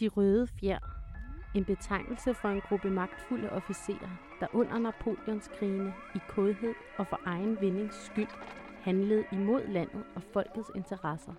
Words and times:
De 0.00 0.08
røde 0.08 0.46
fjer. 0.46 0.78
En 1.54 1.64
betegnelse 1.64 2.34
for 2.34 2.48
en 2.48 2.60
gruppe 2.60 2.90
magtfulde 2.90 3.52
officerer, 3.52 4.10
der 4.40 4.46
under 4.52 4.78
Napoleons 4.78 5.48
krigene 5.48 5.94
i 6.14 6.18
kodhed 6.28 6.74
og 6.98 7.06
for 7.06 7.20
egen 7.24 7.60
vindings 7.60 8.06
skyld 8.06 8.28
handlede 8.80 9.24
imod 9.32 9.66
landet 9.68 10.04
og 10.14 10.22
folkets 10.32 10.70
interesser. 10.74 11.32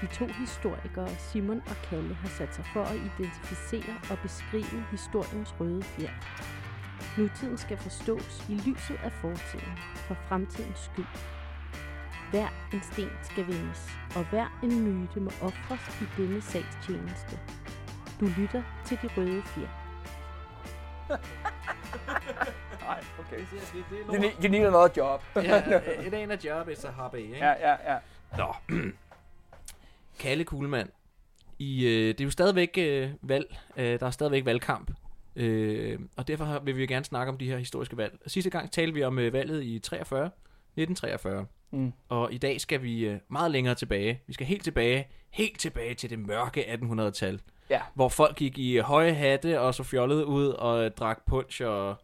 De 0.00 0.06
to 0.06 0.26
historikere, 0.26 1.08
Simon 1.08 1.62
og 1.66 1.76
Kalle, 1.88 2.14
har 2.14 2.28
sat 2.28 2.54
sig 2.54 2.64
for 2.72 2.82
at 2.82 2.96
identificere 2.96 3.94
og 4.10 4.18
beskrive 4.22 4.84
historiens 4.90 5.60
røde 5.60 5.82
fjer. 5.82 6.14
Nutiden 7.18 7.58
skal 7.58 7.76
forstås 7.76 8.48
i 8.48 8.54
lyset 8.54 8.98
af 9.04 9.12
fortiden, 9.12 9.76
for 9.94 10.14
fremtidens 10.14 10.78
skyld. 10.78 11.06
Hver 12.34 12.48
en 12.72 12.82
sten 12.82 13.08
skal 13.22 13.46
vendes, 13.46 13.90
og 14.16 14.24
hver 14.30 14.60
en 14.62 15.00
myte 15.00 15.20
må 15.20 15.30
ofres 15.40 16.00
i 16.02 16.04
denne 16.16 16.42
sags 16.42 16.78
tjeneste. 16.86 17.38
Du 18.20 18.26
lytter 18.38 18.62
til 18.86 18.98
de 19.02 19.08
røde 19.16 19.42
fjer. 19.42 19.68
Nej, 22.86 23.04
okay. 23.18 23.38
Det, 23.38 23.48
det, 23.50 23.84
det 23.90 24.00
er 24.00 24.22
lort. 24.22 24.32
you 24.42 24.50
need 24.50 24.66
another 24.66 24.88
job. 24.96 25.22
ja, 25.36 25.58
it 26.06 26.14
ain't 26.14 26.32
a 26.32 26.38
job, 26.44 26.68
a 26.68 26.90
hobby, 26.90 27.16
ikke? 27.16 27.36
ja, 27.36 27.70
ja, 27.70 27.92
ja. 27.92 27.98
Nå. 28.38 28.54
Kalle 30.20 30.44
Kuhlmann. 30.44 30.90
I, 31.58 31.86
øh, 31.86 32.08
det 32.08 32.20
er 32.20 32.24
jo 32.24 32.30
stadigvæk 32.30 32.78
øh, 32.78 33.10
valg. 33.22 33.56
Øh, 33.76 34.00
der 34.00 34.06
er 34.06 34.10
stadigvæk 34.10 34.44
valgkamp. 34.44 34.90
Øh, 35.36 35.98
og 36.16 36.28
derfor 36.28 36.58
vil 36.64 36.76
vi 36.76 36.86
gerne 36.86 37.04
snakke 37.04 37.32
om 37.32 37.38
de 37.38 37.48
her 37.48 37.58
historiske 37.58 37.96
valg. 37.96 38.18
Sidste 38.26 38.50
gang 38.50 38.72
talte 38.72 38.94
vi 38.94 39.02
om 39.04 39.18
øh, 39.18 39.32
valget 39.32 39.64
i 39.64 39.78
43, 39.78 40.26
1943. 40.76 41.46
Mm. 41.74 41.92
Og 42.08 42.32
i 42.32 42.38
dag 42.38 42.60
skal 42.60 42.82
vi 42.82 43.06
øh, 43.06 43.20
meget 43.28 43.50
længere 43.50 43.74
tilbage. 43.74 44.20
Vi 44.26 44.32
skal 44.32 44.46
helt 44.46 44.64
tilbage, 44.64 45.08
helt 45.30 45.60
tilbage 45.60 45.94
til 45.94 46.10
det 46.10 46.18
mørke 46.18 46.74
1800-tal. 46.74 47.40
Ja. 47.70 47.80
Hvor 47.94 48.08
folk 48.08 48.36
gik 48.36 48.58
i 48.58 48.78
høje 48.78 49.14
hatte 49.14 49.60
og 49.60 49.74
så 49.74 49.82
fjollede 49.82 50.26
ud 50.26 50.46
og 50.46 50.84
øh, 50.84 50.90
drak 50.90 51.18
punch 51.26 51.62
og 51.64 51.96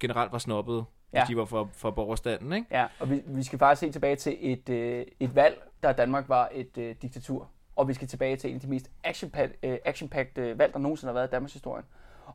generelt 0.00 0.32
var 0.32 0.38
snobbet, 0.38 0.84
ja. 1.12 1.24
De 1.28 1.36
var 1.36 1.44
for, 1.44 1.70
for 1.72 1.90
borgerstanden, 1.90 2.52
ikke? 2.52 2.66
Ja, 2.70 2.86
og 3.00 3.10
vi, 3.10 3.22
vi 3.26 3.42
skal 3.42 3.58
faktisk 3.58 3.80
se 3.80 3.90
tilbage 3.92 4.16
til 4.16 4.36
et, 4.40 4.68
øh, 4.68 5.06
et 5.20 5.34
valg, 5.34 5.62
der 5.82 5.90
i 5.90 5.94
Danmark 5.94 6.28
var 6.28 6.48
et 6.52 6.78
øh, 6.78 6.94
diktatur. 7.02 7.48
Og 7.76 7.88
vi 7.88 7.94
skal 7.94 8.08
tilbage 8.08 8.36
til 8.36 8.50
en 8.50 8.54
af 8.56 8.60
de 8.60 8.68
mest 8.68 8.90
action-packed 9.04 9.54
øh, 9.62 9.78
action 9.84 10.10
øh, 10.36 10.58
valg, 10.58 10.72
der 10.72 10.78
nogensinde 10.78 11.08
har 11.08 11.14
været 11.14 11.28
i 11.28 11.30
Danmarks 11.30 11.52
historie. 11.52 11.82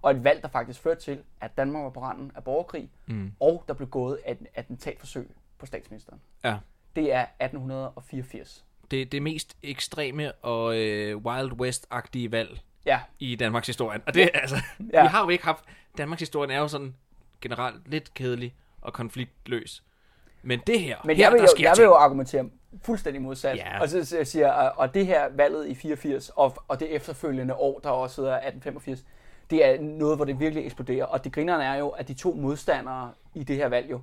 Og 0.02 0.12
et 0.12 0.24
valg, 0.24 0.42
der 0.42 0.48
faktisk 0.48 0.82
førte 0.82 1.02
til, 1.02 1.20
at 1.42 1.58
Danmark 1.58 1.84
var 1.84 1.90
på 1.90 2.02
randen 2.02 2.32
af 2.36 2.44
borgerkrig, 2.44 2.90
Mm. 3.08 3.32
og 3.40 3.64
der 3.68 3.74
blev 3.74 3.90
gået 3.90 4.20
et 4.28 4.38
attentatforsøg 4.56 5.32
på 5.58 5.66
statsministeren. 5.66 6.22
Ja. 6.44 6.58
Det 6.96 7.14
er 7.14 7.26
1884. 7.40 8.64
det, 8.92 9.12
det 9.12 9.22
mest 9.22 9.58
ekstreme 9.64 10.32
og 10.32 10.78
øh, 10.78 11.18
Wild 11.18 11.52
West-agtige 11.62 12.32
valg 12.32 12.60
Ja, 12.86 13.00
i 13.20 13.36
Danmarks 13.36 13.68
historie. 13.68 14.00
Og 14.08 14.14
det 14.14 14.24
er 14.24 14.40
altså, 14.40 14.56
ja. 14.94 15.02
Vi 15.02 15.08
har 15.08 15.24
jo 15.24 15.30
ikke 15.30 15.44
haft, 15.44 15.64
Danmarks 15.98 16.20
historie 16.20 16.54
er 16.56 16.60
jo 16.60 16.68
sådan 16.68 16.96
generelt 17.42 17.88
lidt 17.90 18.14
kedelig 18.14 18.56
og 18.82 18.94
konfliktløs. 18.94 19.84
Men 20.44 20.60
det 20.68 20.80
her, 20.82 20.98
men 21.06 21.16
her 21.16 21.24
jeg 21.24 21.32
vil, 21.32 21.40
der 21.42 21.48
jo, 21.58 21.64
jeg 21.64 21.70
vil 21.70 21.76
ting. 21.76 21.86
jo 21.86 21.94
argumentere 21.96 22.50
fuldstændig 22.84 23.22
modsat. 23.22 23.58
Ja. 23.58 23.82
Og 23.82 23.90
så 23.90 24.20
siger, 24.24 24.52
og- 24.52 24.74
og 24.78 24.94
det 24.94 25.06
her 25.06 25.30
valget 25.32 25.68
i 25.68 25.76
84, 25.76 26.30
og, 26.30 26.56
og 26.68 26.80
det 26.80 26.96
efterfølgende 26.96 27.56
år, 27.56 27.80
der 27.80 27.90
også 27.90 28.22
hedder 28.22 28.36
1885, 28.36 29.06
det 29.50 29.66
er 29.66 29.82
noget, 29.82 30.16
hvor 30.18 30.26
det 30.26 30.40
virkelig 30.40 30.66
eksploderer. 30.66 31.06
Og 31.06 31.24
det 31.24 31.34
grinerne 31.34 31.64
er 31.64 31.76
jo, 31.76 31.90
at 31.90 32.08
de 32.08 32.14
to 32.14 32.34
modstandere 32.34 33.12
i 33.36 33.44
det 33.44 33.56
her 33.56 33.68
valg 33.68 33.92
jo, 33.92 34.02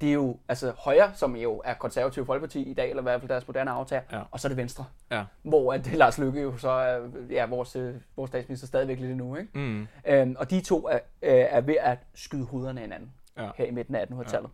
det 0.00 0.08
er 0.08 0.12
jo 0.12 0.36
altså 0.48 0.72
højre, 0.78 1.12
som 1.14 1.36
jo 1.36 1.62
er 1.64 1.74
konservativ 1.74 2.26
folkeparti 2.26 2.62
i 2.62 2.74
dag, 2.74 2.90
eller 2.90 3.02
i 3.02 3.04
hvert 3.04 3.20
fald 3.20 3.28
deres 3.28 3.46
moderne 3.46 3.70
aftager, 3.70 4.02
Ja. 4.12 4.20
og 4.30 4.40
så 4.40 4.48
er 4.48 4.50
det 4.50 4.56
venstre. 4.56 4.84
Ja. 5.10 5.24
Hvor 5.42 5.72
at 5.72 5.86
Lars 6.02 6.18
Løkke 6.18 6.40
jo 6.42 6.56
så 6.56 6.70
er 6.70 7.00
ja, 7.30 7.46
vores, 7.46 7.76
øh, 7.76 7.94
vores 8.16 8.28
statsminister 8.28 8.66
stadigvæk 8.66 8.98
lidt 9.00 9.10
endnu. 9.10 9.36
Ikke? 9.36 9.50
Mm, 9.58 9.88
Øhm, 10.08 10.36
og 10.38 10.50
de 10.50 10.60
to 10.60 10.88
er, 10.88 10.98
øh, 11.22 11.30
er 11.32 11.60
ved 11.60 11.76
at 11.80 11.98
skyde 12.14 12.44
hovederne 12.44 12.80
af 12.80 12.84
hinanden 12.86 13.12
Ja. 13.36 13.50
her 13.56 13.64
i 13.64 13.70
midten 13.70 13.94
af 13.94 14.06
1800-tallet. 14.06 14.50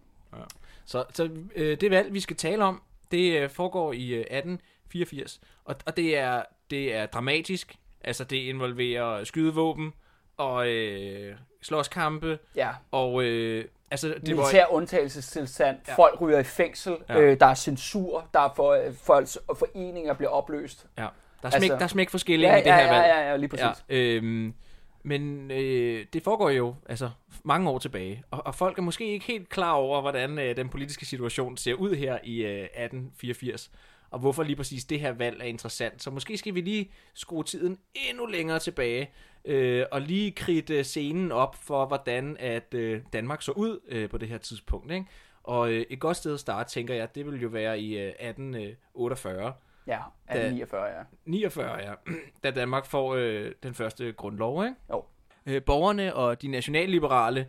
så 0.84 1.04
så 1.12 1.28
øh, 1.56 1.80
det 1.80 1.90
valg, 1.90 2.12
vi 2.14 2.20
skal 2.20 2.36
tale 2.36 2.64
om, 2.64 2.82
det 3.10 3.40
øh, 3.40 3.50
foregår 3.50 3.92
i 3.92 4.08
øh, 4.08 4.20
1884. 4.20 5.40
Og, 5.64 5.74
og 5.86 5.96
det, 5.96 6.18
er, 6.18 6.42
det 6.70 6.94
er 6.94 7.06
dramatisk. 7.06 7.76
Altså, 8.04 8.24
det 8.24 8.36
involverer 8.36 9.24
skydevåben 9.24 9.92
og 10.36 10.68
øh, 10.68 11.34
slåskampe. 11.62 12.38
Ja. 12.56 12.68
Og 12.90 13.22
øh, 13.24 13.64
altså, 13.90 14.08
det 14.26 14.36
var... 14.36 14.42
militær 14.42 14.66
undtagelsestilstand, 14.70 15.76
Ja. 15.86 15.92
ja. 15.92 15.96
folk 16.04 16.20
ryger 16.20 16.38
i 16.38 16.44
fængsel, 16.44 16.96
Ja. 17.08 17.14
ja. 17.14 17.20
øh, 17.20 17.40
der 17.40 17.46
er 17.46 17.54
censur, 17.54 18.28
der 18.34 18.40
er 18.40 18.52
for, 18.56 18.78
folks 19.02 19.38
foreninger 19.58 20.14
bliver 20.14 20.30
opløst. 20.30 20.86
Ja, 20.98 21.02
der 21.02 21.08
er 21.42 21.50
smæk, 21.50 21.62
Altså- 21.62 21.76
der 21.76 21.84
er 21.84 21.88
smæk 21.88 22.10
for 22.10 22.18
skilling 22.18 22.52
Ja, 22.52 22.56
i 22.56 22.60
det 22.60 22.66
ja, 22.66 22.76
her 22.76 22.82
ja, 22.84 22.92
valg. 22.92 23.06
ja, 23.06 23.30
ja, 23.30 23.36
lige 23.36 23.48
præcis. 23.48 23.84
Ja, 23.90 23.96
øhm, 23.96 24.54
men 25.02 25.50
øh, 25.50 26.06
det 26.12 26.22
foregår 26.22 26.50
jo 26.50 26.74
altså 26.88 27.10
mange 27.44 27.70
år 27.70 27.78
tilbage, 27.78 28.22
og, 28.30 28.46
og 28.46 28.54
folk 28.54 28.78
er 28.78 28.82
måske 28.82 29.06
ikke 29.12 29.26
helt 29.26 29.48
klar 29.48 29.72
over, 29.72 30.00
hvordan 30.00 30.38
øh, 30.38 30.56
den 30.56 30.68
politiske 30.68 31.06
situation 31.06 31.56
ser 31.56 31.74
ud 31.74 31.94
her 31.94 32.18
i 32.24 32.36
øh, 32.42 32.50
1884, 32.64 33.70
og 34.10 34.18
hvorfor 34.18 34.42
lige 34.42 34.56
præcis 34.56 34.84
det 34.84 35.00
her 35.00 35.12
valg 35.12 35.40
er 35.40 35.44
interessant. 35.44 36.02
Så 36.02 36.10
måske 36.10 36.36
skal 36.38 36.54
vi 36.54 36.60
lige 36.60 36.90
skrue 37.14 37.44
tiden 37.44 37.78
endnu 37.94 38.26
længere 38.26 38.58
tilbage, 38.58 39.10
øh, 39.46 39.86
og 39.92 40.00
lige 40.00 40.32
kridte 40.32 40.84
scenen 40.84 41.32
op 41.32 41.56
for, 41.56 41.86
hvordan 41.86 42.36
at 42.40 42.74
øh, 42.74 43.02
Danmark 43.12 43.42
så 43.42 43.52
ud 43.52 43.80
øh, 43.88 44.08
på 44.08 44.18
det 44.18 44.28
her 44.28 44.38
tidspunkt. 44.38 44.92
Ikke? 44.92 45.06
Og 45.42 45.72
øh, 45.72 45.86
et 45.90 46.00
godt 46.00 46.16
sted 46.16 46.34
at 46.34 46.40
starte, 46.40 46.70
tænker 46.70 46.94
jeg, 46.94 47.14
det 47.14 47.26
vil 47.26 47.42
jo 47.42 47.48
være 47.48 47.80
i 47.80 47.98
øh, 47.98 48.08
1848. 48.08 49.52
Ja, 49.86 49.98
1849, 50.28 50.84
ja. 50.86 51.02
49, 51.24 51.76
ja. 51.76 51.92
Da 52.44 52.50
Danmark 52.50 52.86
får 52.86 53.14
øh, 53.14 53.52
den 53.62 53.74
første 53.74 54.12
grundlov, 54.12 54.64
ikke? 54.64 54.74
Jo. 54.90 55.04
Øh, 55.46 55.62
borgerne 55.62 56.14
og 56.14 56.42
de 56.42 56.48
nationalliberale 56.48 57.46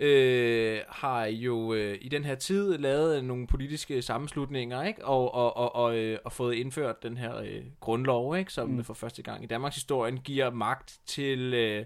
øh, 0.00 0.80
har 0.88 1.24
jo 1.24 1.74
øh, 1.74 1.98
i 2.00 2.08
den 2.08 2.24
her 2.24 2.34
tid 2.34 2.78
lavet 2.78 3.24
nogle 3.24 3.46
politiske 3.46 4.02
sammenslutninger, 4.02 4.82
ikke? 4.82 5.04
Og, 5.04 5.34
og, 5.34 5.56
og, 5.56 5.74
og, 5.74 5.98
øh, 5.98 6.18
og 6.24 6.32
fået 6.32 6.54
indført 6.54 7.02
den 7.02 7.16
her 7.16 7.36
øh, 7.36 7.62
grundlov, 7.80 8.36
ikke? 8.36 8.52
Som 8.52 8.68
mm. 8.68 8.84
for 8.84 8.94
første 8.94 9.22
gang 9.22 9.44
i 9.44 9.46
Danmarks 9.46 9.74
historie 9.74 10.16
giver 10.16 10.50
magt 10.50 10.98
til... 11.06 11.54
Øh, 11.54 11.84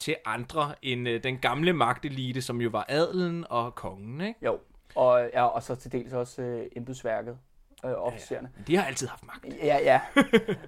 til 0.00 0.16
andre 0.24 0.74
end 0.82 1.08
øh, 1.08 1.22
den 1.22 1.38
gamle 1.38 1.72
magtelite, 1.72 2.42
som 2.42 2.60
jo 2.60 2.68
var 2.68 2.86
adelen 2.88 3.44
og 3.50 3.74
kongen, 3.74 4.20
ikke? 4.20 4.40
Jo, 4.44 4.58
og, 4.94 5.30
ja, 5.32 5.44
og 5.44 5.62
så 5.62 5.74
til 5.74 5.92
dels 5.92 6.12
også 6.12 6.42
øh, 6.42 6.66
embedsværket, 6.76 7.38
øh, 7.84 7.92
officererne. 8.06 8.48
Men 8.56 8.64
de 8.66 8.76
har 8.76 8.84
altid 8.86 9.06
haft 9.08 9.26
magt. 9.26 9.46
Ja, 9.62 9.78
ja. 9.82 10.00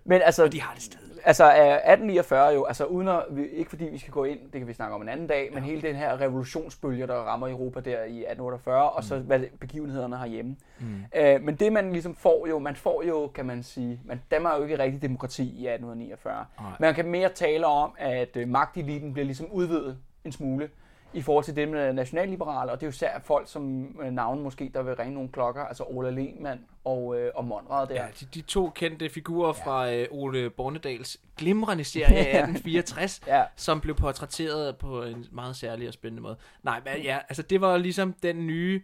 Men 0.05 0.21
altså, 0.29 0.45
Og 0.45 0.53
de 0.53 0.61
har 0.63 0.75
det 0.75 0.83
stadig. 0.83 1.07
altså 1.25 1.45
øh, 1.45 1.51
1849 1.51 2.49
jo, 2.55 2.65
altså 2.65 2.85
uden 2.85 3.09
at, 3.09 3.23
ikke 3.53 3.71
fordi 3.71 3.85
vi 3.85 3.99
skal 3.99 4.13
gå 4.13 4.25
ind, 4.25 4.39
det 4.53 4.61
kan 4.61 4.67
vi 4.69 4.73
snakke 4.73 4.95
om 4.95 5.03
en 5.03 5.09
anden 5.09 5.27
dag, 5.27 5.51
men 5.55 5.63
hele 5.63 5.83
den 5.83 5.97
her 5.97 6.21
revolutionsbølge, 6.21 7.07
der 7.07 7.15
rammer 7.15 7.49
Europa 7.49 7.81
der 7.81 7.91
i 8.05 8.19
1848, 8.25 8.91
og 8.91 9.05
så 9.05 9.19
hvad 9.19 9.39
det- 9.39 9.51
begivenhederne 9.61 10.17
herhjemme. 10.19 10.57
Mm. 10.81 10.87
Øh, 11.17 11.43
men 11.43 11.55
det 11.57 11.73
man 11.73 11.93
ligesom 11.93 12.15
får 12.15 12.47
jo, 12.47 12.59
man 12.59 12.77
får 12.77 13.03
jo, 13.03 13.27
kan 13.35 13.47
man 13.47 13.63
sige, 13.63 14.01
man 14.05 14.23
Danmark 14.31 14.53
er 14.53 14.57
jo 14.57 14.63
ikke 14.63 14.79
rigtig 14.79 15.03
demokrati 15.03 15.43
i 15.43 15.67
1849. 15.67 16.45
Nej. 16.61 16.71
Man 16.81 16.95
kan 16.95 17.07
mere 17.07 17.29
tale 17.29 17.67
om, 17.67 17.95
at 17.99 18.37
øh, 18.37 18.49
magteliten 18.49 19.13
bliver 19.13 19.27
ligesom 19.27 19.47
udvidet 19.53 19.99
en 20.25 20.33
smule 20.33 20.69
i 21.15 21.23
forhold 21.23 21.45
til 21.45 21.57
det 21.57 21.69
med 21.69 21.93
nationalliberale, 21.93 22.73
og 22.73 22.81
det 22.81 22.87
er 22.87 22.89
jo 22.89 22.91
især 22.91 23.21
folk 23.25 23.49
som 23.51 23.87
øh, 24.03 24.11
navne 24.13 24.43
måske, 24.43 24.71
der 24.75 24.83
vil 24.83 24.95
ringe 24.97 25.15
nogle 25.15 25.29
klokker, 25.29 25.63
altså 25.65 25.85
Ola 25.89 26.11
Lehmann 26.11 26.61
og, 26.85 27.21
øh, 27.21 27.31
og 27.35 27.45
Monrad 27.45 27.87
der. 27.87 27.95
Ja, 27.95 28.07
de, 28.21 28.27
de 28.35 28.41
to 28.41 28.71
kendte 28.75 29.09
figurer 29.09 29.53
fra 29.53 29.93
øh, 29.93 30.07
Ole 30.11 30.51
Bornedals 30.51 31.21
glimrende 31.37 31.85
serie 31.85 32.17
af 32.27 32.43
1864, 32.43 33.21
Ja. 33.27 33.43
som 33.57 33.81
blev 33.81 33.95
portrætteret 33.95 34.77
på 34.77 35.03
en 35.03 35.27
meget 35.33 35.57
særlig 35.57 35.89
og 35.89 35.95
spændende 35.95 36.23
måde. 36.23 36.37
Nej, 36.63 36.81
men 36.85 37.03
ja, 37.03 37.19
altså 37.29 37.43
det 37.43 37.61
var 37.61 37.77
ligesom 37.77 38.13
den 38.23 38.47
nye 38.47 38.83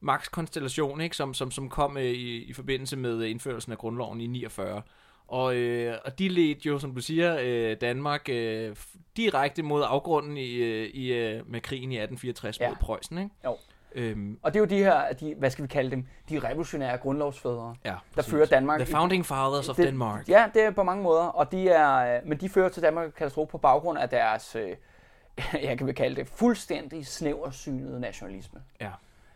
magtkonstellation, 0.00 1.00
ikke, 1.00 1.16
som, 1.16 1.34
som, 1.34 1.50
som 1.50 1.68
kom 1.68 1.96
øh, 1.96 2.02
i, 2.04 2.44
i 2.44 2.52
forbindelse 2.52 2.96
med 2.96 3.22
indførelsen 3.24 3.72
af 3.72 3.78
grundloven 3.78 4.20
i 4.20 4.26
49. 4.26 4.82
Og, 5.28 5.56
øh, 5.56 5.98
og 6.04 6.18
de 6.18 6.28
ledte 6.28 6.68
jo, 6.68 6.78
som 6.78 6.94
du 6.94 7.00
siger, 7.00 7.36
øh, 7.42 7.76
Danmark 7.80 8.28
øh, 8.28 8.76
direkte 9.16 9.62
mod 9.62 9.82
afgrunden 9.86 10.36
i, 10.36 10.54
øh, 10.54 10.86
i, 10.94 11.12
øh, 11.12 11.50
med 11.50 11.60
krigen 11.60 11.92
i 11.92 11.96
1864 11.96 12.60
Ja. 12.60 12.68
mod 12.68 12.76
Preussen. 12.76 13.18
Ikke? 13.18 13.30
Jo. 13.44 13.56
Øhm, 13.94 14.38
Og 14.42 14.54
det 14.54 14.58
er 14.58 14.60
jo 14.60 14.66
de 14.66 14.78
her, 14.84 15.12
de, 15.12 15.34
hvad 15.38 15.50
skal 15.50 15.62
vi 15.62 15.68
kalde 15.68 15.90
dem, 15.90 16.06
de 16.28 16.38
revolutionære 16.38 16.96
grundlovsfædre, 16.98 17.74
ja, 17.84 17.94
der 18.16 18.22
fører 18.22 18.46
Danmark... 18.46 18.80
The 18.80 18.86
Founding 18.94 19.26
Fathers 19.26 19.68
of 19.68 19.76
det, 19.76 19.86
Denmark. 19.86 20.28
Ja, 20.28 20.46
det 20.54 20.62
er 20.62 20.70
på 20.70 20.82
mange 20.82 21.02
måder, 21.02 21.24
og 21.24 21.52
de 21.52 21.68
er, 21.68 22.16
øh, 22.16 22.28
men 22.28 22.38
de 22.40 22.48
fører 22.48 22.68
til 22.68 22.82
Danmark 22.82 23.12
katastrofe 23.18 23.50
på 23.50 23.58
baggrund 23.58 23.98
af 23.98 24.08
deres, 24.08 24.56
øh, 24.56 24.68
jeg 25.68 25.78
kan 25.78 25.86
vel 25.86 25.94
kalde 25.94 26.16
det, 26.16 26.26
fuldstændig 26.28 27.06
snæversynede 27.06 28.00
nationalisme. 28.00 28.60
Ja. 28.80 28.90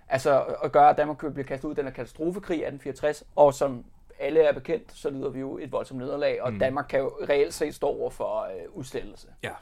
Altså 0.08 0.40
at 0.64 0.72
gøre, 0.72 0.90
at 0.90 0.96
Danmark 0.96 1.18
bliver 1.18 1.46
kastet 1.46 1.68
ud 1.68 1.72
i 1.72 1.76
den 1.76 1.84
her 1.84 1.92
katastrofekrig 1.92 2.54
i 2.58 2.62
1864, 2.64 3.24
og 3.36 3.54
som 3.54 3.84
alle 4.20 4.40
er 4.40 4.52
bekendt, 4.52 4.92
så 4.92 5.10
lider 5.10 5.28
vi 5.28 5.40
jo 5.40 5.58
et 5.58 5.72
voldsomt 5.72 6.00
nederlag, 6.00 6.42
og 6.42 6.52
mm. 6.52 6.58
Danmark 6.58 6.86
kan 6.88 7.00
jo 7.00 7.12
reelt 7.28 7.54
set 7.54 7.74
stå 7.74 7.86
over 7.86 8.10
for 8.10 8.40
øh, 8.42 8.76
udslettelse. 8.76 9.28
Ja. 9.42 9.52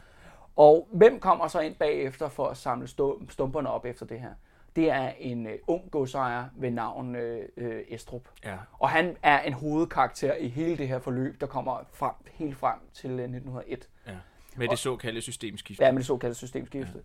Og 0.56 0.88
hvem 0.92 1.20
kommer 1.20 1.48
så 1.48 1.60
ind 1.60 1.74
bagefter 1.74 2.28
for 2.28 2.46
at 2.46 2.56
samle 2.56 2.86
stu- 2.86 3.30
stumperne 3.30 3.70
op 3.70 3.84
efter 3.84 4.06
det 4.06 4.20
her? 4.20 4.30
det 4.78 4.90
er 4.90 5.12
en 5.18 5.46
øh, 5.46 5.58
ung 5.66 5.90
godsejer 5.90 6.44
ved 6.56 6.70
navn 6.70 7.16
øh, 7.16 7.48
øh, 7.56 7.82
Estrup. 7.88 8.28
Ja. 8.44 8.56
Og 8.78 8.90
han 8.90 9.16
er 9.22 9.40
en 9.40 9.52
hovedkarakter 9.52 10.34
i 10.34 10.48
hele 10.48 10.78
det 10.78 10.88
her 10.88 10.98
forløb, 10.98 11.40
der 11.40 11.46
kommer 11.46 11.84
frem, 11.92 12.12
helt 12.32 12.56
frem 12.56 12.78
til 12.92 13.10
øh, 13.10 13.16
1901. 13.16 13.88
ja. 14.06 14.12
Med 14.56 14.68
det 14.68 14.78
såkaldte 14.78 15.20
systemskift. 15.20 15.80
Ja, 15.80 15.92
med 15.92 15.98
det 15.98 16.06
såkaldte 16.06 16.38
systemskifte. 16.38 16.92
Ja. 16.94 17.00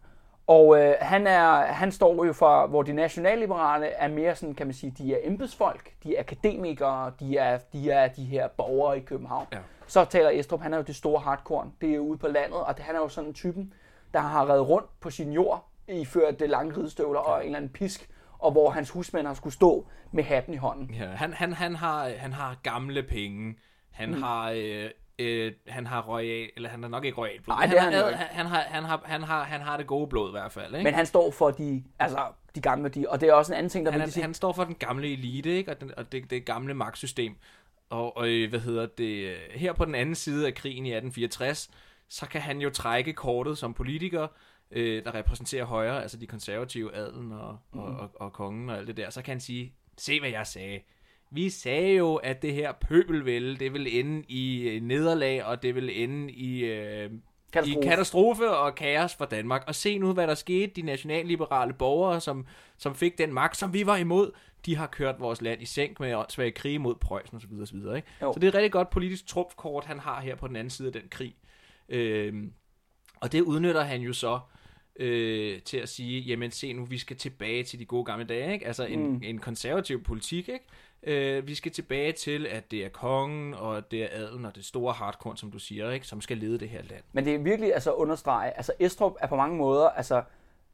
Og 0.48 0.80
øh, 0.80 0.95
han, 1.01 1.28
er, 1.28 1.66
han 1.66 1.92
står 1.92 2.25
jo 2.25 2.34
for, 2.34 2.68
hvor 2.68 2.81
de 2.81 2.94
nationalliberale 2.94 3.88
er 3.88 4.07
mere 4.07 4.36
sådan, 4.36 4.56
kan 4.56 4.68
man 4.68 4.74
sige, 4.74 4.94
de 4.98 5.13
er 5.13 5.18
embedsfolk, 5.24 5.94
de 6.04 6.16
er 6.16 6.19
akademikere, 6.19 7.12
de 7.19 7.38
er 7.38 7.57
de, 7.57 7.92
er 7.92 8.07
de 8.07 8.24
her 8.24 8.48
borgere 8.48 8.98
i 8.98 9.01
København. 9.01 9.48
Ja. 9.54 9.57
Så 9.88 10.06
taler 10.06 10.30
Estrup, 10.30 10.62
han 10.62 10.74
er 10.74 10.78
jo 10.78 10.84
det 10.84 10.95
store 10.95 11.19
hardcore, 11.19 11.72
det 11.81 11.95
er 11.95 12.00
ude 12.00 12.18
på 12.18 12.28
landet, 12.28 12.60
og 12.60 12.78
det, 12.78 12.86
han 12.86 12.95
er 12.95 13.00
jo 13.00 13.07
sådan 13.07 13.28
en 13.28 13.34
typen, 13.34 13.74
der 14.13 14.19
har 14.19 14.50
reddet 14.50 14.69
rundt 14.69 15.00
på 15.00 15.10
sin 15.10 15.31
jord, 15.31 15.68
iført 15.88 16.40
det 16.40 16.50
lange 16.50 16.78
ridestøvler 16.78 17.19
og 17.19 17.40
en 17.40 17.45
eller 17.45 17.57
anden 17.57 17.72
pisk, 17.72 18.10
og 18.40 18.51
hvor 18.51 18.69
hans 18.69 18.90
husmænd 18.90 19.28
har 19.28 19.34
skulle 19.34 19.54
stå 19.54 19.88
med 20.12 20.24
hatten 20.24 20.54
i 20.54 20.57
hånden. 20.57 20.95
Ja, 21.00 21.06
han, 21.06 21.34
han, 21.34 21.54
han, 21.54 21.75
har, 21.75 22.10
han 22.18 22.34
har 22.34 22.56
gamle 22.63 23.04
penge. 23.04 23.56
Han 23.92 24.10
mm. 24.10 24.24
har... 24.24 24.51
Øh, 24.56 24.90
øh, 25.24 25.54
han 25.68 25.88
har 25.88 26.02
royal, 26.02 26.50
eller 26.56 26.70
han 26.70 26.84
er 26.84 26.88
nok 26.88 27.06
ikke 27.06 27.18
royal 27.18 27.42
blod. 27.42 27.56
Nej, 27.56 27.66
det 27.66 27.80
han, 27.80 27.94
han 27.94 28.04
har, 28.04 28.12
han, 28.12 28.28
han, 28.31 28.46
har, 28.46 28.64
han, 28.66 28.84
har, 28.84 29.02
han, 29.06 29.24
har, 29.24 29.44
han 29.44 29.62
har 29.62 29.78
det 29.78 29.88
gode 29.88 30.08
blod 30.08 30.30
i 30.30 30.31
hvert 30.31 30.52
fald. 30.52 30.74
Ikke? 30.75 30.84
Men 30.84 30.94
han 30.94 31.06
står 31.06 31.31
for 31.31 31.52
de, 31.52 31.84
altså, 32.00 32.20
de 32.56 32.62
gamle 32.62 32.84
værdier, 32.84 33.10
og 33.10 33.22
det 33.22 33.30
er 33.30 33.34
også 33.34 33.54
en 33.54 33.58
anden 33.58 33.70
ting, 33.70 33.86
der 33.86 33.92
han, 33.92 34.02
vil 34.02 34.12
sige. 34.12 34.24
han 34.24 34.34
står 34.34 34.54
for 34.54 34.64
den 34.64 34.75
gamle 34.75 35.14
elite, 35.14 35.50
ikke? 35.50 35.72
og, 35.72 35.81
den, 35.81 35.92
og 35.98 36.12
det, 36.12 36.30
det 36.30 36.46
gamle 36.46 36.74
magtsystem. 36.74 37.36
Og, 37.90 38.18
og 38.18 38.30
øh, 38.30 38.50
hvad 38.50 38.60
hedder 38.60 38.86
det, 38.86 39.36
her 39.52 39.74
på 39.74 39.86
den 39.86 39.96
anden 39.96 40.16
side 40.16 40.48
af 40.48 40.54
krigen 40.54 40.86
i 40.86 40.90
1864, 40.90 41.69
så 42.10 42.26
kan 42.28 42.42
han 42.42 42.62
jo 42.62 42.69
trække 42.69 43.14
kortet 43.14 43.58
som 43.58 43.74
politiker, 43.74 44.28
øh, 44.72 45.06
der 45.06 45.14
repræsenterer 45.14 45.66
højre, 45.66 46.02
altså 46.02 46.18
de 46.18 46.28
konservative, 46.28 46.96
adelen 46.96 47.31
og, 47.31 47.58
mm. 47.74 47.80
og, 47.80 47.96
og, 47.96 48.12
og 48.16 48.34
kongen 48.34 48.69
og 48.69 48.78
alt 48.78 48.88
det 48.88 48.98
der. 48.98 49.10
Så 49.10 49.22
kan 49.22 49.31
han 49.31 49.40
sige, 49.40 49.74
se 49.98 50.19
hvad 50.19 50.30
jeg 50.30 50.48
sagde. 50.48 50.80
Vi 51.33 51.50
sagde 51.50 51.95
jo, 51.95 52.15
at 52.15 52.41
det 52.41 52.53
her 52.53 52.71
pøbelvælde, 52.71 53.56
det 53.59 53.74
vil 53.74 54.00
ende 54.00 54.24
i 54.27 54.62
øh, 54.69 54.81
nederlag, 54.81 55.44
og 55.45 55.63
det 55.63 55.75
vil 55.75 56.03
ende 56.03 56.31
i, 56.33 56.65
øh, 56.65 57.09
Katastrofe. 57.53 57.85
i 57.85 57.89
katastrofe 57.89 58.50
og 58.50 58.75
kaos 58.75 59.15
for 59.15 59.25
Danmark. 59.25 59.63
Og 59.68 59.75
se 59.75 59.97
nu, 59.97 60.13
hvad 60.13 60.27
der 60.27 60.35
skete. 60.35 60.68
De 60.75 60.81
nationalliberale 60.81 61.74
borgere, 61.74 62.21
som, 62.21 62.45
som 62.77 62.95
fik 62.95 63.18
den 63.18 63.33
magt, 63.33 63.57
som 63.57 63.74
vi 63.74 63.85
var 63.85 63.97
imod, 63.97 64.31
de 64.65 64.75
har 64.75 64.88
kørt 64.88 65.15
vores 65.19 65.41
land 65.41 65.62
i 65.62 65.65
sænk 65.65 66.00
med 66.00 66.15
åndssvage 66.15 66.51
krige 66.51 66.80
mod 66.80 66.95
Preussen 66.95 67.38
osv. 67.38 67.53
osv. 67.62 67.75
Ikke? 67.95 68.07
Jo. 68.21 68.33
Så 68.33 68.39
det 68.39 68.44
er 68.44 68.47
et 68.51 68.56
rigtig 68.56 68.71
godt 68.71 68.89
politisk 68.89 69.27
trumfkort, 69.27 69.85
han 69.85 70.00
har 70.00 70.21
her 70.21 70.35
på 70.35 70.47
den 70.47 70.56
anden 70.56 70.69
side 70.69 70.88
af 70.88 70.94
den 70.94 71.03
krig. 71.09 71.35
Øhm, 71.89 72.53
og 73.21 73.31
det 73.31 73.41
udnytter 73.41 73.81
han 73.83 74.01
jo 74.01 74.13
så 74.13 74.39
øh, 75.00 75.62
til 75.62 75.77
at 75.77 75.89
sige, 75.89 76.21
jamen 76.21 76.51
se 76.51 76.74
nu, 76.74 76.85
vi 76.85 76.97
skal 76.97 77.18
tilbage 77.18 77.63
til 77.63 77.80
de 77.80 77.85
gode 77.85 78.06
gamle 78.06 78.25
dage, 78.25 78.53
ikke? 78.53 78.68
Altså 78.68 78.85
en, 78.85 79.07
Mm. 79.07 79.21
en 79.24 79.39
konservativ 79.39 80.03
politik, 80.03 80.50
ikke? 80.50 80.65
Øh, 81.04 81.48
vi 81.48 81.56
skal 81.56 81.72
tilbage 81.72 82.12
til, 82.12 82.48
at 82.48 82.72
det 82.72 82.86
er 82.86 82.90
kongen, 82.90 83.54
og 83.54 83.92
det 83.92 84.04
er 84.04 84.08
adelen, 84.12 84.46
og 84.46 84.56
det 84.56 84.66
store 84.66 84.94
hardcore, 84.94 85.38
som 85.38 85.52
du 85.52 85.60
siger, 85.60 85.92
ikke? 85.92 86.08
Som 86.08 86.22
skal 86.22 86.38
lede 86.38 86.60
det 86.60 86.70
her 86.70 86.82
land. 86.82 87.04
Men 87.12 87.26
det 87.26 87.36
er 87.36 87.40
virkelig 87.40 87.74
altså 87.74 87.92
at 87.92 87.96
understrege, 87.96 88.58
altså 88.58 88.74
Estrup 88.80 89.14
er 89.20 89.28
på 89.28 89.36
mange 89.36 89.58
måder, 89.58 89.90
altså 89.90 90.24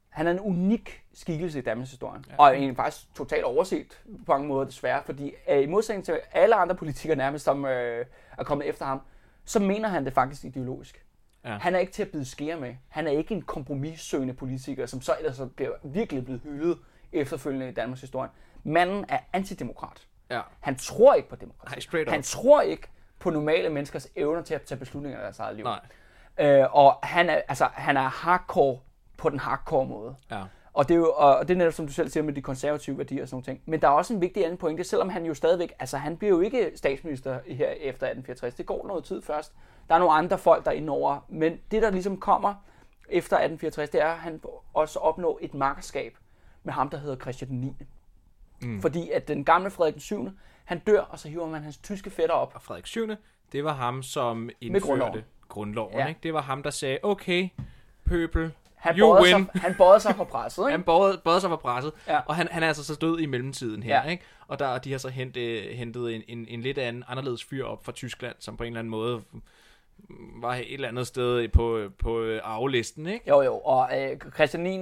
han 0.08 0.26
er 0.26 0.30
en 0.30 0.40
unik 0.40 1.02
skikkelse 1.14 1.58
i 1.58 1.62
Danmarks 1.62 1.90
historie. 1.90 2.20
Ja. 2.30 2.34
Og 2.38 2.54
egentlig 2.54 2.76
faktisk 2.76 3.14
totalt 3.14 3.44
overset 3.44 4.02
på 4.26 4.32
mange 4.32 4.48
måder 4.48 4.64
desværre, 4.64 5.02
fordi 5.06 5.32
øh, 5.50 5.62
i 5.62 5.66
modsætning 5.66 6.04
til 6.04 6.20
alle 6.32 6.54
andre 6.54 6.74
politikere 6.74 7.16
nærmest, 7.16 7.44
som 7.44 7.64
øh, 7.64 8.06
er 8.38 8.44
kommet 8.44 8.68
efter 8.68 8.84
ham, 8.84 9.00
så 9.44 9.60
mener 9.60 9.88
han 9.88 10.04
det 10.04 10.12
faktisk 10.12 10.44
ideologisk. 10.44 11.04
Ja. 11.44 11.58
Han 11.58 11.74
er 11.74 11.78
ikke 11.78 11.92
til 11.92 12.02
at 12.02 12.08
bide 12.08 12.24
skære 12.24 12.60
med. 12.60 12.74
Han 12.88 13.06
er 13.06 13.10
ikke 13.10 13.34
en 13.34 13.42
kompromissøgende 13.42 14.34
politiker, 14.34 14.86
som 14.86 15.00
så 15.00 15.14
ellers 15.18 15.40
bliver 15.56 15.70
virkelig 15.84 16.24
blevet 16.24 16.40
hyldet 16.44 16.78
efterfølgende 17.12 17.68
i 17.68 17.72
Danmarks 17.72 18.00
historie. 18.00 18.30
Manden 18.64 19.04
er 19.08 19.18
antidemokrat. 19.32 20.06
Ja. 20.30 20.40
Han 20.60 20.76
tror 20.76 21.14
ikke 21.14 21.28
på 21.28 21.36
demokrati. 21.36 21.88
Nej. 21.92 22.04
Han 22.08 22.22
tror 22.22 22.60
ikke 22.60 22.88
på 23.18 23.30
normale 23.30 23.68
menneskers 23.68 24.08
evner 24.16 24.42
til 24.42 24.54
at 24.54 24.62
tage 24.62 24.78
beslutninger 24.78 25.18
i 25.18 25.22
deres 25.22 25.38
eget 25.38 25.56
liv. 25.56 25.64
Nej. 25.64 25.80
Øh, 26.38 26.74
og 26.74 26.98
han 27.02 27.30
er, 27.30 27.40
altså, 27.48 27.68
han 27.72 27.96
er 27.96 28.08
hardcore 28.08 28.78
på 29.16 29.28
den 29.28 29.38
hardcore 29.38 29.86
måde. 29.86 30.16
Ja. 30.30 30.42
Og 30.72 30.88
det, 30.88 30.94
er 30.94 30.98
jo, 30.98 31.12
og 31.16 31.48
det 31.48 31.54
er 31.54 31.58
netop, 31.58 31.72
som 31.72 31.86
du 31.86 31.92
selv 31.92 32.08
siger, 32.08 32.24
med 32.24 32.32
de 32.32 32.42
konservative 32.42 32.98
værdier 32.98 33.22
og 33.22 33.28
sådan 33.28 33.42
ting. 33.42 33.60
Men 33.66 33.80
der 33.80 33.88
er 33.88 33.92
også 33.92 34.14
en 34.14 34.20
vigtig 34.20 34.44
anden 34.44 34.58
pointe, 34.58 34.84
selvom 34.84 35.08
han 35.08 35.24
jo 35.24 35.34
stadigvæk, 35.34 35.72
altså 35.78 35.96
han 35.96 36.16
bliver 36.16 36.30
jo 36.36 36.40
ikke 36.40 36.72
statsminister 36.74 37.32
her 37.46 37.68
efter 37.68 38.06
1864. 38.06 38.54
Det 38.54 38.66
går 38.66 38.86
noget 38.86 39.04
tid 39.04 39.22
først. 39.22 39.52
Der 39.88 39.94
er 39.94 39.98
nogle 39.98 40.14
andre 40.14 40.38
folk, 40.38 40.64
der 40.64 40.70
er 40.70 40.74
inde 40.74 40.92
over. 40.92 41.26
Men 41.28 41.58
det, 41.70 41.82
der 41.82 41.90
ligesom 41.90 42.16
kommer 42.16 42.54
efter 43.08 43.36
1864, 43.36 43.90
det 43.90 44.00
er, 44.00 44.06
at 44.06 44.18
han 44.18 44.40
også 44.74 44.98
opnår 44.98 45.38
et 45.42 45.54
makkerskab 45.54 46.16
med 46.62 46.72
ham, 46.72 46.88
der 46.88 46.98
hedder 46.98 47.16
Christian 47.16 47.50
9. 47.50 47.76
Mm. 48.62 48.82
Fordi 48.82 49.10
at 49.10 49.28
den 49.28 49.44
gamle 49.44 49.70
Frederik 49.70 49.94
den 49.94 50.00
7. 50.00 50.30
han 50.64 50.78
dør, 50.78 51.00
og 51.00 51.18
så 51.18 51.28
hiver 51.28 51.46
man 51.48 51.62
hans 51.62 51.76
tyske 51.78 52.10
fætter 52.10 52.34
op. 52.34 52.52
Og 52.54 52.62
Frederik 52.62 52.86
7. 52.86 53.08
det 53.52 53.64
var 53.64 53.72
ham, 53.74 54.02
som 54.02 54.50
indførte 54.60 54.86
grundloven. 54.86 55.20
grundloven. 55.48 55.98
Ja. 55.98 56.06
Ikke? 56.06 56.20
Det 56.22 56.34
var 56.34 56.40
ham, 56.42 56.62
der 56.62 56.70
sagde, 56.70 56.98
okay, 57.02 57.48
pøbel, 58.04 58.52
Han 58.74 58.98
you 58.98 59.14
win. 59.22 59.26
sig, 59.26 59.46
han 59.62 59.74
bøjede 59.74 60.00
sig 60.00 60.16
for 60.16 60.24
presset, 60.24 60.62
ikke? 60.66 60.70
Han 60.70 60.82
bøjede, 60.82 61.20
bøjede 61.24 61.40
sig 61.40 61.50
for 61.50 61.56
presset, 61.56 61.92
Ja. 62.08 62.20
og 62.26 62.36
han, 62.36 62.48
han 62.50 62.62
er 62.62 62.66
altså 62.68 62.84
så 62.84 62.94
død 62.94 63.18
i 63.20 63.26
mellemtiden 63.26 63.82
her, 63.82 64.02
Ja. 64.04 64.10
ikke? 64.10 64.24
Og 64.48 64.58
der, 64.58 64.78
de 64.78 64.90
har 64.92 64.98
så 64.98 65.08
hentet, 65.08 65.62
hentet 65.76 66.14
en, 66.14 66.22
en, 66.28 66.46
en 66.48 66.60
lidt 66.60 66.78
anden, 66.78 67.04
anderledes 67.08 67.44
fyr 67.44 67.64
op 67.64 67.84
fra 67.84 67.92
Tyskland, 67.92 68.36
som 68.38 68.56
på 68.56 68.62
en 68.62 68.66
eller 68.66 68.78
anden 68.78 68.90
måde 68.90 69.22
var 70.42 70.54
et 70.54 70.74
eller 70.74 70.88
andet 70.88 71.06
sted 71.06 71.48
på, 71.48 71.88
på 71.98 72.38
arvelisten, 72.42 73.06
ikke? 73.06 73.28
Jo, 73.28 73.42
jo, 73.42 73.58
og 73.58 73.88
øh, 74.00 74.16
Christian 74.34 74.62
9. 74.62 74.80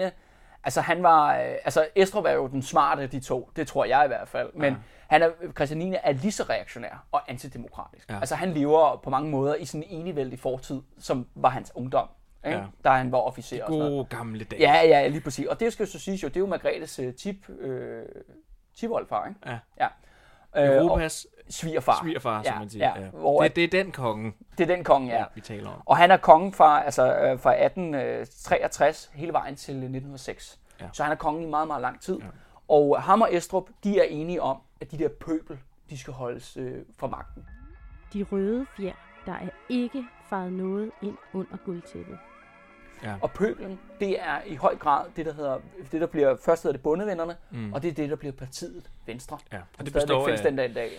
Altså, 0.65 0.81
han 0.81 1.03
var, 1.03 1.35
øh, 1.39 1.51
altså, 1.65 1.87
Estrup 1.97 2.25
er 2.25 2.31
jo 2.33 2.47
den 2.47 2.63
smarte 2.63 3.03
af 3.03 3.11
de 3.11 3.21
to, 3.21 3.51
det 3.57 3.67
tror 3.69 3.85
jeg 3.85 4.05
i 4.05 4.09
hvert 4.09 4.29
fald, 4.29 4.51
men 4.55 4.73
Ja. 4.73 4.79
han 5.07 5.23
er, 5.23 5.31
Christian 5.57 5.79
9. 5.79 5.95
er 6.03 6.13
lige 6.13 6.33
så 6.33 6.43
reaktionær 6.43 7.07
og 7.13 7.31
antidemokratisk. 7.31 8.11
Ja. 8.11 8.19
Altså, 8.21 8.35
han 8.35 8.53
lever 8.53 9.01
på 9.05 9.11
mange 9.11 9.31
måder 9.31 9.55
i 9.55 9.65
sådan 9.65 9.85
en 9.89 10.01
enevældig 10.01 10.39
fortid, 10.39 10.83
som 10.99 11.27
var 11.35 11.49
hans 11.49 11.73
ungdom, 11.75 12.09
ikke? 12.47 12.59
Ja. 12.59 12.65
da 12.85 12.89
han 12.91 13.13
var 13.13 13.19
officer 13.19 13.65
og 13.65 13.69
sådan 13.73 13.79
noget. 13.79 13.93
Gode 13.93 14.17
gamle 14.17 14.45
dage. 14.45 14.63
Ja, 14.63 14.87
ja, 14.87 15.09
lige 15.09 15.21
præcis. 15.21 15.47
Og 15.47 15.61
det 15.61 15.73
skal 15.73 15.87
jo 15.87 15.93
så 15.93 15.99
siges 15.99 16.23
jo, 16.23 16.29
det 16.29 16.37
er 16.37 16.41
jo 16.41 16.47
Margrethes 16.47 16.99
uh, 17.01 17.15
tip, 17.15 17.49
øh, 17.49 18.05
tipoldfar, 18.77 19.29
ikke? 19.29 19.41
Ja. 19.47 19.59
ja. 19.81 19.87
Øh, 20.57 20.63
og 20.63 20.77
Europas 20.77 21.27
svigerfar. 21.51 21.99
svigerfar, 22.03 22.43
som 22.43 22.53
ja, 22.53 22.59
man 22.59 22.69
siger. 22.69 22.93
Ja, 22.97 23.01
Ja. 23.01 23.09
Hvor, 23.11 23.43
Det, 23.43 23.57
det 23.57 23.65
er 23.65 23.69
den 23.69 23.93
konge, 23.93 24.33
det 24.59 24.71
er 24.71 24.75
den 24.75 24.85
konge, 24.85 25.13
ja. 25.13 25.25
vi 25.35 25.41
taler 25.41 25.71
om. 25.71 25.83
Og 25.85 25.97
han 25.97 26.11
er 26.11 26.17
kongen 26.17 26.53
fra, 26.53 26.85
altså, 26.85 27.17
øh, 27.17 27.39
fra 27.41 27.65
1863 27.65 29.11
hele 29.15 29.33
vejen 29.33 29.57
til 29.57 29.73
1906. 29.75 30.59
Ja. 30.81 30.85
Ja. 30.85 30.91
Så 30.93 31.03
han 31.03 31.13
er 31.13 31.17
kongen 31.17 31.43
i 31.43 31.47
meget, 31.47 31.67
meget 31.67 31.83
lang 31.83 32.01
tid. 32.01 32.19
Ja. 32.19 32.27
Og 32.69 33.03
ham 33.03 33.23
og 33.23 33.35
Estrup, 33.35 33.69
de 33.85 33.99
er 33.99 34.05
enige 34.05 34.43
om, 34.43 34.59
at 34.81 34.91
de 34.91 34.99
der 34.99 35.09
pøbel, 35.09 35.59
de 35.91 35.99
skal 35.99 36.13
holdes 36.13 36.57
øh, 36.57 36.75
fra 36.99 37.07
magten. 37.07 37.47
De 38.13 38.23
røde 38.33 38.67
fjer, 38.77 38.93
der 39.27 39.33
er 39.33 39.49
ikke 39.69 40.05
faret 40.31 40.53
noget 40.53 40.91
ind 41.03 41.17
under 41.33 41.57
guldtæppet. 41.65 42.19
Og 43.23 43.31
pøbelen, 43.31 43.79
det 44.01 44.21
er 44.21 44.39
i 44.47 44.55
høj 44.55 44.77
grad 44.77 45.05
det, 45.17 45.27
der 45.27 45.33
hedder, 45.35 45.59
det 45.93 46.01
der 46.01 46.07
bliver, 46.07 46.37
først 46.45 46.63
hedder 46.63 46.73
det 46.77 46.83
bondevennerne, 46.83 47.37
Mm. 47.51 47.73
og 47.73 47.83
det 47.83 47.89
er 47.91 47.93
det, 47.95 48.11
der 48.11 48.17
bliver 48.17 48.33
partiet 48.33 48.91
Venstre. 49.07 49.39
Ja. 49.53 49.59
Og 49.79 49.85
det 49.85 49.93
består 49.93 50.25
findes 50.25 50.41
af, 50.41 50.47
den 50.47 50.57
dag 50.57 50.71
i 50.71 50.75
dag. 50.75 50.91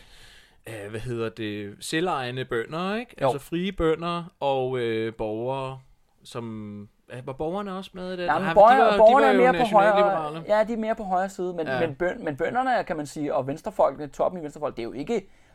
af, 0.66 0.90
hvad 0.90 1.00
hedder 1.00 1.30
det, 1.30 1.76
selvejende 1.80 2.46
bønder, 2.46 2.96
ikke? 2.96 3.16
Jo. 3.22 3.28
Altså 3.32 3.48
frie 3.48 3.72
bønder 3.72 4.24
og 4.40 4.80
øh, 4.80 5.14
borgere, 5.14 5.80
som... 6.24 6.88
Ja, 7.14 7.22
var 7.26 7.34
borgerne 7.34 7.78
også 7.78 7.92
med 7.94 8.14
i 8.14 8.18
det? 8.18 8.26
Ja, 8.26 8.40
men 8.40 8.50
de 8.50 8.54
borgerne, 8.54 8.82
var- 8.84 8.92
de 8.92 8.98
borgerne 8.98 9.26
var 9.26 9.32
er 9.48 9.52
mere 9.52 9.62
på 9.64 9.68
højre, 9.76 10.44
ja, 10.48 10.64
de 10.64 10.74
er 10.74 10.78
mere 10.78 10.96
på 10.96 11.04
højre 11.04 11.30
side, 11.30 11.54
men, 11.54 11.68
Ja. 11.68 11.74
ja. 11.80 11.88
men, 11.88 11.96
bøn, 11.96 12.24
men 12.24 12.38
bønderne, 12.38 12.84
kan 12.84 12.98
man 12.98 13.06
sige, 13.06 13.36
og 13.36 13.48
venstrefolkene, 13.48 14.08
toppen 14.08 14.42
i 14.42 14.44
venstrefolk, 14.44 14.76
det 14.76 14.82
er 14.82 14.86
jo 14.88 14.92
ikke, 14.92 15.14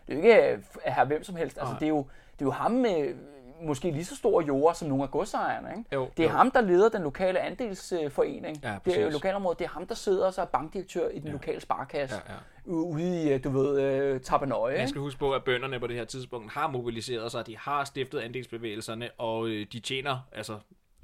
det 0.09 0.13
er 0.13 0.17
jo 0.17 0.23
ikke 0.23 0.53
øh, 0.53 0.59
her 0.85 1.05
hvem 1.05 1.25
som 1.25 1.37
helst. 1.37 1.59
Altså, 1.59 1.75
det, 1.81 1.85
er 1.87 1.89
jo, 1.89 2.07
det 2.33 2.41
er 2.41 2.45
jo 2.45 2.51
ham 2.51 2.71
med 2.71 3.15
måske 3.63 3.91
lige 3.91 4.05
så 4.05 4.17
store 4.17 4.45
jorder 4.45 4.75
som 4.75 4.89
nogle 4.89 5.03
af 5.05 5.11
godsejerne. 5.11 5.69
Ikke? 5.79 5.85
Jo, 5.95 6.09
Det 6.17 6.25
er 6.25 6.31
jo. 6.31 6.37
ham, 6.37 6.51
der 6.51 6.61
leder 6.61 6.89
den 6.89 7.03
lokale 7.03 7.41
andelsforening. 7.41 8.61
Ja, 8.63 8.77
det 8.85 8.99
er 9.01 9.05
jo 9.05 9.11
lokalområdet. 9.11 9.59
Det 9.59 9.65
er 9.65 9.69
ham, 9.69 9.87
der 9.87 9.95
sidder 9.95 10.27
og 10.27 10.35
så 10.35 10.41
er 10.41 10.47
bankdirektør 10.47 11.09
i 11.09 11.19
den 11.19 11.27
Ja. 11.27 11.33
lokale 11.33 11.61
sparkasse. 11.61 12.17
Ja, 12.29 12.33
ja. 12.33 12.39
Ude 12.73 13.23
i, 13.25 13.33
øh, 13.33 13.45
du 13.45 13.51
ved, 13.51 13.81
øh, 13.81 14.21
Tappernøje. 14.21 14.79
Man 14.79 14.89
skal 14.89 15.01
huske 15.01 15.19
på, 15.19 15.33
at 15.33 15.45
bønderne 15.45 15.81
på 15.81 15.87
det 15.87 15.97
her 15.97 16.05
tidspunkt 16.05 16.53
har 16.53 16.69
mobiliseret 16.69 17.33
sig, 17.33 17.47
de 17.47 17.59
har 17.59 17.85
stiftet 17.85 18.19
andelsbevægelserne, 18.21 19.09
og 19.19 19.47
øh, 19.49 19.67
de 19.73 19.81
tjener 19.81 20.19
altså 20.33 20.59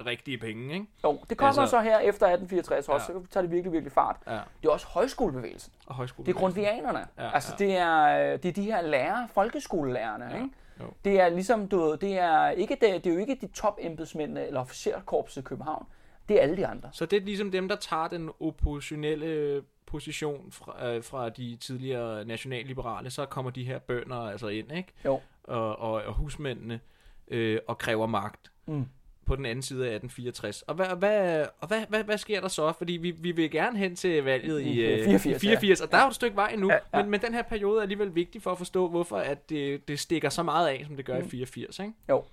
rigtige 0.05 0.37
penge, 0.37 0.73
ikke? 0.73 0.85
Jo, 1.03 1.19
det 1.29 1.37
kommer 1.37 1.59
Altså- 1.61 1.71
så 1.77 1.81
her 1.81 1.99
efter 1.99 2.25
1864 2.27 2.89
også, 2.89 3.13
Ja. 3.13 3.19
så 3.19 3.25
tager 3.31 3.41
det 3.41 3.51
virkelig, 3.51 3.71
virkelig 3.73 3.91
fart. 3.91 4.15
Ja. 4.27 4.31
Det 4.61 4.67
er 4.67 4.71
også 4.71 4.87
højskolebevægelsen. 4.87 5.73
Og 5.87 5.95
højskole. 5.95 6.25
Det 6.25 6.35
er 6.35 6.39
grundvianerne. 6.39 7.07
Ja, 7.17 7.31
altså, 7.33 7.55
ja. 7.59 7.65
Det, 7.65 7.77
er, 7.77 8.37
det 8.37 8.49
er 8.49 8.53
de 8.53 8.63
her 8.63 8.81
lærere, 8.81 9.27
folkeskolelærerne. 9.33 10.25
Ja, 10.25 10.35
ikke? 10.35 10.49
Jo. 10.81 10.93
Det 11.05 11.19
er 11.19 11.29
ligesom, 11.29 11.67
du 11.67 11.79
ved, 11.79 11.97
det 11.97 12.17
er, 12.17 12.49
ikke 12.49 12.77
det, 12.81 13.03
det 13.03 13.09
er 13.09 13.13
jo 13.13 13.19
ikke 13.19 13.37
de 13.41 13.47
top 13.47 13.77
embedsmændene 13.81 14.47
eller 14.47 14.59
officerkorpset 14.59 15.41
i 15.41 15.43
København. 15.43 15.85
Det 16.29 16.37
er 16.37 16.41
alle 16.41 16.57
de 16.57 16.67
andre. 16.67 16.89
Så 16.93 17.05
det 17.05 17.21
er 17.21 17.25
ligesom 17.25 17.51
dem, 17.51 17.67
der 17.67 17.75
tager 17.75 18.07
den 18.07 18.29
oppositionelle 18.39 19.61
position 19.85 20.51
fra, 20.51 20.87
øh, 20.87 21.03
fra 21.03 21.29
de 21.29 21.55
tidligere 21.55 22.25
nationalliberale, 22.25 23.09
så 23.09 23.25
kommer 23.25 23.51
de 23.51 23.63
her 23.63 23.79
bønder 23.79 24.15
altså 24.15 24.47
ind, 24.47 24.71
ikke? 24.71 24.93
Jo. 25.05 25.19
Og, 25.43 25.79
og, 25.79 25.91
og 25.91 26.13
husmændene 26.13 26.79
øh, 27.27 27.59
og 27.67 27.77
kræver 27.77 28.07
magt. 28.07 28.51
Mm. 28.65 28.85
På 29.25 29.35
den 29.35 29.45
anden 29.45 29.63
side 29.63 29.79
af 29.79 29.95
1864. 29.95 30.61
Og 30.61 30.75
hvad, 30.75 30.85
hvad, 30.85 31.45
og 31.59 31.67
hvad, 31.67 31.81
hvad, 31.89 32.03
hvad 32.03 32.17
sker 32.17 32.41
der 32.41 32.47
så? 32.47 32.73
Fordi 32.77 32.93
vi, 32.93 33.11
vi 33.11 33.31
vil 33.31 33.51
gerne 33.51 33.77
hen 33.77 33.95
til 33.95 34.23
valget 34.23 34.61
i, 34.61 34.79
øh, 34.79 34.99
øh, 34.99 35.05
84, 35.05 35.25
i 35.25 35.39
84 35.39 35.81
og 35.81 35.91
der 35.91 35.97
er 35.97 36.01
jo 36.01 36.07
et 36.07 36.15
stykke 36.15 36.35
vej 36.35 36.49
endnu. 36.53 36.67
Ja, 36.67 36.73
Ja, 36.73 36.79
ja. 36.93 36.97
ja. 36.97 37.03
Men, 37.03 37.11
men 37.11 37.21
den 37.21 37.33
her 37.33 37.41
periode 37.41 37.77
er 37.77 37.81
alligevel 37.81 38.15
vigtig 38.15 38.41
for 38.41 38.51
at 38.51 38.57
forstå, 38.57 38.87
hvorfor 38.87 39.17
at 39.17 39.49
det, 39.49 39.87
det 39.87 39.99
stikker 39.99 40.29
så 40.29 40.43
meget 40.43 40.67
af, 40.67 40.83
som 40.87 40.95
det 40.95 41.05
gør 41.05 41.19
mm. 41.19 41.25
i 41.25 41.29
84. 41.29 41.79
Ikke? 41.79 41.93
Jo. 42.09 42.23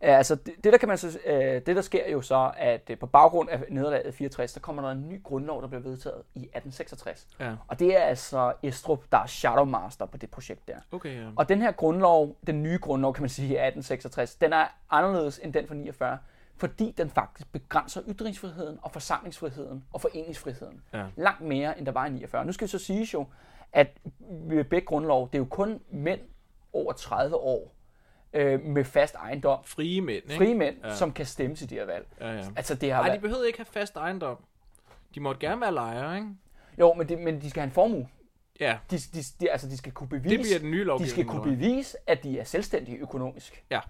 Altså 0.00 0.34
det, 0.34 0.54
det, 0.64 0.72
der 0.72 0.78
kan 0.78 0.88
man 0.88 0.98
så, 0.98 1.18
øh, 1.26 1.34
det 1.36 1.66
der 1.66 1.82
sker 1.82 2.10
jo 2.10 2.20
så, 2.20 2.52
at 2.56 2.90
øh, 2.90 2.98
på 2.98 3.06
baggrund 3.06 3.48
af 3.50 3.64
nederlaget 3.70 4.06
i 4.06 4.12
64, 4.12 4.52
der 4.52 4.60
kommer 4.60 4.82
der 4.82 4.90
en 4.90 5.08
ny 5.08 5.22
grundlov, 5.22 5.62
der 5.62 5.68
bliver 5.68 5.82
vedtaget 5.82 6.22
i 6.34 6.38
1866. 6.38 7.28
Ja. 7.40 7.52
Og 7.68 7.78
det 7.78 7.96
er 7.96 8.00
altså 8.00 8.52
Estrup, 8.62 9.04
der 9.12 9.18
er 9.18 9.26
shadowmaster 9.26 10.06
på 10.06 10.16
det 10.16 10.30
projekt 10.30 10.68
der. 10.68 10.76
Okay, 10.92 11.16
ja. 11.16 11.26
Og 11.36 11.48
den 11.48 11.62
her 11.62 11.72
grundlov, 11.72 12.36
den 12.46 12.62
nye 12.62 12.78
grundlov, 12.78 13.14
kan 13.14 13.22
man 13.22 13.28
sige, 13.28 13.60
af 13.60 13.66
1866, 13.66 14.34
den 14.34 14.52
er 14.52 14.66
anderledes 14.90 15.40
end 15.42 15.52
den 15.52 15.66
fra 15.66 15.74
49, 15.74 16.18
fordi 16.56 16.94
den 16.98 17.10
faktisk 17.10 17.52
begrænser 17.52 18.00
ytringsfriheden 18.08 18.78
og 18.82 18.92
forsamlingsfriheden 18.92 19.84
og 19.92 20.00
foreningsfriheden. 20.00 20.82
Ja. 20.92 21.04
Langt 21.16 21.40
mere, 21.40 21.78
end 21.78 21.86
der 21.86 21.92
var 21.92 22.06
i 22.06 22.10
49. 22.10 22.44
Nu 22.44 22.52
skal 22.52 22.66
vi 22.66 22.70
så 22.70 22.78
sige 22.78 23.08
jo, 23.14 23.26
at 23.72 23.98
ved 24.30 24.64
begge 24.64 24.86
grundlov, 24.86 25.26
det 25.26 25.34
er 25.34 25.38
jo 25.38 25.44
kun 25.50 25.80
mænd 25.90 26.20
over 26.72 26.92
30 26.92 27.36
år 27.36 27.72
øh, 28.32 28.60
med 28.64 28.84
fast 28.84 29.14
ejendom, 29.14 29.58
Frie 29.64 30.00
mænd, 30.00 30.24
ikke? 30.24 30.36
frie 30.36 30.54
mænd, 30.54 30.76
ja. 30.84 30.94
Som 30.94 31.12
kan 31.12 31.26
stemme 31.26 31.56
til 31.56 31.70
de 31.70 31.74
her 31.74 31.84
valg. 31.84 32.06
Ja, 32.20 32.32
ja. 32.32 32.44
Altså 32.56 32.74
det 32.74 32.92
har 32.92 33.02
Nej, 33.02 33.14
de 33.14 33.20
behøvede 33.20 33.46
ikke 33.46 33.58
have 33.58 33.66
fast 33.66 33.96
ejendom. 33.96 34.36
De 35.14 35.20
måtte 35.20 35.40
gerne 35.40 35.60
være 35.60 35.72
lejere, 35.74 36.16
ikke? 36.16 36.28
Jo, 36.78 36.94
men, 36.94 37.08
det, 37.08 37.18
men 37.18 37.40
de 37.40 37.50
skal 37.50 37.60
have 37.60 37.66
en 37.68 37.72
formue. 37.72 38.08
Ja, 38.60 38.78
De, 38.90 38.98
de, 38.98 39.22
de, 39.40 39.50
altså, 39.50 39.68
de 39.68 39.76
skal 39.76 39.92
kunne 39.92 40.08
bevise, 40.08 40.36
det 40.36 40.40
bliver 40.44 40.58
den 40.58 40.70
nye 40.70 40.84
lovgivning. 40.84 41.06
de 41.06 41.10
skal 41.10 41.24
kunne 41.24 41.42
bevise, 41.56 41.96
at 42.06 42.22
de 42.22 42.38
er 42.38 42.44
selvstændige 42.44 42.98
økonomisk. 42.98 43.64
Ja. 43.70 43.80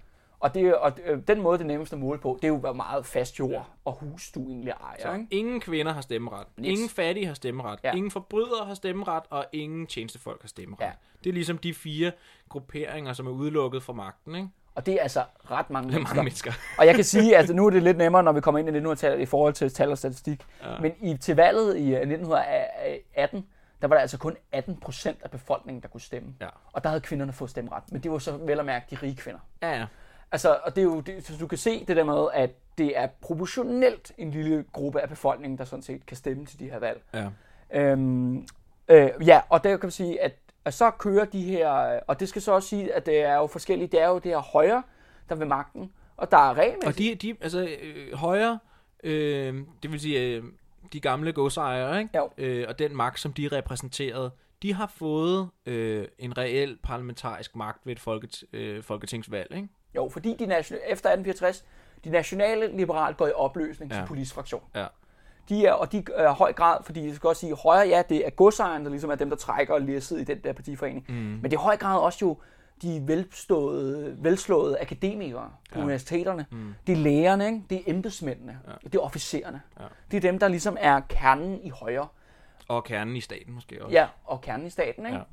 Og, 0.41 0.55
det, 0.55 0.75
og 0.75 0.93
øh, 1.05 1.19
den 1.29 1.41
måde, 1.41 1.59
det 1.59 1.65
er 1.65 1.69
nemmest 1.69 1.93
at 1.93 1.99
måle 1.99 2.19
på, 2.21 2.39
det 2.43 2.45
er 2.45 2.49
jo, 2.49 2.57
hvor 2.57 2.73
meget 2.73 3.07
fast 3.07 3.39
jord 3.39 3.51
ja. 3.51 3.61
og 3.85 3.93
hus 3.93 4.31
du 4.31 4.41
egentlig 4.49 4.71
ejer. 4.83 4.97
Så 5.03 5.13
Ikke? 5.13 5.27
ingen 5.31 5.61
kvinder 5.61 5.93
har 5.93 6.01
stemmeret. 6.01 6.47
Niks. 6.57 6.71
Ingen 6.71 6.89
fattige 6.89 7.27
har 7.27 7.35
stemmeret. 7.35 7.79
Ja. 7.85 7.93
Ingen 7.93 8.11
forbrydere 8.11 8.67
har 8.67 8.75
stemmeret, 8.75 9.23
og 9.31 9.47
ingen 9.53 9.87
tjenestefolk 9.87 10.43
har 10.43 10.49
stemmeret. 10.49 10.81
Ja. 10.81 10.91
Det 11.25 11.31
er 11.31 11.35
ligesom 11.35 11.59
de 11.59 11.75
fire 11.75 12.13
grupperinger, 12.49 13.13
som 13.13 13.27
er 13.27 13.31
udelukket 13.31 13.83
fra 13.83 13.93
magten, 13.93 14.35
ikke? 14.35 14.49
Og 14.75 14.87
det 14.87 14.95
er 14.95 15.03
altså 15.03 15.25
ret 15.51 15.71
mange 15.71 15.89
Det 15.89 15.95
er 15.95 15.99
mennesker. 15.99 16.15
mange 16.15 16.25
mennesker. 16.25 16.53
Og 16.79 16.87
jeg 16.87 16.95
kan 16.95 17.05
sige, 17.05 17.37
at 17.37 17.49
nu 17.57 17.67
er 17.67 17.71
det 17.71 17.83
lidt 17.83 17.97
nemmere, 17.97 18.23
når 18.23 18.33
vi 18.33 18.41
kommer 18.41 18.59
ind 18.59 18.77
i 18.77 18.81
1900-tallet 18.81 19.21
i 19.21 19.27
forhold 19.27 19.53
til 19.55 19.73
tal 19.73 19.91
og 19.91 19.99
statistik. 19.99 20.43
Ja. 20.63 20.79
Men 20.81 20.93
i, 21.03 21.17
til 21.17 21.37
valget 21.37 21.77
i 21.77 21.95
øh, 21.95 22.01
1918, 22.01 23.47
der 23.83 23.89
var 23.89 23.95
der 23.97 24.01
altså 24.01 24.19
kun 24.19 24.37
18 24.53 24.77
procent 24.77 25.19
af 25.23 25.31
befolkningen, 25.31 25.83
der 25.83 25.89
kunne 25.89 26.01
stemme. 26.01 26.35
Ja. 26.41 26.47
Og 26.73 26.85
der 26.85 26.91
havde 26.91 27.01
kvinderne 27.01 27.33
fået 27.33 27.51
stemmeret. 27.51 27.83
Men 27.93 28.03
det 28.03 28.11
var 28.11 28.19
så 28.19 28.37
vel 28.37 28.59
at 28.59 28.65
mærke 28.65 28.87
de 28.91 28.97
rige 29.03 29.17
kvinder. 29.17 29.41
Ja, 29.63 29.79
ja. 29.79 29.87
Altså, 30.33 30.59
og 30.65 30.77
det 30.77 30.83
er 30.83 30.85
jo, 30.85 31.01
det, 31.01 31.27
så 31.27 31.33
du 31.41 31.47
kan 31.47 31.59
se 31.59 31.85
det 31.85 31.97
der 31.97 32.05
med, 32.05 32.29
at 32.33 32.51
det 32.79 32.99
er 32.99 33.07
proportionelt 33.21 34.13
en 34.19 34.31
lille 34.31 34.65
gruppe 34.73 35.01
af 35.01 35.09
befolkningen, 35.09 35.59
der 35.59 35.65
sådan 35.65 35.83
set 35.83 36.07
kan 36.07 36.17
stemme 36.17 36.47
til 36.47 36.61
de 36.61 36.71
her 36.71 36.79
valg. 36.79 37.03
ja. 37.15 37.29
Øhm, 37.73 38.47
øh, 38.89 39.11
ja, 39.27 39.41
og 39.49 39.65
der 39.65 39.77
kan 39.77 39.87
vi 39.87 39.93
sige, 39.93 40.21
at, 40.21 40.33
at 40.65 40.75
så 40.75 40.91
kører 40.91 41.25
de 41.25 41.43
her, 41.43 41.69
og 42.07 42.21
det 42.21 42.29
skal 42.29 42.43
så 42.43 42.53
også 42.53 42.69
sige, 42.69 42.95
at 42.95 43.07
det 43.07 43.21
er 43.21 43.35
jo 43.35 43.47
forskellige, 43.47 43.89
det 43.89 44.03
er 44.03 44.09
jo 44.09 44.19
det 44.19 44.31
her 44.31 44.39
højre, 44.39 44.83
der 45.29 45.35
ved 45.35 45.47
magten, 45.47 45.93
og 46.17 46.31
der 46.31 46.37
er 46.37 46.55
regelmæssigt. 46.55 46.87
Og 46.87 46.99
de, 46.99 47.15
de 47.15 47.37
altså 47.41 47.69
øh, 47.83 48.15
højre, 48.15 48.59
øh, 49.05 49.55
det 49.83 49.93
vil 49.93 50.01
sige 50.01 50.21
øh, 50.21 50.45
de 50.93 51.01
gamle 51.01 51.33
godsejere, 51.33 52.01
ikke? 52.01 52.19
Jo. 52.19 52.31
Øh, 52.39 52.65
og 52.69 52.79
den 52.79 52.97
magt, 52.97 53.21
som 53.21 53.33
de 53.33 53.49
repræsenterede, 53.53 54.31
de 54.63 54.75
har 54.75 54.87
fået 54.87 55.49
øh, 55.67 56.09
en 56.19 56.39
reel 56.39 56.79
parlamentarisk 56.83 57.57
magt 57.57 57.87
ved 57.87 57.93
et 57.93 58.01
folket, 58.01 58.45
øh, 58.53 58.83
folketingsvalg, 58.83 59.55
ikke? 59.57 59.69
Jo, 59.97 60.09
fordi 60.09 60.37
de 60.39 60.47
nation- 60.47 60.79
efter 60.87 61.11
1864, 61.11 61.65
de 62.05 62.11
nationale 62.11 62.77
liberale 62.77 63.15
går 63.15 63.27
i 63.27 63.33
opløsning 63.33 63.93
ja. 63.93 64.05
Politisk 64.07 64.35
fraktion. 64.35 64.63
Ja. 64.75 64.87
De 65.49 65.67
er, 65.67 65.73
og 65.73 65.93
de 65.93 66.05
er 66.15 66.31
høj 66.33 66.53
grad, 66.53 66.79
fordi 66.85 67.07
jeg 67.07 67.15
skal 67.15 67.29
også 67.29 67.41
sige, 67.41 67.55
højre, 67.57 67.89
ja, 67.89 68.03
det 68.09 68.27
er 68.27 68.31
godsejeren, 68.31 68.85
der 68.85 68.91
ligesom 68.91 69.11
er 69.11 69.15
dem, 69.15 69.31
der 69.31 69.37
trækker 69.37 69.75
og 69.75 69.81
læsset 69.81 70.21
i 70.21 70.25
den 70.25 70.39
der 70.45 70.53
partiforening. 70.53 71.05
Mm. 71.09 71.15
Men 71.15 71.45
det 71.45 71.53
er 71.53 71.61
høj 71.61 71.77
grad 71.77 71.99
også 71.99 72.19
jo 72.23 72.37
de 72.83 73.03
velståede, 73.07 74.17
velslåede 74.19 74.81
akademikere 74.81 75.51
på 75.73 75.79
ja. 75.79 75.85
universiteterne. 75.85 76.47
Mm. 76.51 76.75
Det 76.87 76.93
er 76.93 76.97
lægerne, 76.97 77.47
ikke? 77.47 77.63
det 77.71 77.79
er 77.79 77.83
embedsmændene, 77.87 78.59
ja. 78.69 78.73
det 78.89 78.95
er 78.95 78.99
officererne. 79.01 79.61
Ja. 79.81 79.85
Det 80.11 80.17
er 80.17 80.21
dem, 80.21 80.39
der 80.39 80.49
ligesom 80.49 80.77
er 80.81 81.01
kernen 81.09 81.61
i 81.63 81.69
højre. 81.69 82.09
Og 82.69 82.85
kernen 82.85 83.17
i 83.17 83.21
staten 83.21 83.55
måske 83.55 83.85
også. 83.85 83.93
Ja, 83.97 84.07
og 84.25 84.41
kernen 84.41 84.67
i 84.67 84.71
staten, 84.71 85.07
ikke? 85.07 85.19
Ja. 85.19 85.25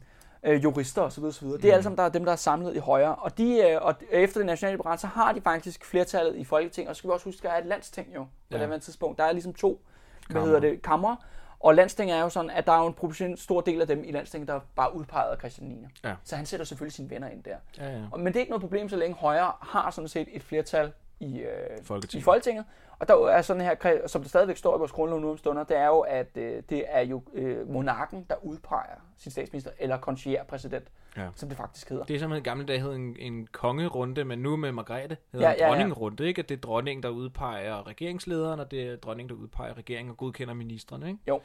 Øh, 0.44 0.64
jurister 0.64 1.02
osv. 1.02 1.24
osv. 1.24 1.48
Det 1.48 1.66
er 1.66 1.72
alle 1.74 1.84
sammen 1.84 1.98
der 1.98 2.04
er 2.04 2.10
dem, 2.10 2.26
der 2.26 2.32
er 2.32 2.36
samlet 2.36 2.76
i 2.76 2.80
højre. 2.80 3.16
Og, 3.16 3.38
de, 3.38 3.70
øh, 3.70 3.82
og 3.82 3.96
efter 4.12 4.40
det 4.40 4.46
nationale 4.46 4.78
liberale, 4.78 5.00
så 5.00 5.08
har 5.08 5.32
de 5.34 5.42
faktisk 5.42 5.86
flertallet 5.86 6.36
i 6.36 6.44
Folketinget. 6.44 6.90
Og 6.90 6.96
så 6.96 6.98
skal 6.98 7.08
vi 7.08 7.14
også 7.14 7.26
huske, 7.26 7.40
at 7.40 7.44
der 7.44 7.50
er 7.58 7.62
et 7.62 7.66
landsting 7.66 8.08
jo 8.16 8.24
på 8.24 8.30
Ja. 8.52 8.60
det 8.60 8.68
her 8.68 8.78
tidspunkt. 8.78 9.18
Der 9.18 9.24
er 9.24 9.32
ligesom 9.32 9.54
to, 9.54 9.82
hvad 10.28 10.34
Kamre. 10.34 10.46
hedder 10.46 10.60
det, 10.60 10.82
kammer. 10.82 11.16
Og 11.60 11.76
landsting 11.76 12.12
er 12.12 12.22
jo 12.22 12.30
sådan, 12.30 12.50
at 12.50 12.66
der 12.68 12.72
er 12.74 12.84
jo 12.84 13.26
en 13.26 13.38
stor 13.38 13.62
del 13.62 13.82
af 13.82 13.88
dem 13.88 14.04
i 14.04 14.12
landstinget, 14.12 14.48
der 14.48 14.54
er 14.56 14.60
bare 14.76 14.96
udpeget 14.96 15.32
af 15.32 15.38
Christian 15.38 15.68
9. 15.68 15.86
Ja. 16.04 16.16
Så 16.24 16.36
han 16.36 16.46
sætter 16.46 16.66
selvfølgelig 16.66 16.94
sine 16.96 17.10
venner 17.10 17.30
ind 17.30 17.44
der. 17.44 17.56
Ja, 17.78 17.92
ja. 17.92 18.02
Men 18.18 18.26
det 18.28 18.36
er 18.36 18.40
ikke 18.40 18.50
noget 18.50 18.62
problem, 18.62 18.90
så 18.90 18.96
længe 18.96 19.16
højre 19.16 19.52
har 19.62 19.92
sådan 19.92 20.08
set 20.08 20.28
et 20.32 20.44
flertal 20.44 20.92
i, 21.20 21.40
øh, 21.40 21.48
Folketinget. 21.84 22.22
i 22.22 22.24
Folketinget. 22.24 22.66
Og 23.00 23.08
der 23.08 23.28
er 23.28 23.42
sådan 23.42 23.62
her, 23.62 24.08
som 24.08 24.22
det 24.22 24.30
stadigvæk 24.30 24.58
står 24.58 24.76
i 24.76 24.80
vores 24.80 24.92
grundlov 24.92 25.20
nu 25.20 25.32
om 25.32 25.38
stunder, 25.38 25.64
det 25.64 25.78
er 25.78 25.88
jo, 25.88 26.00
at 26.00 26.38
øh, 26.38 26.64
det 26.70 26.84
er 26.88 27.02
jo 27.02 27.22
øh, 27.34 27.70
monarken, 27.70 28.26
der 28.30 28.36
udpeger 28.46 28.96
sin 29.18 29.32
statsminister, 29.32 29.72
eller 29.80 30.00
concierge-præsident, 30.00 30.88
Ja. 31.18 31.28
som 31.36 31.50
det 31.50 31.58
faktisk 31.58 31.90
hedder. 31.90 32.04
Det 32.04 32.16
er 32.16 32.20
simpelthen 32.20 32.44
i 32.44 32.50
gamle 32.50 32.66
dage 32.66 32.80
hed 32.80 32.96
en, 32.96 33.16
en 33.20 33.48
kongerunde, 33.52 34.26
men 34.26 34.40
nu 34.40 34.56
med 34.56 34.72
Margrethe 34.72 35.18
hedder 35.32 35.48
Ja, 35.50 35.56
ja, 35.60 35.74
ja, 35.76 35.86
en 35.86 36.16
ja. 36.20 36.24
ikke? 36.26 36.40
At 36.40 36.50
det 36.50 36.56
er 36.58 36.62
dronningen, 36.62 37.04
der 37.04 37.10
udpeger 37.10 37.88
regeringslederen, 37.88 38.60
og 38.60 38.72
det 38.72 38.84
er 38.84 38.96
dronningen, 38.96 39.30
der 39.36 39.42
udpeger 39.44 39.78
regeringen 39.78 40.12
og 40.12 40.18
godkender 40.18 40.54
ministerne, 40.54 41.08
ikke? 41.08 41.20
Jo. 41.28 41.42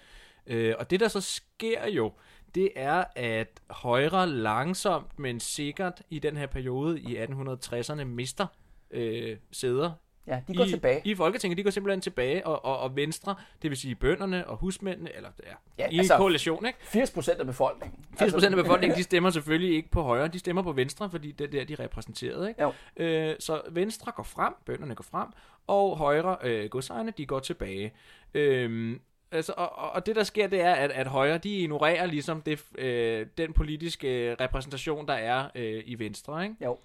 Øh, 0.46 0.74
og 0.78 0.90
det, 0.90 1.00
der 1.00 1.08
så 1.08 1.20
sker 1.20 1.86
jo, 1.88 2.12
det 2.54 2.70
er, 2.76 3.04
at 3.16 3.48
Højre 3.70 4.26
langsomt, 4.28 5.18
men 5.18 5.40
sikkert 5.40 6.02
i 6.10 6.18
den 6.18 6.36
her 6.36 6.46
periode 6.46 7.00
i 7.00 7.18
1860'erne 7.24 8.04
mister 8.04 8.46
øh, 8.92 9.36
sæder 9.52 9.90
Ja, 10.26 10.40
de 10.48 10.54
går 10.54 10.64
i, 10.64 10.68
tilbage. 10.68 11.00
i 11.04 11.14
Folketinget. 11.14 11.58
De 11.58 11.62
går 11.62 11.70
simpelthen 11.70 12.00
tilbage, 12.00 12.46
og, 12.46 12.64
og, 12.64 12.78
og 12.78 12.96
Venstre, 12.96 13.34
det 13.62 13.70
vil 13.70 13.78
sige 13.78 13.94
bønderne 13.94 14.46
og 14.46 14.56
husmændene, 14.56 15.16
eller 15.16 15.28
ja, 15.46 15.52
Ja, 15.78 15.88
i 15.90 15.98
altså- 15.98 16.14
en 16.14 16.18
koalition, 16.18 16.66
ikke? 16.66 16.78
80 16.82 17.10
procent 17.10 17.40
af 17.40 17.46
befolkningen. 17.46 18.04
80 18.18 18.32
procent 18.32 18.54
af 18.58 18.64
befolkningen, 18.64 18.98
de 18.98 19.02
stemmer 19.12 19.30
selvfølgelig 19.30 19.76
ikke 19.76 19.90
på 19.90 20.02
højre, 20.02 20.28
de 20.28 20.38
stemmer 20.38 20.62
på 20.62 20.72
venstre, 20.72 21.10
fordi 21.10 21.32
det 21.32 21.44
er 21.44 21.48
der, 21.50 21.64
de 21.64 21.72
er 21.72 21.80
repræsenteret. 21.80 22.48
Ikke? 22.48 22.62
Jo. 22.62 22.72
Øh, 22.96 23.34
så 23.38 23.60
venstre 23.70 24.12
går 24.12 24.22
frem, 24.22 24.52
bønderne 24.66 24.94
går 24.94 25.04
frem, 25.10 25.28
og 25.66 25.96
højre, 25.98 26.36
øh, 26.42 26.68
godsejerne, 26.70 27.12
de 27.18 27.26
går 27.26 27.38
tilbage. 27.40 27.92
Øh, 28.34 28.96
altså, 29.32 29.52
og, 29.56 29.78
og- 29.78 29.90
og 29.90 30.06
det, 30.06 30.16
der 30.16 30.22
sker, 30.22 30.46
det 30.46 30.60
er, 30.60 30.72
at, 30.74 30.90
at 30.90 31.06
højre, 31.06 31.38
de 31.38 31.56
ignorerer 31.58 32.06
ligesom 32.06 32.42
det, 32.42 32.62
øh, 32.78 33.26
den 33.38 33.52
politiske 33.52 34.34
repræsentation, 34.40 35.06
der 35.06 35.14
er 35.14 35.48
øh, 35.54 35.82
i 35.86 35.98
venstre. 35.98 36.42
Ikke? 36.42 36.56
Jo. 36.64 36.78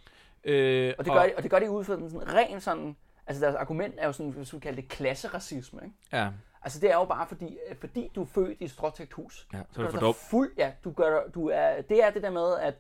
Øh, 0.44 0.94
Og 0.98 1.06
det 1.06 1.14
gør, 1.14 1.24
de, 1.24 1.34
og 1.38 1.44
det 1.44 1.52
gør 1.52 1.60
de 1.60 1.70
ud 1.72 1.84
fra 1.84 1.96
sådan 2.10 2.34
ren 2.34 2.62
sådan, 2.62 2.96
altså 3.28 3.44
deres 3.46 3.56
argument 3.56 3.96
er 3.98 4.06
jo 4.06 4.12
sådan, 4.12 4.32
hvis 4.32 4.54
vi 4.54 4.60
kalder 4.60 4.82
det 4.82 4.90
klasseracisme, 4.90 5.80
ikke? 5.84 5.96
Ja, 6.14 6.30
Altså 6.62 6.80
det 6.80 6.92
er 6.92 6.96
jo 6.96 7.06
bare 7.06 7.28
fordi, 7.28 7.58
øh, 7.70 7.76
fordi 7.80 8.12
du 8.16 8.22
er 8.22 8.26
født 8.26 8.62
i 8.62 8.64
et 8.64 8.72
stråtægt 8.72 9.14
hus. 9.14 9.48
ja, 9.54 9.62
så 9.72 9.82
er 9.82 9.90
det 9.92 10.00
for. 10.00 10.14
Fuld, 10.14 10.54
ja, 10.58 10.72
du 10.84 10.92
gør, 10.92 11.28
du 11.28 11.50
er, 11.50 11.82
det 11.82 12.04
er 12.04 12.10
det 12.10 12.24
der 12.24 12.30
med, 12.30 12.58
at, 12.60 12.76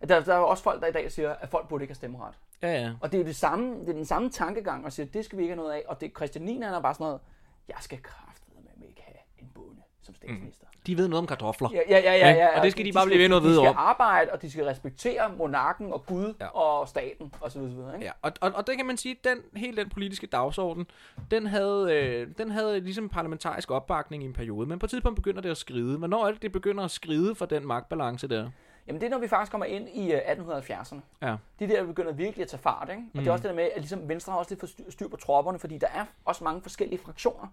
at 0.00 0.08
der, 0.08 0.20
der 0.20 0.34
er 0.34 0.38
også 0.38 0.62
folk, 0.62 0.80
der 0.82 0.88
i 0.88 0.92
dag 0.92 1.12
siger, 1.12 1.34
at 1.34 1.48
folk 1.48 1.68
burde 1.68 1.84
ikke 1.84 1.90
have 1.90 1.96
stemmeret. 1.96 2.34
Ja, 2.62 2.72
ja. 2.82 2.92
Og 3.00 3.12
det 3.12 3.20
er, 3.20 3.24
det 3.24 3.36
samme, 3.36 3.80
det 3.80 3.88
er 3.88 3.92
den 3.92 4.04
samme 4.04 4.30
tankegang, 4.30 4.84
og 4.84 4.92
siger, 4.92 5.06
det 5.06 5.24
skal 5.24 5.38
vi 5.38 5.42
ikke 5.42 5.54
have 5.54 5.62
noget 5.62 5.72
af. 5.72 5.82
Og 5.88 6.00
det 6.00 6.12
Christian 6.16 6.44
9, 6.44 6.52
han 6.60 6.62
er 6.74 6.80
bare 6.80 6.94
sådan 6.94 7.04
noget, 7.04 7.20
jeg 7.68 7.76
skal 7.80 8.02
kraftedeme 8.02 8.86
ikke 8.88 9.02
have 9.02 9.18
en 9.38 9.50
bonde 9.54 9.82
som 10.02 10.14
statsminister. 10.14 10.66
De 10.86 10.96
ved 10.96 11.08
noget 11.08 11.18
om 11.20 11.26
kartofler. 11.26 11.68
Ja, 11.72 11.78
ja, 11.88 11.98
ja, 11.98 12.12
ja, 12.12 12.28
Ja, 12.28 12.34
ja. 12.34 12.58
og 12.58 12.62
det 12.64 12.72
skal 12.72 12.84
de 12.84 12.92
bare 12.92 13.06
blive 13.06 13.18
ved 13.18 13.28
med 13.28 13.36
at 13.36 13.42
vide 13.42 13.52
De 13.54 13.58
skal 13.60 13.68
om. 13.68 13.74
arbejde, 13.78 14.32
og 14.32 14.42
de 14.42 14.50
skal 14.50 14.64
respektere 14.64 15.32
monarken 15.38 15.92
og 15.92 16.06
Gud 16.06 16.34
Ja. 16.40 16.46
og 16.46 16.88
staten 16.88 17.34
og 17.40 17.50
så 17.52 17.58
videre, 17.60 17.94
ikke? 17.94 18.06
Ja, 18.06 18.12
og, 18.22 18.32
og, 18.40 18.52
og 18.54 18.66
det 18.66 18.76
kan 18.76 18.86
man 18.86 18.96
sige, 18.96 19.16
den 19.24 19.38
hele 19.56 19.76
den 19.76 19.90
politiske 19.90 20.26
dagsorden, 20.26 20.86
den 21.30 21.46
havde, 21.46 21.94
øh, 21.94 22.28
den 22.38 22.50
havde 22.50 22.80
ligesom 22.80 23.08
parlamentarisk 23.08 23.70
opbakning 23.70 24.22
i 24.22 24.26
en 24.26 24.32
periode, 24.32 24.66
men 24.66 24.78
på 24.78 24.86
et 24.86 24.90
tidspunkt 24.90 25.16
begynder 25.16 25.40
det 25.40 25.50
at 25.50 25.56
skride. 25.56 25.98
Hvornår 25.98 26.26
er 26.26 26.32
det, 26.32 26.42
det 26.42 26.52
begynder 26.52 26.84
at 26.84 26.90
skride 26.90 27.34
for 27.34 27.46
den 27.46 27.66
magtbalance 27.66 28.28
der? 28.28 28.50
Jamen 28.86 29.00
det 29.00 29.06
er, 29.06 29.10
når 29.10 29.18
vi 29.18 29.28
faktisk 29.28 29.50
kommer 29.50 29.66
ind 29.66 29.88
i 29.88 30.12
øh, 30.12 30.18
1870'erne. 30.18 30.96
Ja. 31.22 31.36
Det 31.58 31.70
er 31.70 31.76
der, 31.76 31.82
vi 31.82 31.86
begynder 31.86 32.12
virkelig 32.12 32.42
at 32.42 32.48
tage 32.48 32.62
fart, 32.62 32.88
ikke? 32.90 33.02
Og 33.02 33.08
mm. 33.14 33.20
det 33.20 33.28
er 33.28 33.32
også 33.32 33.42
det 33.42 33.48
der 33.48 33.56
med, 33.56 33.64
at 33.64 33.80
ligesom 33.80 34.08
Venstre 34.08 34.32
har 34.32 34.38
også 34.38 34.50
lidt 34.50 34.60
for 34.60 34.90
styr 34.90 35.08
på 35.08 35.16
tropperne, 35.16 35.58
fordi 35.58 35.78
der 35.78 35.86
er 35.94 36.04
også 36.24 36.44
mange 36.44 36.62
forskellige 36.62 37.00
fraktioner 37.04 37.46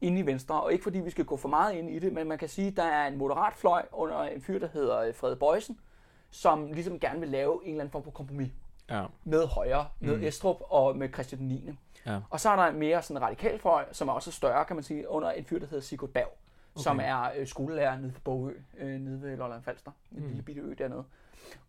inde 0.00 0.20
i 0.20 0.26
Venstre, 0.26 0.60
og 0.60 0.72
ikke 0.72 0.82
fordi 0.82 1.00
vi 1.00 1.10
skal 1.10 1.24
gå 1.24 1.36
for 1.36 1.48
meget 1.48 1.74
ind 1.74 1.90
i 1.90 1.98
det, 1.98 2.12
men 2.12 2.28
man 2.28 2.38
kan 2.38 2.48
sige, 2.48 2.68
at 2.68 2.76
der 2.76 2.82
er 2.82 3.06
en 3.06 3.16
moderat 3.16 3.54
fløj 3.56 3.86
under 3.92 4.22
en 4.22 4.40
fyr, 4.42 4.58
der 4.58 4.68
hedder 4.72 5.00
øh, 5.00 5.14
Frede 5.14 5.36
Bøjsen, 5.36 5.78
som 6.30 6.72
ligesom 6.72 7.00
gerne 7.00 7.20
vil 7.20 7.28
lave 7.28 7.60
en 7.64 7.70
eller 7.70 7.80
anden 7.80 7.92
form 7.92 8.04
for 8.04 8.10
kompromis 8.10 8.50
Ja. 8.90 9.04
med 9.24 9.46
Højre, 9.46 9.88
med 10.00 10.16
mm. 10.16 10.24
Estrup 10.24 10.56
og 10.60 10.96
med 10.96 11.08
Christian 11.12 11.42
9. 11.42 11.70
Ja. 12.06 12.20
Og 12.30 12.40
så 12.40 12.50
er 12.50 12.56
der 12.56 12.62
en 12.62 12.78
mere 12.78 13.02
sådan 13.02 13.22
radikal 13.22 13.58
fløj, 13.58 13.84
som 13.92 14.08
er 14.08 14.12
også 14.12 14.32
større, 14.32 14.64
kan 14.64 14.76
man 14.76 14.82
sige, 14.82 15.08
under 15.08 15.30
en 15.30 15.44
fyr, 15.44 15.58
der 15.58 15.66
hedder 15.66 15.82
Sigurd 15.82 16.10
Berg, 16.10 16.38
okay. 16.74 16.82
som 16.82 17.00
er 17.02 17.30
øh, 17.36 17.46
skolelærer 17.46 17.98
nede 17.98 18.12
på 18.12 18.20
Bogø, 18.20 18.52
øh, 18.78 19.00
nede 19.00 19.22
ved 19.22 19.36
Lolland 19.36 19.62
Falster, 19.62 19.90
en 20.12 20.22
mm. 20.22 20.26
lille 20.26 20.42
bitte 20.42 20.60
ø 20.60 20.74
dernede. 20.78 21.04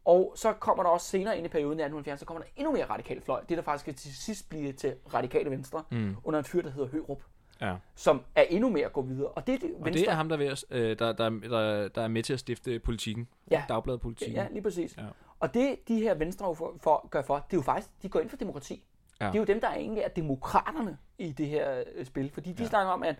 Og 0.06 0.34
så 0.36 0.54
kommer 0.54 0.84
der 0.84 0.90
også 0.90 1.08
senere 1.08 1.38
ind 1.38 1.46
i 1.46 1.50
perioden 1.50 1.80
i 1.80 1.84
1870, 1.84 2.20
så 2.20 2.26
kommer 2.26 2.44
der 2.44 2.50
endnu 2.56 2.72
mere 2.72 2.86
radikal 2.86 3.22
fløj. 3.22 3.42
Det 3.50 3.58
der 3.58 3.64
faktisk 3.64 3.98
til 3.98 4.16
sidst 4.16 4.50
blive 4.50 4.72
til 4.72 4.96
radikale 5.14 5.52
venstre, 5.52 5.84
mm. 5.92 6.16
under 6.24 6.40
en 6.40 6.46
fyr, 6.46 6.62
der 6.62 6.70
hedder 6.70 6.88
Hørup, 6.88 7.22
Ja. 7.62 7.75
som 7.96 8.22
er 8.36 8.42
endnu 8.42 8.70
mere 8.70 8.86
at 8.86 8.94
gå 8.94 9.01
videre. 9.01 9.28
Og 9.28 9.48
det, 9.48 9.56
er 9.56 9.60
det, 9.60 9.74
Og 9.82 9.94
det 9.94 10.10
er 10.10 10.13
ham, 10.13 10.30
der, 10.30 10.36
er 10.36 10.38
ved 10.38 10.48
at, 10.48 10.66
øh, 10.70 11.00
der, 11.00 11.13
der, 11.13 11.30
der, 11.30 11.88
der 11.88 12.01
er 12.01 12.08
med 12.08 12.24
til 12.24 12.34
at 12.34 12.39
stifte 12.39 12.80
politikken. 12.80 13.28
Ja. 13.51 13.63
Dagbladet 13.70 14.01
Politikken. 14.01 14.36
Ja, 14.36 14.48
lige 14.51 14.62
præcis. 14.62 14.98
Ja. 14.98 15.04
Og 15.39 15.54
det, 15.54 15.75
de 15.88 16.00
her 16.00 16.13
venstre 16.16 16.56
for, 16.56 16.78
for, 16.84 17.08
gør 17.10 17.22
for, 17.22 17.36
det 17.36 17.54
er 17.54 17.58
jo 17.58 17.62
faktisk, 17.62 17.89
de 18.01 18.10
går 18.10 18.20
ind 18.20 18.30
for 18.30 18.38
demokrati. 18.38 18.84
Ja. 19.22 19.25
Det 19.28 19.36
er 19.36 19.39
jo 19.39 19.46
dem, 19.46 19.62
der 19.62 19.70
egentlig 19.74 20.04
er 20.04 20.08
demokraterne 20.08 20.98
i 21.18 21.32
det 21.32 21.48
her 21.48 21.84
øh, 21.96 22.06
spil. 22.06 22.32
Fordi 22.34 22.51
de 22.54 22.63
Ja. 22.63 22.70
snakker 22.70 22.92
om, 22.92 23.04
at 23.04 23.16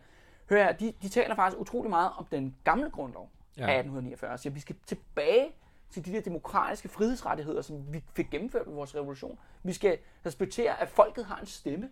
hør 0.50 0.64
her, 0.64 0.72
de, 0.72 0.94
de 1.02 1.10
taler 1.10 1.36
faktisk 1.36 1.60
utrolig 1.62 1.90
meget 1.90 2.12
om 2.18 2.26
den 2.32 2.56
gamle 2.64 2.90
grundlov 2.90 3.30
ja. 3.58 3.62
af 3.62 3.80
1849. 3.80 4.38
Så 4.38 4.50
vi 4.50 4.60
skal 4.60 4.76
tilbage 4.86 5.48
til 5.90 6.06
de 6.06 6.12
der 6.12 6.22
demokratiske 6.22 6.90
frihedsrettigheder, 6.90 7.62
som 7.62 7.94
vi 7.94 8.04
fik 8.14 8.30
gennemført 8.32 8.68
med 8.68 8.76
vores 8.76 8.96
revolution. 8.96 9.40
Vi 9.64 9.74
skal 9.74 9.98
respektere, 10.26 10.82
at 10.82 10.90
folket 10.90 11.26
har 11.26 11.38
en 11.40 11.46
stemme 11.46 11.90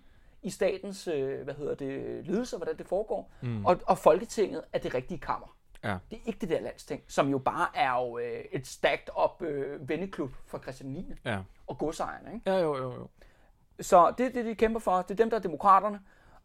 i 0.48 0.50
statens 0.50 1.08
øh, 1.08 1.44
hvad 1.44 1.54
hedder 1.54 1.75
det, 1.75 2.25
ledelse, 2.27 2.58
hvordan 2.58 2.77
det 2.77 2.88
foregår. 2.88 3.32
Mm. 3.42 3.66
Og, 3.66 3.80
og 3.86 3.98
Folketinget 3.98 4.63
er 4.74 4.80
det 4.80 4.94
rigtige 4.94 5.20
kammer. 5.20 5.58
Ja. 5.84 5.98
Det 6.12 6.18
er 6.18 6.22
ikke 6.25 6.39
det 6.39 6.50
der 6.50 6.62
landsting, 6.62 7.04
som 7.08 7.30
jo 7.30 7.38
bare 7.38 7.68
er 7.75 7.94
jo, 7.94 8.18
øh, 8.18 8.44
et 8.51 8.68
stacked 8.68 9.08
up 9.24 9.42
øh, 9.42 9.89
venneklub 9.89 10.32
for 10.46 10.60
Christian 10.60 10.89
9. 10.89 11.13
Ja. 11.25 11.39
og 11.68 11.77
godsejerne. 11.77 12.34
Ikke? 12.34 12.51
Ja, 12.51 12.58
jo, 12.58 12.77
jo, 12.77 12.94
jo. 12.94 13.08
Så 13.80 14.13
det 14.18 14.25
er 14.25 14.30
det, 14.30 14.46
de 14.46 14.56
kæmper 14.56 14.80
for. 14.80 15.01
Det 15.01 15.12
er 15.12 15.16
dem, 15.16 15.30
der 15.30 15.38
er 15.38 15.42
demokraterne. 15.42 16.00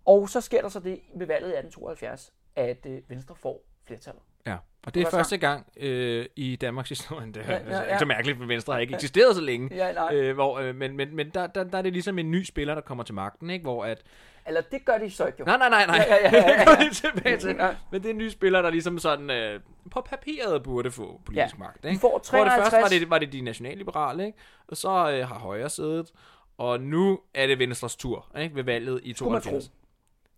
Og 0.05 0.29
så 0.29 0.41
sker 0.41 0.63
der 0.63 0.69
så 0.69 0.81
det 0.81 1.01
ved 1.15 1.27
valget 1.27 1.49
i 1.49 1.57
1872, 1.57 2.33
at 2.57 2.87
øh, 2.87 3.03
Venstre 3.09 3.37
får 3.37 3.61
flertallet. 3.85 4.23
Ja, 4.47 4.57
og 4.87 4.95
det 4.95 5.03
er 5.03 5.11
første 5.11 5.37
gang 5.39 5.67
øh, 5.77 6.27
i 6.37 6.57
Danmarks 6.57 6.89
historie, 6.89 7.27
det 7.27 7.37
er 7.37 7.53
Ja, 7.53 7.59
ja, 7.59 7.77
ja, 7.79 7.93
ja, 7.93 7.99
så 7.99 8.05
mærkeligt, 8.05 8.39
for 8.39 8.45
Venstre 8.47 8.73
har 8.73 8.81
ikke 8.81 8.95
eksisteret 8.95 9.37
så 9.37 9.43
længe. 9.43 9.75
Ja, 9.75 9.93
nej. 9.93 10.15
Øh, 10.15 10.35
hvor, 10.35 10.59
øh, 10.59 10.75
men 10.75 10.97
men, 10.97 11.17
men 11.17 11.31
der, 11.31 11.47
der, 11.47 11.65
der 11.65 11.79
er 11.79 11.83
det 11.83 11.93
ligesom 11.93 12.19
en 12.19 12.31
ny 12.31 12.45
spiller, 12.45 12.75
der 12.75 12.83
kommer 12.83 13.05
til 13.05 13.15
magten, 13.15 13.51
ikke? 13.51 13.63
Hvor 13.63 13.85
at... 13.85 14.03
Eller 14.47 14.61
det 14.61 14.85
gør 14.85 14.99
de 14.99 15.11
så 15.11 15.27
ikke 15.27 15.37
jo. 15.41 15.45
Nej, 15.45 15.57
nej, 15.57 15.69
nej, 15.69 15.87
nej. 15.87 15.97
Ja, 16.09 16.15
ja, 16.15 16.31
ja, 16.33 16.37
ja, 16.37 16.51
ja. 16.53 16.59
det 16.59 16.67
går 16.67 16.77
lige 16.81 16.91
tilbage 16.91 17.37
til. 17.37 17.57
Men 17.93 18.03
det 18.03 18.07
er 18.07 18.11
en 18.11 18.19
ny 18.19 18.29
spiller, 18.29 18.63
der 18.63 18.71
ligesom 18.71 18.99
sådan 18.99 19.31
øh, 19.31 19.61
på 19.91 20.01
papiret 20.01 20.63
burde 20.63 20.91
få 20.91 21.21
politisk 21.25 21.55
Ja. 21.55 21.59
magt, 21.59 21.83
De 21.83 21.89
ikke? 21.89 22.01
får 22.01 22.09
Hvor 22.11 22.19
det 22.19 22.27
53. 22.27 22.71
først 22.71 22.83
var 22.83 22.89
det, 22.99 23.11
var 23.11 23.19
det 23.19 23.33
de 23.33 23.41
nationalliberale, 23.41 24.27
ikke? 24.27 24.39
Og 24.69 24.77
så 24.77 24.89
øh, 24.89 25.29
har 25.29 25.39
Højre 25.39 25.71
siddet, 25.71 26.13
og 26.59 26.81
nu 26.81 27.21
er 27.35 27.47
det 27.47 27.59
Venstres 27.59 27.97
tur, 27.97 28.27
ikke? 28.39 28.55
Ved 28.55 28.65
valget 28.65 29.01
i 29.05 29.15
Skulle 29.15 29.33
man 29.33 29.43
72. 29.43 29.73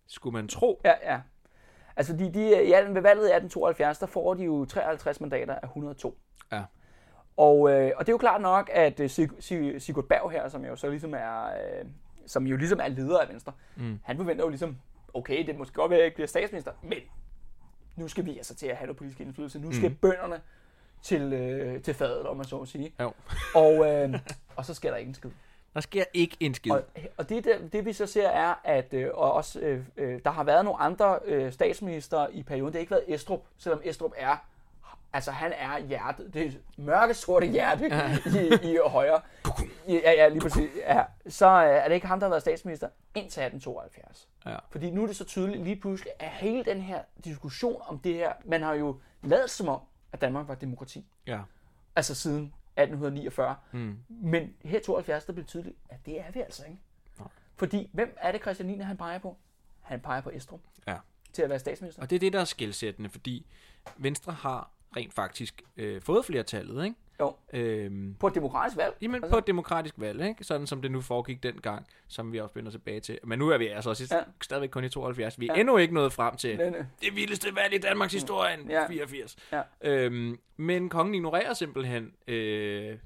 Skulle 0.07 0.33
man 0.33 0.47
tro. 0.47 0.81
Ja, 0.85 0.93
ja. 1.13 1.19
Altså, 1.97 2.13
de, 2.17 2.33
de, 2.33 2.63
i, 2.67 2.71
alt- 2.71 2.95
ved 2.95 3.01
valget 3.01 3.23
i 3.23 3.31
1872, 3.33 3.99
der 3.99 4.05
får 4.05 4.33
de 4.33 4.43
jo 4.43 4.65
53 4.65 5.21
mandater 5.21 5.55
af 5.55 5.63
102. 5.67 6.17
Ja. 6.51 6.63
Og, 7.37 7.71
øh, 7.71 7.91
og 7.95 8.05
det 8.05 8.09
er 8.09 8.13
jo 8.13 8.17
klart 8.17 8.41
nok, 8.41 8.69
at 8.73 8.99
øh, 8.99 9.09
Sig- 9.09 9.29
Sig- 9.43 9.81
Sigurd 9.81 10.05
Berg 10.05 10.31
her, 10.31 10.47
som 10.49 10.65
jo 10.65 10.75
så 10.75 10.89
ligesom 10.89 11.13
er, 11.13 11.45
øh, 11.45 11.85
som 12.27 12.47
jo 12.47 12.57
ligesom 12.57 12.79
er 12.79 12.87
leder 12.87 13.19
af 13.19 13.29
Venstre, 13.29 13.53
Mm. 13.75 13.99
han 14.03 14.17
forventer 14.17 14.43
jo 14.43 14.49
ligesom, 14.49 14.77
okay, 15.13 15.45
det 15.47 15.57
måske 15.57 15.73
godt 15.73 15.89
være, 15.89 15.97
at 15.97 16.01
jeg 16.01 16.05
ikke 16.05 16.15
bliver 16.15 16.27
statsminister, 16.27 16.71
men 16.83 16.97
nu 17.95 18.07
skal 18.07 18.25
vi 18.25 18.37
altså 18.37 18.55
til 18.55 18.67
at 18.67 18.75
have 18.77 18.85
noget 18.85 18.97
politisk 18.97 19.19
indflydelse. 19.19 19.59
Nu 19.59 19.71
skal 19.71 19.89
Mm. 19.89 19.95
bønderne 19.95 20.41
til, 21.01 21.33
øh, 21.33 21.81
til 21.81 21.93
fadet, 21.93 22.25
om 22.27 22.37
man 22.37 22.45
så 22.45 22.57
må 22.57 22.65
sige. 22.65 22.93
Jo. 23.01 23.11
Og, 23.55 23.73
øh, 23.93 24.19
og 24.55 24.65
så 24.65 24.73
sker 24.73 24.89
der 24.89 24.97
ikke 24.97 25.09
en 25.09 25.15
skid. 25.15 25.29
Der 25.75 25.81
sker 25.81 26.03
ikke 26.13 26.37
en 26.39 26.53
skid. 26.53 26.71
Og, 26.71 26.83
og 27.17 27.29
det, 27.29 27.43
det, 27.43 27.73
det 27.73 27.85
vi 27.85 27.93
så 27.93 28.05
ser 28.05 28.27
er, 28.29 28.53
at 28.63 28.93
øh, 28.93 29.09
og 29.13 29.33
også, 29.33 29.59
øh, 29.59 29.85
øh, 29.97 30.19
der 30.25 30.31
har 30.31 30.43
været 30.43 30.65
nogle 30.65 30.79
andre 30.79 31.19
øh, 31.25 31.53
statsminister 31.53 32.27
i 32.27 32.43
perioden. 32.43 32.73
Det 32.73 32.75
har 32.75 32.79
ikke 32.79 32.91
været 32.91 33.03
Estrup, 33.07 33.41
selvom 33.57 33.81
Estrup 33.83 34.11
er, 34.17 34.35
altså 35.13 35.31
han 35.31 35.53
er 35.57 35.79
hjertet, 35.79 36.33
det 36.33 36.59
mørke 36.77 37.13
sorte 37.13 37.47
hjerte 37.47 37.87
i, 38.25 38.71
i 38.71 38.77
højre. 38.85 39.21
Ja, 39.87 40.11
ja, 40.11 40.27
lige 40.27 40.41
præcis. 40.41 40.69
Ja. 40.77 41.03
Så 41.27 41.47
øh, 41.47 41.69
er 41.69 41.87
det 41.87 41.95
ikke 41.95 42.07
ham, 42.07 42.19
der 42.19 42.27
har 42.27 42.31
været 42.31 42.41
statsminister 42.41 42.87
indtil 43.15 43.43
1872. 43.43 44.29
Ja. 44.45 44.55
Fordi 44.69 44.89
nu 44.89 45.03
er 45.03 45.07
det 45.07 45.15
så 45.15 45.25
tydeligt 45.25 45.63
lige 45.63 45.75
pludselig, 45.75 46.11
at 46.19 46.29
hele 46.29 46.63
den 46.63 46.81
her 46.81 47.01
diskussion 47.23 47.81
om 47.87 47.99
det 47.99 48.13
her, 48.13 48.33
man 48.45 48.61
har 48.61 48.73
jo 48.73 48.99
lavet 49.23 49.49
som 49.49 49.67
om, 49.67 49.79
at 50.11 50.21
Danmark 50.21 50.47
var 50.47 50.55
demokrati. 50.55 51.05
Ja. 51.27 51.39
Altså 51.95 52.15
siden 52.15 52.53
1849. 52.77 53.55
Mm. 53.71 53.97
Men 54.09 54.53
her 54.63 54.79
i 54.79 54.83
72, 54.83 55.25
der 55.25 55.33
blev 55.33 55.45
tydeligt, 55.45 55.75
at 55.89 56.05
det 56.05 56.19
er 56.19 56.31
vi 56.31 56.39
altså 56.41 56.63
ikke. 56.65 56.79
Nej. 57.19 57.27
Fordi 57.55 57.89
hvem 57.93 58.17
er 58.21 58.31
det 58.31 58.41
Christian 58.41 58.67
9. 58.67 58.77
han 58.77 58.97
peger 58.97 59.19
på? 59.19 59.37
Han 59.81 59.99
peger 59.99 60.21
på 60.21 60.29
Estrup 60.29 60.59
Ja. 60.87 60.97
til 61.33 61.41
at 61.41 61.49
være 61.49 61.59
statsminister. 61.59 62.01
Og 62.01 62.09
det 62.09 62.15
er 62.15 62.19
det, 62.19 62.33
der 62.33 62.39
er 62.39 62.45
skældsættende, 62.45 63.09
fordi 63.09 63.45
Venstre 63.97 64.33
har 64.33 64.71
rent 64.95 65.13
faktisk 65.13 65.61
øh, 65.77 66.01
fået 66.01 66.25
flertallet, 66.25 66.83
ikke? 66.85 66.95
Jo. 67.19 67.35
Øhm, 67.53 68.15
På 68.19 68.27
et 68.27 68.35
demokratisk 68.35 68.77
valg. 68.77 68.95
jamen 69.01 69.23
på 69.29 69.37
et 69.37 69.47
demokratisk 69.47 69.95
valg, 69.97 70.21
ikke? 70.27 70.43
Sådan 70.43 70.67
som 70.67 70.81
det 70.81 70.91
nu 70.91 71.01
foregik 71.01 71.43
dengang, 71.43 71.85
som 72.07 72.33
vi 72.33 72.39
også 72.39 72.53
vender 72.55 72.71
tilbage 72.71 72.99
til. 72.99 73.19
Men 73.23 73.39
nu 73.39 73.49
er 73.49 73.57
vi 73.57 73.67
altså 73.67 73.89
også 73.89 74.07
Ja. 74.15 74.19
stadigvæk 74.41 74.69
kun 74.69 74.83
i 74.83 74.89
72. 74.89 75.39
Vi 75.39 75.47
er 75.47 75.53
Ja. 75.53 75.59
endnu 75.59 75.77
ikke 75.77 75.93
nået 75.93 76.13
frem 76.13 76.35
til 76.35 76.59
øh, 76.61 76.73
det 77.01 77.15
vildeste 77.15 77.55
valg 77.55 77.73
i 77.73 77.77
Danmarks 77.77 78.13
historie, 78.13 78.57
ja. 78.69 78.87
84. 78.87 79.35
Ja. 79.51 79.61
Øhm, 79.83 80.39
men 80.57 80.89
kongen 80.89 81.15
ignorerer 81.15 81.53
simpelthen 81.53 82.11
øh, 82.27 82.97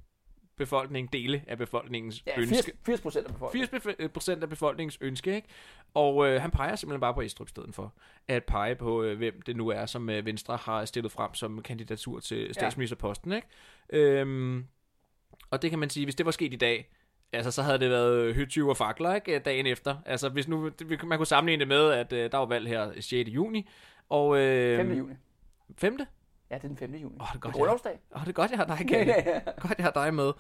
befolkningen, 0.59 1.09
dele 1.13 1.43
af 1.47 1.57
befolkningens 1.57 2.23
ja, 2.27 2.39
ønske. 2.39 2.55
80, 2.55 2.69
80 2.85 3.01
procent 3.01 3.27
af 3.27 3.33
befolkningen. 3.33 3.69
80 3.69 4.11
procent 4.11 4.43
af 4.43 4.49
befolkningens 4.49 4.97
ønske, 5.01 5.35
ikke? 5.35 5.47
Og 5.93 6.27
øh, 6.27 6.41
han 6.41 6.51
peger 6.51 6.75
simpelthen 6.75 7.01
bare 7.01 7.13
på 7.13 7.21
Estrup 7.21 7.49
stedet 7.49 7.75
for 7.75 7.93
at 8.27 8.43
pege 8.43 8.75
på, 8.75 9.03
øh, 9.03 9.17
hvem 9.17 9.41
det 9.41 9.55
nu 9.55 9.67
er, 9.67 9.85
som 9.85 10.09
øh, 10.09 10.25
Venstre 10.25 10.57
har 10.57 10.85
stillet 10.85 11.11
frem 11.11 11.33
som 11.33 11.61
kandidatur 11.61 12.19
til 12.19 12.53
statsministerposten, 12.53 13.31
ikke? 13.31 13.47
Øhm, 13.89 14.65
og 15.51 15.61
det 15.61 15.69
kan 15.69 15.79
man 15.79 15.89
sige, 15.89 16.05
hvis 16.05 16.15
det 16.15 16.25
var 16.25 16.31
sket 16.31 16.53
i 16.53 16.57
dag, 16.57 16.91
altså 17.33 17.51
så 17.51 17.61
havde 17.61 17.79
det 17.79 17.89
været 17.89 18.35
hyttyve 18.35 18.69
og 18.69 18.77
fakler, 18.77 19.15
ikke? 19.15 19.39
Dagen 19.39 19.65
efter. 19.65 19.95
Altså 20.05 20.29
hvis 20.29 20.47
nu, 20.47 20.71
man 21.03 21.17
kunne 21.17 21.25
sammenligne 21.25 21.59
det 21.59 21.67
med, 21.67 21.91
at 21.91 22.13
øh, 22.13 22.31
der 22.31 22.37
var 22.37 22.45
valg 22.45 22.67
her 22.67 23.01
6. 23.01 23.29
juni, 23.29 23.69
og... 24.09 24.37
Øh, 24.39 24.77
5. 24.77 24.91
juni. 24.97 25.13
5. 25.77 25.97
Ja, 26.51 26.55
det 26.55 26.63
er 26.63 26.67
den 26.67 26.77
5. 26.77 26.91
juni. 26.95 27.15
Åh, 27.19 27.27
det 27.27 27.35
er 27.35 27.39
godt, 27.39 27.41
Det 27.41 27.45
er 27.45 27.49
ja. 27.49 27.51
grundlovsdag. 27.51 27.99
Åh, 28.15 28.21
det 28.21 28.29
er 28.29 28.33
godt, 28.33 28.51
jeg 28.51 28.59
har 28.59 28.65
dig, 28.65 28.87
Kalle. 28.87 29.13
Godt, 29.61 29.77
jeg 29.77 29.85
har 29.85 29.91
dig 29.91 30.13
med. 30.13 30.31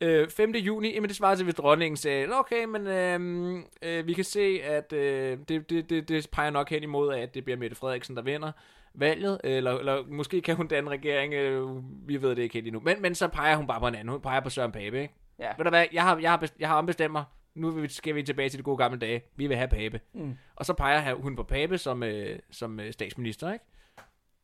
øh, 0.00 0.28
5. 0.30 0.50
juni, 0.54 0.94
jamen 0.94 1.08
det 1.08 1.16
svarer 1.16 1.34
til, 1.34 1.44
hvis 1.44 1.54
dronningen 1.54 1.96
sagde, 1.96 2.26
"Nå, 2.26 2.34
okay, 2.34 2.64
men 2.64 2.86
øh, 2.86 3.64
øh, 3.82 4.06
vi 4.06 4.12
kan 4.12 4.24
se, 4.24 4.60
at 4.62 4.92
øh, 4.92 5.38
det, 5.48 5.70
det, 5.70 5.90
det, 5.90 6.08
det 6.08 6.28
peger 6.32 6.50
nok 6.50 6.70
hen 6.70 6.82
imod, 6.82 7.14
at 7.14 7.34
det 7.34 7.44
bliver 7.44 7.56
Mette 7.58 7.76
Frederiksen, 7.76 8.16
der 8.16 8.22
vinder 8.22 8.52
valget, 8.94 9.40
eller, 9.44 9.78
eller 9.78 10.02
måske 10.08 10.40
kan 10.40 10.56
hun 10.56 10.66
danne 10.68 10.90
regering, 10.90 11.34
øh, 11.34 11.68
vi 12.08 12.22
ved 12.22 12.30
det 12.30 12.42
ikke 12.42 12.52
helt 12.52 12.66
endnu. 12.66 12.80
Men, 12.80 13.02
men 13.02 13.14
så 13.14 13.28
peger 13.28 13.56
hun 13.56 13.66
bare 13.66 13.80
på 13.80 13.86
en 13.88 13.94
anden, 13.94 14.08
hun 14.08 14.20
peger 14.20 14.40
på 14.40 14.50
Søren 14.50 14.72
Pape, 14.72 15.02
ikke? 15.02 15.14
Ja. 15.38 15.48
Ved 15.56 15.64
du 15.64 15.70
hvad, 15.70 15.86
jeg 15.92 16.02
har, 16.02 16.18
jeg 16.18 16.30
har, 16.30 16.48
jeg 16.58 16.68
har 16.68 16.76
ombestemt 16.78 17.12
mig, 17.12 17.24
nu 17.54 17.88
skal 17.88 18.14
vi 18.14 18.22
tilbage 18.22 18.48
til 18.48 18.58
de 18.58 18.62
gode 18.64 18.76
gamle 18.76 18.98
dage, 18.98 19.22
vi 19.36 19.46
vil 19.46 19.56
have 19.56 19.68
Pape. 19.68 20.00
Mm. 20.14 20.36
Og 20.56 20.66
så 20.66 20.72
peger 20.74 21.14
hun 21.14 21.36
på 21.36 21.42
Pape 21.42 21.78
som, 21.78 22.02
øh, 22.02 22.38
som 22.50 22.80
øh, 22.80 22.92
statsminister, 22.92 23.52
ikke? 23.52 23.64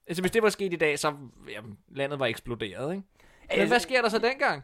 Altså 0.09 0.23
hvis 0.23 0.31
det 0.31 0.43
var 0.43 0.49
sket 0.49 0.73
i 0.73 0.77
dag, 0.77 0.99
så 0.99 1.15
jamen, 1.55 1.79
landet 1.89 2.19
var 2.19 2.27
eksploderet, 2.27 2.93
ikke? 2.93 3.03
Men 3.43 3.51
Altså- 3.51 3.67
hvad 3.69 3.81
sker 3.81 4.03
der 4.03 4.09
så 4.09 4.19
dengang? 4.19 4.63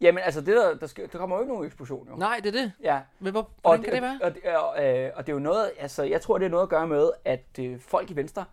Jamen, 0.00 0.22
altså, 0.24 0.40
det 0.40 0.56
der, 0.56 0.74
der, 0.74 0.86
sker, 0.86 1.06
der 1.06 1.18
kommer 1.18 1.36
jo 1.36 1.42
ikke 1.42 1.52
nogen 1.52 1.66
eksplosion, 1.66 2.08
jo. 2.08 2.16
Nej, 2.16 2.40
det 2.44 2.56
er 2.56 2.60
det. 2.62 2.72
Ja. 2.82 3.00
Men 3.20 3.32
hvor, 3.32 3.40
Og 3.40 3.50
hvordan 3.62 3.82
kan 3.82 3.92
det 3.92 4.02
være? 4.02 4.18
Og, 4.22 4.34
det, 4.34 4.44
og, 4.56 4.84
øh, 4.86 5.10
og 5.16 5.26
det 5.26 5.32
er 5.32 5.36
jo 5.36 5.38
noget, 5.42 5.70
altså, 5.78 6.02
jeg 6.02 6.20
tror, 6.20 6.38
det 6.38 6.44
er 6.46 6.50
noget 6.50 6.62
at 6.62 6.68
gøre 6.68 6.86
med, 6.86 7.10
at 7.24 7.44
øh, 7.60 7.80
folk 7.80 8.10
i 8.10 8.16
Venstre 8.16 8.44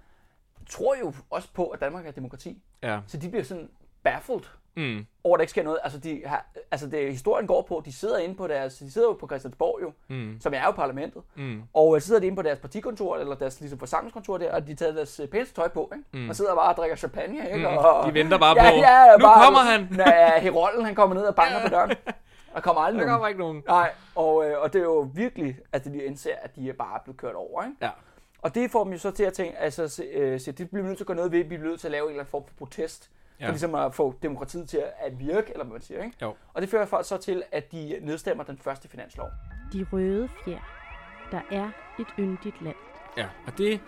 tror 0.69 0.95
jo 0.99 1.13
også 1.29 1.49
på, 1.53 1.67
at 1.67 1.79
Danmark 1.79 2.07
er 2.07 2.11
demokrati. 2.11 2.61
Ja. 2.83 2.99
Så 3.07 3.17
de 3.17 3.29
bliver 3.29 3.43
sådan 3.43 3.69
baffled 4.03 4.39
Mm. 4.75 5.05
over, 5.23 5.35
at 5.35 5.39
der 5.39 5.41
ikke 5.41 5.49
sker 5.51 5.63
noget. 5.63 5.79
Altså, 5.83 5.99
de 5.99 6.21
har, 6.25 6.45
altså 6.71 6.87
det, 6.87 7.11
historien 7.11 7.47
går 7.47 7.61
på, 7.61 7.81
de 7.85 7.93
sidder 7.93 8.17
inde 8.17 8.35
på 8.35 8.47
deres, 8.47 8.75
de 8.77 8.91
sidder 8.91 9.07
jo 9.07 9.13
på 9.13 9.27
Christiansborg 9.27 9.79
jo, 9.81 9.91
Mm. 10.07 10.37
som 10.39 10.53
er 10.53 10.63
jo 10.65 10.71
parlamentet. 10.71 11.21
Mm. 11.35 11.61
Og 11.73 11.95
øh, 11.95 12.01
så 12.01 12.07
sidder 12.07 12.19
de 12.21 12.25
inde 12.27 12.35
på 12.35 12.41
deres 12.41 12.59
partikontor, 12.59 13.17
eller 13.17 13.35
deres 13.35 13.59
ligesom, 13.59 13.79
forsamlingskontor 13.79 14.37
der, 14.37 14.53
og 14.53 14.67
de 14.67 14.75
tager 14.75 14.91
deres 14.93 15.19
øh, 15.19 15.27
pæneste 15.27 15.55
tøj 15.55 15.67
på, 15.67 15.91
ikke? 15.95 16.23
Mm. 16.23 16.29
Og 16.29 16.35
sidder 16.35 16.55
bare 16.55 16.69
og 16.69 16.77
drikker 16.77 16.95
champagne, 16.95 17.37
ikke? 17.53 17.67
Mm. 17.69 17.77
Og, 17.77 18.07
De 18.07 18.13
venter 18.13 18.37
bare 18.37 18.63
ja, 18.63 18.69
på, 18.71 18.75
ja, 18.75 19.17
nu 19.17 19.25
bare, 19.25 19.43
kommer 19.45 19.59
han. 19.59 19.87
Ja, 19.97 20.39
Herolden, 20.39 20.85
han 20.85 20.95
kommer 20.95 21.15
ned 21.15 21.23
og 21.23 21.35
banker 21.35 21.61
på 21.61 21.67
døren. 21.67 21.91
Der 22.53 22.59
kommer 22.61 22.81
aldrig 22.81 22.99
Der 23.01 23.05
nogen. 23.07 23.13
kommer 23.15 23.27
ikke 23.27 23.39
nogen. 23.39 23.63
Nej, 23.67 23.91
og, 24.15 24.45
øh, 24.49 24.59
og 24.61 24.73
det 24.73 24.79
er 24.79 24.83
jo 24.83 25.09
virkelig, 25.15 25.57
at 25.71 25.85
de 25.85 26.03
indser, 26.03 26.29
at 26.41 26.55
de 26.55 26.69
er 26.69 26.73
bare 26.73 26.99
blevet 27.03 27.17
kørt 27.17 27.35
over, 27.35 27.63
ikke? 27.63 27.75
Ja. 27.81 27.89
Og 28.41 28.55
det 28.55 28.71
får 28.71 28.83
dem 28.83 28.93
jo 28.93 28.99
så 28.99 29.11
til 29.11 29.23
at 29.23 29.33
tænke, 29.33 29.57
altså, 29.57 29.87
se, 29.87 30.03
øh, 30.03 30.39
se, 30.39 30.51
det 30.51 30.69
bliver 30.69 30.81
vi 30.83 30.87
nødt 30.87 30.97
til 30.97 31.03
at 31.03 31.07
gøre 31.07 31.15
noget 31.17 31.31
ved, 31.31 31.39
vi 31.39 31.43
bliver 31.57 31.63
nødt 31.63 31.79
til 31.79 31.87
at 31.87 31.91
lave 31.91 32.03
en 32.03 32.09
eller 32.09 32.19
anden 32.21 32.31
form 32.31 32.43
for 32.47 32.53
protest, 32.57 33.09
ja. 33.43 33.47
For 33.47 33.51
ligesom 33.51 33.75
at 33.75 33.93
få 33.93 34.13
demokratiet 34.23 34.69
til 34.69 34.83
at 34.99 35.19
virke, 35.19 35.51
eller 35.51 35.63
hvad 35.65 35.73
man 35.73 35.81
siger, 35.81 36.03
ikke? 36.03 36.17
Jo. 36.21 36.33
Og 36.53 36.61
det 36.61 36.69
fører 36.69 36.85
folk 36.85 37.05
så 37.05 37.17
til, 37.17 37.43
at 37.51 37.71
de 37.71 37.99
nedstemmer 38.01 38.43
den 38.43 38.57
første 38.57 38.87
finanslov. 38.89 39.27
De 39.73 39.85
røde 39.91 40.29
fjer. 40.45 40.59
Der 41.31 41.41
er 41.51 41.69
et 41.99 42.07
yndigt 42.19 42.61
land. 42.61 42.75
Ja, 43.17 43.25
og 43.47 43.57
det, 43.57 43.79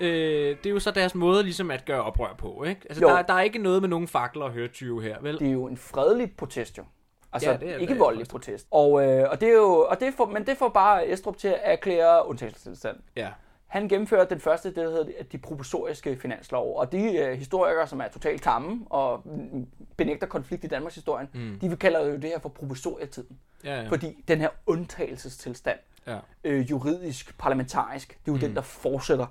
øh, 0.00 0.08
det 0.56 0.66
er 0.66 0.70
jo 0.70 0.78
så 0.80 0.90
deres 0.90 1.14
måde 1.14 1.42
ligesom 1.42 1.70
at 1.70 1.84
gøre 1.84 2.02
oprør 2.02 2.34
på, 2.38 2.64
ikke? 2.64 2.80
Altså, 2.88 3.02
Jo. 3.02 3.08
der, 3.08 3.22
der 3.22 3.34
er 3.34 3.40
ikke 3.40 3.58
noget 3.58 3.82
med 3.82 3.88
nogen 3.88 4.08
fakler 4.08 4.44
og 4.44 4.50
hørtyve 4.50 5.02
her, 5.02 5.16
vel? 5.20 5.38
Det 5.38 5.48
er 5.48 5.52
jo 5.52 5.66
en 5.66 5.76
fredelig 5.76 6.32
protest, 6.36 6.78
jo. 6.78 6.84
Altså, 7.32 7.50
Ja, 7.50 7.56
det 7.56 7.70
er- 7.70 7.76
ikke 7.76 7.98
voldelig 7.98 8.28
protest. 8.28 8.66
Og, 8.70 9.06
øh, 9.06 9.30
og 9.30 9.40
det 9.40 9.48
er 9.48 9.52
jo, 9.52 9.86
og 9.90 10.00
det 10.00 10.14
får, 10.14 10.26
men 10.26 10.46
det 10.46 10.56
får 10.56 10.68
bare 10.68 11.08
Estrup 11.08 11.36
til 11.36 11.48
at 11.48 11.60
erklære 11.62 12.26
undtagelsestilstand. 12.28 12.96
Ja. 13.16 13.28
Han 13.72 13.88
gennemførte 13.88 14.30
den 14.30 14.40
første, 14.40 14.68
det 14.68 14.76
der 14.76 14.90
hedder 14.90 15.22
de 15.32 15.38
provisoriske 15.38 16.16
finanslov, 16.16 16.76
og 16.76 16.92
de 16.92 17.18
øh, 17.18 17.38
historikere, 17.38 17.86
som 17.86 18.00
er 18.00 18.08
totalt 18.08 18.42
tamme 18.42 18.86
og 18.90 19.22
mm, 19.24 19.66
benægter 19.96 20.26
konflikt 20.26 20.64
i 20.64 20.66
Danmarks 20.66 20.94
historien, 20.94 21.28
mm. 21.34 21.58
de 21.60 21.76
kalder 21.76 22.06
jo 22.06 22.12
det 22.12 22.24
her 22.24 22.38
for 22.38 22.48
provisorietiden. 22.48 23.38
Ja, 23.64 23.82
ja. 23.82 23.88
Fordi 23.88 24.24
den 24.28 24.38
her 24.38 24.48
undtagelsestilstand, 24.66 25.78
ja. 26.06 26.18
øh, 26.44 26.70
juridisk, 26.70 27.38
parlamentarisk, 27.38 28.08
det 28.08 28.16
er 28.16 28.20
jo 28.26 28.34
mm. 28.34 28.40
den, 28.40 28.54
der 28.54 28.62
fortsætter 28.62 29.26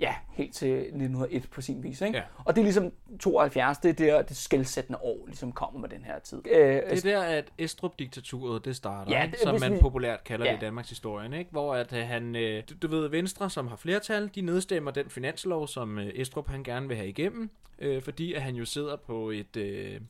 ja, 0.00 0.14
helt 0.32 0.54
til 0.54 0.72
1901 0.78 1.48
på 1.50 1.60
sin 1.60 1.82
vis. 1.82 2.00
Ikke? 2.00 2.18
Ja. 2.18 2.24
Og 2.44 2.54
det 2.56 2.60
er 2.60 2.64
ligesom 2.64 2.92
72, 3.20 3.78
det 3.78 3.88
er 3.88 3.92
der, 3.94 4.22
det 4.22 4.36
skældsættende 4.36 4.98
år 5.02 5.26
ligesom 5.26 5.52
kommer 5.52 5.80
med 5.80 5.88
den 5.88 6.04
her 6.04 6.18
tid. 6.18 6.42
Øh, 6.50 6.58
Det 6.58 6.82
er 6.92 7.00
der, 7.02 7.22
at 7.22 7.52
Estrup-diktaturet 7.58 8.64
det 8.64 8.76
starter, 8.76 9.12
Ja, 9.18 9.26
det- 9.30 9.40
som 9.40 9.60
man 9.60 9.72
vi- 9.74 9.78
populært 9.80 10.24
kalder 10.24 10.46
Ja. 10.46 10.52
det 10.52 10.58
i 10.58 10.60
Danmarks 10.60 10.88
historie, 10.88 11.38
ikke? 11.38 11.50
hvor 11.50 11.74
at 11.74 11.92
øh, 11.92 12.06
han, 12.06 12.36
øh, 12.36 12.62
du, 12.70 12.74
du 12.82 12.88
ved, 12.88 13.08
Venstre, 13.08 13.50
som 13.50 13.68
har 13.68 13.76
flertal, 13.76 14.30
de 14.34 14.40
nedstemmer 14.40 14.90
den 14.90 15.10
finanslov, 15.10 15.68
som 15.68 15.98
øh, 15.98 16.10
Estrup 16.14 16.48
han 16.48 16.62
gerne 16.64 16.88
vil 16.88 16.96
have 16.96 17.08
igennem, 17.08 17.50
øh, 17.78 18.02
fordi 18.02 18.34
at 18.34 18.42
han 18.42 18.54
jo 18.54 18.64
sidder 18.64 18.96
på 18.96 19.30
et, 19.30 19.56
øh, 19.56 20.00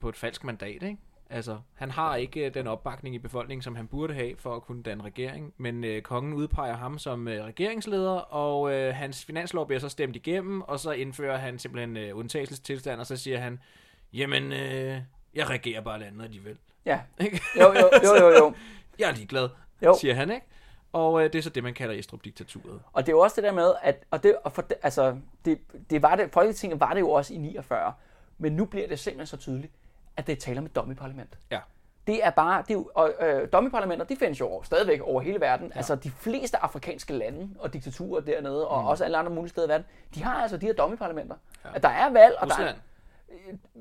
på 0.00 0.08
et 0.08 0.16
falsk 0.16 0.44
mandat, 0.44 0.82
ikke? 0.82 0.96
Altså, 1.32 1.58
han 1.74 1.90
har 1.90 2.16
ikke 2.16 2.46
øh, 2.46 2.54
den 2.54 2.66
opbakning 2.66 3.14
i 3.14 3.18
befolkningen, 3.18 3.62
som 3.62 3.76
han 3.76 3.86
burde 3.86 4.14
have 4.14 4.34
for 4.38 4.56
at 4.56 4.62
kunne 4.62 4.82
danne 4.82 5.04
regering, 5.04 5.54
men 5.56 5.84
øh, 5.84 6.02
kongen 6.02 6.32
udpeger 6.32 6.76
ham 6.76 6.98
som 6.98 7.28
øh, 7.28 7.44
regeringsleder, 7.44 8.10
og 8.12 8.72
øh, 8.72 8.94
hans 8.94 9.24
finanslov 9.24 9.66
bliver 9.66 9.80
så 9.80 9.88
stemt 9.88 10.16
igennem, 10.16 10.60
og 10.62 10.80
så 10.80 10.90
indfører 10.92 11.36
han 11.38 11.58
simpelthen 11.58 11.96
øh, 11.96 12.16
undtagelsestilstand, 12.18 13.00
og 13.00 13.06
så 13.06 13.16
siger 13.16 13.38
han, 13.38 13.58
jamen, 14.12 14.52
øh, 14.52 14.98
jeg 15.34 15.50
regerer 15.50 15.80
bare 15.80 16.00
landet 16.00 16.24
alligevel. 16.24 16.56
ja. 16.86 17.00
Ikke? 17.24 17.40
Jo, 17.60 17.72
jo, 17.72 17.90
jo, 18.04 18.14
jo, 18.26 18.28
jo. 18.28 18.54
Jeg 18.98 19.10
er 19.10 19.14
ligeglad, 19.14 19.48
Jo. 19.82 19.96
siger 20.00 20.14
han, 20.14 20.30
ikke? 20.30 20.46
Og 20.92 21.24
øh, 21.24 21.32
det 21.32 21.38
er 21.38 21.42
så 21.42 21.50
det, 21.50 21.62
man 21.62 21.74
kalder 21.74 21.94
Estrup-diktaturet. 21.94 22.80
Og 22.92 23.02
det 23.06 23.12
er 23.12 23.16
jo 23.16 23.20
også 23.20 23.36
det 23.36 23.44
der 23.44 23.52
med, 23.52 23.72
at 23.82 24.04
og 24.10 24.22
det, 24.22 24.36
og 24.44 24.52
for, 24.52 24.64
altså, 24.82 25.16
det, 25.44 25.58
det 25.90 26.02
var 26.02 26.16
det, 26.16 26.30
Folketinget 26.32 26.80
var 26.80 26.94
det 26.94 27.00
jo 27.00 27.10
også 27.10 27.34
i 27.34 27.36
49, 27.36 27.92
men 28.38 28.52
nu 28.52 28.64
bliver 28.64 28.88
det 28.88 28.98
simpelthen 28.98 29.26
så 29.26 29.36
tydeligt, 29.36 29.72
at 30.16 30.26
det 30.26 30.38
taler 30.38 30.60
med 30.60 30.70
dommeparlament. 30.70 31.38
Ja. 31.50 31.58
Det 32.06 32.26
er 32.26 32.30
bare, 32.30 32.62
det 32.62 32.70
er 32.70 32.74
jo, 32.74 32.90
og 32.94 33.12
øh, 33.20 33.48
dommeparlamenter, 33.52 34.06
de 34.06 34.16
findes 34.16 34.40
jo 34.40 34.48
over, 34.48 34.62
stadigvæk 34.62 35.00
over 35.00 35.20
hele 35.20 35.40
verden. 35.40 35.66
Ja. 35.66 35.76
Altså 35.76 35.94
de 35.94 36.10
fleste 36.10 36.62
afrikanske 36.62 37.12
lande 37.12 37.48
og 37.58 37.72
diktaturer 37.72 38.20
dernede, 38.20 38.68
og 38.68 38.82
mm. 38.82 38.86
også 38.86 39.04
alle 39.04 39.18
andre 39.18 39.30
mulige 39.32 39.50
steder 39.50 39.66
i 39.66 39.70
verden, 39.70 39.86
de 40.14 40.22
har 40.24 40.34
altså 40.34 40.56
de 40.56 40.66
her 40.66 40.72
dommeparlamenter. 40.72 41.34
Ja. 41.64 41.70
At 41.74 41.82
der 41.82 41.88
er 41.88 42.10
valg, 42.10 42.34
og 42.38 42.46
Rusland. 42.46 42.68
der 42.68 42.74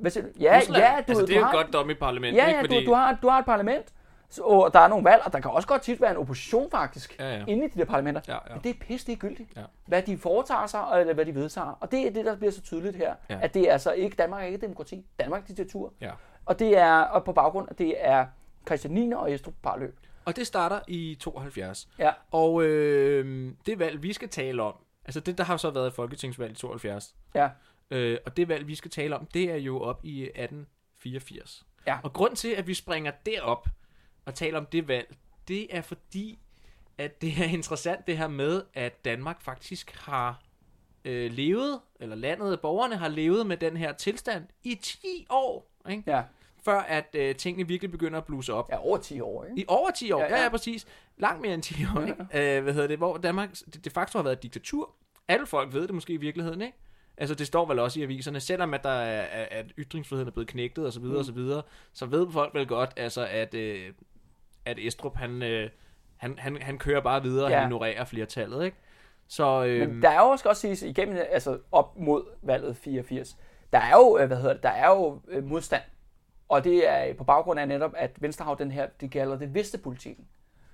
er... 0.05 0.09
Siger 0.09 0.23
du? 0.23 0.29
Ja, 0.39 0.57
Rusland. 0.59 0.83
ja, 0.83 0.91
du, 0.91 1.03
altså, 1.07 1.25
det 1.25 1.35
er 1.35 1.39
jo 1.39 1.45
et 1.45 1.51
godt 1.51 1.73
dom 1.73 1.89
i 1.89 1.93
parlament, 1.93 2.37
Ja, 2.37 2.45
ikke? 2.45 2.57
ja, 2.57 2.61
Fordi, 2.63 2.79
du, 2.79 2.85
du, 2.85 2.93
har, 2.93 3.17
du 3.21 3.29
har 3.29 3.39
et 3.39 3.45
parlament, 3.45 3.85
så, 4.31 4.41
og 4.43 4.73
der 4.73 4.79
er 4.79 4.87
nogle 4.87 5.05
valg, 5.05 5.21
og 5.25 5.33
der 5.33 5.39
kan 5.39 5.51
også 5.51 5.67
godt 5.67 5.81
tit 5.81 6.01
være 6.01 6.11
en 6.11 6.17
opposition 6.17 6.71
faktisk, 6.71 7.19
Ja, 7.19 7.35
ja. 7.37 7.43
inde 7.47 7.65
i 7.65 7.69
de 7.69 7.79
der 7.79 7.85
parlamenter. 7.85 8.21
Ja, 8.27 8.33
ja. 8.33 8.53
Men 8.53 8.63
det 8.63 8.69
er 8.69 8.73
pisse 8.81 9.07
ligegyldigt, 9.07 9.49
Ja. 9.57 9.61
hvad 9.87 10.01
de 10.01 10.17
foretager 10.17 10.67
sig, 10.67 10.85
og 10.87 10.99
eller 11.01 11.13
hvad 11.13 11.25
de 11.25 11.35
vedtager. 11.35 11.77
Og 11.79 11.91
det 11.91 12.07
er 12.07 12.11
det, 12.11 12.25
der 12.25 12.35
bliver 12.35 12.51
så 12.51 12.61
tydeligt 12.61 12.95
her, 12.95 13.15
Ja. 13.29 13.39
at 13.41 13.53
det 13.53 13.61
er 13.69 13.73
altså 13.73 13.91
ikke, 13.91 14.15
Danmark 14.15 14.41
er 14.41 14.45
ikke 14.45 14.57
demokrati, 14.57 15.05
Danmark 15.19 15.41
er 15.41 15.47
diktatur. 15.47 15.93
Ja. 16.01 16.11
Og 16.45 16.59
det 16.59 16.77
er 16.77 16.93
og 17.01 17.23
på 17.23 17.33
baggrund, 17.33 17.67
at 17.71 17.77
det 17.79 17.95
er 17.97 18.25
Christian 18.67 18.93
9. 18.93 19.13
og 19.13 19.31
Estrup 19.33 19.53
Parløb. 19.63 19.97
Og 20.25 20.35
det 20.35 20.47
starter 20.47 20.79
i 20.87 21.17
72. 21.19 21.87
Ja. 21.99 22.11
Og 22.31 22.63
øh, 22.63 23.51
det 23.65 23.79
valg, 23.79 24.03
vi 24.03 24.13
skal 24.13 24.29
tale 24.29 24.63
om, 24.63 24.73
altså 25.05 25.19
det, 25.19 25.37
der 25.37 25.43
har 25.43 25.57
så 25.57 25.69
været 25.69 25.87
et 25.87 25.93
folketingsvalg 25.93 26.51
i 26.51 26.55
72. 26.55 27.15
Ja. 27.35 27.49
Øh, 27.91 28.17
og 28.25 28.37
det 28.37 28.47
valg, 28.47 28.67
vi 28.67 28.75
skal 28.75 28.91
tale 28.91 29.15
om, 29.15 29.25
det 29.33 29.51
er 29.51 29.55
jo 29.55 29.81
op 29.81 29.99
i 30.03 30.23
1884. 30.23 31.63
Ja. 31.87 31.97
Og 32.03 32.13
grund 32.13 32.35
til, 32.35 32.47
at 32.49 32.67
vi 32.67 32.73
springer 32.73 33.11
derop 33.25 33.67
og 34.25 34.36
taler 34.36 34.57
om 34.57 34.65
det 34.65 34.88
valg, 34.88 35.15
det 35.47 35.75
er 35.75 35.81
fordi, 35.81 36.39
at 36.97 37.21
det 37.21 37.34
er 37.39 37.43
interessant 37.43 38.07
det 38.07 38.17
her 38.17 38.27
med, 38.27 38.63
at 38.73 39.05
Danmark 39.05 39.41
faktisk 39.41 39.91
har 39.95 40.41
øh, 41.05 41.31
levet, 41.31 41.79
eller 41.99 42.15
landet, 42.15 42.62
borgerne 42.62 42.95
har 42.95 43.07
levet 43.07 43.47
med 43.47 43.57
den 43.57 43.77
her 43.77 43.93
tilstand 43.93 44.43
i 44.63 44.75
10 44.75 45.27
år, 45.29 45.71
ikke? 45.89 46.03
Ja. 46.07 46.23
før 46.65 46.79
at 46.79 47.15
øh, 47.15 47.36
tingene 47.36 47.67
virkelig 47.67 47.91
begynder 47.91 48.17
at 48.17 48.25
bluse 48.25 48.53
op. 48.53 48.69
ja, 48.71 48.86
over 48.86 48.97
10 48.97 49.19
år, 49.19 49.45
ikke? 49.45 49.62
I 49.62 49.65
over 49.67 49.91
10 49.91 50.12
år, 50.12 50.19
Ja, 50.19 50.25
ja, 50.25 50.31
ja. 50.31 50.38
ja, 50.38 50.43
ja 50.43 50.49
præcis. 50.49 50.88
Langt 51.17 51.41
mere 51.41 51.53
end 51.53 51.63
10 51.63 51.75
år, 51.95 52.01
ikke? 52.01 52.57
Øh, 52.57 52.63
hvad 52.63 52.73
hedder 52.73 52.88
det? 52.88 52.97
Hvor 52.97 53.17
Danmark 53.17 53.49
det, 53.73 53.86
de 53.86 53.89
facto 53.89 54.17
har 54.17 54.23
været 54.23 54.36
et 54.36 54.43
diktatur. 54.43 54.95
Alle 55.27 55.47
folk 55.47 55.73
ved 55.73 55.81
det 55.81 55.93
måske 55.93 56.13
i 56.13 56.17
virkeligheden, 56.17 56.62
ikke? 56.62 56.77
Altså, 57.17 57.36
det 57.36 57.47
står 57.47 57.65
vel 57.65 57.79
også 57.79 57.99
i 57.99 58.03
aviserne, 58.03 58.39
selvom 58.39 58.73
at 58.73 58.84
der 58.84 58.89
er, 58.89 59.47
at 59.51 59.65
ytringsfriheden 59.77 60.27
er 60.27 60.31
blevet 60.31 60.47
knægtet 60.47 60.86
og 60.86 60.93
så 60.93 60.99
videre, 60.99 61.13
mm. 61.13 61.19
og 61.19 61.25
så 61.25 61.31
videre, 61.31 61.62
så 61.93 62.05
ved 62.05 62.31
folk 62.31 62.53
vel 62.53 62.67
godt, 62.67 62.93
altså, 62.97 63.27
at, 63.31 63.53
øh, 63.53 63.93
at 64.65 64.80
Estrup, 64.80 65.15
han, 65.15 65.43
øh, 65.43 65.69
han, 66.17 66.36
han, 66.39 66.58
han 66.62 66.78
kører 66.78 67.02
bare 67.02 67.24
videre, 67.24 67.45
og 67.45 67.52
Ja. 67.52 67.58
han 67.58 67.65
ignorerer 67.67 68.06
flertallet, 68.06 68.65
ikke? 68.65 68.78
Så, 69.28 69.63
øh, 69.65 69.89
Men 69.89 70.02
der 70.02 70.10
er 70.10 70.19
jo 70.19 70.28
også 70.28 70.43
godt 70.45 70.58
siges 70.58 70.82
igennem, 70.82 71.17
altså 71.32 71.58
op 71.71 72.00
mod 72.00 72.24
valget 72.41 72.78
84, 72.78 73.38
der 73.74 73.80
er 73.80 73.91
jo, 73.97 74.17
øh, 74.17 74.28
hvad 74.28 74.38
hedder 74.38 74.54
det, 74.54 74.63
der 74.63 74.69
er 74.69 74.89
jo 74.89 75.19
øh, 75.28 75.43
modstand. 75.43 75.82
Og 76.50 76.63
det 76.63 76.89
er 76.89 77.13
på 77.13 77.24
baggrund 77.24 77.60
af 77.60 77.67
netop, 77.67 77.93
at 77.97 78.12
Venstre 78.19 78.45
har 78.45 78.56
den 78.56 78.71
her, 78.71 78.88
de 79.02 79.10
kalder 79.10 79.38
det 79.38 79.54
vidstepolitikken. 79.54 80.26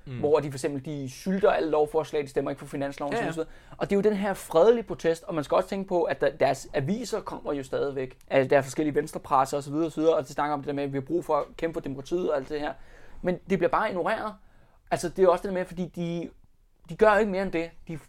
Mm. 0.05 0.19
Hvor 0.19 0.39
de 0.39 0.51
for 0.51 0.55
eksempel, 0.55 0.85
de 0.85 1.09
sylter 1.09 1.51
alle 1.51 1.69
lovforslag, 1.69 2.23
de 2.23 2.27
stemmer 2.27 2.51
ikke 2.51 2.59
på 2.59 2.65
finansloven 2.65 3.13
Ja, 3.13 3.19
ja, 3.25 3.31
ja. 3.37 3.43
Og 3.77 3.89
det 3.89 3.91
er 3.91 3.95
jo 3.95 4.01
den 4.01 4.13
her 4.13 4.33
fredelige 4.33 4.83
protest, 4.83 5.23
og 5.23 5.35
man 5.35 5.43
skal 5.43 5.55
også 5.55 5.69
tænke 5.69 5.87
på, 5.87 6.03
at 6.03 6.21
der, 6.21 6.29
deres 6.29 6.67
aviser 6.73 7.21
kommer 7.21 7.53
jo 7.53 7.63
stadigvæk. 7.63 8.17
Altså, 8.29 8.49
der 8.49 8.57
er 8.57 8.61
forskellige 8.61 8.95
venstrepresser 8.95 9.57
osv. 9.57 9.73
osv. 9.73 9.99
Og 10.01 10.27
de 10.27 10.33
snakker 10.33 10.53
om 10.53 10.59
det 10.59 10.67
der 10.67 10.73
med, 10.73 10.83
at 10.83 10.93
vi 10.93 10.97
har 10.97 11.05
brug 11.05 11.25
for 11.25 11.35
at 11.35 11.43
kæmpe 11.57 11.73
for 11.73 11.81
demokratiet 11.81 12.31
og 12.31 12.37
alt 12.37 12.49
det 12.49 12.59
her. 12.59 12.73
Men 13.21 13.39
det 13.49 13.59
bliver 13.59 13.69
bare 13.69 13.89
ignoreret. 13.89 14.35
Altså, 14.91 15.09
det 15.09 15.23
er 15.23 15.29
også 15.29 15.43
det 15.43 15.53
med, 15.53 15.65
fordi 15.65 15.85
de, 15.85 16.29
de 16.89 16.95
gør 16.95 17.15
ikke 17.15 17.31
mere 17.31 17.43
end 17.43 17.51
det. 17.51 17.71
De, 17.87 17.99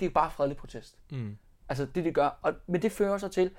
det 0.00 0.06
er 0.06 0.10
bare 0.10 0.30
fredelig 0.30 0.56
protest. 0.56 0.98
Mm. 1.10 1.36
Altså 1.68 1.86
det, 1.86 2.04
de 2.04 2.12
gør. 2.12 2.38
Og, 2.42 2.54
men 2.66 2.82
det 2.82 2.92
fører 2.92 3.18
så 3.18 3.28
til, 3.28 3.50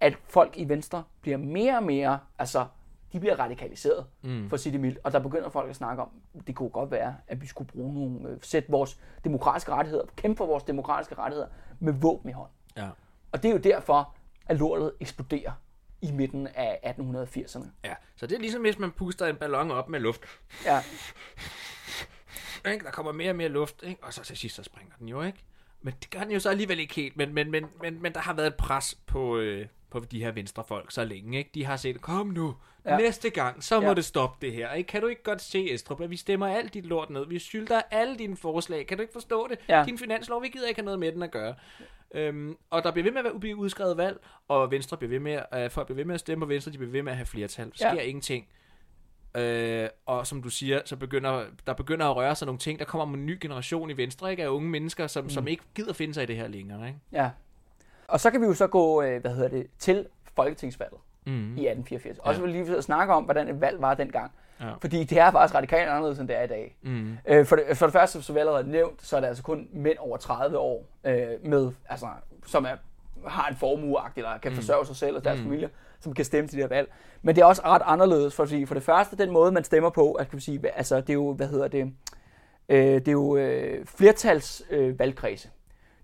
at 0.00 0.16
folk 0.28 0.58
i 0.58 0.68
Venstre 0.68 1.04
bliver 1.20 1.36
mere 1.36 1.76
og 1.76 1.82
mere, 1.82 2.18
altså 2.38 2.66
de 3.12 3.20
bliver 3.20 3.38
radikaliseret, 3.38 4.06
mm. 4.22 4.48
for 4.48 4.54
at 4.54 4.60
sige 4.60 4.72
det 4.72 4.80
mildt. 4.80 4.98
Og 5.04 5.12
der 5.12 5.18
begynder 5.18 5.48
folk 5.48 5.70
at 5.70 5.76
snakke 5.76 6.02
om, 6.02 6.08
det 6.46 6.54
kunne 6.54 6.68
godt 6.68 6.90
være, 6.90 7.16
at 7.28 7.40
vi 7.42 7.46
skulle 7.46 7.68
bruge 7.68 7.94
nogle, 7.94 8.28
øh, 8.28 8.38
sætte 8.42 8.70
vores 8.70 9.00
demokratiske 9.24 9.72
rettigheder, 9.72 10.04
kæmpe 10.16 10.36
for 10.36 10.46
vores 10.46 10.62
demokratiske 10.62 11.14
rettigheder 11.14 11.48
med 11.80 11.92
våben 11.92 12.30
i 12.30 12.32
hånd. 12.32 12.50
ja. 12.76 12.88
Og 13.32 13.42
det 13.42 13.48
er 13.48 13.52
jo 13.52 13.58
derfor, 13.58 14.14
at 14.46 14.58
lortet 14.58 14.92
eksploderer 15.00 15.52
i 16.02 16.10
midten 16.10 16.46
af 16.46 16.78
1880'erne. 16.98 17.66
ja. 17.84 17.94
Så 18.16 18.26
det 18.26 18.36
er 18.36 18.40
ligesom, 18.40 18.60
hvis 18.62 18.78
man 18.78 18.90
puster 18.90 19.26
en 19.26 19.36
ballon 19.36 19.70
op 19.70 19.88
med 19.88 20.00
luft. 20.00 20.20
Ja, 20.64 20.82
Ikke? 22.72 22.84
Der 22.84 22.90
kommer 22.90 23.12
mere 23.12 23.30
og 23.30 23.36
mere 23.36 23.48
luft, 23.48 23.82
ikke? 23.82 24.04
og 24.04 24.14
så 24.14 24.22
til 24.24 24.36
sidst 24.36 24.56
så 24.56 24.62
springer 24.62 24.94
den 24.98 25.08
jo, 25.08 25.22
ikke? 25.22 25.38
Men 25.82 25.94
det 26.02 26.10
gør 26.10 26.20
den 26.20 26.30
jo 26.30 26.40
så 26.40 26.50
alligevel 26.50 26.78
ikke 26.80 26.94
helt, 26.94 27.16
men, 27.16 27.34
men, 27.34 27.50
men, 27.50 27.66
men, 27.82 28.02
men 28.02 28.12
der 28.14 28.20
har 28.20 28.34
været 28.34 28.46
et 28.46 28.54
pres 28.54 28.98
på, 29.06 29.36
øh, 29.38 29.66
på 29.90 30.00
de 30.00 30.24
her 30.24 30.30
venstrefolk 30.32 30.90
så 30.92 31.04
længe, 31.04 31.38
ikke? 31.38 31.50
De 31.54 31.64
har 31.64 31.76
set, 31.76 32.00
kom 32.00 32.26
nu, 32.26 32.54
ja. 32.84 32.96
Næste 32.96 33.30
gang, 33.30 33.64
så 33.64 33.80
må 33.80 33.86
Ja. 33.88 33.94
det 33.94 34.04
stoppe 34.04 34.46
det 34.46 34.54
her, 34.54 34.72
ikke? 34.72 34.88
Kan 34.88 35.00
du 35.00 35.06
ikke 35.06 35.22
godt 35.22 35.42
se, 35.42 35.72
Estrup, 35.74 36.00
at 36.00 36.10
vi 36.10 36.16
stemmer 36.16 36.46
alt 36.46 36.74
dit 36.74 36.86
lort 36.86 37.10
ned, 37.10 37.26
vi 37.26 37.38
sylter 37.38 37.82
alle 37.90 38.18
dine 38.18 38.36
forslag, 38.36 38.86
kan 38.86 38.96
du 38.96 39.02
ikke 39.02 39.12
forstå 39.12 39.48
det? 39.48 39.58
Ja. 39.68 39.84
Din 39.86 39.98
finanslov, 39.98 40.42
vi 40.42 40.48
gider 40.48 40.68
ikke 40.68 40.78
have 40.80 40.84
noget 40.84 41.00
med 41.00 41.12
den 41.12 41.22
at 41.22 41.30
gøre. 41.30 41.54
Øhm, 42.14 42.56
og 42.70 42.84
der 42.84 42.90
bliver 42.92 43.04
ved 43.12 43.22
med 43.22 43.30
at 43.30 43.40
blive 43.40 43.56
udskrevet 43.56 43.96
valg, 43.96 44.18
og 44.48 44.70
Venstre 44.70 44.96
bliver 44.96 45.08
ved 45.10 45.20
med, 45.20 45.40
at, 45.52 45.64
øh, 45.64 45.70
folk 45.70 45.86
bliver 45.86 45.96
ved 45.96 46.04
med 46.04 46.14
at 46.14 46.20
stemme 46.20 46.44
på 46.44 46.48
Venstre, 46.48 46.72
de 46.72 46.78
bliver 46.78 46.92
ved 46.92 47.02
med 47.02 47.12
at 47.12 47.16
have 47.16 47.26
flertal. 47.26 47.66
Der 47.66 47.70
sker 47.74 47.88
Ja. 47.88 47.94
ja. 47.94 48.00
ingenting. 48.02 48.46
Øh, 49.36 49.88
og 50.06 50.26
som 50.26 50.42
du 50.42 50.48
siger, 50.50 50.80
så 50.84 50.96
begynder 50.96 51.44
der 51.66 51.72
begynder 51.72 52.06
at 52.06 52.16
røre 52.16 52.34
sig 52.34 52.46
nogle 52.46 52.58
ting. 52.58 52.78
Der 52.78 52.84
kommer 52.84 53.16
en 53.16 53.26
ny 53.26 53.38
generation 53.40 53.90
i 53.90 53.96
Venstre, 53.96 54.30
ikke? 54.30 54.42
Af 54.42 54.48
unge 54.48 54.68
mennesker, 54.68 55.06
som, 55.06 55.24
mm. 55.24 55.30
som 55.30 55.48
ikke 55.48 55.62
gider 55.74 55.92
finde 55.92 56.14
sig 56.14 56.22
i 56.22 56.26
det 56.26 56.36
her 56.36 56.48
længere, 56.48 56.86
ikke? 56.86 56.98
ja. 57.12 57.30
Og 58.08 58.20
så 58.20 58.30
kan 58.30 58.40
vi 58.40 58.46
jo 58.46 58.54
så 58.54 58.66
gå, 58.66 59.02
øh, 59.02 59.20
hvad 59.20 59.34
hedder 59.34 59.48
det, 59.48 59.66
til 59.78 60.06
folketingsvalget. 60.36 60.98
Mm. 61.26 61.32
i 61.32 61.66
1884. 61.66 62.18
Også 62.18 62.40
vil 62.42 62.50
lige 62.50 62.82
snakke 62.82 63.14
om, 63.14 63.24
hvordan 63.24 63.48
et 63.48 63.60
valg 63.60 63.80
var 63.80 63.94
dengang. 63.94 64.32
Ja. 64.62 64.72
Fordi 64.80 65.04
det 65.04 65.18
er 65.18 65.30
faktisk 65.30 65.54
radikalt 65.54 65.88
anderledes, 65.88 66.18
end 66.18 66.28
det 66.28 66.38
er 66.38 66.42
i 66.42 66.46
dag. 66.46 66.76
Mm. 66.82 67.16
Øh, 67.26 67.46
for, 67.46 67.56
det, 67.56 67.76
for 67.76 67.86
det 67.86 67.92
første, 67.92 68.22
som 68.22 68.34
vi 68.34 68.40
allerede 68.40 68.64
har 68.64 68.70
nævnt, 68.70 69.06
så 69.06 69.16
er 69.16 69.20
det 69.20 69.28
altså 69.28 69.42
kun 69.42 69.68
mænd 69.72 69.98
over 69.98 70.16
30 70.16 70.58
år, 70.58 70.84
øh, 71.04 71.26
med, 71.44 71.72
altså, 71.88 72.06
som 72.46 72.64
er, 72.64 72.76
har 73.26 73.48
en 73.48 73.56
formue 73.56 73.98
eller 74.16 74.38
kan 74.38 74.52
forsørge 74.54 74.86
sig 74.86 74.96
selv 74.96 75.16
og 75.16 75.24
deres 75.24 75.38
mm. 75.38 75.44
familie, 75.44 75.70
som 76.00 76.14
kan 76.14 76.24
stemme 76.24 76.48
til 76.48 76.56
det 76.56 76.64
her 76.64 76.68
valg. 76.68 76.92
Men 77.22 77.36
det 77.36 77.42
er 77.42 77.46
også 77.46 77.62
ret 77.64 77.82
anderledes, 77.84 78.34
for, 78.34 78.46
for 78.66 78.74
det 78.74 78.82
første, 78.82 79.16
den 79.16 79.30
måde, 79.30 79.52
man 79.52 79.64
stemmer 79.64 79.90
på, 79.90 80.12
at, 80.12 80.30
kan 80.30 80.40
sige, 80.40 80.76
altså, 80.76 80.96
det 81.00 81.10
er 81.10 81.14
jo, 81.14 81.32
hvad 81.32 81.48
hedder 81.48 81.68
det, 81.68 81.92
øh, 82.68 82.78
det 82.78 83.08
er 83.08 83.12
jo 83.12 83.36
øh, 83.36 83.86
flertals 83.86 84.62
øh. 84.70 84.98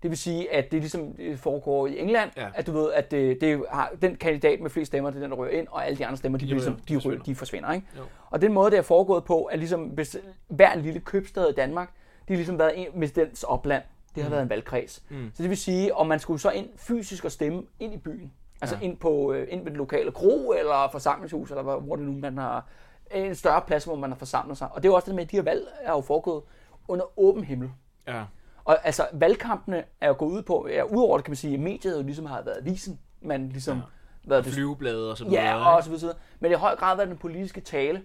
Det 0.03 0.09
vil 0.11 0.17
sige, 0.17 0.53
at 0.53 0.71
det 0.71 0.79
ligesom 0.79 1.13
det 1.13 1.39
foregår 1.39 1.87
i 1.87 1.99
England, 1.99 2.31
Ja. 2.37 2.47
at 2.55 2.67
du 2.67 2.71
ved, 2.71 2.91
at 2.91 3.11
det, 3.11 3.41
det 3.41 3.63
har, 3.71 3.91
den 4.01 4.15
kandidat 4.15 4.59
med 4.61 4.69
flest 4.69 4.87
stemmer, 4.89 5.09
det 5.09 5.17
er 5.17 5.21
den, 5.21 5.31
der 5.31 5.37
ryger 5.37 5.59
ind, 5.59 5.67
og 5.71 5.85
alle 5.85 5.97
de 5.97 6.05
andre 6.05 6.17
stemmer, 6.17 6.37
de, 6.39 6.45
De 6.45 6.49
de, 6.49 6.53
ligesom, 6.53 6.75
de, 6.75 6.93
forsvinder. 6.93 7.23
de 7.23 7.35
forsvinder. 7.35 7.71
Ikke? 7.71 7.87
Jo. 7.97 8.01
Og 8.29 8.41
den 8.41 8.53
måde, 8.53 8.71
det 8.71 8.77
er 8.77 8.81
foregået 8.81 9.23
på, 9.23 9.49
er 9.51 9.57
ligesom, 9.57 9.81
hvis 9.83 10.17
hver 10.47 10.71
en 10.73 10.81
lille 10.81 10.99
købstad 10.99 11.49
i 11.49 11.53
Danmark, 11.53 11.89
de 12.27 12.33
har 12.33 12.35
ligesom 12.37 12.59
været 12.59 12.71
en, 12.75 12.87
med 12.95 13.07
dens 13.07 13.43
opland. 13.43 13.83
Det 14.15 14.23
har 14.23 14.29
mm. 14.29 14.31
været 14.31 14.43
en 14.43 14.49
valgkreds. 14.49 15.03
Mm. 15.09 15.31
Så 15.35 15.43
det 15.43 15.49
vil 15.49 15.57
sige, 15.57 15.95
om 15.95 16.07
man 16.07 16.19
skulle 16.19 16.39
så 16.39 16.49
ind 16.49 16.67
fysisk 16.75 17.25
og 17.25 17.31
stemme 17.31 17.63
ind 17.79 17.93
i 17.93 17.97
byen. 17.97 18.31
Altså 18.61 18.75
Ja. 18.81 18.85
ind, 18.85 18.97
på, 18.97 19.33
øh, 19.33 19.47
ind 19.49 19.59
ved 19.63 19.71
den 19.71 19.77
lokale 19.77 20.11
kro, 20.11 20.51
eller 20.59 20.89
forsamlingshus, 20.91 21.49
eller 21.49 21.63
hvor 21.63 21.79
hvor 21.79 21.95
det 21.95 22.05
nu 22.05 22.11
man 22.11 22.37
har 22.37 22.65
en 23.11 23.35
større 23.35 23.61
plads, 23.67 23.83
hvor 23.83 23.95
man 23.95 24.09
har 24.11 24.17
forsamlet 24.17 24.57
sig. 24.57 24.67
Og 24.71 24.83
det 24.83 24.89
er 24.89 24.91
jo 24.91 24.95
også 24.95 25.05
det 25.05 25.15
med, 25.15 25.23
at 25.23 25.31
de 25.31 25.35
her 25.35 25.43
valg 25.43 25.67
er 25.81 25.91
jo 25.91 26.01
foregået 26.01 26.43
under 26.87 27.19
åben 27.19 27.43
himmel. 27.43 27.69
Ja. 28.07 28.23
Og 28.69 28.77
altså, 28.85 29.07
valgkampene 29.13 29.83
er 30.01 30.07
jo 30.07 30.15
gået 30.17 30.31
ud 30.31 30.41
på, 30.41 30.67
ja, 30.71 30.83
udover 30.83 31.17
det 31.17 31.25
kan 31.25 31.31
man 31.31 31.35
sige, 31.35 31.53
at 31.53 31.59
mediet 31.59 31.97
jo 31.97 32.01
ligesom 32.01 32.25
har 32.25 32.41
været 32.41 32.57
avisen, 32.57 32.99
man 33.21 33.49
ligesom 33.49 33.77
ja. 33.77 33.83
været 34.23 34.45
det, 34.45 34.53
Flyveblade 34.53 35.11
og 35.11 35.17
så 35.17 35.25
videre. 35.25 35.43
ja, 35.43 35.75
og 35.75 35.83
så 35.83 35.89
videre. 35.89 36.15
Men 36.39 36.51
i 36.51 36.55
høj 36.55 36.75
grad 36.75 36.95
været 36.95 37.09
den 37.09 37.17
politiske 37.17 37.61
tale, 37.61 38.01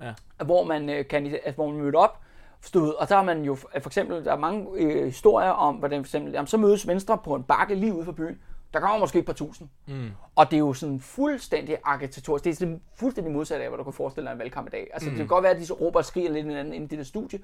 Ja. 0.00 0.14
hvor 0.44 0.64
man 0.64 0.90
øh, 0.90 1.08
kan, 1.08 1.26
altså, 1.26 1.52
hvor 1.54 1.66
man 1.70 1.76
mødte 1.80 1.96
op, 1.96 2.20
stod, 2.60 2.92
og 2.94 3.08
der 3.08 3.14
har 3.14 3.22
man 3.22 3.42
jo 3.44 3.54
for 3.54 3.86
eksempel, 3.86 4.24
der 4.24 4.32
er 4.32 4.36
mange 4.36 4.66
øh, 4.76 5.04
historier 5.04 5.50
om, 5.50 5.74
hvordan 5.74 6.04
for 6.04 6.06
eksempel, 6.06 6.32
jamen, 6.32 6.46
så 6.46 6.56
mødes 6.56 6.86
Venstre 6.88 7.18
på 7.24 7.34
en 7.34 7.42
bakke 7.42 7.74
lige 7.74 7.94
ude 7.94 8.04
for 8.04 8.12
byen, 8.12 8.38
der 8.74 8.80
kommer 8.80 8.98
måske 8.98 9.18
et 9.18 9.26
par 9.26 9.32
tusind. 9.32 9.68
Mm. 9.86 10.10
Og 10.36 10.50
det 10.50 10.56
er 10.56 10.60
jo 10.60 10.72
sådan 10.72 11.00
fuldstændig 11.00 11.76
agitatorisk. 11.84 12.44
Det 12.44 12.50
er 12.50 12.54
sådan 12.54 12.80
fuldstændig 12.96 13.32
modsat 13.32 13.60
af, 13.60 13.68
hvad 13.68 13.78
du 13.78 13.84
kan 13.84 13.92
forestille 13.92 14.26
dig 14.26 14.32
en 14.32 14.38
valgkamp 14.38 14.66
i 14.66 14.70
dag. 14.70 14.86
Altså, 14.92 15.08
mm. 15.08 15.14
det 15.14 15.18
kan 15.18 15.26
godt 15.26 15.42
være, 15.42 15.52
at 15.52 15.58
de 15.60 15.66
så 15.66 15.74
råber 15.74 15.98
og 15.98 16.04
skriger 16.04 16.30
lidt 16.30 16.46
hinanden 16.46 16.74
inde 16.74 16.94
i 16.94 16.98
det 16.98 17.06
studie. 17.06 17.38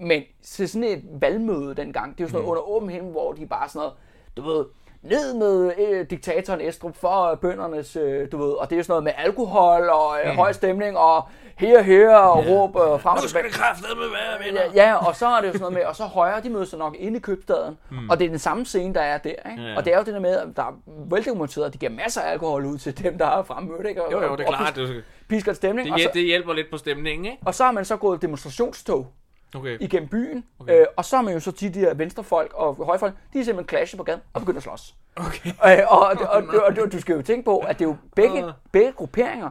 Men 0.00 0.22
til 0.42 0.68
sådan 0.68 0.84
et 0.88 1.02
valgmøde 1.20 1.74
dengang, 1.74 2.12
det 2.18 2.20
er 2.20 2.24
jo 2.24 2.28
sådan 2.28 2.44
noget 2.44 2.50
under 2.50 2.68
åben 2.68 2.90
himmel, 2.90 3.12
hvor 3.12 3.32
de 3.32 3.46
bare 3.46 3.68
sådan 3.68 3.78
noget, 3.78 3.92
du 4.36 4.42
ved, 4.42 4.64
ned 5.02 5.34
med 5.34 5.72
øh, 5.78 6.10
diktatoren 6.10 6.60
Estrup 6.60 6.96
for 6.96 7.34
bøndernes, 7.34 7.96
øh, 7.96 8.32
du 8.32 8.36
ved, 8.38 8.50
og 8.52 8.70
det 8.70 8.76
er 8.76 8.76
jo 8.76 8.82
sådan 8.82 8.92
noget 8.92 9.04
med 9.04 9.12
alkohol 9.16 9.88
og 9.88 10.18
øh, 10.24 10.30
mm. 10.30 10.36
høj 10.36 10.52
stemning 10.52 10.98
og 10.98 11.22
her, 11.56 11.82
her 11.82 12.16
og 12.16 12.44
ja. 12.44 12.50
råb 12.50 12.76
øh, 12.76 13.00
frem 13.00 13.16
og 13.16 13.22
Nu 13.22 13.28
skal 13.28 13.44
det 13.44 13.52
kraftedeme 13.52 14.00
være, 14.00 14.46
venner. 14.46 14.60
Ja, 14.74 14.88
ja, 14.88 15.06
og 15.08 15.16
så 15.16 15.26
er 15.26 15.40
det 15.40 15.46
jo 15.48 15.52
sådan 15.52 15.60
noget 15.60 15.74
med, 15.74 15.84
og 15.84 15.96
så 15.96 16.04
højre, 16.04 16.40
de 16.40 16.50
mødes 16.50 16.68
så 16.68 16.76
nok 16.76 16.96
inde 16.98 17.16
i 17.16 17.20
købstaden, 17.20 17.78
mm. 17.90 18.08
og 18.10 18.18
det 18.18 18.24
er 18.24 18.28
den 18.28 18.38
samme 18.38 18.66
scene, 18.66 18.94
der 18.94 19.00
er 19.00 19.18
der, 19.18 19.30
ikke? 19.50 19.62
Ja. 19.62 19.76
Og 19.76 19.84
det 19.84 19.92
er 19.92 19.98
jo 19.98 20.04
det 20.04 20.14
der 20.14 20.20
med, 20.20 20.36
at 20.36 20.48
der 20.56 20.62
er 20.62 20.78
veldokumenteret, 21.10 21.66
at 21.66 21.72
de 21.72 21.78
giver 21.78 21.92
masser 21.92 22.20
af 22.20 22.32
alkohol 22.32 22.64
ud 22.66 22.78
til 22.78 22.98
dem, 23.04 23.18
der 23.18 23.26
er 23.26 23.42
fremmødt, 23.42 23.86
ikke? 23.88 24.04
Og, 24.04 24.12
Jo, 24.12 24.22
jo, 24.22 24.36
det 24.36 24.40
er 24.44 24.48
og 24.48 24.54
klart. 24.54 24.78
pis- 24.78 24.80
Det, 24.80 25.04
Pisker 25.28 25.52
stemning, 25.52 25.86
det, 25.86 25.94
og, 25.94 26.00
så, 26.00 26.10
det 26.14 26.22
hjælper 26.24 26.52
lidt 26.52 26.70
på 26.70 26.76
stemningen, 26.78 27.24
ikke? 27.24 27.38
og 27.46 27.54
så 27.54 27.64
har 27.64 27.72
man 27.72 27.84
så 27.84 27.96
gået 27.96 28.22
demonstrationstog 28.22 29.06
Okay. 29.54 29.76
igennem 29.80 30.08
byen, 30.08 30.44
Okay. 30.58 30.80
øh, 30.80 30.86
og 30.96 31.04
så 31.04 31.16
har 31.16 31.22
man 31.22 31.34
jo 31.34 31.40
så 31.40 31.50
de 31.50 31.68
der 31.74 31.94
venstrefolk 31.94 32.52
og 32.54 32.74
højrefolk, 32.86 33.14
de 33.32 33.40
er 33.40 33.44
simpelthen 33.44 33.68
clashet 33.68 33.98
på 33.98 34.04
gaden 34.04 34.20
og 34.32 34.40
begynder 34.40 34.58
at 34.58 34.62
slås. 34.62 34.94
Okay. 35.16 35.50
Øh, 35.50 35.78
og, 35.88 36.00
og, 36.00 36.06
og, 36.20 36.42
og, 36.48 36.60
og, 36.66 36.76
og 36.84 36.92
du 36.92 37.00
skal 37.00 37.14
jo 37.16 37.22
tænke 37.22 37.44
på, 37.44 37.58
at 37.58 37.78
det 37.78 37.84
er 37.84 37.88
jo 37.88 37.96
begge, 38.16 38.44
Åh. 38.44 38.52
begge 38.72 38.92
grupperinger 38.92 39.50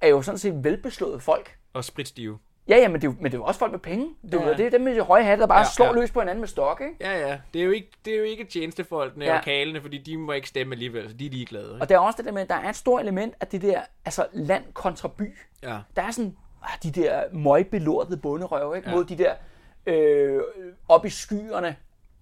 er 0.00 0.08
jo 0.08 0.22
sådan 0.22 0.38
set 0.38 0.64
velbeslåede 0.64 1.20
folk. 1.20 1.56
Og 1.72 1.84
spritstive. 1.84 2.38
Ja, 2.68 2.76
ja, 2.76 2.88
men 2.88 2.94
det, 3.00 3.06
er 3.06 3.10
jo, 3.10 3.16
men 3.20 3.24
det 3.24 3.34
er 3.34 3.38
jo 3.38 3.44
også 3.44 3.58
folk 3.58 3.72
med 3.72 3.80
penge. 3.80 4.08
Det 4.22 4.34
er, 4.34 4.48
Ja. 4.48 4.56
det 4.56 4.66
er 4.66 4.70
dem 4.70 4.80
med 4.80 4.94
de 4.94 5.00
høje 5.00 5.24
hatte, 5.24 5.40
der 5.40 5.46
bare 5.46 5.58
Ja, 5.58 5.64
slår 5.64 5.86
ja. 5.86 5.92
løs 5.92 6.10
på 6.10 6.20
hinanden 6.20 6.40
med 6.40 6.48
stok, 6.48 6.80
ikke? 6.80 6.94
Ja, 7.10 7.28
ja. 7.28 7.38
Det 7.54 7.60
er 7.60 7.64
jo 7.64 7.70
ikke, 7.70 7.90
det 8.04 8.12
er 8.14 8.18
jo 8.18 8.24
ikke 8.24 8.44
tjenestefolkene 8.44 9.24
Ja. 9.24 9.36
og 9.38 9.44
kalene, 9.44 9.80
fordi 9.80 9.98
de 9.98 10.16
må 10.16 10.32
ikke 10.32 10.48
stemme 10.48 10.74
alligevel, 10.74 11.08
så 11.08 11.14
de 11.16 11.26
er 11.26 11.30
ligeglade. 11.30 11.64
Ikke? 11.72 11.80
Og 11.80 11.88
der 11.88 11.94
er 11.94 11.98
også 11.98 12.16
det 12.16 12.24
der 12.24 12.32
med, 12.32 12.42
at 12.42 12.48
der 12.48 12.54
er 12.54 12.68
et 12.68 12.76
stort 12.76 13.02
element 13.02 13.34
af 13.40 13.46
det 13.46 13.62
der, 13.62 13.80
altså 14.04 14.26
land 14.32 14.64
kontra 14.74 15.08
by. 15.08 15.36
Ja. 15.62 15.78
Der 15.96 16.02
er 16.02 16.10
sådan 16.10 16.30
ah, 16.30 16.43
de 16.82 16.90
der 16.90 17.22
møgbelortede 17.32 18.16
bunderøve, 18.16 18.76
ikke? 18.76 18.88
Ja. 18.88 18.92
Ja. 18.94 18.96
Mod 18.96 19.04
de 19.04 19.18
der 19.18 19.34
øh, 19.86 20.40
op 20.88 21.04
i 21.06 21.10
skyerne 21.10 21.66
Nu 21.68 21.74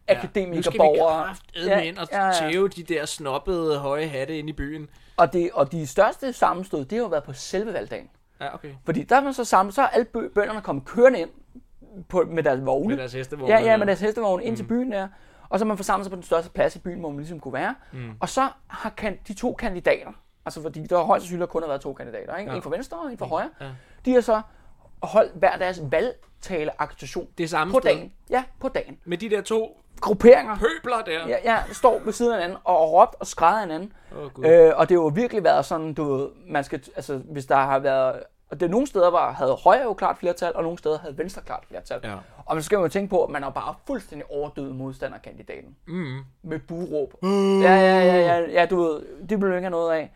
skal 0.09 0.17
vi 0.17 0.27
akademikerborgere. 0.29 1.25
kraftedme 1.25 1.87
ind 1.87 1.99
og 1.99 2.09
ja, 2.13 2.27
ja. 2.27 2.33
tæve 2.33 2.69
de 2.69 2.83
der 2.83 3.07
snobbede 3.07 3.79
høje 3.79 4.07
hatte 4.07 4.39
ind 4.39 4.49
i 4.49 4.53
byen. 4.53 4.89
Og, 5.17 5.33
det, 5.33 5.51
og 5.55 5.73
de 5.73 5.87
største 5.87 6.33
sammenstød, 6.33 6.79
det 6.85 6.93
har 6.93 6.99
jo 6.99 7.07
været 7.07 7.25
på 7.25 7.33
selve 7.33 7.73
valgdagen. 7.73 8.09
Ja, 8.41 8.55
okay. 8.55 8.69
Fordi 8.85 9.03
der 9.03 9.17
er 9.17 9.21
man 9.21 9.35
så 9.35 9.45
sammen, 9.45 9.73
så 9.73 9.83
er 9.83 9.87
alle 9.87 10.07
bø- 10.17 10.33
bønderne 10.35 10.61
kommet 10.61 10.85
kørende 10.85 11.21
ind 11.21 11.31
på, 12.09 12.25
med 12.29 12.43
deres 12.43 12.67
vogne. 12.67 12.89
Med 12.89 12.97
deres 12.97 13.13
hestevogne. 13.13 13.55
Ja, 13.55 13.61
ja, 13.61 13.77
med 13.77 13.87
deres 13.87 14.01
hestevogne 14.01 14.45
ind 14.45 14.57
til 14.57 14.65
byen 14.65 14.93
der. 14.93 15.09
Og 15.49 15.59
så 15.59 15.65
man 15.65 15.77
forsamlet 15.77 16.05
sig 16.05 16.11
på 16.11 16.17
den 16.17 16.23
største 16.23 16.51
plads 16.51 16.77
i 16.77 16.79
byen, 16.79 17.01
hvor 17.01 17.09
man 17.09 17.19
ligesom 17.19 17.41
kunne 17.41 17.55
være. 17.55 17.75
Mm. 17.93 18.11
Og 18.21 18.29
så 18.29 18.49
har 18.69 18.91
kan, 18.91 19.19
de 19.29 19.35
to 19.35 19.53
kandidater, 19.55 20.13
altså 20.47 20.63
fordi 20.63 20.87
der 20.87 21.03
højst 21.03 21.23
sandsynligt 21.25 21.51
kun 21.51 21.63
har 21.63 21.69
været 21.69 21.81
to 21.81 21.93
kandidater, 21.93 22.37
ikke? 22.37 22.51
Ja. 22.51 22.57
en 22.57 22.63
fra 22.63 22.71
venstre 22.71 22.99
og 22.99 23.13
en 23.13 23.19
fra 23.19 23.27
højre, 23.27 23.51
Ja. 23.61 23.67
De 24.05 24.13
har 24.15 24.21
så 24.21 24.41
holdt 25.03 25.33
hver 25.35 25.57
deres 25.59 25.81
valgtale-agitation 25.91 27.29
Det 27.39 27.51
samme 27.51 27.73
på 27.73 27.81
sted. 27.81 27.91
dagen. 27.91 28.13
Ja, 28.31 28.45
på 28.61 28.69
dagen. 28.69 28.99
Med 29.05 29.19
de 29.19 29.31
der 29.31 29.41
to 29.41 29.79
Grupperinger 30.01 30.57
pøbler 30.57 31.03
der. 31.07 31.29
ja, 31.29 31.37
ja, 31.45 31.59
står 31.73 31.99
ved 32.05 32.13
siden 32.13 32.33
af 32.33 32.39
hinanden 32.39 32.59
og 32.65 32.93
råbt 32.93 33.15
og 33.21 33.27
skræder 33.27 33.61
hinanden. 33.61 33.93
Åh, 34.17 34.33
Gud. 34.33 34.45
Øh, 34.45 34.73
og 34.77 34.89
det 34.89 34.97
har 34.97 35.03
jo 35.03 35.11
virkelig 35.15 35.45
været 35.45 35.65
sådan, 35.65 35.95
du 35.95 36.15
ved, 36.17 36.29
man 36.49 36.65
skal, 36.65 36.83
altså 36.97 37.17
hvis 37.17 37.47
der 37.47 37.57
har 37.57 37.79
været, 37.79 38.23
og 38.51 38.61
det 38.61 38.71
nogle 38.71 38.87
steder, 38.87 39.11
var, 39.11 39.33
havde 39.33 39.53
højre 39.65 39.83
jo 39.83 39.93
klart 39.95 40.19
flertal, 40.19 40.53
og 40.55 40.63
nogle 40.63 40.79
steder 40.79 40.99
havde 40.99 41.19
venstre 41.19 41.43
klart 41.43 41.65
flertal. 41.69 42.01
Ja. 42.05 42.15
Og 42.47 42.57
man 42.57 42.63
skal 42.63 42.77
jo 42.77 42.89
tænke 42.89 43.11
på, 43.11 43.25
at 43.25 43.31
man 43.31 43.45
er 43.45 43.51
bare 43.51 43.75
fuldstændig 43.87 44.31
overdøvet 44.31 44.77
modstanderkandidaten. 44.77 45.77
Mm. 45.87 46.19
Med 46.43 46.59
buråb. 46.59 47.15
Ja, 47.23 47.29
ja, 47.77 48.01
ja, 48.05 48.17
ja, 48.17 48.51
ja, 48.51 48.67
du 48.67 48.83
ved, 48.83 49.03
det 49.29 49.43
jo 49.43 49.57
ikke 49.57 49.71
noget 49.71 49.93
af. 49.93 50.13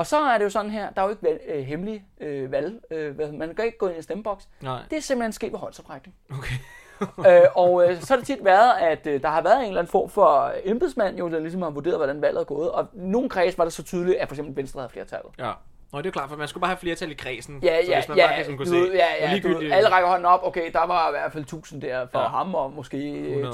Og 0.00 0.06
så 0.06 0.20
er 0.20 0.38
det 0.38 0.44
jo 0.44 0.50
sådan 0.50 0.70
her, 0.70 0.90
der 0.90 1.00
er 1.02 1.04
jo 1.06 1.10
ikke 1.10 1.22
valg, 1.22 1.40
øh, 1.48 1.62
hemmelig 1.64 2.04
øh, 2.20 2.52
valg, 2.52 2.80
øh, 2.90 3.34
man 3.34 3.54
kan 3.54 3.64
ikke 3.64 3.78
gå 3.78 3.88
ind 3.88 3.98
i 3.98 4.02
stemmeboks. 4.02 4.48
Nej. 4.60 4.78
Det 4.90 4.96
er 4.98 5.02
simpelthen 5.02 5.32
sket 5.32 5.52
ved 5.52 5.58
håndsoprækning. 5.58 6.16
Okay. 6.30 6.54
øh, 7.42 7.48
og 7.54 7.88
øh, 7.90 8.00
så 8.00 8.12
har 8.12 8.16
det 8.18 8.26
tit 8.26 8.44
været, 8.44 8.72
at 8.80 9.06
øh, 9.06 9.22
der 9.22 9.28
har 9.28 9.42
været 9.42 9.58
en 9.58 9.64
eller 9.66 9.78
anden 9.80 9.90
form 9.90 10.10
for 10.10 10.52
embedsmand, 10.64 11.18
jo, 11.18 11.28
der 11.30 11.38
ligesom 11.38 11.62
har 11.62 11.70
vurderet, 11.70 11.96
hvordan 11.96 12.22
valget 12.22 12.40
er 12.40 12.44
gået. 12.44 12.70
Og 12.70 12.86
nogle 12.92 13.28
kreds 13.28 13.58
var 13.58 13.64
det 13.64 13.72
så 13.72 13.82
tydeligt, 13.82 14.18
at 14.18 14.28
for 14.28 14.34
eksempel 14.34 14.56
Venstre 14.56 14.80
havde 14.80 14.92
flertallet. 14.92 15.32
Ja. 15.38 15.52
Nå, 15.92 15.98
det 15.98 16.04
er 16.06 16.08
jo 16.08 16.12
klart, 16.12 16.28
for 16.28 16.36
man 16.36 16.48
skulle 16.48 16.60
bare 16.60 16.68
have 16.68 16.78
flertal 16.78 17.10
i 17.10 17.14
kredsen. 17.14 17.60
Ja, 17.62 17.84
så 17.84 17.90
ja, 17.90 17.96
hvis 17.98 18.08
man 18.08 18.18
ja, 18.18 18.26
bare 18.26 18.44
kunne 18.44 18.58
du 18.58 18.64
se, 18.64 18.76
ja, 18.94 19.30
ja, 19.32 19.38
du 19.42 19.48
ved, 19.48 19.70
alle 19.72 19.88
rækker 19.88 20.08
hånden 20.08 20.26
op, 20.26 20.40
okay, 20.42 20.72
der 20.72 20.86
var 20.86 21.08
i 21.08 21.10
hvert 21.10 21.32
fald 21.32 21.42
1000 21.44 21.82
der 21.82 22.06
for 22.12 22.18
Ja. 22.18 22.24
ja. 22.24 22.30
ham, 22.30 22.54
og 22.54 22.72
måske 22.72 22.98
100. 23.28 23.50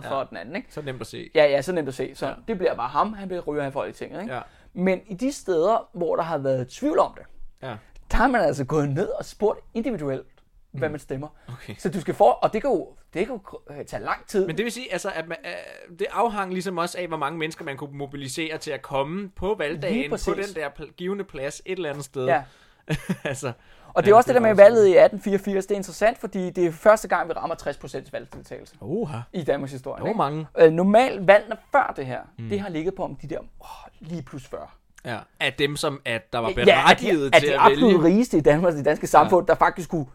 200-300 0.00 0.08
for 0.08 0.18
Ja. 0.18 0.24
den 0.30 0.36
anden, 0.36 0.56
ikke? 0.56 0.68
Så 0.70 0.82
nemt 0.82 1.00
at 1.00 1.06
se. 1.06 1.30
Ja, 1.34 1.44
ja, 1.44 1.62
så 1.62 1.72
nemt 1.72 1.88
at 1.88 1.94
se. 1.94 2.14
Så 2.14 2.26
Ja. 2.26 2.30
ja. 2.32 2.36
det 2.48 2.58
bliver 2.58 2.74
bare 2.74 2.88
ham, 2.88 3.12
han 3.12 3.28
bliver 3.28 3.42
ryger 3.42 3.62
her 3.62 3.68
i 3.68 3.72
Folketinget, 3.72 4.20
ikke? 4.22 4.34
Ja. 4.34 4.40
Men 4.78 5.00
i 5.06 5.14
de 5.14 5.32
steder, 5.32 5.88
hvor 5.92 6.16
der 6.16 6.22
har 6.22 6.38
været 6.38 6.68
tvivl 6.68 6.98
om 6.98 7.14
det, 7.16 7.22
Ja. 7.62 7.76
der 8.10 8.16
har 8.16 8.26
man 8.28 8.40
altså 8.40 8.64
gået 8.64 8.88
ned 8.88 9.08
og 9.08 9.24
spurgt 9.24 9.60
individuelt, 9.74 10.26
hvad 10.70 10.88
man 10.88 11.00
stemmer. 11.00 11.28
Mm. 11.48 11.52
Okay. 11.54 11.74
Så 11.78 11.88
du 11.90 12.00
skal 12.00 12.14
få, 12.14 12.24
og 12.24 12.52
det 12.52 12.62
kan 12.62 12.70
jo, 12.70 12.88
det 13.14 13.26
kan 13.26 13.34
jo 13.36 13.60
øh, 13.70 13.84
tage 13.84 14.02
lang 14.04 14.26
tid. 14.26 14.46
Men 14.46 14.56
det 14.56 14.64
vil 14.64 14.72
sige, 14.72 14.92
altså, 14.92 15.10
at 15.14 15.28
man, 15.28 15.36
øh, 15.44 15.98
det 15.98 16.06
afhang 16.10 16.52
ligesom 16.52 16.78
også 16.78 16.98
af, 16.98 17.08
hvor 17.08 17.16
mange 17.16 17.38
mennesker 17.38 17.64
man 17.64 17.76
kunne 17.76 17.98
mobilisere 17.98 18.58
til 18.58 18.70
at 18.70 18.82
komme 18.82 19.30
på 19.36 19.54
valgdagen 19.58 20.10
på 20.10 20.34
den 20.34 20.54
der 20.54 20.92
givende 20.96 21.24
plads 21.24 21.62
et 21.66 21.76
eller 21.76 21.90
andet 21.90 22.04
sted. 22.04 22.26
Ja. 22.26 22.42
altså, 23.24 23.52
Og 23.94 24.02
det 24.02 24.10
er 24.10 24.14
Ja, 24.14 24.16
også 24.16 24.28
det 24.28 24.34
det 24.34 24.42
der 24.42 24.48
er 24.48 24.54
med 24.54 24.62
valget 24.64 24.86
i 24.86 24.90
1884, 24.90 25.66
det 25.66 25.74
er 25.74 25.76
interessant, 25.76 26.18
fordi 26.18 26.50
det 26.50 26.66
er 26.66 26.72
første 26.72 27.08
gang, 27.08 27.28
vi 27.28 27.32
rammer 27.32 27.56
60% 27.56 28.08
valgdeltagelse 28.12 28.74
Oha. 28.80 29.18
i 29.32 29.42
Danmarks 29.42 29.72
historie. 29.72 30.04
Var 30.04 30.12
mange. 30.12 30.46
Øh, 30.58 30.72
normalt 30.72 31.26
valgene 31.26 31.56
før 31.72 31.92
det 31.96 32.06
her, 32.06 32.20
mm. 32.38 32.48
det 32.48 32.60
har 32.60 32.68
ligget 32.68 32.94
på 32.94 33.04
om 33.04 33.16
de 33.16 33.26
der 33.28 33.38
oh, 33.60 33.66
lige 34.08 34.22
plus 34.22 34.46
40. 34.46 34.60
Ja. 35.04 35.18
Af 35.40 35.52
dem, 35.52 35.76
som 35.76 36.00
at 36.04 36.32
der 36.32 36.38
var 36.38 36.48
Ja, 36.48 36.54
berettiget 36.54 37.26
at 37.26 37.40
de, 37.42 37.46
til 37.46 37.46
at 37.46 37.52
at 37.54 37.58
de 37.58 37.72
absolut 37.72 38.02
vælge. 38.04 38.14
rigeste 38.16 38.36
i 38.38 38.40
Danmark, 38.40 38.74
i 38.74 38.76
det 38.76 38.84
danske 38.84 39.06
samfund, 39.06 39.46
der 39.46 39.54
faktisk 39.54 39.90
kunne 39.90 40.06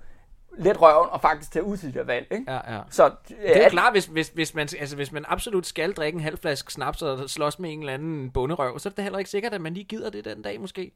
let 0.57 0.81
røven 0.81 1.07
og 1.11 1.21
faktisk 1.21 1.51
tage 1.51 1.63
ud 1.65 1.77
til 1.77 1.93
de 1.93 1.99
der 1.99 2.05
valg. 2.05 2.27
Ikke? 2.31 2.51
Ja, 2.51 2.75
ja. 2.75 2.79
Så, 2.89 3.11
Det 3.27 3.57
er 3.57 3.63
jo 3.63 3.69
klart, 3.69 3.93
hvis, 3.93 4.05
hvis, 4.05 4.27
hvis, 4.29 4.55
man, 4.55 4.67
altså, 4.79 4.95
hvis 4.95 5.11
man 5.11 5.25
absolut 5.27 5.65
skal 5.67 5.93
drikke 5.93 6.15
en 6.15 6.23
halv 6.23 6.37
flaske 6.37 6.73
snaps 6.73 7.01
og 7.01 7.29
slås 7.29 7.59
med 7.59 7.73
en 7.73 7.79
eller 7.79 7.93
anden 7.93 8.31
bunderøv, 8.31 8.79
så 8.79 8.89
er 8.89 8.93
det 8.93 9.03
heller 9.03 9.19
ikke 9.19 9.31
sikkert, 9.31 9.53
at 9.53 9.61
man 9.61 9.73
lige 9.73 9.83
gider 9.83 10.09
det 10.09 10.25
den 10.25 10.41
dag 10.41 10.61
måske. 10.61 10.91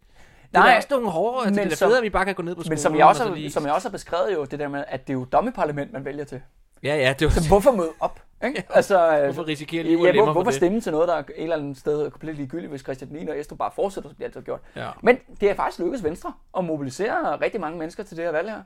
Det 0.52 0.58
er 0.58 0.60
Nej, 0.60 0.70
da 0.70 0.76
også 0.76 0.88
nogle 0.92 1.10
hårde, 1.10 1.46
altså, 1.46 1.62
det 1.62 1.66
er 1.66 1.70
men 1.70 1.78
fedt, 1.78 1.98
at 1.98 2.04
vi 2.04 2.10
bare 2.10 2.26
kan 2.26 2.36
gå 2.36 2.44
ned 2.44 2.56
på 2.56 2.62
skolen. 2.62 2.72
Men 2.72 2.78
som 2.78 2.96
jeg, 2.98 3.06
også 3.06 3.24
og 3.24 3.36
lige... 3.36 3.52
som 3.52 3.66
jeg 3.66 3.74
også 3.74 3.88
har 3.88 3.92
beskrevet 3.92 4.34
jo, 4.34 4.46
det 4.46 4.60
der 4.60 4.68
med, 4.68 4.84
at 4.88 5.08
det 5.08 5.14
er 5.14 5.18
jo 5.18 5.26
dommeparlament, 5.26 5.94
man 5.94 6.06
vælger 6.06 6.24
til. 6.24 6.42
Ja, 6.84 6.96
ja, 6.96 7.14
det 7.20 7.26
var... 7.26 7.32
Så 7.32 7.48
hvorfor 7.48 7.72
møde 7.72 7.90
op? 8.00 8.20
Ikke? 8.46 8.64
Altså, 8.70 9.18
øh, 9.18 9.24
Hvorfor 9.24 9.48
risikere 9.48 9.82
og 9.84 10.06
ja, 10.06 10.12
hvor, 10.12 10.26
for 10.26 10.32
hvorfor 10.32 10.52
stemme 10.52 10.82
til 10.82 10.92
noget, 10.92 11.08
der 11.08 11.14
er 11.14 11.20
et 11.20 11.34
eller 11.38 11.56
andet 11.56 11.78
sted 11.78 12.12
komplet 12.12 12.36
ligegyldigt, 12.36 12.70
hvis 12.70 12.82
Christian 12.82 13.10
9 13.12 13.28
og 13.28 13.40
Estrup 13.40 13.58
bare 13.58 13.72
fortsætter, 13.76 14.10
så 14.10 14.16
bliver 14.16 14.32
så 14.34 14.42
gjort. 14.42 14.60
Ja. 14.76 14.90
Men 15.02 15.18
det 15.42 15.50
er 15.50 15.54
faktisk 15.54 15.80
lykkedes 15.80 16.04
Venstre 16.04 16.34
at 16.58 16.66
mobilisere 16.66 17.42
rigtig 17.42 17.62
mange 17.62 17.80
mennesker 17.80 18.04
til 18.04 18.18
det 18.18 18.26
her 18.26 18.32
valg 18.32 18.50
her. 18.50 18.62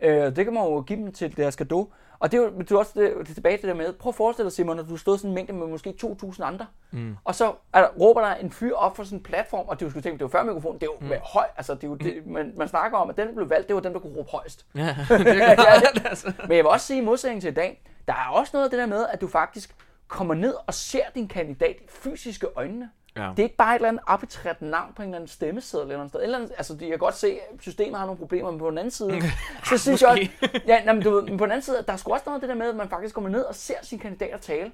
Ja. 0.00 0.26
Øh, 0.26 0.36
det 0.36 0.44
kan 0.44 0.54
man 0.54 0.64
jo 0.64 0.80
give 0.80 0.98
dem 0.98 1.12
til 1.12 1.36
deres 1.36 1.56
gave. 1.56 1.86
Og 2.22 2.32
det 2.32 2.38
er 2.38 2.42
jo 2.42 2.50
det 2.58 2.70
er 2.70 2.78
også 2.78 2.92
det, 2.94 3.12
det 3.18 3.30
er 3.30 3.34
tilbage 3.34 3.56
til 3.56 3.68
det 3.68 3.76
der 3.76 3.82
med, 3.82 3.92
prøv 3.92 4.10
at 4.10 4.14
forestille 4.14 4.44
dig 4.44 4.52
Simon, 4.52 4.78
at 4.78 4.86
du 4.88 4.96
stod 4.96 5.18
sådan 5.18 5.30
en 5.30 5.34
mængde 5.34 5.52
med 5.52 5.66
måske 5.66 5.94
2.000 6.04 6.42
andre, 6.44 6.66
mm. 6.90 7.16
og 7.24 7.34
så 7.34 7.52
der, 7.74 7.86
råber 8.00 8.20
der 8.20 8.34
en 8.34 8.50
fyr 8.50 8.74
op 8.74 8.96
for 8.96 9.04
sådan 9.04 9.18
en 9.18 9.22
platform, 9.22 9.64
og 9.68 9.80
det 9.80 9.90
skulle 9.90 10.02
tænke, 10.02 10.18
det 10.18 10.22
var 10.22 10.38
før 10.38 10.44
mikrofonen, 10.44 10.80
det 10.80 10.86
er 10.86 10.90
jo 11.00 11.06
mm. 11.06 11.12
høj, 11.22 11.44
altså 11.56 11.74
det 11.74 11.84
er 11.84 11.88
jo 11.88 11.94
det, 11.94 12.26
man, 12.26 12.52
man, 12.56 12.68
snakker 12.68 12.98
om, 12.98 13.10
at 13.10 13.16
den, 13.16 13.28
der 13.28 13.34
blev 13.34 13.50
valgt, 13.50 13.68
det 13.68 13.74
var 13.74 13.82
den, 13.82 13.92
der 13.92 13.98
kunne 13.98 14.16
råbe 14.16 14.30
højst. 14.30 14.66
Ja, 14.74 14.80
det 15.08 15.42
er 15.42 15.54
klart, 15.54 16.02
altså. 16.10 16.32
Men 16.42 16.56
jeg 16.56 16.64
vil 16.64 16.66
også 16.66 16.86
sige 16.86 17.02
i 17.02 17.04
modsætning 17.04 17.42
til 17.42 17.50
i 17.50 17.54
dag, 17.54 17.82
der 18.12 18.18
er 18.18 18.28
også 18.28 18.50
noget 18.54 18.64
af 18.64 18.70
det 18.70 18.78
der 18.78 18.86
med, 18.86 19.06
at 19.06 19.20
du 19.20 19.28
faktisk 19.28 19.74
kommer 20.08 20.34
ned 20.34 20.54
og 20.66 20.74
ser 20.74 21.04
din 21.14 21.28
kandidat 21.28 21.76
i 21.80 21.88
fysiske 21.88 22.46
øjnene. 22.56 22.90
Ja. 23.16 23.30
Det 23.30 23.38
er 23.38 23.42
ikke 23.42 23.56
bare 23.56 23.74
et 23.74 23.78
eller 23.78 23.88
andet 23.88 24.02
arbitrært 24.06 24.62
navn 24.62 24.92
på 24.96 25.02
en 25.02 25.08
eller 25.08 25.16
anden 25.16 25.28
stemmeseddel 25.28 25.86
eller 25.86 26.00
andet 26.00 26.10
sted. 26.10 26.22
Eller 26.22 26.38
andet, 26.38 26.52
altså, 26.56 26.76
jeg 26.80 26.88
kan 26.88 26.98
godt 26.98 27.14
se, 27.14 27.38
at 27.52 27.62
systemet 27.62 27.98
har 27.98 28.06
nogle 28.06 28.18
problemer, 28.18 28.50
men 28.50 28.58
på 28.58 28.70
den 28.70 28.78
anden 28.78 28.90
side, 28.90 29.22
så 29.68 29.78
synes 29.78 30.02
jeg 30.02 30.10
også, 30.10 30.28
ja, 30.66 30.84
nej, 30.84 30.94
men, 30.94 31.02
du, 31.02 31.10
ved, 31.10 31.22
men 31.22 31.38
på 31.38 31.44
den 31.44 31.52
anden 31.52 31.62
side, 31.62 31.84
der 31.86 31.92
er 31.92 31.96
sgu 31.96 32.12
også 32.12 32.22
noget 32.26 32.36
af 32.36 32.40
det 32.40 32.48
der 32.48 32.54
med, 32.54 32.68
at 32.68 32.76
man 32.76 32.88
faktisk 32.88 33.14
kommer 33.14 33.30
ned 33.30 33.42
og 33.42 33.54
ser 33.54 33.74
sin 33.82 33.98
kandidater 33.98 34.38
tale, 34.38 34.72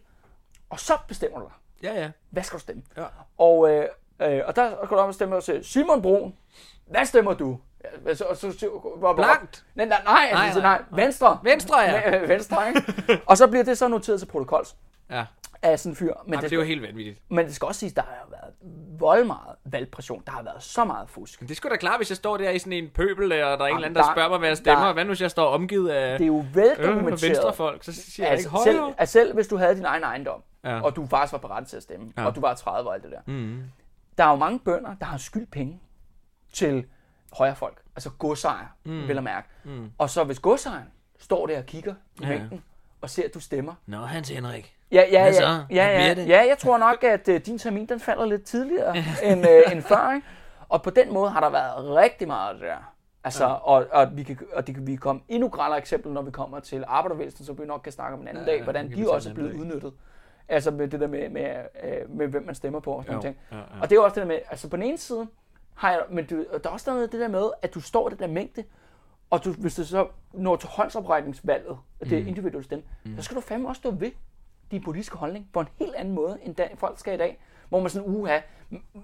og 0.70 0.80
så 0.80 0.98
bestemmer 1.08 1.38
du 1.38 1.44
dig. 1.44 1.54
Ja, 1.90 2.00
ja. 2.00 2.10
Hvad 2.30 2.42
skal 2.42 2.56
du 2.56 2.62
stemme? 2.62 2.82
Ja. 2.96 3.04
Og, 3.38 3.70
øh, 3.70 3.88
øh, 4.22 4.40
og 4.46 4.56
der 4.56 4.86
går 4.86 4.96
du 4.96 5.02
op 5.02 5.08
og 5.08 5.14
stemmer 5.14 5.36
og 5.36 5.42
siger, 5.42 5.62
Simon 5.62 6.02
Brun, 6.02 6.34
hvad 6.86 7.04
stemmer 7.04 7.34
du? 7.34 7.58
Ja, 8.06 8.14
så, 8.14 8.24
så, 8.34 8.68
hvor, 8.98 9.14
Blankt. 9.14 9.64
Nej, 9.74 9.86
nej, 9.86 9.98
nej, 10.04 10.30
Nej, 10.32 10.52
nej, 10.52 10.60
nej. 10.62 10.82
Venstre. 10.92 11.38
Venstre, 11.50 11.80
ja. 11.80 12.20
Øh, 12.22 12.28
Venstre, 12.34 12.68
ikke? 12.68 12.82
og 13.26 13.36
så 13.36 13.46
bliver 13.46 13.64
det 13.64 13.78
så 13.78 13.88
noteret 13.88 14.20
til 14.20 14.26
protokols. 14.26 14.76
Ja. 15.10 15.24
af 15.62 15.78
sådan 15.78 15.92
en 15.92 15.96
fyr. 15.96 16.06
Men, 16.06 16.14
Jamen, 16.26 16.42
det, 16.42 16.50
det 16.50 16.56
er 16.56 16.60
jo 16.60 16.66
helt 16.66 16.82
vanvittigt. 16.82 17.20
men 17.30 17.46
det 17.46 17.54
skal 17.54 17.66
også 17.66 17.78
siges, 17.78 17.92
der 17.92 18.02
har 18.02 18.26
været 18.30 18.52
vold 19.00 19.24
meget 19.24 19.56
valgpression. 19.64 20.22
Der 20.26 20.32
har 20.32 20.42
været 20.42 20.62
så 20.62 20.84
meget 20.84 21.10
fusk. 21.10 21.40
Men 21.40 21.48
det 21.48 21.56
skulle 21.56 21.70
da 21.70 21.76
klart, 21.76 21.98
hvis 21.98 22.10
jeg 22.10 22.16
står 22.16 22.36
der 22.36 22.50
i 22.50 22.58
sådan 22.58 22.72
en 22.72 22.88
pøbel, 22.94 23.24
og 23.32 23.38
der 23.38 23.44
er 23.44 23.52
en 23.68 23.74
eller 23.74 23.76
anden, 23.76 23.94
der- 23.94 24.02
der 24.02 24.12
spørger 24.12 24.28
mig, 24.28 24.38
hvad 24.38 24.48
jeg 24.48 24.56
stemmer. 24.56 24.84
der- 24.86 24.92
Hvad 24.92 25.04
nu, 25.04 25.08
hvis 25.08 25.20
jeg 25.20 25.30
står 25.30 25.46
omgivet 25.46 25.90
af 25.90 26.18
Det 26.18 26.24
er 26.24 26.28
jo 26.28 26.38
øh, 26.38 26.56
veldokumenteret. 26.56 27.22
venstrefolk? 27.22 27.84
Så 27.84 27.92
siger 27.92 28.26
jeg 28.28 28.38
ikke 28.38 28.48
altså, 28.50 28.60
selv, 28.64 28.80
altså 28.98 29.12
selv 29.12 29.34
hvis 29.34 29.46
du 29.48 29.56
havde 29.56 29.74
din 29.76 29.84
egen 29.84 30.02
ejendom, 30.02 30.42
Ja. 30.64 30.80
og 30.80 30.96
du 30.96 31.06
faktisk 31.06 31.32
var 31.32 31.38
parat 31.38 31.66
til 31.66 31.76
at 31.76 31.82
stemme, 31.82 32.12
ja. 32.16 32.26
og 32.26 32.34
du 32.34 32.40
var 32.40 32.54
30 32.54 32.88
og 32.90 32.94
alt 32.94 33.02
det 33.02 33.10
der. 33.12 33.20
Mm. 33.26 33.62
Der 34.18 34.24
er 34.24 34.30
jo 34.30 34.36
mange 34.36 34.58
bønder, 34.58 34.94
der 35.00 35.06
har 35.06 35.18
skyldt 35.18 35.50
penge 35.50 35.80
til 36.52 36.84
højre 37.32 37.56
folk. 37.56 37.82
Altså 37.96 38.10
godsejer, 38.10 38.66
mm. 38.84 39.08
vil 39.08 39.14
jeg 39.14 39.22
mærke. 39.24 39.48
Mm. 39.64 39.90
Og 39.98 40.10
så 40.10 40.24
hvis 40.24 40.38
godsejeren 40.38 40.88
står 41.18 41.46
der 41.46 41.58
og 41.58 41.66
kigger 41.66 41.94
i 42.20 42.24
Ja, 42.24 42.28
ja. 42.32 42.38
mængden, 42.38 42.62
og 43.00 43.10
ser, 43.10 43.24
at 43.24 43.34
du 43.34 43.40
stemmer. 43.40 43.74
Nå, 43.86 43.96
Hans 43.96 44.28
Henrik. 44.28 44.74
Ja, 44.92 45.02
ja, 45.12 45.24
ja, 45.26 45.58
ja, 45.70 46.06
ja, 46.06 46.14
det? 46.14 46.28
ja, 46.28 46.38
jeg 46.48 46.58
tror 46.58 46.78
nok, 46.78 47.04
at 47.04 47.28
uh, 47.28 47.34
din 47.36 47.58
termin 47.58 47.86
den 47.86 48.00
falder 48.00 48.26
lidt 48.26 48.44
tidligere 48.44 48.96
end, 49.32 49.44
uh, 49.44 49.72
end 49.72 49.82
før. 49.82 50.12
Ikke? 50.14 50.26
Og 50.68 50.82
på 50.82 50.90
den 50.90 51.12
måde 51.12 51.30
har 51.30 51.40
der 51.40 51.50
været 51.50 51.96
rigtig 51.96 52.26
meget 52.28 52.48
af 52.48 52.54
det 52.54 52.68
der. 52.68 52.92
Altså, 53.24 53.44
ja. 53.44 53.50
og, 53.52 53.86
og, 53.92 54.16
vi 54.16 54.22
kan, 54.22 54.38
og 54.52 54.66
det 54.66 54.74
kan 54.74 54.86
vi 54.86 54.96
komme 54.96 55.20
endnu 55.28 55.48
grellere 55.48 55.78
eksempel, 55.78 56.12
når 56.12 56.22
vi 56.22 56.30
kommer 56.30 56.60
til 56.60 56.84
arbejdervæsenet, 56.86 57.46
så 57.46 57.52
vi 57.52 57.64
nok 57.64 57.80
kan 57.84 57.92
snakke 57.92 58.14
om 58.14 58.20
en 58.22 58.28
anden 58.28 58.44
Ja, 58.44 58.50
dag, 58.50 58.58
ja, 58.58 58.64
hvordan 58.64 58.96
de 58.96 59.10
også 59.10 59.30
er 59.30 59.34
blevet 59.34 59.52
udnyttet. 59.54 59.92
Altså 60.48 60.70
med 60.70 60.88
det 60.88 61.00
der 61.00 61.06
med, 61.06 61.28
med, 61.28 61.56
øh, 61.84 62.10
med 62.16 62.28
hvem 62.28 62.46
man 62.46 62.54
stemmer 62.54 62.80
på 62.80 62.92
og 62.92 63.04
sådan 63.04 63.16
Jo, 63.16 63.22
ting. 63.22 63.36
ja, 63.52 63.56
ja. 63.56 63.62
Og 63.82 63.90
det 63.90 63.96
er 63.96 64.00
også 64.00 64.14
det 64.14 64.20
der 64.20 64.28
med, 64.28 64.38
altså 64.50 64.68
på 64.68 64.76
den 64.76 64.84
ene 64.84 64.98
side, 64.98 65.26
har 65.78 65.90
jeg, 65.90 66.02
men 66.10 66.26
du, 66.26 66.36
der 66.36 66.68
er 66.68 66.72
også 66.72 66.90
noget 66.90 67.12
det 67.12 67.20
der 67.20 67.28
med, 67.28 67.50
at 67.62 67.74
du 67.74 67.80
står 67.80 68.08
i 68.08 68.10
det 68.10 68.18
der 68.18 68.26
mængde, 68.26 68.64
og 69.30 69.44
du, 69.44 69.52
hvis 69.52 69.74
du 69.74 69.84
så 69.84 70.08
når 70.32 70.56
til 70.56 70.68
håndsoprækningsvalget, 70.68 71.68
og 72.00 72.10
det 72.10 72.12
er 72.18 72.22
Mm. 72.22 72.28
individuelt 72.28 72.64
stemme, 72.66 72.84
så 73.16 73.22
skal 73.22 73.36
du 73.36 73.40
fandme 73.40 73.68
også 73.68 73.78
stå 73.80 73.90
ved 73.90 74.10
din 74.70 74.82
politiske 74.82 75.16
holdning 75.16 75.48
på 75.52 75.60
en 75.60 75.68
helt 75.78 75.94
anden 75.94 76.14
måde, 76.14 76.38
end 76.42 76.54
da, 76.54 76.68
folk 76.74 76.98
skal 76.98 77.14
i 77.14 77.16
dag. 77.16 77.40
Hvor 77.68 77.80
man 77.80 77.90
sådan, 77.90 78.08
uha, 78.08 78.40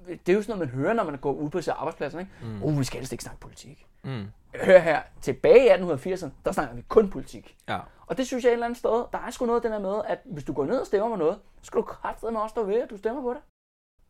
det 0.09 0.29
er 0.29 0.33
jo 0.33 0.43
sådan 0.43 0.59
noget, 0.59 0.59
man 0.59 0.69
hører, 0.69 0.93
når 0.95 1.05
man 1.05 1.19
går 1.19 1.33
ud 1.33 1.51
på 1.51 1.61
sin 1.61 1.73
arbejdspladser, 1.77 2.19
ikke? 2.19 2.31
Mm. 2.43 2.63
Uh, 2.63 2.79
vi 2.79 2.85
skal 2.85 2.99
helst 2.99 3.13
ikke 3.13 3.25
snakke 3.25 3.41
politik. 3.41 3.87
Mm. 4.03 4.25
Hør 4.65 4.79
her, 4.79 5.03
tilbage 5.21 5.67
i 5.67 5.69
1880'erne, 5.69 6.29
der 6.45 6.53
snakker 6.53 6.75
vi 6.75 6.83
kun 6.89 7.11
politik. 7.11 7.57
Ja. 7.69 7.79
Og 8.07 8.17
det 8.17 8.27
synes 8.27 8.45
jeg 8.45 8.51
et 8.51 8.53
eller 8.53 8.67
andet 8.67 8.79
sted, 8.79 9.05
der 9.13 9.19
er 9.27 9.31
sgu 9.31 9.47
noget 9.47 9.59
af 9.59 9.63
den 9.63 9.73
der 9.73 9.79
med, 9.93 10.01
at 10.07 10.19
hvis 10.25 10.45
du 10.45 10.53
går 10.53 10.65
ned 10.65 10.79
og 10.81 10.87
stemmer 10.87 11.09
med 11.09 11.19
noget, 11.19 11.39
så 11.61 11.67
skal 11.67 11.79
du 11.79 11.83
kraftedeme 11.85 12.43
også 12.43 12.53
stå 12.53 12.63
ved, 12.65 12.75
at 12.83 12.91
du 12.91 12.97
stemmer 12.97 13.23
på 13.23 13.31
det. 13.35 13.41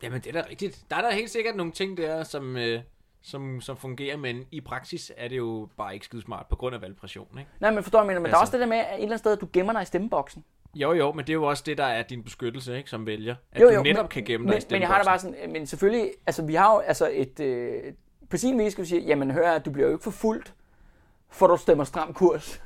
Jamen, 0.03 0.21
det 0.21 0.37
er 0.37 0.43
da 0.43 0.49
rigtigt. 0.51 0.85
Der 0.91 0.97
er 0.97 1.01
der 1.01 1.13
helt 1.13 1.31
sikkert 1.31 1.57
nogle 1.57 1.73
ting 1.73 1.97
der, 1.97 2.23
som, 2.25 2.57
øh, 2.57 2.81
som, 3.23 3.61
som 3.61 3.77
fungerer, 3.77 4.17
men 4.17 4.45
i 4.51 4.61
praksis 4.61 5.13
er 5.17 5.29
det 5.29 5.37
jo 5.37 5.69
bare 5.77 5.95
ikke 5.95 6.07
skide 6.07 6.23
smart 6.23 6.47
på 6.51 6.57
grund 6.57 6.75
af 6.75 6.83
valgpression, 6.83 7.39
ikke? 7.39 7.51
Nej, 7.61 7.71
men 7.71 7.83
forstår 7.83 7.99
jeg, 7.99 8.07
men 8.07 8.17
altså. 8.17 8.23
der 8.31 8.37
er 8.37 8.41
Altså. 8.41 8.41
også 8.41 8.53
det 8.53 8.61
der 8.61 8.67
med, 8.67 8.77
at 8.77 8.87
et 8.87 8.93
eller 8.95 9.05
andet 9.07 9.19
sted, 9.19 9.33
at 9.33 9.41
du 9.41 9.49
gemmer 9.53 9.73
dig 9.73 9.83
i 9.83 9.85
stemmeboksen. 9.85 10.45
Jo, 10.75 10.93
jo, 10.93 11.13
men 11.13 11.25
det 11.27 11.31
er 11.31 11.35
jo 11.35 11.45
også 11.45 11.63
det, 11.67 11.79
der 11.79 11.85
er 11.85 12.03
din 12.03 12.23
beskyttelse, 12.23 12.77
ikke, 12.77 12.91
som 12.91 13.07
vælger. 13.07 13.35
At 13.53 13.61
Jo, 13.63 13.69
du 13.69 13.73
jo, 13.75 13.83
netop 13.83 14.03
men, 14.05 14.09
kan 14.09 14.25
gemme 14.25 14.47
dig 14.47 14.55
men, 14.55 14.63
i 14.63 14.67
men 14.71 14.81
jeg 14.81 14.89
har 14.89 14.99
det 14.99 15.07
bare 15.07 15.19
stemmeboksen. 15.19 15.43
sådan, 15.51 15.53
men 15.53 15.67
selvfølgelig, 15.67 16.11
altså 16.27 16.43
vi 16.45 16.55
har 16.55 16.73
jo 16.75 16.79
altså 16.79 17.11
et, 17.13 17.41
øh, 17.41 17.93
på 18.31 18.37
sin 18.37 18.59
vis 18.59 18.73
skal 18.73 18.85
vi 18.85 18.89
sige, 18.89 19.03
jamen 19.03 19.31
hør, 19.31 19.59
du 19.59 19.71
bliver 19.71 19.87
jo 19.89 19.93
ikke 19.95 20.05
forfulgt, 20.05 20.55
for 21.31 21.47
du 21.47 21.57
stemmer 21.57 21.85
stram 21.85 22.15
kurs 22.15 22.63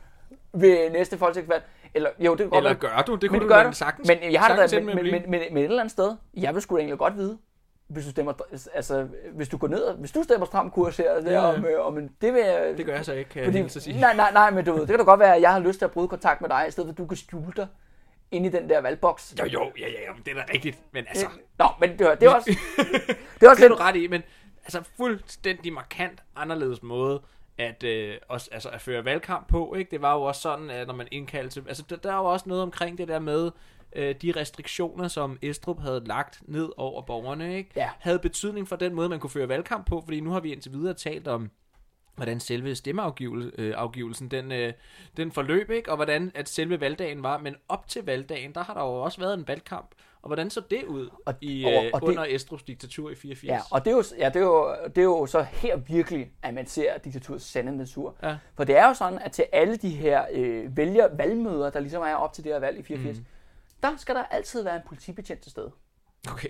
ved 0.52 0.90
næste 0.90 1.18
folketingsvalg. 1.18 1.64
Eller, 1.94 2.10
jo, 2.18 2.30
det 2.30 2.38
kan 2.38 2.48
godt 2.48 2.56
Eller 2.58 2.70
være- 2.70 2.78
gør 2.96 3.02
du? 3.06 3.14
Det 3.14 3.22
men 3.22 3.28
kunne 3.28 3.38
det 3.40 3.48
du 3.50 3.54
gør 3.54 3.62
du. 3.62 3.72
sagtens- 3.72 4.08
Men 4.08 4.32
jeg 4.32 4.40
har 4.40 4.48
det 4.48 4.56
sagtens 4.70 4.72
ende 4.72 4.86
men, 4.86 5.04
med 5.04 5.12
men, 5.12 5.12
men, 5.22 5.30
men, 5.30 5.40
men, 5.50 5.58
et 5.58 5.64
eller 5.64 5.80
andet 5.80 5.92
sted, 5.92 6.16
jeg 6.34 6.54
vil 6.54 6.62
sgu 6.62 6.74
da 6.76 6.80
egentlig 6.80 6.98
godt 6.98 7.16
vide, 7.16 7.38
hvis 7.88 8.04
du 8.04 8.10
stemmer, 8.10 8.32
altså, 8.74 9.08
hvis 9.34 9.48
du 9.48 9.56
går 9.58 9.68
ned, 9.68 9.94
hvis 9.98 10.12
du 10.12 10.22
stemmer 10.22 10.46
stram 10.46 10.70
kurs 10.70 10.96
her, 10.96 11.12
Ja, 11.14 11.30
ja. 11.32 11.40
om, 11.40 11.64
øh, 11.64 11.86
om 11.86 12.08
det 12.20 12.34
vil 12.34 12.40
jeg, 12.42 12.74
Det 12.76 12.86
gør 12.86 12.94
jeg 12.94 13.04
så 13.04 13.12
ikke, 13.12 13.30
kan 13.30 13.42
jeg 13.42 13.46
fordi, 13.48 13.58
at 13.64 13.70
sige. 13.72 14.00
nej, 14.00 14.16
nej, 14.16 14.32
nej, 14.32 14.50
men 14.50 14.64
du 14.64 14.72
ved, 14.72 14.80
det 14.80 14.88
kan 14.88 14.98
da 14.98 15.04
godt 15.04 15.20
være, 15.20 15.36
at 15.36 15.42
jeg 15.42 15.52
har 15.52 15.58
lyst 15.60 15.78
til 15.78 15.84
at 15.84 15.90
bryde 15.90 16.08
kontakt 16.08 16.40
med 16.40 16.48
dig, 16.48 16.64
i 16.68 16.70
stedet 16.70 16.86
for 16.88 16.92
at 16.92 16.98
du 16.98 17.06
kan 17.06 17.16
skjule 17.16 17.52
dig 17.56 17.66
ind 18.30 18.46
i 18.46 18.48
den 18.48 18.68
der 18.68 18.80
valgboks. 18.80 19.34
Jo, 19.40 19.44
jo, 19.44 19.60
ja, 19.80 19.86
ja, 19.88 20.12
men 20.14 20.22
det 20.24 20.30
er 20.30 20.34
da 20.46 20.52
rigtigt. 20.54 20.78
Men 20.92 21.04
altså, 21.08 21.26
Nå, 21.58 21.66
men 21.80 21.90
det, 21.98 21.98
det 21.98 22.22
er 22.22 22.34
også, 22.34 22.56
det 23.40 23.46
er 23.46 23.50
også 23.50 23.62
det 23.62 23.70
du 23.70 23.74
lidt, 23.74 23.80
ret 23.80 23.96
i, 23.96 24.06
men 24.06 24.22
altså 24.64 24.82
fuldstændig 24.96 25.72
markant 25.72 26.22
anderledes 26.36 26.82
måde 26.82 27.22
at, 27.58 27.82
øh, 27.84 28.16
også, 28.28 28.48
altså 28.52 28.68
at 28.68 28.80
føre 28.80 29.04
valgkamp 29.04 29.48
på, 29.48 29.74
ikke? 29.74 29.90
Det 29.90 30.02
var 30.02 30.14
jo 30.14 30.22
også 30.22 30.40
sådan, 30.40 30.70
at 30.70 30.86
når 30.86 30.94
man 30.94 31.08
indkaldte 31.10 31.50
til, 31.50 31.64
altså 31.68 31.84
der, 31.90 31.96
der 31.96 32.12
er 32.12 32.16
jo 32.16 32.24
også 32.24 32.48
noget 32.48 32.62
omkring 32.62 32.98
det 32.98 33.08
der 33.08 33.18
med, 33.18 33.50
øh, 33.96 34.14
de 34.22 34.32
restriktioner, 34.36 35.08
som 35.08 35.38
Estrup 35.42 35.80
havde 35.80 36.04
lagt 36.04 36.42
ned 36.42 36.68
over 36.76 37.02
borgerne, 37.02 37.56
ikke? 37.56 37.70
Ja. 37.76 37.90
havde 37.98 38.18
betydning 38.18 38.68
for 38.68 38.76
den 38.76 38.94
måde, 38.94 39.08
man 39.08 39.20
kunne 39.20 39.30
føre 39.30 39.48
valgkamp 39.48 39.86
på, 39.86 40.00
fordi 40.04 40.20
nu 40.20 40.30
har 40.30 40.40
vi 40.40 40.52
indtil 40.52 40.72
videre 40.72 40.94
talt 40.94 41.28
om, 41.28 41.50
hvordan 42.16 42.40
selve 42.40 42.74
stemmeafgivelsen, 42.74 44.28
den, 44.30 44.52
øh, 44.52 44.72
den 45.16 45.32
forløb, 45.32 45.70
ikke? 45.70 45.90
og 45.90 45.96
hvordan 45.96 46.32
at 46.34 46.48
selve 46.48 46.80
valgdagen 46.80 47.22
var, 47.22 47.38
men 47.38 47.56
op 47.68 47.88
til 47.88 48.04
valgdagen, 48.04 48.54
der 48.54 48.62
har 48.64 48.74
der 48.74 48.80
jo 48.80 49.02
også 49.02 49.20
været 49.20 49.34
en 49.34 49.48
valgkamp, 49.48 49.94
og 50.22 50.28
hvordan 50.28 50.50
så 50.50 50.60
det 50.70 50.84
ud 50.84 51.08
Og- 51.26 51.34
i, 51.40 51.64
og- 51.64 51.72
øh, 51.84 51.90
og 51.94 52.00
det- 52.00 52.08
under 52.08 52.24
Estrups 52.28 52.62
diktatur 52.62 53.10
i 53.10 53.14
84? 53.14 53.44
ja, 53.52 53.60
og 53.70 53.84
det 53.84 53.90
er, 53.90 53.96
jo, 53.96 54.02
ja, 54.18 54.28
det, 54.28 54.36
er 54.36 54.40
jo, 54.40 54.74
det 54.86 54.98
er 54.98 55.02
jo 55.04 55.26
så 55.26 55.42
her 55.42 55.76
virkelig, 55.76 56.30
at 56.42 56.54
man 56.54 56.66
ser 56.66 56.98
diktaturets 56.98 57.44
sande 57.44 57.76
natur. 57.76 58.14
Ja. 58.22 58.36
For 58.54 58.64
det 58.64 58.76
er 58.76 58.88
jo 58.88 58.94
sådan, 58.94 59.18
at 59.18 59.32
til 59.32 59.44
alle 59.52 59.76
de 59.76 59.88
her 59.90 60.24
øh, 60.32 60.76
vælger 60.76 61.08
valgmøder, 61.16 61.70
der 61.70 61.80
ligesom 61.80 62.02
er 62.02 62.14
op 62.14 62.32
til 62.32 62.44
det 62.44 62.52
her 62.52 62.58
valg 62.60 62.78
i 62.78 62.82
84, 62.82 63.18
mm. 63.18 63.24
der 63.82 63.96
skal 63.96 64.14
der 64.14 64.24
altid 64.24 64.62
være 64.62 64.76
en 64.76 64.82
politibetjent 64.88 65.40
til 65.40 65.50
stede. 65.50 65.70
Okay. 66.32 66.48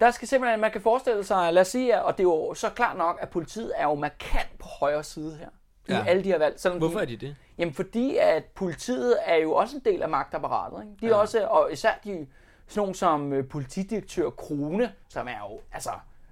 Der 0.00 0.10
skal 0.10 0.28
simpelthen, 0.28 0.60
man 0.60 0.70
kan 0.70 0.80
forestille 0.80 1.24
sig, 1.24 1.52
lad 1.52 1.60
os 1.60 1.68
sige, 1.68 2.02
og 2.02 2.12
det 2.12 2.20
er 2.20 2.28
jo 2.28 2.54
så 2.54 2.70
klart 2.70 2.96
nok, 2.98 3.18
at 3.20 3.28
politiet 3.28 3.72
er 3.76 3.84
jo 3.84 3.94
markant 3.94 4.58
på 4.58 4.68
højre 4.80 5.04
side 5.04 5.36
her. 5.36 5.48
I 5.88 5.92
Ja. 5.92 6.04
alle 6.08 6.24
de 6.24 6.28
her 6.28 6.38
valg. 6.38 6.60
Selvom 6.60 6.78
Hvorfor 6.78 6.98
de, 6.98 7.02
er 7.02 7.06
de 7.06 7.16
det? 7.16 7.36
Jamen 7.58 7.74
fordi, 7.74 8.16
at 8.16 8.44
politiet 8.44 9.16
er 9.24 9.36
jo 9.36 9.52
også 9.52 9.76
en 9.76 9.82
del 9.84 10.02
af 10.02 10.08
magtapparatet. 10.08 10.82
Ikke? 10.82 10.92
De 11.00 11.06
er 11.06 11.10
Ja. 11.10 11.16
også, 11.20 11.46
og 11.46 11.72
især 11.72 11.90
de, 12.04 12.26
sådan 12.68 12.80
nogle 12.80 12.94
som 12.94 13.32
øh, 13.32 13.48
politidirektør 13.48 14.30
Krone, 14.30 14.92
som 15.08 15.28
er 15.28 15.38
jo 15.50 15.60
altså 15.72 15.90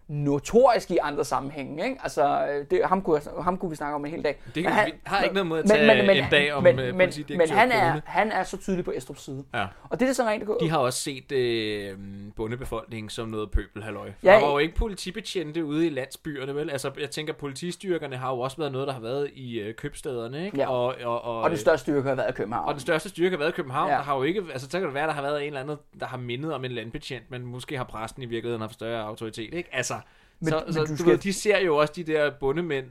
notorisk 0.08 0.90
i 0.90 0.98
andre 1.02 1.24
sammenhænge. 1.24 1.84
Ikke? 1.84 1.96
Altså, 2.02 2.46
øh, 2.46 2.66
det, 2.70 2.80
ham, 2.84 3.02
kunne, 3.02 3.20
ham 3.42 3.58
kunne 3.58 3.70
vi 3.70 3.76
snakke 3.76 3.94
om 3.94 4.04
en 4.04 4.10
hel 4.10 4.24
dag. 4.24 4.36
Det 4.54 4.64
Men 4.64 4.72
vi 4.86 4.92
har 5.04 5.22
ikke 5.22 5.34
noget 5.34 5.46
mod 5.46 5.58
at 5.58 5.66
tage 5.66 6.22
en 6.22 6.30
dag 6.30 6.52
om 6.52 6.62
men, 6.62 6.78
øh, 6.78 6.94
men, 6.94 7.12
men 7.28 7.50
han, 7.50 7.72
er, 7.72 8.00
han 8.04 8.32
er 8.32 8.44
så 8.44 8.56
tydelig 8.56 8.84
på 8.84 8.92
Estrups 8.96 9.22
side. 9.22 9.44
Ja. 9.54 9.66
Og 9.82 10.00
det 10.00 10.02
er 10.02 10.08
det 10.08 10.16
så 10.16 10.22
rent... 10.24 10.44
De 10.60 10.70
har 10.70 10.78
også 10.78 10.98
set 10.98 11.32
øh, 11.32 11.98
bundebefolkningen 12.36 13.10
som 13.10 13.28
noget 13.28 13.50
pøbelhalløj. 13.50 14.06
Ja, 14.22 14.32
Ja, 14.32 14.38
der 14.38 14.44
var 14.44 14.52
jo 14.52 14.58
ikke 14.58 14.74
politibetjente 14.74 15.64
ude 15.64 15.86
i 15.86 15.90
landsbyerne, 15.90 16.54
vel? 16.54 16.70
Altså, 16.70 16.90
jeg 17.00 17.10
tænker, 17.10 17.32
politistyrkerne 17.32 18.16
har 18.16 18.30
jo 18.30 18.40
også 18.40 18.56
været 18.56 18.72
noget, 18.72 18.86
der 18.88 18.94
har 18.94 19.00
været 19.00 19.30
i 19.34 19.60
øh, 19.60 19.74
købstederne, 19.74 20.44
ikke? 20.44 20.58
Ja. 20.58 20.70
Og, 20.70 20.94
og, 21.04 21.24
og, 21.24 21.40
Og 21.40 21.50
den 21.50 21.58
største 21.58 21.82
styrke 21.84 22.08
har 22.08 22.14
været 22.14 22.30
i 22.30 22.32
København. 22.32 22.68
og 22.68 22.74
den 22.74 22.80
største 22.80 23.08
styrke 23.08 23.30
har 23.30 23.38
været 23.38 23.50
i 23.50 23.52
København. 23.56 23.90
Ja. 23.90 23.96
Der 23.96 24.02
har 24.02 24.16
jo 24.16 24.22
ikke, 24.22 24.42
altså, 24.52 24.68
så 24.70 24.78
kan 24.78 24.86
det 24.86 24.94
være, 24.94 25.06
der 25.06 25.12
har 25.12 25.22
været 25.22 25.40
en 25.40 25.46
eller 25.46 25.60
anden, 25.60 25.76
der 26.00 26.06
har 26.06 26.16
mindet 26.16 26.54
om 26.54 26.64
en 26.64 26.70
landbetjent, 26.72 27.30
men 27.30 27.46
måske 27.46 27.76
har 27.76 27.84
præsten 27.84 28.22
i 28.22 28.26
virkeligheden 28.26 28.60
haft 28.60 28.74
større 28.74 29.02
autoritet, 29.04 29.54
ikke? 29.54 29.68
Altså, 29.72 29.93
Men- 30.44 30.50
så, 30.52 30.62
men 30.66 30.72
så 30.74 30.80
du 30.80 30.86
du 30.86 30.96
skal- 30.96 31.06
ved, 31.10 31.18
de 31.18 31.32
ser 31.32 31.58
jo 31.58 31.76
også 31.76 31.92
de 31.96 32.04
der 32.04 32.30
bundemænd 32.40 32.86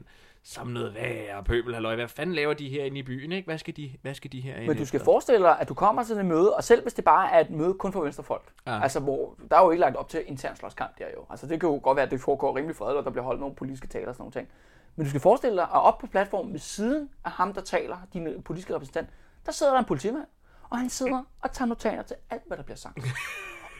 som 0.46 0.66
noget 0.66 0.94
værre 0.94 1.44
pøbelhalløj. 1.44 1.94
Hvad 1.94 2.08
fanden 2.08 2.34
laver 2.34 2.54
de 2.54 2.68
herinde 2.68 2.98
i 2.98 3.02
byen, 3.02 3.32
ikke? 3.32 3.46
Hvad 3.46 3.58
skal 3.58 3.76
de, 3.76 3.90
hvad 4.02 4.14
skal 4.14 4.32
de 4.32 4.40
herinde 4.40 4.66
Men 4.68 4.76
du 4.76 4.86
skal 4.86 4.98
efter? 4.98 5.04
forestille 5.04 5.46
dig, 5.46 5.56
at 5.60 5.68
du 5.68 5.74
kommer 5.74 6.02
til 6.04 6.16
et 6.16 6.26
møde, 6.26 6.54
og 6.54 6.64
selv 6.64 6.82
hvis 6.82 6.94
det 6.94 7.04
bare 7.04 7.32
er 7.32 7.40
et 7.40 7.50
møde 7.50 7.74
kun 7.74 7.92
for 7.92 8.00
venstrefolk. 8.02 8.52
Ja. 8.66 8.82
altså 8.82 9.00
hvor 9.00 9.36
der 9.50 9.56
er 9.58 9.64
jo 9.64 9.70
ikke 9.70 9.80
lagt 9.80 9.96
op 9.96 10.08
til 10.08 10.22
intern 10.26 10.56
slåskamp 10.56 10.98
der 10.98 11.04
jo. 11.16 11.24
Altså 11.30 11.46
det 11.46 11.60
kan 11.60 11.68
jo 11.68 11.80
godt 11.82 11.96
være, 11.96 12.04
at 12.04 12.10
det 12.10 12.20
foregår 12.20 12.56
rimelig 12.56 12.76
fredeligt, 12.76 12.98
og 12.98 13.04
der 13.04 13.10
bliver 13.10 13.24
holdt 13.24 13.40
nogle 13.40 13.54
politiske 13.54 13.86
taler 13.86 14.08
og 14.08 14.14
sådan 14.14 14.22
nogle 14.22 14.32
ting. 14.32 14.48
Men 14.96 15.04
du 15.04 15.10
skal 15.10 15.20
forestille 15.20 15.56
dig, 15.56 15.64
at 15.64 15.82
op 15.82 15.98
på 15.98 16.06
platformen 16.06 16.52
ved 16.52 16.60
siden 16.60 17.08
af 17.24 17.30
ham, 17.30 17.52
der 17.54 17.60
taler, 17.60 17.96
din 18.12 18.42
politiske 18.44 18.74
repræsentant, 18.74 19.08
der 19.46 19.52
sidder 19.52 19.72
der 19.72 19.78
en 19.78 19.84
politimand, 19.84 20.24
og 20.70 20.78
han 20.78 20.88
sidder 20.90 21.22
og 21.42 21.52
tager 21.52 21.66
notater 21.68 22.02
til 22.02 22.16
alt, 22.30 22.42
hvad 22.46 22.56
der 22.56 22.62
bliver 22.62 22.76
sagt. 22.76 22.98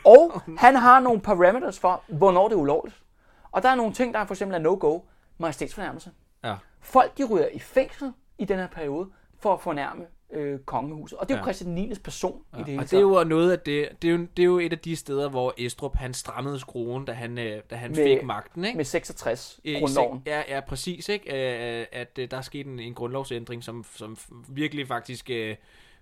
Og 0.05 0.43
han 0.59 0.77
har 0.77 1.01
nogle 1.01 1.21
parameters 1.21 1.79
for, 1.79 2.03
hvornår 2.09 2.49
det 2.49 2.55
er 2.55 2.59
ulovligt. 2.61 2.97
Og 3.55 3.63
der 3.63 3.69
er 3.69 3.75
nogle 3.75 3.93
ting, 3.93 4.15
der 4.15 4.25
for 4.27 4.35
eksempel 4.35 4.55
er 4.55 4.59
no-go, 4.59 5.01
majestætsfornærmelse. 5.39 6.11
Ja. 6.45 6.55
Folk, 6.81 7.19
de 7.19 7.25
ryger 7.25 7.47
i 7.53 7.59
fængsel 7.59 8.13
i 8.39 8.45
den 8.45 8.59
her 8.59 8.67
periode 8.67 9.09
for 9.39 9.55
at 9.55 9.61
fornærme 9.61 10.05
øh, 10.33 10.59
kongehuset. 10.59 11.19
Og 11.19 11.29
det 11.29 11.35
er 11.35 11.39
jo 11.39 11.41
Ja. 11.41 11.45
Christian 11.45 11.71
9. 11.71 11.93
person 12.05 12.43
ja. 12.53 12.57
i 12.59 12.61
det 12.61 12.67
hele 12.69 12.81
Og 12.83 12.91
det 12.91 12.97
er 12.97 13.01
jo 13.01 13.25
noget 13.25 13.53
af 13.53 13.59
det, 13.59 13.89
det 14.03 14.09
er 14.09 14.13
jo, 14.13 14.27
det 14.37 14.43
er 14.43 14.47
jo 14.47 14.59
et 14.59 14.73
af 14.73 14.79
de 14.79 14.97
steder, 14.97 15.29
hvor 15.31 15.55
Estrup 15.59 15.97
han 15.97 16.15
strammede 16.15 16.59
skruen, 16.61 17.05
da 17.05 17.13
han, 17.13 17.39
øh, 17.39 17.63
da 17.71 17.77
han 17.77 17.91
Med- 17.91 17.97
fik 18.19 18.25
magten, 18.27 18.65
ikke? 18.65 18.77
med 18.77 18.85
66 18.85 19.61
I 19.65 19.79
grundloven. 19.81 20.23
Ja, 20.27 20.43
ja, 20.49 20.61
præcis, 20.61 21.09
ikke? 21.09 21.79
Øh, 21.81 21.87
At 21.93 22.19
øh, 22.19 22.31
der 22.31 22.37
er 22.37 22.41
sket 22.43 22.67
en, 22.67 22.79
en 22.81 22.95
grundlovsændring, 22.95 23.65
som, 23.65 23.85
som 23.95 24.17
virkelig 24.49 24.89
faktisk 24.89 25.31
øh, 25.31 25.57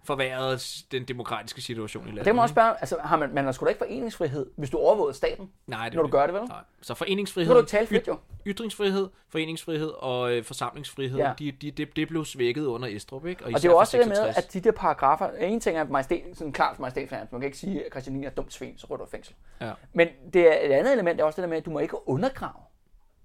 forværrede 0.04 0.58
s- 0.58 0.82
den 0.92 1.04
demokratiske 1.04 1.60
situation 1.60 2.04
i 2.04 2.06
landet. 2.06 2.20
Og 2.20 2.24
det 2.24 2.34
må 2.34 2.36
man 2.36 2.42
også 2.42 2.52
spørge, 2.52 2.74
altså 2.80 2.96
har 3.00 3.16
man, 3.16 3.34
man 3.34 3.44
har 3.44 3.52
sgu 3.52 3.64
da 3.64 3.68
ikke 3.68 3.78
foreningsfrihed, 3.78 4.50
hvis 4.56 4.70
du 4.70 4.78
overvåger 4.78 5.12
staten, 5.12 5.50
Nej, 5.66 5.84
det 5.88 5.94
når 5.94 6.02
du 6.02 6.06
det. 6.06 6.12
gør 6.12 6.26
det, 6.26 6.34
vel? 6.34 6.42
Nej. 6.42 6.58
Så 6.82 6.94
foreningsfrihed, 6.94 7.54
kan 7.54 7.62
du 7.62 7.66
tale 7.68 7.86
frit, 7.86 8.08
jo. 8.08 8.18
ytringsfrihed, 8.46 9.08
foreningsfrihed 9.28 9.88
og 9.98 10.32
øh, 10.32 10.44
forsamlingsfrihed, 10.44 11.18
Ja. 11.18 11.32
de, 11.38 11.52
de, 11.52 11.70
det, 11.70 11.96
det 11.96 12.08
blev 12.08 12.24
svækket 12.24 12.64
under 12.64 12.88
Estrup, 12.88 13.26
ikke? 13.26 13.44
Og 13.44 13.50
især 13.50 13.58
det 13.58 13.64
er 13.68 13.70
jo 13.72 13.76
også 13.78 13.98
det 13.98 14.08
med, 14.08 14.16
66. 14.16 14.46
at 14.46 14.52
de 14.52 14.60
der 14.60 14.72
paragrafer, 14.72 15.28
en 15.30 15.60
ting 15.60 15.78
er 15.78 15.84
majestæt, 15.84 16.22
sådan 16.34 16.52
klart 16.52 16.78
majestætfærdigt, 16.78 17.32
man 17.32 17.40
kan 17.40 17.46
ikke 17.46 17.58
sige, 17.58 17.84
at 17.86 17.92
Christian 17.92 18.16
9. 18.16 18.24
er 18.26 18.30
dumt 18.30 18.52
svin, 18.52 18.78
så 18.78 18.86
ryger 18.90 19.04
du 19.04 19.10
fængsel. 19.10 19.34
Ja. 19.60 19.72
Men 19.92 20.08
det 20.32 20.48
er, 20.48 20.66
et 20.68 20.72
andet 20.78 20.92
element 20.92 21.20
er 21.20 21.24
også 21.24 21.36
det 21.36 21.42
der 21.42 21.48
med, 21.48 21.56
at 21.56 21.64
du 21.64 21.70
må 21.70 21.78
ikke 21.78 22.08
undergrave 22.08 22.62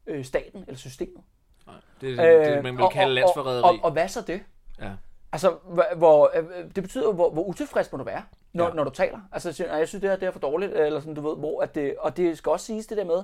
øh, 0.08 0.26
staten 0.26 0.62
eller 0.68 0.78
systemet. 0.78 1.24
Nej, 1.68 1.76
det 2.02 2.20
er 2.20 2.54
det, 2.56 2.64
man 2.64 2.76
vil 2.78 2.84
og- 2.84 2.92
kalde 2.92 3.10
og- 3.10 3.14
landsforræderi. 3.14 3.64
Og, 3.64 3.70
og, 3.70 3.80
og 3.84 3.92
hvad 3.92 4.08
så 4.08 4.22
det? 4.22 4.42
Ja. 4.82 4.92
Altså, 5.38 5.58
hvor, 5.70 5.86
hvor, 5.98 6.32
øh, 6.36 6.46
det 6.76 6.84
betyder 6.84 7.14
hvor, 7.14 7.30
hvor 7.32 7.44
utilfreds 7.44 7.92
må 7.92 7.98
du 7.98 8.04
være. 8.04 8.24
når, 8.54 8.68
Ja. 8.68 8.74
når 8.74 8.84
du 8.84 8.90
taler. 8.90 9.20
Altså, 9.32 9.52
siger, 9.52 9.68
"Nej, 9.68 9.78
jeg 9.78 9.88
synes, 9.88 10.02
det 10.02 10.10
her 10.10 10.18
det 10.18 10.28
er 10.28 10.32
for 10.32 10.40
dårligt, 10.40 10.74
eller 10.74 11.00
sådan, 11.00 11.14
du 11.14 11.22
ved, 11.30 11.38
hvor 11.38 11.62
at 11.62 11.76
det, 11.76 11.96
og 12.00 12.18
det 12.18 12.38
skal 12.38 12.50
også 12.50 12.66
siges 12.66 12.88
det 12.88 12.98
der 12.98 13.06
med, 13.06 13.24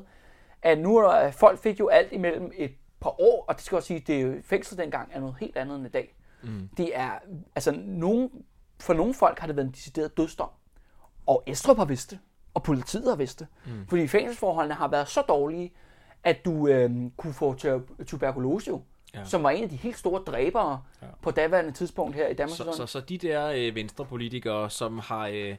at 0.62 0.80
nu 0.80 0.98
er 0.98 1.12
der, 1.12 1.32
folk 1.32 1.60
fik 1.60 1.80
jo 1.80 1.88
alt 1.88 2.12
imellem 2.12 2.52
et 2.56 2.72
par 3.02 3.22
år, 3.22 3.46
og 3.48 3.56
det 3.56 3.64
skal 3.64 3.76
også 3.76 3.88
sige, 3.88 4.00
det 4.08 4.16
er 4.18 4.22
jo 4.22 4.34
fængsel 4.46 4.78
dengang 4.78 5.10
er 5.14 5.20
noget 5.20 5.36
helt 5.40 5.58
andet 5.58 5.76
end 5.78 5.86
i 5.86 5.90
dag. 5.90 6.16
Mm. 6.44 6.70
Det 6.78 6.98
er, 6.98 7.12
altså, 7.56 7.72
nogen, 7.86 8.30
for 8.80 8.94
nogle 8.94 9.14
folk 9.14 9.40
har 9.40 9.48
det 9.48 9.56
været 9.56 9.66
en 9.68 9.72
decideret 9.72 10.18
dødsdom, 10.18 10.50
og 11.26 11.44
Estrup 11.48 11.78
har 11.78 11.86
vidst 11.86 12.12
det, 12.12 12.20
og 12.54 12.64
politiet 12.64 13.10
har 13.10 13.16
vidst 13.16 13.40
det, 13.40 13.48
mm. 13.66 13.88
fordi 13.90 14.08
fængselsforholdene 14.08 14.74
har 14.74 14.88
været 14.88 15.08
så 15.08 15.22
dårlige, 15.22 15.74
at 16.24 16.46
du 16.46 16.68
øh, 16.68 16.92
kunne 17.18 17.34
få 17.34 17.54
tu- 17.54 18.04
tuberkulose 18.06 18.70
jo, 18.70 18.82
Ja. 19.16 19.24
som 19.26 19.44
var 19.44 19.50
en 19.50 19.64
af 19.64 19.70
de 19.70 19.76
helt 19.76 19.98
store 19.98 20.22
dræbere 20.28 20.82
ja. 21.02 21.08
på 21.22 21.32
daværende 21.32 21.72
tidspunkt 21.72 22.16
her 22.16 22.28
i 22.28 22.34
Danmark. 22.34 22.58
Så, 22.58 22.74
så, 22.78 22.86
så 22.86 23.00
de 23.00 23.18
der 23.18 23.48
øh, 23.56 23.76
venstrepolitikere, 23.76 24.70
som 24.70 25.00
har 25.00 25.28
øh, 25.28 25.56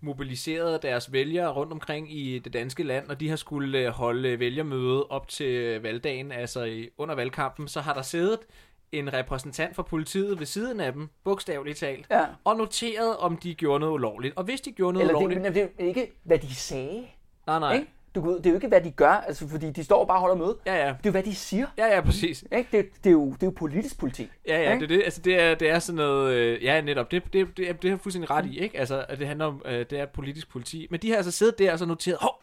mobiliseret 0.00 0.82
deres 0.82 1.12
vælgere 1.12 1.52
rundt 1.52 1.72
omkring 1.72 2.16
i 2.16 2.38
det 2.38 2.52
danske 2.52 2.82
land, 2.82 3.08
og 3.08 3.20
de 3.20 3.28
har 3.28 3.36
skulle 3.36 3.78
øh, 3.78 3.88
holde 3.88 4.38
vælgermøde 4.38 5.06
op 5.06 5.28
til 5.28 5.80
valgdagen, 5.82 6.32
altså 6.32 6.64
i, 6.64 6.88
under 6.98 7.14
valgkampen, 7.14 7.68
så 7.68 7.80
har 7.80 7.94
der 7.94 8.02
siddet 8.02 8.38
en 8.92 9.12
repræsentant 9.12 9.76
for 9.76 9.82
politiet 9.82 10.38
ved 10.38 10.46
siden 10.46 10.80
af 10.80 10.92
dem, 10.92 11.08
bogstaveligt 11.24 11.78
talt, 11.78 12.06
Ja. 12.10 12.24
og 12.44 12.56
noteret, 12.56 13.16
om 13.16 13.36
de 13.36 13.54
gjorde 13.54 13.80
noget 13.80 13.92
ulovligt. 13.92 14.36
Og 14.36 14.44
hvis 14.44 14.60
de 14.60 14.72
gjorde 14.72 14.92
noget 14.92 15.02
Eller 15.08 15.12
det, 15.18 15.26
ulovligt... 15.26 15.42
men 15.42 15.54
det 15.54 15.62
er 15.78 15.84
ikke, 15.88 16.12
hvad 16.22 16.38
de 16.38 16.54
sagde. 16.54 17.06
nej, 17.46 17.58
nej. 17.58 17.74
Ikke? 17.74 17.86
Du, 18.14 18.20
ved, 18.20 18.36
det 18.36 18.46
er 18.46 18.50
jo 18.50 18.54
ikke, 18.56 18.68
hvad 18.68 18.80
de 18.80 18.90
gør, 18.90 19.10
altså, 19.10 19.48
fordi 19.48 19.70
de 19.70 19.84
står 19.84 20.00
og 20.00 20.06
bare 20.06 20.16
og 20.16 20.20
holder 20.20 20.36
møde. 20.36 20.56
Ja, 20.66 20.74
ja. 20.74 20.88
Det 20.88 20.92
er 20.92 20.96
jo, 21.04 21.10
hvad 21.10 21.22
de 21.22 21.34
siger. 21.34 21.66
Ja, 21.78 21.94
ja, 21.94 22.00
præcis. 22.00 22.44
Ikke? 22.52 22.76
Det, 22.76 22.86
det, 23.04 23.10
er 23.10 23.12
jo, 23.12 23.32
det 23.32 23.42
er 23.42 23.46
jo 23.46 23.50
politisk 23.56 23.98
politi. 23.98 24.28
Ja, 24.46 24.62
ja, 24.62 24.72
Ikke? 24.72 24.86
det 24.86 24.92
er 24.92 24.96
det. 24.96 25.04
Altså, 25.04 25.20
det 25.20 25.42
er, 25.42 25.54
det 25.54 25.70
er 25.70 25.78
sådan 25.78 25.96
noget... 25.96 26.34
Øh, 26.34 26.64
ja, 26.64 26.80
netop. 26.80 27.10
Det, 27.10 27.22
det, 27.32 27.56
det, 27.56 27.82
det 27.82 27.90
er 27.90 27.96
fuldstændig 27.96 28.30
ret 28.30 28.46
i, 28.46 28.58
ikke? 28.58 28.78
Altså, 28.78 29.04
at 29.08 29.18
det 29.18 29.26
handler 29.26 29.46
om... 29.46 29.62
Øh, 29.64 29.86
det 29.90 29.92
er 29.92 30.06
politisk 30.06 30.50
politi. 30.50 30.86
Men 30.90 31.00
de 31.00 31.10
har 31.10 31.16
altså 31.16 31.30
siddet 31.30 31.58
der 31.58 31.72
og 31.72 31.78
så 31.78 31.86
noteret... 31.86 32.18
Hov, 32.20 32.42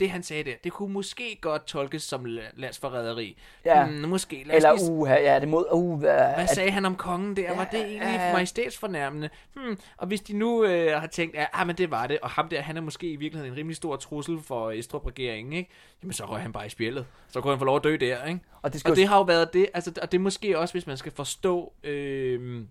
det 0.00 0.10
han 0.10 0.22
sagde 0.22 0.44
der, 0.44 0.54
det 0.64 0.72
kunne 0.72 0.92
måske 0.92 1.38
godt 1.40 1.66
tolkes 1.66 2.02
som 2.02 2.24
la- 2.26 2.52
landsforræderi. 2.60 3.36
Ja. 3.64 3.86
Hmm, 3.86 4.08
måske. 4.08 4.42
Lad 4.46 4.56
Eller 4.56 4.72
lige- 4.76 4.90
uha, 4.90 5.14
ja, 5.14 5.40
det 5.40 5.48
mod, 5.48 5.64
uh, 5.72 5.98
hvad, 5.98 6.46
sagde 6.54 6.70
han 6.70 6.84
om 6.84 6.96
kongen 6.96 7.36
der? 7.36 7.56
Var 7.56 7.64
det 7.64 7.80
egentlig 7.80 8.00
ja, 8.02 8.26
ja. 8.26 8.32
majestætsfornærmende? 8.32 9.30
Hmm. 9.54 9.78
Og 9.96 10.06
hvis 10.06 10.20
de 10.20 10.32
nu 10.32 10.64
øh, 10.64 11.00
har 11.00 11.06
tænkt, 11.06 11.34
ja, 11.34 11.46
ah, 11.52 11.66
men 11.66 11.76
det 11.76 11.90
var 11.90 12.06
det, 12.06 12.18
og 12.22 12.30
ham 12.30 12.48
der, 12.48 12.60
han 12.60 12.76
er 12.76 12.80
måske 12.80 13.10
i 13.10 13.16
virkeligheden 13.16 13.52
en 13.52 13.58
rimelig 13.58 13.76
stor 13.76 13.96
trussel 13.96 14.38
for 14.42 14.70
Estrup-regeringen, 14.70 15.52
ikke? 15.52 15.70
Jamen, 16.02 16.12
så 16.12 16.24
røg 16.24 16.40
han 16.42 16.52
bare 16.52 16.66
i 16.66 16.68
spjældet. 16.68 17.06
Så 17.28 17.40
kunne 17.40 17.52
han 17.52 17.58
få 17.58 17.64
lov 17.64 17.76
at 17.76 17.84
dø 17.84 17.96
der, 18.00 18.24
ikke? 18.24 18.40
Og 18.62 18.72
det 18.72 18.80
skal 18.80 18.90
Og 18.90 18.96
det 18.96 19.08
har 19.08 19.16
jo 19.16 19.22
været 19.22 19.52
det, 19.52 19.66
altså, 19.74 19.92
og 20.02 20.12
det 20.12 20.18
er 20.18 20.22
måske 20.22 20.58
også, 20.58 20.74
hvis 20.74 20.86
man 20.86 20.96
skal 20.96 21.12
forstå 21.12 21.72
øh, 21.84 22.62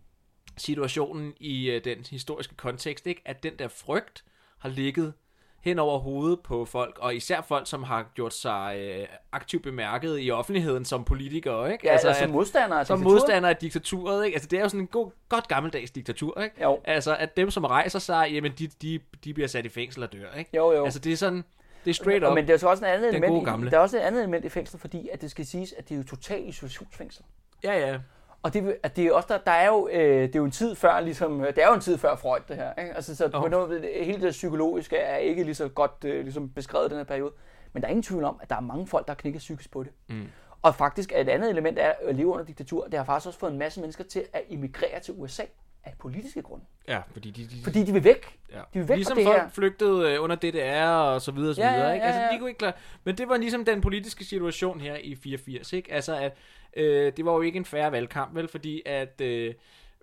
situationen 0.57 1.33
i 1.39 1.69
øh, 1.69 1.83
den 1.83 2.05
historiske 2.09 2.55
kontekst, 2.55 3.07
ikke? 3.07 3.21
at 3.25 3.43
den 3.43 3.53
der 3.59 3.67
frygt 3.67 4.23
har 4.59 4.69
ligget 4.69 5.13
hen 5.61 5.79
over 5.79 5.99
hovedet 5.99 6.39
på 6.39 6.65
folk, 6.65 6.97
og 7.01 7.15
især 7.15 7.41
folk, 7.41 7.67
som 7.69 7.83
har 7.83 8.05
gjort 8.15 8.33
sig 8.33 8.75
øh, 8.79 9.07
aktivt 9.31 9.63
bemærket 9.63 10.17
i 10.21 10.31
offentligheden 10.31 10.85
som 10.85 11.03
politikere, 11.03 11.71
ikke? 11.71 11.87
Ja, 11.87 11.91
altså, 11.91 12.13
som 12.13 12.23
at- 12.23 12.29
modstandere 12.29 12.79
af 12.79 12.87
som 12.87 12.97
diktaturet. 12.99 13.13
modstander 13.21 13.49
af 13.49 13.55
diktaturet, 13.55 14.25
ikke? 14.25 14.35
Altså, 14.35 14.47
det 14.49 14.59
er 14.59 14.63
jo 14.63 14.69
sådan 14.69 14.79
en 14.79 14.87
god, 14.87 15.11
godt 15.29 15.47
gammeldags 15.47 15.91
diktatur, 15.91 16.41
ikke? 16.41 16.63
Jo. 16.63 16.79
Altså, 16.85 17.15
at 17.15 17.37
dem, 17.37 17.51
som 17.51 17.63
rejser 17.65 17.99
sig, 17.99 18.29
jamen, 18.33 18.51
de, 18.59 18.67
de, 18.67 18.99
de 19.23 19.33
bliver 19.33 19.47
sat 19.47 19.65
i 19.65 19.69
fængsel 19.69 20.03
og 20.03 20.13
dør, 20.13 20.33
ikke? 20.37 20.49
Jo, 20.57 20.71
jo. 20.73 20.83
Altså, 20.85 20.99
det 20.99 21.13
er 21.13 21.17
sådan, 21.17 21.43
det 21.85 21.89
er 21.89 21.93
straight 21.93 22.25
up. 22.25 22.33
men 22.35 22.47
det 22.47 22.63
er 22.63 22.67
også 22.67 22.85
en 22.85 22.91
andet 22.91 23.13
Den 23.13 23.23
element, 23.23 23.67
i, 23.67 23.69
der 23.69 23.77
er 23.77 23.81
også 23.81 23.97
et 23.97 24.01
andet 24.01 24.21
element 24.21 24.45
i 24.45 24.49
fængslet, 24.49 24.81
fordi 24.81 25.09
at 25.13 25.21
det 25.21 25.31
skal 25.31 25.45
siges, 25.45 25.73
at 25.77 25.89
det 25.89 25.95
er 25.95 25.97
jo 25.97 26.03
totalt 26.03 26.47
isolationsfængsel. 26.47 27.23
Ja, 27.63 27.87
ja. 27.89 27.97
Og 28.43 28.53
det, 28.53 28.77
at 28.83 28.95
det 28.95 29.05
er 29.05 29.13
også 29.13 29.27
der, 29.31 29.37
der 29.37 29.51
er 29.51 29.67
jo, 29.67 29.89
øh, 29.91 30.21
det 30.21 30.35
er 30.35 30.39
jo 30.39 30.45
en 30.45 30.51
tid 30.51 30.75
før, 30.75 30.99
ligesom, 30.99 31.41
øh, 31.41 31.47
det 31.47 31.63
er 31.63 31.67
jo 31.67 31.73
en 31.73 31.81
tid 31.81 31.97
før 31.97 32.15
Freud, 32.15 32.39
det 32.47 32.55
her. 32.55 32.73
Ikke? 32.81 32.93
Altså, 32.95 33.15
så 33.15 33.23
Jo. 33.33 33.39
oh. 33.43 33.51
noget, 33.51 33.81
det- 33.81 34.05
hele 34.05 34.21
det 34.21 34.31
psykologiske 34.31 34.97
er 34.97 35.17
ikke 35.17 35.43
lige 35.43 35.55
så 35.55 35.67
godt 35.67 35.91
øh, 36.05 36.21
ligesom 36.23 36.49
beskrevet 36.49 36.89
den 36.91 36.97
her 36.97 37.03
periode. 37.05 37.31
Men 37.73 37.81
der 37.81 37.87
er 37.87 37.89
ingen 37.89 38.03
tvivl 38.03 38.23
om, 38.23 38.39
at 38.41 38.49
der 38.49 38.55
er 38.55 38.59
mange 38.59 38.87
folk, 38.87 39.05
der 39.07 39.11
har 39.11 39.15
knækket 39.15 39.39
psykisk 39.39 39.71
på 39.71 39.83
det. 39.83 39.91
Mm. 40.09 40.27
Og 40.61 40.75
faktisk 40.75 41.11
er 41.15 41.21
et 41.21 41.29
andet 41.29 41.49
element 41.49 41.79
af 41.79 41.95
at 42.07 42.15
leve 42.15 42.27
under 42.27 42.45
diktatur, 42.45 42.85
det 42.85 42.93
har 42.93 43.03
faktisk 43.05 43.27
også 43.27 43.39
fået 43.39 43.51
en 43.51 43.57
masse 43.59 43.79
mennesker 43.81 44.03
til 44.03 44.23
at 44.33 44.41
emigrere 44.49 44.99
til 44.99 45.13
USA 45.17 45.43
af 45.83 45.93
politiske 45.99 46.41
grunde. 46.41 46.65
Ja, 46.87 46.99
fordi 47.11 47.31
de, 47.31 47.43
de, 47.43 47.63
Fordi 47.63 47.83
de 47.83 47.93
vil 47.93 48.03
væk. 48.03 48.39
Ja. 48.53 48.57
De 48.73 48.79
vil 48.79 48.87
væk 48.89 48.95
ligesom 48.97 49.15
fra 49.15 49.19
det 49.21 49.27
folk 49.27 49.41
her. 49.41 49.49
flygtede 49.49 50.13
øh, 50.13 50.23
under 50.23 50.35
DDR 50.35 50.87
og 50.87 51.21
så 51.21 51.31
videre 51.31 51.49
og 51.49 51.55
så 51.55 51.61
Ja, 51.61 51.73
videre, 51.73 51.87
ja, 51.87 51.93
ikke? 51.93 52.05
ja, 52.05 52.11
Altså, 52.11 52.21
ja. 52.21 52.33
de 52.33 52.39
kunne 52.39 52.49
ikke 52.49 52.57
klare... 52.59 52.73
Men 53.03 53.17
det 53.17 53.29
var 53.29 53.37
ligesom 53.37 53.65
den 53.65 53.81
politiske 53.81 54.25
situation 54.25 54.79
her 54.79 54.95
i 54.95 55.15
84, 55.15 55.73
ikke? 55.73 55.93
Altså, 55.93 56.15
at 56.17 56.33
øh, 56.77 57.11
det 57.17 57.25
var 57.25 57.33
jo 57.33 57.41
ikke 57.41 57.57
en 57.57 57.65
færre 57.65 57.91
valgkamp, 57.91 58.35
vel? 58.35 58.47
Fordi 58.47 58.81
at 58.85 59.21
øh, 59.21 59.53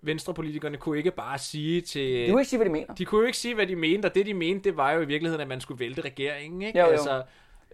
venstrepolitikerne 0.01 0.77
kunne 0.77 0.97
ikke 0.97 1.11
bare 1.11 1.37
sige 1.37 1.81
til... 1.81 2.27
Du 2.27 2.33
vil 2.33 2.39
ikke 2.39 2.49
sige, 2.49 2.57
hvad 2.57 2.65
de 2.65 2.71
mener. 2.71 2.93
De 2.93 3.05
kunne 3.05 3.21
jo 3.21 3.25
ikke 3.25 3.37
sige, 3.37 3.55
hvad 3.55 3.67
de 3.67 3.75
mente, 3.75 4.05
og 4.05 4.15
det 4.15 4.25
de 4.25 4.33
mente, 4.33 4.69
det 4.69 4.77
var 4.77 4.91
jo 4.91 5.01
i 5.01 5.05
virkeligheden, 5.05 5.41
at 5.41 5.47
man 5.47 5.61
skulle 5.61 5.79
vælte 5.79 6.01
regeringen, 6.01 6.61
ikke? 6.61 6.79
Jo, 6.79 6.85
jo. 6.85 6.91
Altså, 6.91 7.23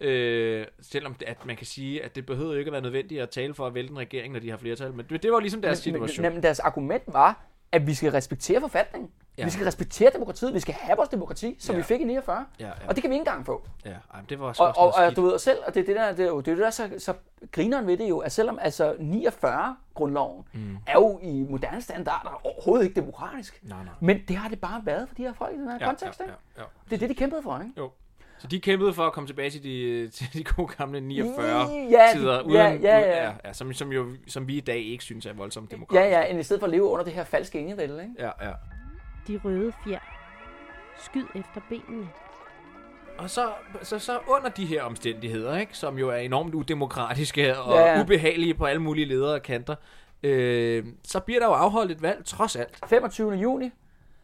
øh, 0.02 0.66
selvom 0.82 1.16
at 1.28 1.46
man 1.46 1.56
kan 1.56 1.66
sige, 1.66 2.04
at 2.04 2.16
det 2.16 2.26
behøvede 2.26 2.60
ikke 2.60 2.70
at 2.70 2.74
være 2.74 2.82
nødvendigt 2.82 3.22
at 3.22 3.30
tale 3.30 3.54
for 3.54 3.68
at 3.68 3.74
vælte 3.74 3.92
en 3.92 4.00
regering, 4.00 4.34
når 4.34 4.40
de 4.40 4.50
har 4.50 4.58
flertal, 4.58 4.94
men 4.94 5.06
det, 5.10 5.24
det 5.24 5.32
var 5.32 5.40
ligesom 5.40 5.62
deres 5.62 5.80
situation. 5.80 6.24
Men, 6.24 6.34
men 6.34 6.44
deres 6.44 6.60
argument 6.60 7.04
var, 7.08 7.46
at 7.74 7.88
vi 7.88 7.94
skal 7.94 8.12
respektere 8.12 8.62
forfatningen. 8.62 9.12
Ja. 9.38 9.46
Vi 9.46 9.50
skal 9.50 9.66
respektere 9.66 10.12
demokratiet. 10.14 10.54
Vi 10.54 10.60
skal 10.60 10.74
have 10.74 10.98
vores 10.98 11.10
demokrati, 11.10 11.56
som 11.60 11.74
Ja. 11.76 11.78
vi 11.78 11.84
fik 11.84 12.02
i 12.02 12.04
49. 12.04 12.46
Ja, 12.60 12.66
ja. 12.68 12.72
Og 12.88 12.96
det 12.96 13.04
kan 13.04 13.10
vi 13.10 13.16
ikke 13.16 13.22
engang 13.22 13.46
få. 13.46 13.68
Ja, 13.86 13.90
ej, 14.14 14.20
det 14.30 14.40
var 14.40 14.56
Og, 14.60 14.74
og, 14.78 14.94
og, 14.96 15.16
du 15.16 15.22
ved, 15.22 15.40
selv, 15.40 15.58
og 15.68 15.74
det 15.74 15.82
er 15.82 15.86
det 15.86 15.96
der, 15.96 16.12
det 16.14 16.26
er 16.26 16.30
jo 16.30 16.40
det, 16.42 16.52
er 16.52 16.56
det 16.56 16.64
der 16.64 16.70
så, 16.70 16.90
så 16.98 17.14
grineren 17.52 17.88
ved 17.88 17.98
det 17.98 18.10
jo, 18.10 18.20
at 18.20 18.32
selvom 18.32 18.60
altså 18.62 18.94
49-grundloven 18.94 20.44
mm. 20.54 20.78
er 20.88 20.94
jo 20.94 21.20
i 21.22 21.46
moderne 21.50 21.82
standarder 21.82 22.42
overhovedet 22.44 22.86
ikke 22.86 22.96
demokratisk. 23.02 23.60
Nej, 23.64 23.84
nej. 23.84 23.94
Men 24.00 24.22
det 24.28 24.36
har 24.36 24.50
det 24.50 24.62
bare 24.62 24.82
været 24.86 25.08
for 25.08 25.16
de 25.16 25.22
her 25.22 25.34
folk 25.34 25.56
i 25.56 25.58
den 25.60 25.68
her 25.72 25.78
Ja, 25.82 25.86
kontekst, 25.86 26.20
ja, 26.20 26.26
ja, 26.26 26.32
ja. 26.58 26.64
Det 26.90 26.96
er 26.96 27.00
det, 27.00 27.10
de 27.10 27.16
kæmpede 27.16 27.42
for, 27.44 27.60
ikke? 27.60 27.72
Jo. 27.78 27.92
Så 28.44 28.48
de 28.48 28.60
kæmpede 28.60 28.94
for 28.94 29.04
at 29.08 29.14
komme 29.14 29.28
tilbage 29.28 29.50
til 29.50 29.64
de, 29.64 30.08
til 30.10 30.34
de 30.34 30.44
gode 30.44 30.68
gamle 30.78 31.02
49 31.02 31.48
Ja, 31.48 32.18
uden, 32.18 32.52
ja, 32.52 32.70
ja, 32.72 33.00
ja. 33.00 33.24
ja, 33.26 33.32
ja 33.46 33.54
som, 33.54 33.74
som, 33.74 33.92
jo, 33.92 34.08
som 34.28 34.48
vi 34.48 34.58
i 34.58 34.60
dag 34.60 34.78
ikke 34.80 35.04
synes 35.04 35.26
er 35.26 35.34
voldsomt 35.34 35.72
Ja, 35.72 35.76
demokratisk. 35.76 36.12
ja, 36.12 36.24
end 36.24 36.40
i 36.40 36.44
stedet 36.44 36.60
for 36.60 36.68
at 36.68 36.72
leve 36.72 36.84
under 36.84 37.04
det 37.06 37.14
her 37.14 37.24
falske 37.24 37.60
enevælde, 37.60 38.02
ikke? 38.04 38.14
ja, 38.20 38.48
ja. 38.48 38.52
De 39.28 39.40
røde 39.44 39.74
fjer. 39.84 40.00
Skyd 41.00 41.26
efter 41.36 41.62
benene. 41.70 42.08
Og 43.18 43.30
så, 43.30 43.50
så, 43.82 44.00
så 44.00 44.20
under 44.28 44.50
de 44.50 44.66
her 44.66 44.84
omstændigheder, 44.84 45.58
ikke, 45.58 45.78
som 45.78 45.98
jo 45.98 46.10
er 46.10 46.16
enormt 46.16 46.54
udemokratiske 46.56 47.58
og 47.60 47.74
Ja, 47.76 47.94
ja. 47.96 48.02
ubehagelige 48.02 48.54
på 48.54 48.66
alle 48.66 48.82
mulige 48.82 49.06
ledere 49.06 49.34
og 49.34 49.42
kanter, 49.44 49.76
øh, 50.24 50.86
så 51.04 51.20
bliver 51.20 51.40
der 51.40 51.48
jo 51.48 51.54
afholdt 51.54 51.92
et 51.92 52.02
valg, 52.02 52.26
trods 52.26 52.56
alt, 52.56 52.80
25. 52.90 53.32
juni 53.34 53.70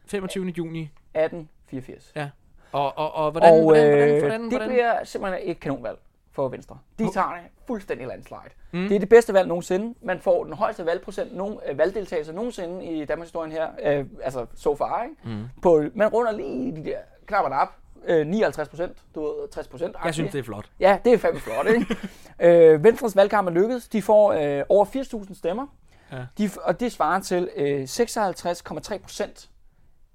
25. 0.07 0.45
juni. 0.57 0.81
1884. 1.13 2.11
Ja. 2.15 2.29
Og, 2.71 2.97
og, 2.97 3.13
og 3.13 3.31
hvordan, 3.31 3.53
og 3.53 3.61
hvordan, 3.63 3.85
øh, 3.85 3.97
hvordan, 3.97 4.19
hvordan, 4.19 4.41
det 4.41 4.49
hvordan? 4.49 4.69
bliver 4.69 5.03
simpelthen 5.03 5.41
et 5.49 5.59
kanonvalg 5.59 5.97
for 6.31 6.47
Venstre. 6.47 6.77
De 6.99 7.13
tager 7.13 7.27
det 7.27 7.51
fuldstændig 7.67 8.07
landslide. 8.07 8.39
Mm. 8.71 8.87
Det 8.87 8.95
er 8.95 8.99
det 8.99 9.09
bedste 9.09 9.33
valg 9.33 9.47
nogensinde. 9.47 9.95
Man 10.01 10.19
får 10.19 10.43
den 10.43 10.53
højeste 10.53 10.85
valgprocent, 10.85 11.35
nogen, 11.35 11.59
øh, 11.69 11.77
valgdeltagelse 11.77 12.33
nogensinde 12.33 12.85
i 12.85 13.05
Danmarks 13.05 13.29
historie 13.29 13.51
her. 13.51 13.67
Øh, 13.83 14.05
altså 14.23 14.45
so 14.55 14.75
far, 14.75 15.03
ikke? 15.03 15.15
Mm. 15.23 15.43
På, 15.61 15.83
man 15.93 16.07
runder 16.07 16.31
lige 16.31 16.75
de 16.75 16.83
der 16.83 16.97
knapper 17.25 17.57
op. 17.57 17.75
Øh, 18.07 18.27
59 18.27 18.69
procent, 18.69 18.97
du 19.15 19.21
ved, 19.21 19.51
60 19.51 19.67
procent. 19.67 19.95
Jeg 20.05 20.13
synes, 20.13 20.31
det 20.31 20.39
er 20.39 20.43
flot. 20.43 20.69
Ja, 20.79 20.97
det 21.05 21.13
er 21.13 21.17
fandme 21.17 21.39
flot, 21.39 21.67
ikke? 21.67 21.95
øh, 22.73 22.83
Venstres 22.83 23.15
valgkamp 23.15 23.47
er 23.47 23.51
lykkedes. 23.51 23.87
De 23.87 24.01
får 24.01 24.33
øh, 24.33 24.63
over 24.69 24.85
80.000 24.85 25.37
stemmer. 25.37 25.67
Ja. 26.11 26.17
De, 26.37 26.49
og 26.63 26.79
det 26.79 26.91
svarer 26.91 27.19
til 27.21 27.49
øh, 27.55 27.83
56,3 27.83 28.97
procent 28.97 29.49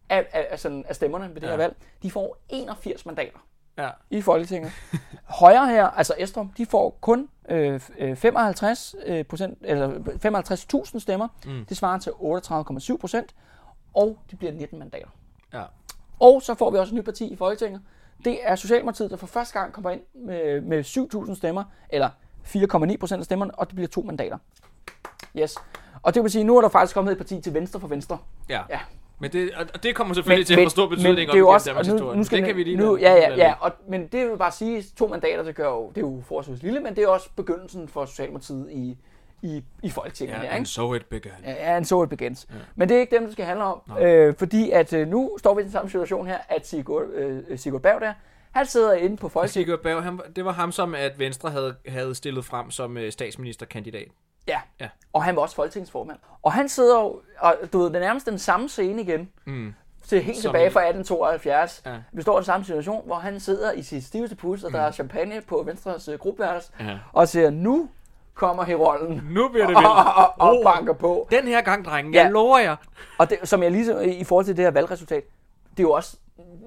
af, 0.09 0.27
af, 0.33 0.47
af, 0.51 0.59
sådan, 0.61 0.85
af 0.89 0.95
stemmerne 0.95 1.29
ved 1.29 1.35
det 1.35 1.43
Ja. 1.43 1.51
her 1.51 1.57
valg. 1.57 1.77
De 2.03 2.11
får 2.11 2.37
81 2.49 3.07
mandater 3.07 3.39
Ja. 3.79 3.91
i 4.11 4.21
Folketinget. 4.23 4.73
Højre 5.41 5.69
her, 5.69 5.85
altså 5.87 6.15
Estrup, 6.19 6.47
de 6.57 6.67
får 6.67 6.99
kun 7.01 7.29
øh, 7.49 7.77
f- 7.77 8.03
øh, 8.05 8.17
55 8.17 8.95
øh, 9.07 9.25
procent, 9.25 9.59
eller 9.61 9.89
55.000 10.93 10.99
stemmer. 11.01 11.29
Mm. 11.47 11.65
Det 11.69 11.77
svarer 11.77 11.99
til 11.99 12.11
38,7 12.11 12.97
procent, 12.97 13.35
og 13.95 14.19
de 14.31 14.37
bliver 14.37 14.53
19 14.53 14.79
mandater. 14.79 15.09
Ja. 15.53 15.63
Og 16.21 16.43
så 16.43 16.55
får 16.55 16.71
vi 16.71 16.79
også 16.79 16.95
et 16.95 16.99
nyt 16.99 17.05
parti 17.05 17.27
i 17.33 17.37
Folketinget. 17.37 17.81
Det 18.25 18.39
er 18.43 18.57
Socialdemokratiet, 18.57 19.11
der 19.11 19.17
for 19.17 19.27
første 19.27 19.59
gang 19.61 19.73
kommer 19.73 19.91
ind 19.91 20.01
med, 20.15 20.61
med 20.61 20.85
7.000 21.29 21.35
stemmer, 21.35 21.65
eller 21.89 22.09
4,9 22.45 22.97
procent 22.97 23.19
af 23.21 23.25
stemmerne, 23.25 23.55
og 23.55 23.67
det 23.67 23.75
bliver 23.75 23.89
to 23.89 24.01
mandater. 24.03 24.39
Yes. 25.39 25.55
Og 26.03 26.15
det 26.15 26.23
vil 26.23 26.31
sige, 26.31 26.45
nu 26.45 26.57
er 26.57 26.61
der 26.61 26.69
faktisk 26.69 26.95
kommet 26.95 27.13
et 27.13 27.19
parti 27.19 27.41
til 27.41 27.55
venstre 27.55 27.81
for 27.81 27.89
venstre. 27.89 28.19
Ja. 28.49 28.63
Ja. 28.71 28.81
Men 29.25 29.33
det, 29.33 29.51
og 29.75 29.83
det 29.83 29.95
kommer 29.95 30.15
selvfølgelig 30.15 30.47
til 30.47 30.55
at 30.55 30.65
få 30.65 30.69
stor 30.69 30.87
betydning 30.87 31.17
det 31.17 31.35
er 31.35 31.39
jo 31.39 31.49
også, 31.49 31.71
igennem 31.71 31.79
og 31.79 31.85
Danmarks 31.85 31.89
nu, 31.89 31.95
historie. 31.95 32.19
nu 32.19 32.25
skal 32.25 32.39
det 32.39 32.47
kan 32.47 32.57
vi 32.57 32.63
lige 32.63 32.77
nu, 32.77 32.97
ja, 32.97 33.13
ja, 33.13 33.37
ja, 33.37 33.55
og, 33.61 33.73
men 33.89 34.07
det 34.07 34.31
vil 34.31 34.39
bare 34.39 34.53
sige, 34.53 34.85
to 34.97 35.07
mandater, 35.07 35.43
det 35.43 35.55
gør 35.55 35.69
jo, 35.69 35.89
det 35.89 35.97
er 35.97 36.01
jo 36.01 36.23
forholdsvis 36.29 36.63
lille, 36.63 36.81
men 36.81 36.97
det 36.97 37.05
er 37.05 37.09
også 37.09 37.29
begyndelsen 37.37 37.89
for 37.89 38.05
Socialdemokratiet 38.05 38.69
i, 38.71 38.99
i, 39.43 39.65
i 39.83 39.91
Folketinget 39.91 40.35
Ja, 40.43 40.57
and 40.57 40.67
so 40.67 40.95
it 40.95 41.07
began. 41.07 41.33
Ja, 41.45 41.77
and 41.77 41.85
so 41.85 42.03
it 42.03 42.11
begins. 42.11 42.47
Ja. 42.51 42.55
Men 42.77 42.89
det 42.89 42.97
er 42.97 43.01
ikke 43.01 43.17
dem, 43.17 43.25
det 43.25 43.33
skal 43.33 43.45
handle 43.45 43.65
om, 43.65 43.81
Nej. 43.89 44.05
øh, 44.05 44.35
fordi 44.39 44.71
at 44.71 44.93
øh, 44.93 45.09
nu 45.09 45.37
står 45.39 45.55
vi 45.55 45.61
i 45.61 45.65
den 45.65 45.73
samme 45.73 45.91
situation 45.91 46.27
her, 46.27 46.39
at 46.49 46.67
Sigurd, 46.67 47.05
øh, 47.15 47.59
Sigurd 47.59 47.83
Berg 47.83 48.01
der, 48.01 48.13
han 48.55 48.67
sidder 48.67 48.93
inde 48.93 49.17
på 49.17 49.29
Folketinget. 49.29 49.67
Sigurd 49.67 49.83
Berg, 49.83 50.03
han, 50.03 50.21
det 50.37 50.45
var 50.45 50.53
ham, 50.53 50.73
som 50.73 50.95
at 50.95 51.19
Venstre 51.19 51.51
havde, 51.51 51.75
havde 51.89 52.15
stillet 52.15 52.45
frem 52.45 52.71
som 52.71 52.97
øh, 52.97 53.13
statsministerkandidat. 53.13 54.09
Ja. 54.49 54.61
Ja. 54.81 54.89
Og 55.13 55.25
han 55.25 55.37
var 55.37 55.43
også 55.43 55.57
folketingsformand. 55.57 56.19
Og 56.43 56.53
han 56.53 56.69
sidder 56.69 57.01
jo, 57.01 57.21
og 57.39 57.55
du 57.73 57.79
ved, 57.79 57.87
det 57.87 57.97
er 57.97 58.01
nærmest 58.01 58.27
den 58.27 58.39
samme 58.39 58.69
scene 58.69 59.03
igen. 59.03 59.31
Mm. 59.45 59.75
til 60.09 60.23
helt 60.23 60.39
Som- 60.39 60.43
tilbage 60.53 60.71
fra 60.71 60.81
1872. 60.81 61.83
Ja. 61.87 61.97
Vi 62.13 62.23
står 62.23 62.37
i 62.37 62.41
den 62.41 62.45
samme 62.45 62.67
situation, 62.67 63.07
hvor 63.07 63.15
han 63.15 63.41
sidder 63.41 63.73
i 63.73 63.83
sit 63.83 64.05
stiveste 64.05 64.37
pus, 64.37 64.65
og 64.65 64.73
der 64.73 64.81
er 64.81 64.91
champagne 64.93 65.41
på 65.49 65.63
Venstres 65.67 66.09
uh, 66.09 66.15
gruppeværelse, 66.15 66.73
Ja. 66.81 66.99
og 67.13 67.29
siger, 67.29 67.51
nu 67.51 67.89
kommer 68.35 68.65
herolden 68.65 69.23
Nu 69.31 69.49
bliver 69.49 69.67
det 69.67 69.77
vildt. 69.77 69.89
og, 69.89 69.95
og, 70.25 70.35
og 70.39 70.59
Oh. 70.59 70.65
banker 70.65 70.93
på. 70.93 71.29
Den 71.31 71.45
her 71.49 71.61
gang, 71.61 71.85
drenge, 71.85 72.15
jeg 72.19 72.25
Ja. 72.25 72.31
lover 72.31 72.59
jer. 72.59 72.77
Og 73.19 73.31
det, 73.31 73.39
som 73.45 73.63
jeg 73.63 73.71
lige 73.71 74.15
i 74.15 74.25
forhold 74.25 74.45
til 74.45 74.57
det 74.57 74.65
her 74.65 74.71
valgresultat, 74.71 75.25
det 75.71 75.79
er 75.79 75.83
jo 75.83 75.93
også, 75.93 76.17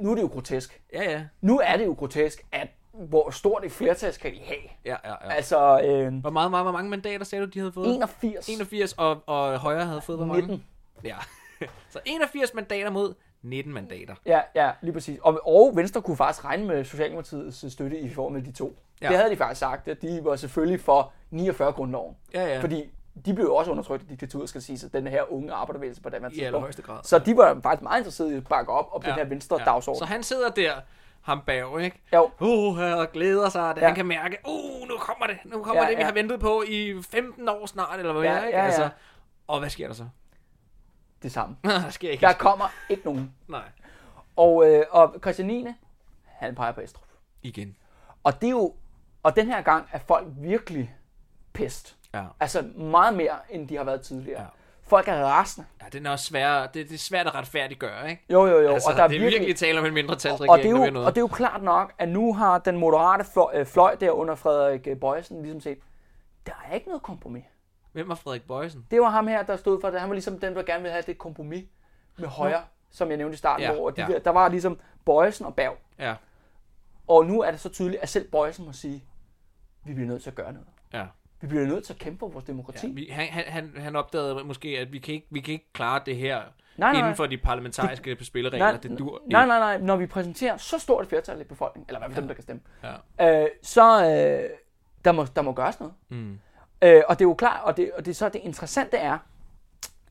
nu 0.01 0.11
er 0.11 0.15
det 0.15 0.21
jo 0.21 0.27
grotesk. 0.27 0.81
Ja, 0.93 1.11
ja. 1.11 1.21
Nu 1.41 1.59
er 1.63 1.77
det 1.77 1.85
jo 1.85 1.93
grotesk, 1.93 2.45
at 2.51 2.67
hvor 2.97 3.29
stort 3.29 3.65
et 3.65 3.71
flertal 3.71 4.13
skal 4.13 4.31
de 4.31 4.39
have. 4.45 4.57
Ja, 4.85 4.95
ja, 5.03 5.09
ja. 5.09 5.33
Altså, 5.33 5.81
øh, 5.81 6.13
Hvor, 6.13 6.29
meget, 6.29 6.51
meget, 6.51 6.65
hvor 6.65 6.71
mange 6.71 6.89
mandater 6.89 7.25
sagde 7.25 7.45
du, 7.45 7.49
de 7.49 7.59
havde 7.59 7.71
fået? 7.71 7.95
81, 7.95 8.49
81, 8.49 8.93
og, 8.93 9.23
og 9.25 9.59
Højre 9.59 9.85
havde 9.85 10.01
fået 10.01 10.17
hvor 10.17 10.25
mange? 10.25 10.41
19. 10.41 10.63
Ja. 11.03 11.15
Så 11.89 11.99
81 12.05 12.53
mandater 12.53 12.89
mod 12.89 13.13
19 13.41 13.73
mandater. 13.73 14.15
Ja, 14.25 14.41
ja, 14.55 14.71
lige 14.81 14.93
præcis. 14.93 15.19
Og, 15.21 15.41
og 15.47 15.71
Venstre 15.75 16.01
kunne 16.01 16.17
faktisk 16.17 16.45
regne 16.45 16.65
med 16.65 16.83
Socialdemokratiets 16.83 17.73
støtte 17.73 17.99
i 17.99 18.09
form 18.09 18.35
af 18.35 18.43
de 18.43 18.51
to. 18.51 18.77
Ja. 19.01 19.07
Det 19.07 19.17
havde 19.17 19.29
de 19.29 19.35
faktisk 19.35 19.59
sagt, 19.59 19.87
at 19.87 20.01
de 20.01 20.19
var 20.23 20.35
selvfølgelig 20.35 20.81
for 20.81 21.11
49 21.31 21.71
grundloven. 21.71 22.15
Ja, 22.33 22.47
ja. 22.47 22.61
Fordi 22.61 22.89
de 23.25 23.33
blev 23.33 23.51
også 23.51 23.71
undertrykt 23.71 24.03
i 24.03 24.05
diktaturet, 24.05 24.49
skal 24.49 24.61
sige, 24.61 24.79
så 24.79 24.89
den 24.89 25.07
her 25.07 25.33
unge 25.33 25.53
arbejderbevægelse 25.53 26.01
på 26.01 26.09
den 26.09 26.31
I 26.31 26.41
allerhøjeste 26.41 26.81
grad. 26.81 26.99
Så 27.03 27.19
de 27.19 27.37
var 27.37 27.59
faktisk 27.63 27.81
meget 27.81 27.99
interesserede 27.99 28.33
i 28.33 28.37
at 28.37 28.47
bakke 28.47 28.71
op 28.71 28.89
om 28.91 29.01
ja. 29.03 29.09
den 29.09 29.15
her 29.17 29.25
venstre 29.25 29.57
ja. 29.59 29.65
dagsorden. 29.65 29.99
Så 29.99 30.05
han 30.05 30.23
sidder 30.23 30.49
der, 30.49 30.73
ham 31.27 31.41
bag, 31.45 31.81
ikke? 31.81 32.01
Jo, 32.13 32.31
Uh, 32.39 32.77
og 32.79 33.11
glæder 33.11 33.49
sig, 33.49 33.75
da 33.75 33.81
Ja. 33.81 33.87
han 33.87 33.95
kan 33.95 34.05
mærke, 34.05 34.37
uh, 34.47 34.87
nu 34.87 34.97
kommer 34.97 35.27
det, 35.27 35.37
nu 35.45 35.63
kommer 35.63 35.83
Ja, 35.83 35.89
det, 35.89 35.97
vi 35.97 36.01
ja. 36.01 36.05
har 36.07 36.13
ventet 36.13 36.39
på 36.39 36.63
i 36.67 37.01
15 37.11 37.49
år 37.49 37.65
snart, 37.65 37.99
eller 37.99 38.13
hvad 38.13 38.21
Ja, 38.23 38.33
ja, 38.33 38.37
ikke? 38.45 38.57
ja, 38.57 38.63
ja. 38.63 38.65
Altså, 38.65 38.89
og 39.47 39.59
hvad 39.59 39.69
sker 39.69 39.87
der 39.87 39.93
så? 39.95 40.07
det 41.23 41.31
samme. 41.31 41.55
der 41.63 41.89
sker 41.89 42.09
ikke 42.11 42.21
Der 42.25 42.33
kommer 42.33 42.65
ikke 42.89 43.03
nogen. 43.05 43.33
Nej. 43.47 43.69
Og, 44.35 44.69
øh, 44.69 44.85
og 44.91 45.15
Christian 45.21 45.47
9. 45.47 45.67
han 46.25 46.55
peger 46.55 46.71
på 46.71 46.81
Estrup. 46.81 47.07
Igen. 47.43 47.75
Og 48.23 48.41
det 48.41 48.47
er 48.47 48.51
jo, 48.51 48.75
og 49.23 49.35
den 49.35 49.47
her 49.47 49.61
gang 49.61 49.89
er 49.91 49.99
folk 49.99 50.27
virkelig 50.37 50.95
pest. 51.53 51.97
Ja. 52.13 52.25
Altså 52.39 52.61
meget 52.77 53.13
mere, 53.13 53.35
end 53.49 53.67
de 53.67 53.75
har 53.77 53.83
været 53.83 54.01
tidligere. 54.01 54.41
Ja. 54.41 54.47
Folk 54.87 55.07
er 55.07 55.23
rasende. 55.23 55.67
Ja, 55.81 55.85
den 55.89 56.05
er 56.05 56.11
også 56.11 56.25
svær, 56.25 56.61
det, 56.67 56.73
det 56.73 56.93
er 56.93 56.97
svært 56.97 57.27
at 57.27 57.35
retfærdiggøre, 57.35 58.09
ikke? 58.09 58.25
Jo, 58.29 58.45
jo, 58.45 58.59
jo. 58.59 58.73
Altså, 58.73 58.89
og 58.89 58.97
der 58.97 59.03
er 59.03 59.07
det 59.07 59.17
er 59.17 59.29
virkelig 59.29 59.55
tale 59.55 59.79
om 59.79 59.85
en 59.85 59.93
mindretalsregering, 59.93 60.51
og 60.51 60.57
det, 60.57 60.65
er 60.65 60.85
jo, 60.85 60.91
noget. 60.91 61.07
og 61.07 61.15
det 61.15 61.17
er 61.17 61.23
jo 61.23 61.27
klart 61.27 61.63
nok, 61.63 61.93
at 61.97 62.09
nu 62.09 62.33
har 62.33 62.57
den 62.57 62.77
moderate 62.77 63.23
fløj, 63.33 63.51
øh, 63.55 63.65
fløj 63.65 63.95
der 63.95 64.11
under 64.11 64.35
Frederik 64.35 64.87
øh, 64.87 64.99
Bøjsen 64.99 65.41
ligesom 65.41 65.61
set, 65.61 65.77
der 66.45 66.51
er 66.69 66.73
ikke 66.73 66.87
noget 66.87 67.03
kompromis. 67.03 67.43
Hvem 67.91 68.09
var 68.09 68.15
Frederik 68.15 68.47
Bøjsen? 68.47 68.85
Det 68.91 69.01
var 69.01 69.09
ham 69.09 69.27
her, 69.27 69.43
der 69.43 69.55
stod 69.55 69.81
for 69.81 69.89
det. 69.89 69.99
Han 69.99 70.09
var 70.09 70.13
ligesom 70.13 70.39
den, 70.39 70.55
der 70.55 70.63
gerne 70.63 70.81
ville 70.81 70.91
have 70.91 71.03
det 71.07 71.17
kompromis 71.17 71.65
med 72.17 72.27
højre, 72.27 72.61
som 72.91 73.09
jeg 73.09 73.17
nævnte 73.17 73.33
i 73.33 73.37
starten. 73.37 73.63
Ja, 73.63 73.73
hvor 73.73 73.89
de 73.89 74.01
ja. 74.01 74.07
der, 74.07 74.19
der 74.19 74.31
var 74.31 74.49
ligesom 74.49 74.79
Bøjsen 75.05 75.45
og 75.45 75.55
Berg. 75.55 75.77
Ja, 75.99 76.15
Og 77.07 77.25
nu 77.25 77.41
er 77.41 77.51
det 77.51 77.59
så 77.59 77.69
tydeligt, 77.69 78.01
at 78.01 78.09
selv 78.09 78.31
Bøjsen 78.31 78.65
må 78.65 78.73
sige, 78.73 79.03
vi 79.85 79.93
bliver 79.93 80.07
nødt 80.07 80.23
til 80.23 80.29
at 80.29 80.35
gøre 80.35 80.53
noget. 80.53 80.67
ja. 80.93 81.05
Vi 81.41 81.47
bliver 81.47 81.65
nødt 81.65 81.83
til 81.83 81.93
at 81.93 81.99
kæmpe 81.99 82.19
for 82.19 82.27
vores 82.27 82.47
ja 82.47 82.51
demokrati. 82.51 82.87
vi, 82.91 83.07
han, 83.11 83.27
han- 83.27 83.71
han, 83.77 83.95
opdagede 83.95 84.43
måske, 84.43 84.67
at 84.79 84.93
vi 84.93 84.99
kan 84.99 85.13
ikke, 85.13 85.27
vi 85.29 85.39
kan 85.39 85.51
ikke 85.53 85.73
klare 85.73 86.01
det 86.05 86.15
her 86.15 86.41
Nej, 86.77 86.91
nej. 86.91 86.99
inden 87.01 87.15
for 87.15 87.25
de 87.25 87.37
parlamentariske 87.37 88.17
spilleregler. 88.25 88.71
Nej, 88.71 88.77
det 88.77 88.99
dur 88.99 89.21
nej, 89.31 89.45
nej, 89.45 89.59
nej. 89.59 89.77
Når 89.77 89.95
vi 89.95 90.05
præsenterer 90.05 90.57
så 90.57 90.79
stort 90.79 91.03
et 91.03 91.09
flertal 91.09 91.41
i 91.41 91.43
befolkningen, 91.43 91.89
eller 91.89 91.99
hvad 91.99 92.15
for 92.15 92.21
dem, 92.21 92.27
der 92.27 92.33
kan 92.35 92.43
stemme, 92.43 92.61
Ja. 93.19 93.41
øh, 93.43 93.49
så 93.63 94.03
øh, 94.05 94.49
der, 95.05 95.11
må, 95.11 95.25
der 95.35 95.41
må 95.41 95.51
gøres 95.53 95.79
noget. 95.79 95.93
Mm. 96.09 96.39
Øh, 96.81 97.01
og 97.07 97.19
det 97.19 97.25
er 97.25 97.29
jo 97.29 97.33
klart, 97.33 97.63
og 97.63 97.77
det, 97.77 97.91
og 97.97 98.05
det 98.05 98.15
så 98.15 98.29
det 98.29 98.41
interessante 98.43 98.97
er, 98.97 99.17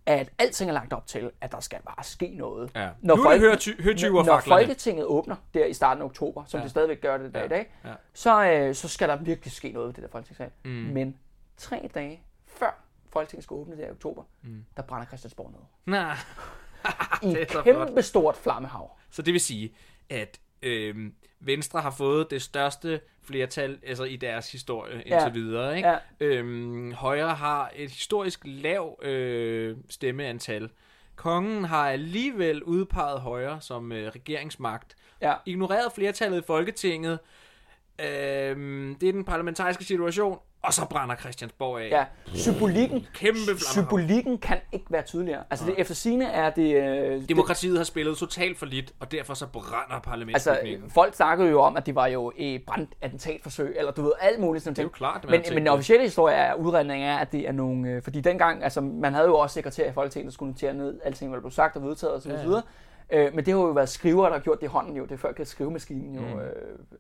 at 0.07 0.31
alting 0.39 0.71
er 0.71 0.75
lagt 0.75 0.93
op 0.93 1.07
til, 1.07 1.31
at 1.41 1.53
der 1.53 1.61
skal 1.61 1.79
bare 1.87 2.05
ske 2.05 2.29
noget. 2.35 2.71
Ja. 2.75 2.89
Når 3.01 3.17
nu 3.17 3.23
folk- 3.23 3.41
det 3.41 3.49
hør, 3.49 3.57
ty, 3.57 3.71
hør 3.83 3.93
20 3.95 4.25
Når. 4.25 4.41
Folketinget 4.41 5.05
åbner 5.05 5.37
der 5.55 5.65
i 5.65 5.73
starten 5.73 6.03
af 6.03 6.07
oktober, 6.07 6.45
som 6.47 6.59
Ja. 6.59 6.63
det 6.65 6.71
stadigvæk 6.71 7.01
gør 7.01 7.19
det 7.19 7.35
der 7.35 7.41
Ja. 7.41 7.47
i 7.47 7.49
dag, 7.49 7.73
Ja. 7.85 7.93
så, 8.15 8.45
øh, 8.51 8.75
så 8.75 8.89
skal 8.89 9.09
der 9.09 9.17
virkelig 9.17 9.53
ske 9.53 9.73
noget 9.73 9.87
ved 9.87 9.95
det 9.95 10.03
der 10.03 10.09
folketingssal. 10.09 10.51
Mm. 10.65 10.71
Men 10.71 11.19
tre 11.57 11.91
dage 11.95 12.21
før 12.47 12.83
Folketinget 13.13 13.45
skal 13.45 13.55
åbne 13.55 13.77
der 13.77 13.87
i 13.87 13.91
oktober, 13.91 14.23
mm. 14.43 14.65
der 14.77 14.83
brænder 14.83 15.07
Christiansborg 15.07 15.51
ned. 15.51 15.61
Nej. 15.95 16.17
I 17.23 17.27
et 17.43 17.49
kæmpe 17.65 18.03
stort 18.03 18.37
flammehav. 18.37 18.97
Så 19.11 19.23
det 19.23 19.33
vil 19.33 19.41
sige, 19.41 19.75
at 20.11 20.41
øhm, 20.63 21.15
Venstre 21.41 21.81
har 21.81 21.91
fået 21.91 22.31
det 22.31 22.43
største 22.43 23.01
flertal 23.23 23.79
altså 23.87 24.05
i 24.05 24.17
deres 24.17 24.53
historie 24.53 24.95
indtil 24.95 25.13
Ja. 25.13 25.29
videre. 25.29 25.77
Ikke? 25.77 25.89
Ja. 25.89 25.97
Øhm, 26.21 26.93
Højre 26.93 27.35
har 27.35 27.71
et 27.77 27.91
historisk 27.91 28.41
lav 28.45 28.99
øh, 29.03 29.77
stemmeantal. 29.91 30.71
Kongen 31.17 31.65
har 31.65 31.91
alligevel 31.91 32.63
udpeget 32.63 33.21
Højre 33.21 33.61
som 33.61 33.93
øh, 33.93 34.09
regeringsmagt. 34.15 34.97
Ja. 35.23 35.35
Ignoreret 35.47 35.93
flertallet 35.93 36.39
i 36.43 36.47
Folketinget. 36.47 37.19
Øhm, 38.01 38.97
det 39.01 39.09
er 39.09 39.13
den 39.13 39.25
parlamentariske 39.25 39.85
situation. 39.85 40.39
Og 40.63 40.73
så 40.73 40.87
brænder 40.91 41.17
Christiansborg 41.17 41.81
af. 41.81 41.89
Ja, 41.91 42.05
symbolikken, 42.35 43.07
Kæmpe 43.15 43.39
symbolikken 43.73 44.39
kan 44.39 44.57
ikke 44.73 44.87
være 44.91 45.03
tydeligere. 45.03 45.45
Altså 45.51 45.67
det, 45.67 45.75
efter 45.79 45.95
sine 45.95 46.25
er 46.25 46.51
det... 46.51 46.75
Øh, 46.77 47.21
det 47.21 47.29
Demokratiet 47.29 47.77
har 47.77 47.85
spillet 47.85 48.17
totalt 48.17 48.59
for 48.59 48.67
lidt, 48.67 48.93
og 49.01 49.13
derfor 49.13 49.35
så 49.35 49.47
brænder 49.47 49.95
altså, 49.95 50.11
parlamentsbygningen. 50.11 50.91
folk 50.91 51.15
snakkede 51.15 51.51
jo 51.51 51.61
om, 51.61 51.77
at 51.77 51.87
det 51.87 51.95
var 51.95 52.07
jo 52.07 52.33
et 52.37 52.63
brandattentatforsøg, 52.67 53.75
eller 53.79 53.93
du 53.93 54.03
ved, 54.03 54.13
alt 54.21 54.41
muligt 54.41 54.65
sådan 54.65 54.77
det 54.77 54.85
er 54.85 54.89
klart, 54.89 55.25
man 55.25 55.31
Men, 55.31 55.41
men 55.49 55.57
den 55.57 55.63
det. 55.65 55.73
officielle 55.73 56.05
historie 56.05 56.35
er, 56.35 56.55
udredningen 56.55 57.09
er, 57.09 57.17
at 57.19 57.33
det 57.33 57.49
er 57.49 57.53
nogle... 57.53 57.91
Øh, 57.91 58.03
fordi 58.03 58.21
dengang, 58.21 58.65
altså 58.65 58.81
man 58.81 59.15
havde 59.15 59.27
jo 59.27 59.37
også 59.37 59.55
sekretær 59.55 59.91
i 59.91 59.93
Folketinget, 59.93 60.31
der 60.31 60.35
skulle 60.35 60.53
notere 60.53 60.75
ned 60.75 61.01
alting, 61.05 61.31
hvad 61.31 61.37
der 61.37 61.43
blev 61.43 61.51
sagt 61.53 61.77
og 61.77 61.83
vedtaget 61.83 62.15
osv. 62.15 62.31
Ja, 62.31 62.37
Ja, 62.37 62.43
ja. 62.43 62.57
ja. 62.57 62.61
Øh, 63.11 63.35
men 63.35 63.45
det 63.47 63.55
har 63.55 63.61
jo 63.61 63.67
været 63.67 63.89
skriver, 63.89 64.25
der 64.27 64.33
har 64.33 64.41
gjort 64.41 64.61
det 64.61 64.67
i 64.67 64.69
hånden 64.69 64.97
jo. 64.97 65.03
Det 65.05 65.13
er 65.13 65.17
før 65.17 65.33
kan 65.33 65.47
skrivemaskinen 65.47 66.15
jo 66.15 66.21
Mm. 66.21 66.27
mm. 66.27 66.41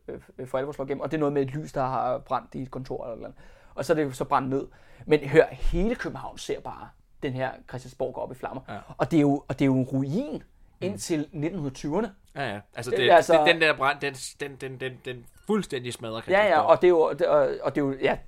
øh, 0.09 0.21
øh, 0.39 0.47
for 0.49 0.59
alvor 0.59 0.73
slå 0.73 0.85
igennem. 0.85 1.01
Og 1.01 1.11
det 1.11 1.17
er 1.17 1.19
noget 1.21 1.33
med 1.33 1.43
et 1.43 1.51
lys, 1.55 1.73
der 1.73 1.83
har 1.85 2.19
brændt 2.19 2.55
i 2.55 2.63
et 2.63 2.71
kontor 2.71 3.05
eller 3.05 3.17
noget. 3.17 3.35
Og 3.75 3.85
så 3.85 3.93
er 3.93 3.95
det 3.95 4.05
jo 4.05 4.11
så 4.13 4.25
brændt 4.25 4.49
ned. 4.49 4.67
Men 5.07 5.21
hør, 5.21 5.45
hele 5.51 5.95
København 5.95 6.39
ser 6.39 6.61
bare 6.61 6.89
den 7.23 7.33
her 7.33 7.51
Christiansborg 7.69 8.15
gå 8.15 8.21
op 8.21 8.33
i 8.33 8.35
flammer. 8.35 8.63
Ja. 8.69 8.79
Og, 8.99 9.11
det 9.11 9.17
er 9.17 9.21
jo, 9.21 9.45
og 9.49 9.59
det 9.59 9.63
er 9.63 9.67
jo 9.67 9.75
en 9.79 9.85
ruin 9.85 10.43
indtil 10.81 11.29
1920'erne. 11.33 12.07
Ja, 12.37 12.53
ja. 12.55 12.61
Altså, 12.75 12.91
Det- 12.91 13.11
altså- 13.11 13.45
den 13.47 13.61
der 13.61 13.77
brand, 13.77 14.01
den, 14.01 14.15
den, 14.41 14.57
den, 14.57 14.81
den, 14.81 14.93
den 15.05 15.27
fuldstændig 15.47 15.93
smadrer 15.93 16.21
Ja, 16.29 16.33
ja, 16.33 16.39
Christiansborg. 16.43 16.71
og 16.71 16.81
det 16.83 16.87
er 16.87 16.89
jo, 16.89 17.01
og, 17.01 17.55
og 17.63 17.75
det 17.75 17.81
er 17.81 17.85
jo 17.87 17.93
ja, 18.03 18.19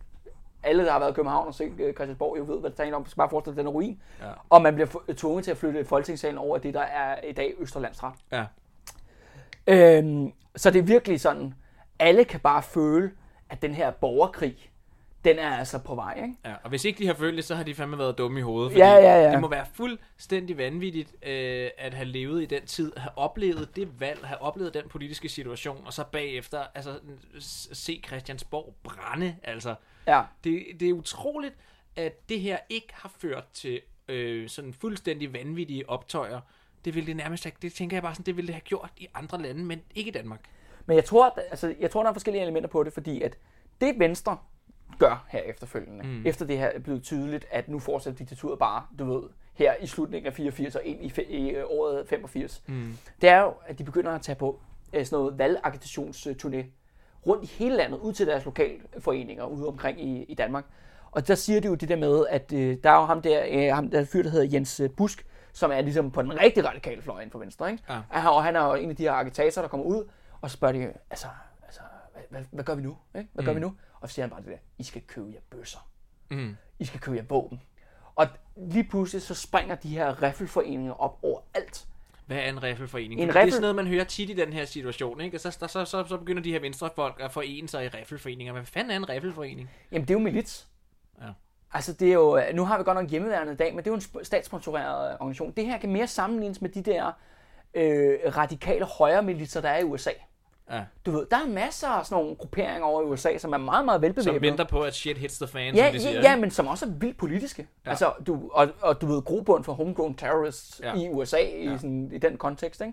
alle, 0.63 0.85
der 0.85 0.93
har 0.93 0.99
været 0.99 1.11
i 1.11 1.15
København 1.15 1.47
og 1.47 1.55
set 1.55 1.73
øh, 1.81 1.95
Christiansborg, 1.95 2.39
jo 2.39 2.45
ved, 2.45 2.61
hvad 2.61 2.71
det 2.71 2.77
taler 2.77 2.97
om. 2.97 3.05
Du 3.05 3.11
skal 3.11 3.19
bare 3.19 3.31
forestille 3.31 3.57
dig, 3.57 3.65
den 3.65 3.69
ruin. 3.69 4.01
Ja. 4.21 4.27
Og 4.51 4.63
man 4.63 4.75
bliver 4.75 4.89
tvunget 5.17 5.45
til 5.45 5.51
at 5.51 5.57
flytte 5.57 5.85
Folketingssalen 5.85 6.39
over 6.39 6.59
det, 6.59 6.75
der 6.75 6.81
er 6.81 7.21
i 7.29 7.33
dag 7.33 7.55
Østerlandsret. 7.59 8.15
Ja. 8.33 8.45
Øhm, 9.67 10.33
så 10.57 10.71
det 10.71 10.79
er 10.79 10.83
virkelig 10.83 11.21
sådan, 11.21 11.55
alle 11.99 12.25
kan 12.25 12.41
bare 12.41 12.63
føle, 12.63 13.11
at 13.51 13.63
den 13.63 13.75
her 13.75 13.91
borgerkrig, 13.91 14.71
den 15.25 15.39
er 15.39 15.57
altså 15.57 15.79
på 15.79 15.95
vej, 15.95 16.15
ikke? 16.23 16.35
Ja, 16.45 16.55
og 16.63 16.69
hvis 16.71 16.85
ikke 16.85 16.99
de 16.99 17.07
har 17.07 17.15
følt 17.15 17.37
det, 17.37 17.45
så 17.45 17.55
har 17.55 17.63
de 17.63 17.75
fandme 17.75 17.99
været 17.99 18.19
dumme 18.19 18.39
i 18.39 18.43
hovedet. 18.43 18.73
Fordi 18.73 18.81
Ja, 18.81 18.95
ja, 18.95 19.23
ja. 19.23 19.33
Det 19.33 19.41
må 19.41 19.49
være 19.49 19.67
fuldstændig 19.75 20.59
vanvittigt 20.59 21.15
øh, 21.23 21.71
at 21.79 21.95
have 21.95 22.09
levet 22.09 22.43
i 22.43 22.47
den 22.47 22.67
tid, 22.67 22.93
have 22.97 23.19
oplevet 23.19 23.77
det 23.77 24.01
valg, 24.01 24.21
have 24.25 24.43
oplevet 24.43 24.75
den 24.75 24.83
politiske 24.91 25.29
situation, 25.29 25.83
og 25.87 25.93
så 25.93 26.05
bagefter 26.13 26.63
altså, 26.75 26.91
se 27.73 28.03
Christiansborg 28.07 28.75
brænde. 28.83 29.37
Altså, 29.45 29.75
Ja. 30.09 30.23
det, 30.45 30.67
det 30.81 30.89
er 30.89 30.93
utroligt, 30.93 31.55
at 31.97 32.29
det 32.29 32.41
her 32.41 32.59
ikke 32.69 32.89
har 32.93 33.13
ført 33.19 33.45
til 33.53 33.81
øh, 34.09 34.49
sådan 34.49 34.73
fuldstændig 34.75 35.33
vanvittige 35.33 35.91
optøjer. 35.91 36.41
Det 36.85 36.95
ville 36.95 37.07
det 37.07 37.17
nærmest 37.17 37.45
have, 37.45 37.53
det 37.63 37.73
tænker 37.73 37.97
jeg 37.97 38.03
bare 38.03 38.15
sådan, 38.15 38.27
det 38.27 38.37
ville 38.37 38.47
det 38.47 38.55
have 38.55 38.63
gjort 38.63 38.91
i 38.97 39.09
andre 39.15 39.43
lande, 39.43 39.65
men 39.65 39.81
ikke 39.95 40.09
i 40.09 40.13
Danmark. 40.13 40.41
Men 40.87 40.97
jeg 40.97 41.05
tror, 41.05 41.27
at, 41.27 41.33
altså, 41.51 41.75
jeg 41.81 41.91
tror, 41.91 42.03
der 42.03 42.11
er 42.11 42.15
forskellige 42.15 42.43
elementer 42.43 42.71
på 42.71 42.83
det, 42.85 42.93
fordi 42.93 43.23
at 43.23 43.39
det 43.81 43.99
Venstre 43.99 44.39
gør 44.99 45.27
her 45.29 45.41
efterfølgende, 45.41 46.05
mm. 46.05 46.27
efter 46.27 46.47
det 46.47 46.59
her 46.59 46.67
er 46.67 46.79
blevet 46.79 47.03
tydeligt, 47.03 47.47
at 47.51 47.69
nu 47.69 47.79
fortsætter 47.79 48.19
diktaturet 48.19 48.59
bare, 48.59 48.87
du 48.99 49.05
ved, 49.13 49.23
her 49.55 49.75
i 49.81 49.87
slutningen 49.87 50.27
af 50.27 50.35
84 50.35 50.77
og 50.77 50.83
ind 50.85 51.05
i, 51.05 51.09
fe- 51.09 51.33
i 51.33 51.51
øh, 51.51 51.65
året 51.69 52.09
85, 52.09 52.63
mm. 52.67 52.97
det 53.21 53.29
er 53.29 53.41
jo, 53.41 53.55
at 53.67 53.79
de 53.79 53.85
begynder 53.85 54.13
at 54.13 54.23
tage 54.23 54.37
på 54.37 54.61
øh, 54.93 55.07
sådan 55.07 55.19
noget 55.19 55.39
valgagitationsturné 55.39 56.65
rundt 57.27 57.45
i 57.45 57.47
hele 57.47 57.77
landet, 57.77 57.99
ud 57.99 58.13
til 58.13 58.27
deres 58.27 58.45
lokalforeninger 58.45 59.45
ude 59.45 59.69
omkring 59.69 60.01
i, 60.01 60.23
i 60.23 60.35
Danmark. 60.35 60.65
Og 61.11 61.29
der 61.29 61.35
siger 61.35 61.61
de 61.61 61.69
jo 61.69 61.75
det 61.75 61.89
der 61.89 61.97
med, 61.97 62.27
at 62.31 62.53
øh, 62.53 62.77
der 62.85 62.91
er 62.91 63.01
jo 63.01 63.05
ham 63.05 63.23
der, 63.23 63.45
øh, 63.51 63.75
ham 63.75 63.91
der 63.91 64.05
fyr, 64.05 64.23
der 64.23 64.31
hedder 64.31 64.49
Jens 64.53 64.81
øh, 64.81 64.91
Busk, 64.91 65.27
som 65.53 65.71
er 65.71 65.81
ligesom 65.81 66.11
på 66.11 66.23
den 66.23 66.41
rigtig 66.41 66.65
radikale 66.65 67.03
fløj 67.03 67.19
inden 67.19 67.31
for 67.31 67.39
Venstre, 67.39 67.71
ikke? 67.71 67.85
Ja. 67.89 68.01
Ja. 68.15 68.29
Og 68.29 68.45
han 68.45 68.57
er 68.57 68.65
jo 68.65 68.75
en 68.75 68.91
af 68.91 68.97
de 68.97 69.03
her 69.03 69.13
agitatorer, 69.13 69.63
der 69.63 69.69
kommer 69.69 69.87
ud, 69.87 70.09
og 70.41 70.51
så 70.51 70.57
spørger 70.57 70.73
de, 70.73 70.93
altså, 71.11 71.27
altså 71.63 71.81
hvad, 72.13 72.23
hvad, 72.31 72.43
hvad 72.51 72.65
gør 72.65 72.75
vi 72.75 72.83
nu? 72.83 72.97
Ikke? 73.15 73.31
Hvad 73.33 73.43
mm. 73.43 73.47
gør 73.47 73.55
vi 73.55 73.61
nu? 73.61 73.75
Og 74.01 74.09
så 74.09 74.15
siger 74.15 74.25
han 74.25 74.31
bare 74.31 74.41
det 74.41 74.49
der, 74.49 74.59
I 74.79 74.83
skal 74.83 75.03
købe 75.03 75.31
jer 75.35 75.41
bøsser. 75.51 75.89
Mm. 76.31 76.57
I 76.79 76.85
skal 76.85 77.01
købe 77.01 77.17
jer 77.17 77.25
våben. 77.29 77.63
Og 78.15 78.27
lige 78.57 78.85
pludselig 78.85 79.23
så 79.23 79.35
springer 79.35 79.75
de 79.75 79.89
her 79.89 80.23
riffelforeninger 80.23 80.93
op 80.93 81.19
over 81.23 81.41
alt. 81.55 81.87
Hvad 82.29 82.37
er 82.39 82.49
en 82.49 82.63
riffelforening? 82.63 83.13
En 83.13 83.19
En 83.21 83.29
Det 83.29 83.37
er 83.37 83.41
riffel- 83.41 83.51
sådan 83.53 83.61
noget, 83.61 83.77
man 83.77 83.87
hører 83.87 84.05
tit 84.05 84.31
i 84.31 84.33
den 84.33 84.53
her 84.53 84.65
situation, 84.65 85.21
ikke? 85.21 85.37
Og 85.37 85.41
så, 85.41 85.51
så, 85.51 85.67
så, 85.67 85.85
så, 85.85 86.17
begynder 86.17 86.43
de 86.43 86.53
her 86.53 86.61
venstrefolk 86.61 87.21
at 87.21 87.33
forene 87.33 87.69
sig 87.69 87.85
i 87.85 87.89
riffelforeninger. 87.89 88.53
Hvad 88.53 88.65
fanden 88.65 88.91
er 88.91 88.97
en 88.97 89.09
riffelforening? 89.09 89.71
Jamen 89.93 90.03
det 90.09 90.11
er 90.11 90.15
jo 90.15 90.25
milits. 90.25 90.69
Ja. 91.23 91.27
Altså 91.73 91.93
det 91.93 92.09
er 92.09 92.13
jo, 92.13 92.41
nu 92.55 92.65
har 92.65 92.79
vi 92.79 92.85
godt 92.85 92.97
nok 92.97 93.11
hjemmeværende 93.11 93.53
i 93.53 93.57
dag, 93.57 93.75
men 93.75 93.79
det 93.85 93.87
er 93.87 93.91
jo 93.91 93.95
en 93.95 94.01
sp- 94.01 94.25
statssponsoreret 94.25 95.09
øh, 95.13 95.15
organisation. 95.21 95.53
Det 95.57 95.67
her 95.67 95.79
kan 95.79 95.93
mere 95.93 96.07
sammenlignes 96.07 96.61
med 96.61 96.71
de 96.71 96.83
der 96.83 97.13
øh, 97.75 98.19
radikale 98.37 98.85
højre 98.85 99.23
militser, 99.23 99.61
der 99.61 99.69
er 99.69 99.79
i 99.79 99.85
USA. 99.85 100.11
Ja. 100.71 100.83
Du 101.07 101.11
ved, 101.11 101.27
der 101.31 101.37
er 101.37 101.47
masser 101.47 101.89
af 101.89 102.07
sådan 102.07 102.23
nogle 102.23 102.37
grupperinger 102.37 102.85
over 102.87 103.03
i 103.03 103.05
USA, 103.05 103.39
som 103.39 103.53
er 103.53 103.57
meget, 103.59 103.85
meget 103.85 103.97
Som 103.99 104.03
velbevæbnede. 104.03 104.41
venter 104.51 104.65
på, 104.65 104.81
at 104.83 104.95
shit 104.95 105.19
hits 105.19 105.39
the 105.39 105.47
fan, 105.47 105.75
Ja, 105.75 105.85
som 105.87 105.93
de 105.93 106.01
siger. 106.01 106.13
ja, 106.21 106.31
ja, 106.31 106.37
men 106.37 106.51
som 106.51 106.67
også 106.67 106.87
er 106.87 106.91
vildt 106.91 107.17
politiske. 107.19 107.69
Ja. 107.85 107.91
Altså, 107.91 108.13
du, 108.27 108.51
og, 108.53 108.69
og 108.83 109.01
du 109.01 109.07
ved, 109.07 109.23
grobund 109.23 109.65
for 109.65 109.73
homegrown 109.73 110.15
terrorists 110.15 110.81
Ja. 110.85 110.95
i 110.95 111.09
USA 111.11 111.37
i, 111.39 111.65
Ja. 111.65 111.77
sådan, 111.77 112.11
i 112.13 112.19
den 112.19 112.37
kontekst. 112.37 112.81
Ikke? 112.81 112.93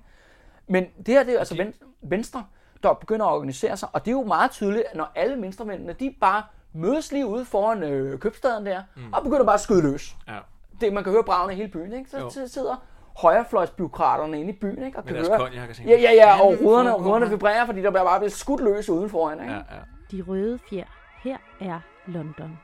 Men 0.68 0.86
det 1.06 1.08
her, 1.08 1.24
det 1.24 1.34
er 1.36 1.40
altså 1.40 1.54
de- 1.54 1.60
ven- 1.60 1.74
Venstre, 2.02 2.46
der 2.84 2.94
begynder 2.94 3.26
at 3.26 3.34
organisere 3.34 3.78
sig, 3.78 3.90
og 3.94 4.06
det 4.06 4.12
er 4.12 4.16
jo 4.16 4.24
meget 4.24 4.52
tydeligt, 4.52 4.84
at 4.92 4.96
når 4.98 5.12
alle 5.16 5.42
venstremændene, 5.42 5.94
de 5.94 6.16
bare 6.22 6.44
mødes 6.74 7.12
lige 7.12 7.26
ude 7.28 7.46
foran 7.46 7.84
øh, 7.84 8.20
købstaden 8.20 8.66
der, 8.66 8.82
mm. 8.96 9.14
og 9.14 9.24
begynder 9.24 9.46
bare 9.46 9.54
at 9.54 9.62
skyde 9.62 9.82
løs. 9.82 10.16
Ja. 10.28 10.38
Det, 10.82 10.94
man 10.94 11.04
kan 11.04 11.14
høre 11.14 11.24
bravene 11.24 11.54
i 11.54 11.56
hele 11.56 11.70
byen, 11.72 11.94
ikke? 11.94 12.18
Jo. 12.20 12.30
Så, 12.30 12.48
så 12.48 12.54
sidder 12.54 12.76
højrefløjsbyråkraterne 13.18 14.40
inde 14.40 14.54
i 14.54 14.56
byen, 14.56 14.86
ikke? 14.86 14.98
Og 14.98 15.04
Med 15.06 15.14
kan 15.14 15.16
deres 15.16 15.28
høre, 15.28 15.38
konjak 15.38 15.80
ja, 15.80 15.86
ja, 16.00 16.12
ja, 16.12 16.42
og 16.42 16.56
"Hvad 16.56 16.66
ruderne, 16.68 16.92
ruderne 16.92 17.26
her?" 17.26 17.36
vibrerer, 17.36 17.66
fordi 17.66 17.82
der 17.82 17.90
bliver 17.90 18.04
bare 18.04 18.20
blevet 18.20 18.34
skudt 18.34 18.62
løs 18.64 18.90
uden 18.90 19.10
foran, 19.10 19.40
ikke? 19.40 19.54
Ja, 19.54 19.58
ja. 19.58 19.82
De 20.12 20.22
røde 20.22 20.60
fjer. 20.70 20.86
Her 21.24 21.38
er 21.60 21.80
London. 22.08 22.60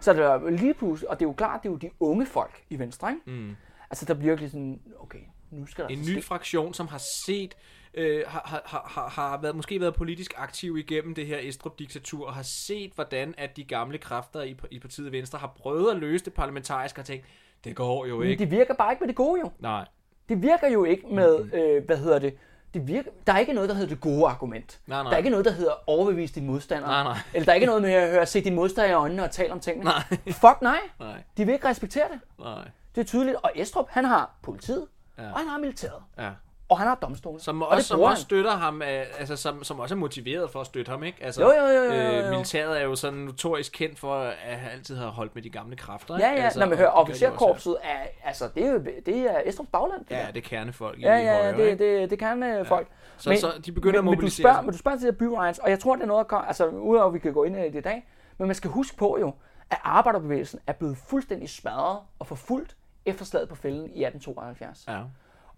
Så 0.00 0.12
det 0.12 0.24
er 0.24 0.50
lige 0.50 0.74
pludselig, 0.74 1.10
og 1.10 1.20
det 1.20 1.24
er 1.24 1.28
jo 1.28 1.32
klart, 1.34 1.62
det 1.62 1.68
er 1.68 1.72
jo 1.72 1.76
de 1.78 1.90
unge 2.00 2.26
folk 2.26 2.62
i 2.70 2.78
Venstre, 2.78 3.10
ikke? 3.10 3.30
Mm. 3.40 3.56
Altså, 3.90 4.04
der 4.04 4.14
bliver 4.14 4.30
virkelig 4.30 4.50
sådan, 4.50 4.80
okay, 5.00 5.18
nu 5.50 5.66
skal 5.66 5.84
der 5.84 5.88
En 5.90 5.98
altså 5.98 6.12
ny 6.12 6.18
ske- 6.18 6.26
fraktion, 6.26 6.74
som 6.74 6.88
har 6.88 7.00
set, 7.26 7.56
øh, 7.94 8.24
har, 8.26 8.42
har, 8.44 8.62
har, 8.66 8.88
har, 8.94 9.08
har 9.08 9.40
været, 9.40 9.56
måske 9.56 9.80
været 9.80 9.94
politisk 9.94 10.34
aktiv 10.36 10.76
igennem 10.78 11.14
det 11.14 11.26
her 11.26 11.38
Estrup-diktatur, 11.38 12.26
og 12.26 12.34
har 12.34 12.44
set, 12.66 12.92
hvordan 12.94 13.34
at 13.38 13.56
de 13.56 13.64
gamle 13.64 13.98
kræfter 13.98 14.42
i, 14.42 14.56
i 14.70 14.78
partiet 14.78 15.12
Venstre 15.12 15.38
har 15.38 15.52
prøvet 15.56 15.90
at 15.90 15.96
løse 15.96 16.24
det 16.24 16.32
parlamentarisk, 16.34 16.98
og 16.98 17.04
tænkt, 17.04 17.26
det 17.64 17.76
går 17.76 18.06
jo 18.06 18.18
Men 18.18 18.28
ikke. 18.28 18.38
det 18.44 18.50
virker 18.50 18.74
bare 18.74 18.92
ikke 18.92 19.00
med 19.00 19.08
det 19.08 19.16
gode, 19.16 19.40
jo. 19.40 19.50
Nej, 19.58 19.84
Det 20.28 20.42
virker 20.42 20.68
jo 20.68 20.84
ikke 20.84 21.06
med, 21.06 21.54
øh, 21.54 21.84
hvad 21.86 21.96
hedder 21.96 22.18
det, 22.18 22.36
det 22.74 22.88
virker, 22.88 23.10
der 23.26 23.32
er 23.32 23.38
ikke 23.38 23.52
noget, 23.52 23.68
der 23.68 23.74
hedder 23.74 23.88
det 23.88 24.00
gode 24.00 24.26
argument. 24.26 24.80
Nej, 24.86 25.02
nej. 25.02 25.10
Der 25.10 25.12
er 25.12 25.18
ikke 25.18 25.30
noget, 25.30 25.44
der 25.44 25.50
hedder 25.52 25.72
overbevis 25.86 26.32
din 26.32 26.46
modstander. 26.46 26.88
Nej, 26.88 27.02
nej. 27.02 27.16
Eller 27.34 27.44
der 27.44 27.52
er 27.52 27.54
ikke 27.54 27.66
noget 27.66 27.82
med 27.82 27.92
at 27.92 28.10
høre, 28.10 28.26
se 28.26 28.40
din 28.44 28.54
modstander 28.54 28.90
i 28.90 28.94
øjnene 28.94 29.24
og 29.24 29.30
tale 29.30 29.52
om 29.52 29.60
tingene. 29.60 29.84
Nej. 29.84 30.02
Fuck 30.26 30.62
nej. 30.62 30.78
nej, 31.00 31.22
De 31.36 31.44
vil 31.44 31.52
ikke 31.54 31.68
respektere 31.68 32.04
det. 32.12 32.20
nej. 32.38 32.68
Det 32.94 33.00
er 33.00 33.04
tydeligt. 33.04 33.36
Og 33.42 33.50
Estrup, 33.54 33.86
han 33.90 34.04
har 34.04 34.30
politiet, 34.42 34.86
ja. 35.18 35.30
og 35.32 35.38
han 35.38 35.48
har 35.48 35.58
militæret, 35.58 36.02
Ja. 36.18 36.30
Og 36.72 36.78
han 36.78 36.88
har 36.88 36.94
domstolen. 36.94 37.40
Som 37.40 37.62
og 37.62 37.68
også, 37.68 37.88
som 37.88 38.00
også 38.00 38.08
han. 38.14 38.16
støtter 38.24 38.50
ham, 38.50 38.82
øh, 38.82 38.88
altså 39.18 39.36
som, 39.36 39.64
som 39.64 39.80
også 39.80 39.94
er 39.94 39.98
motiveret 39.98 40.50
for 40.50 40.60
at 40.60 40.66
støtte 40.66 40.90
ham, 40.90 41.02
ikke? 41.04 41.24
Altså, 41.24 41.42
Jo, 41.42 41.48
jo, 41.52 41.66
jo, 41.66 41.82
jo, 41.82 41.92
jo. 41.92 42.24
Øh, 42.24 42.30
militæret 42.30 42.80
er 42.80 42.84
jo 42.84 42.94
sådan 42.96 43.18
notorisk 43.18 43.72
kendt 43.72 43.98
for, 43.98 44.14
at 44.20 44.56
han 44.56 44.70
altid 44.70 44.96
har 44.96 45.06
holdt 45.08 45.34
med 45.34 45.42
de 45.42 45.50
gamle 45.50 45.76
kræfter, 45.76 46.18
Ja, 46.18 46.30
ikke? 46.30 46.38
ja, 46.40 46.44
altså, 46.44 46.58
når 46.60 46.66
man 46.66 46.78
hører, 46.78 46.90
det 46.90 46.96
officerkorpset 46.98 47.76
er, 47.82 47.98
altså, 48.24 48.48
det 48.54 48.64
er 48.66 48.70
jo, 48.72 48.78
det 49.06 49.16
er 49.16 49.40
Estrups 49.44 49.68
bagland. 49.72 50.04
det 50.04 50.10
Ja, 50.10 50.20
der. 50.20 50.26
det 50.26 50.44
er 50.44 50.48
kernefolk 50.48 50.98
i 50.98 51.02
ja, 51.02 51.16
ja, 51.16 51.32
højre, 51.32 51.46
ja, 51.46 51.56
det, 51.64 51.70
ikke? 51.70 52.00
det, 52.00 52.10
det 52.10 52.18
kan 52.18 52.42
øh, 52.42 52.66
folk. 52.66 52.88
Så, 53.16 53.36
så 53.40 53.52
de 53.66 53.72
begynder 53.72 53.98
at 53.98 54.04
men, 54.04 54.14
mobilisere 54.14 54.42
Men 54.42 54.48
du 54.48 54.52
spørger, 54.52 54.62
men 54.62 54.72
du 54.72 54.78
spørger 54.78 54.98
til 54.98 55.06
de 55.06 55.12
her 55.12 55.18
byriots, 55.18 55.58
og 55.58 55.70
jeg 55.70 55.78
tror, 55.80 55.94
det 55.96 56.02
er 56.02 56.06
noget, 56.06 56.26
der 56.30 56.36
altså 56.36 56.66
udover 56.66 57.06
at 57.06 57.14
vi 57.14 57.18
kan 57.18 57.32
gå 57.32 57.44
ind 57.44 57.56
i 57.56 57.60
det 57.60 57.74
i 57.74 57.80
dag, 57.80 58.06
men 58.38 58.46
man 58.48 58.54
skal 58.54 58.70
huske 58.70 58.96
på 58.96 59.16
jo, 59.20 59.32
at 59.70 59.78
arbejderbevægelsen 59.84 60.60
er 60.66 60.72
blevet 60.72 60.96
fuldstændig 60.96 61.50
smadret 61.50 61.98
og 62.18 62.26
forfulgt 62.26 62.76
efter 63.06 63.24
slaget 63.24 63.48
på 63.48 63.54
fælden 63.54 63.80
i 63.80 64.04
1872. 64.04 64.84
Ja. 64.88 65.00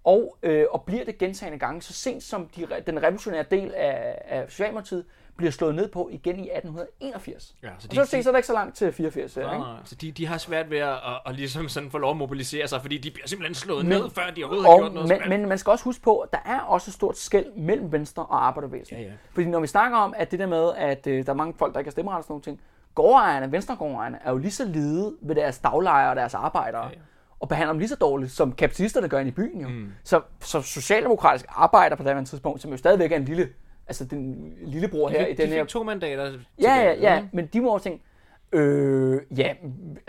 Og, 0.05 0.37
øh, 0.43 0.65
og 0.71 0.83
bliver 0.83 1.05
det 1.05 1.19
gentagende 1.19 1.59
gange, 1.59 1.83
så 1.83 1.93
sent 1.93 2.23
som 2.23 2.49
de, 2.57 2.67
den 2.87 3.03
revolutionære 3.03 3.45
del 3.51 3.75
af, 3.75 4.23
af 4.29 4.51
Socialdemokratiet 4.51 5.05
bliver 5.37 5.51
slået 5.53 5.75
ned 5.75 5.89
på 5.89 6.09
igen 6.13 6.39
i 6.39 6.49
1881. 6.51 7.55
Ja, 7.63 7.69
så 7.79 7.87
Og 7.89 7.91
de, 7.91 7.97
så, 7.97 8.05
se, 8.05 8.23
så 8.23 8.29
er 8.29 8.33
der 8.33 8.39
ikke 8.39 8.47
så 8.47 8.53
langt 8.53 8.77
til 8.77 8.93
84. 8.93 9.37
Nej, 9.37 9.55
ikke? 9.55 9.65
Så 9.85 9.95
de, 9.95 10.13
de 10.13 10.27
har 10.27 10.39
svært 10.39 10.71
ved 10.71 10.79
at, 10.79 10.89
at, 10.93 10.99
at 11.27 11.35
ligesom 11.35 11.69
sådan 11.69 11.91
få 11.91 11.99
lov 11.99 12.11
at 12.11 12.17
mobilisere 12.17 12.69
sig, 12.69 12.81
fordi 12.81 12.99
de 12.99 13.11
bliver 13.11 13.29
simpelthen 13.29 13.55
slået 13.55 13.87
Men- 13.87 13.99
ned, 14.01 14.11
før 14.11 14.23
de 14.37 14.45
overhovedet 14.45 14.67
har 14.67 14.73
Og, 14.73 14.81
gjort 14.81 14.93
noget. 14.95 15.09
men, 15.09 15.41
men 15.41 15.49
man 15.49 15.59
skal 15.59 15.71
også 15.71 15.85
huske 15.85 16.03
på, 16.03 16.19
at 16.19 16.33
der 16.33 16.39
er 16.47 16.61
også 16.61 16.91
et 16.91 16.95
stort 16.95 17.19
skæld 17.19 17.53
mellem 17.57 17.93
Venstre 17.93 18.27
og 18.27 18.47
Arbejderbevægelsen. 18.47 18.97
Ja, 18.97 19.03
ja. 19.03 19.11
Fordi 19.33 19.47
når 19.47 19.61
vi 19.61 19.67
snakker 19.67 19.99
om, 19.99 20.15
at 20.17 20.31
det 20.31 20.39
der 20.39 20.47
med, 20.47 20.71
at 20.77 21.07
øh, 21.07 21.27
der 21.27 21.33
er 21.33 21.37
mange 21.37 21.55
folk, 21.59 21.73
der 21.75 21.81
ikke 21.81 21.89
har 21.89 21.93
stemmeret 21.93 22.17
og 22.19 22.25
sådan 22.25 22.33
nogle 22.33 22.43
ting, 22.43 22.61
gårdejerne, 22.95 23.53
venstregårdejerne, 23.53 24.19
er 24.25 24.31
jo 24.31 24.37
lige 24.39 24.51
så 24.53 24.65
lede 24.65 25.15
ved 25.23 25.35
deres 25.35 25.59
daglejere 25.59 26.11
og 26.11 26.17
deres 26.17 26.35
arbejdere, 26.35 26.83
ja. 26.85 26.89
ja. 26.89 26.95
Og 27.41 27.49
behandler 27.49 27.73
dem 27.73 27.79
lige 27.79 27.89
så 27.89 27.97
dårligt, 27.97 28.33
som 28.33 28.53
kapitalisterne 28.53 29.09
gør 29.09 29.19
inde 29.19 29.29
i 29.29 29.35
byen 29.35 29.61
jo. 29.61 29.69
Mm. 29.69 29.93
Så, 30.05 30.21
så 30.41 30.63
socialdemokratisk 30.63 31.47
arbejder 31.49 31.97
på 31.97 32.03
det 32.03 32.27
tidspunkt, 32.29 32.63
som 32.63 32.71
jo 32.71 32.77
stadigvæk 32.77 33.13
er 33.13 33.17
en 33.17 33.25
lille, 33.25 33.49
altså 33.87 34.05
den 34.05 34.53
lillebror 34.63 35.09
de 35.09 35.15
her 35.15 35.27
fik, 35.27 35.39
i 35.39 35.43
den 35.43 35.51
de 35.51 35.55
her 35.55 35.65
to 35.65 35.83
mandater 35.83 36.25
Ja, 36.63 36.75
ja, 36.77 36.93
ja, 36.93 37.17
ikke? 37.17 37.29
men 37.33 37.47
de 37.47 37.61
må 37.61 37.75
også 37.75 37.85
tænke, 37.85 38.05
øh, 38.53 39.21
ja, 39.39 39.55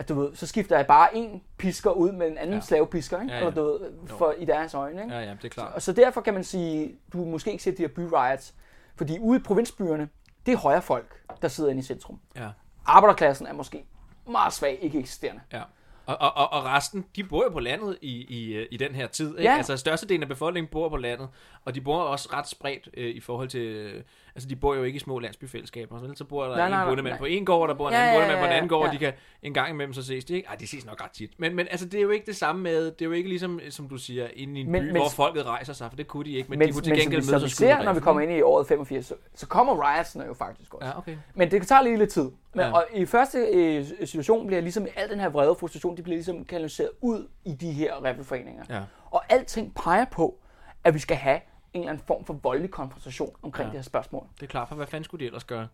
du 0.08 0.14
ved, 0.20 0.34
så 0.34 0.46
skifter 0.46 0.76
jeg 0.76 0.86
bare 0.86 1.16
en 1.16 1.42
pisker 1.58 1.90
ud 1.90 2.12
med 2.12 2.26
en 2.26 2.38
anden 2.38 2.54
Ja. 2.54 2.60
slavepisker, 2.60 3.20
ikke? 3.20 3.32
Ja, 3.32 3.38
Ja, 3.38 3.44
ja. 3.44 3.50
Du 3.50 3.62
ved, 3.62 3.80
for, 4.06 4.34
i 4.38 4.44
deres 4.44 4.74
øjne, 4.74 5.02
ikke? 5.02 5.14
Ja, 5.14 5.20
ja, 5.20 5.30
det 5.30 5.44
er 5.44 5.48
klart. 5.48 5.74
Og 5.74 5.82
så 5.82 5.92
derfor 5.92 6.20
kan 6.20 6.34
man 6.34 6.44
sige, 6.44 6.94
du 7.12 7.24
måske 7.24 7.50
ikke 7.50 7.62
ser 7.62 7.70
de 7.72 7.82
her 7.82 7.88
byriots, 7.88 8.54
fordi 8.96 9.18
ude 9.18 9.38
i 9.40 9.42
provinsbyerne, 9.42 10.08
det 10.46 10.52
er 10.52 10.58
højre 10.58 10.82
folk, 10.82 11.20
der 11.42 11.48
sidder 11.48 11.70
inde 11.70 11.80
i 11.80 11.82
centrum. 11.82 12.20
Ja, 12.36 12.48
Arbejderklassen 12.86 13.46
er 13.46 13.52
måske 13.52 13.84
meget 14.30 14.52
svag, 14.52 14.78
ikke 14.82 14.98
eksisterende. 14.98 15.40
ja. 15.52 15.62
Og, 16.06 16.16
og, 16.20 16.36
og, 16.36 16.52
og 16.52 16.64
resten, 16.64 17.06
de 17.16 17.24
bor 17.24 17.44
jo 17.44 17.50
på 17.50 17.60
landet 17.60 17.98
i, 18.02 18.26
i, 18.28 18.52
øh, 18.54 18.66
i 18.70 18.76
den 18.76 18.94
her 18.94 19.06
tid. 19.06 19.38
Ikke? 19.38 19.50
Ja. 19.50 19.56
Altså 19.56 19.76
størstedelen 19.76 20.22
af 20.22 20.28
befolkningen 20.28 20.70
bor 20.70 20.88
på 20.88 20.96
landet, 20.96 21.28
og 21.64 21.74
de 21.74 21.80
bor 21.80 22.02
også 22.02 22.28
ret 22.32 22.48
spredt 22.48 22.88
øh, 22.94 23.14
i 23.14 23.20
forhold 23.20 23.48
til... 23.48 23.92
Altså 24.36 24.48
de 24.48 24.56
bor 24.56 24.74
jo 24.74 24.82
ikke 24.82 24.96
i 24.96 25.00
små 25.00 25.18
landsbyfællesskaber. 25.18 26.00
Vel? 26.00 26.16
Så 26.16 26.24
bor 26.24 26.44
der 26.44 26.56
Nej, 26.56 26.64
en 26.66 26.70
nej, 26.70 26.84
bondemand 26.88 27.12
nej. 27.12 27.18
på 27.18 27.24
en 27.24 27.44
gård, 27.46 27.62
og 27.62 27.68
der 27.68 27.74
bor 27.74 27.88
en 27.88 27.94
Ja, 27.94 28.00
anden 28.00 28.14
ja, 28.14 28.20
bondemand 28.20 28.38
på 28.40 28.44
en 28.44 28.50
ja, 28.50 28.56
anden 28.56 28.68
gård, 28.68 28.80
og 28.80 28.86
ja. 28.86 28.92
de 28.92 28.98
kan 28.98 29.12
en 29.42 29.54
gang 29.54 29.70
imellem 29.70 29.92
så 29.94 30.02
ses 30.02 30.24
de 30.24 30.34
ikke. 30.34 30.48
Ej, 30.48 30.54
de 30.54 30.66
ses 30.66 30.86
nok 30.86 31.04
ret 31.04 31.10
tit. 31.10 31.30
Men, 31.38 31.54
men 31.56 31.66
altså, 31.70 31.86
det 31.86 31.98
er 31.98 32.02
jo 32.02 32.10
ikke 32.10 32.26
det 32.26 32.36
samme 32.36 32.62
med... 32.62 32.84
Det 32.84 33.02
er 33.02 33.06
jo 33.06 33.12
ikke 33.12 33.28
ligesom, 33.28 33.60
som 33.70 33.88
du 33.88 33.96
siger, 33.96 34.28
inde 34.34 34.58
i 34.60 34.62
en 34.62 34.70
Men- 34.72 34.82
by, 34.82 34.86
men- 34.86 34.96
hvor 34.96 35.08
folket 35.10 35.46
rejser 35.46 35.72
sig, 35.72 35.90
for 35.90 35.96
det 35.96 36.06
kunne 36.06 36.24
de 36.24 36.30
ikke. 36.30 36.50
Men, 36.50 36.58
Men, 36.58 36.68
de 36.68 36.72
kunne 36.72 36.80
men 36.80 36.84
til 36.84 37.02
gengæld 37.02 37.20
mødes 37.30 37.42
og 37.42 37.50
skyde 37.50 37.68
ser, 37.68 37.82
når 37.82 37.92
vi 37.92 38.00
kommer 38.00 38.22
ind 38.22 38.32
i 38.32 38.42
året 38.42 38.66
85, 38.66 39.06
så, 39.06 39.14
så 39.34 39.46
kommer 39.46 39.90
riotsene 39.94 40.24
jo 40.24 40.34
faktisk 40.34 40.74
også. 40.74 40.86
Ja, 40.86 40.98
okay. 40.98 41.16
Men 41.34 41.50
det 41.50 41.66
tager 41.66 41.82
lige 41.82 41.96
lidt 41.96 42.10
tid. 42.10 42.22
Men, 42.22 42.60
Ja. 42.60 42.66
ja. 42.66 42.72
Og 42.72 42.84
i 42.94 43.06
første 43.06 43.38
øh, 43.38 43.84
situation 44.04 44.46
bliver 44.46 44.60
ligesom 44.62 44.86
al 44.96 45.10
den 45.10 45.20
her 45.20 45.28
vrede 45.28 45.54
frustration, 45.60 45.96
de 45.96 46.02
bliver 46.02 46.16
ligesom 46.16 46.44
kanaliseret 46.44 46.90
ud 47.00 47.28
i 47.44 47.52
de 47.52 47.72
her 47.72 48.04
rebelforeninger. 48.04 48.64
Ja. 48.70 48.80
Og 49.10 49.22
alting 49.28 49.74
peger 49.74 50.04
på, 50.04 50.38
at 50.84 50.94
vi 50.94 50.98
skal 50.98 51.16
have 51.16 51.40
en 51.76 51.82
eller 51.82 51.92
anden 51.92 52.04
form 52.06 52.24
for 52.24 52.32
voldelig 52.42 52.70
konfrontation 52.70 53.32
omkring 53.42 53.66
Ja. 53.66 53.70
det 53.72 53.78
her 53.78 53.84
spørgsmål. 53.84 54.26
Det 54.36 54.42
er 54.42 54.46
klart, 54.50 54.68
for 54.68 54.74
hvad 54.74 54.86
fanden 54.86 55.04
skulle 55.04 55.20
de 55.20 55.26
ellers 55.26 55.44
gøre? 55.44 55.68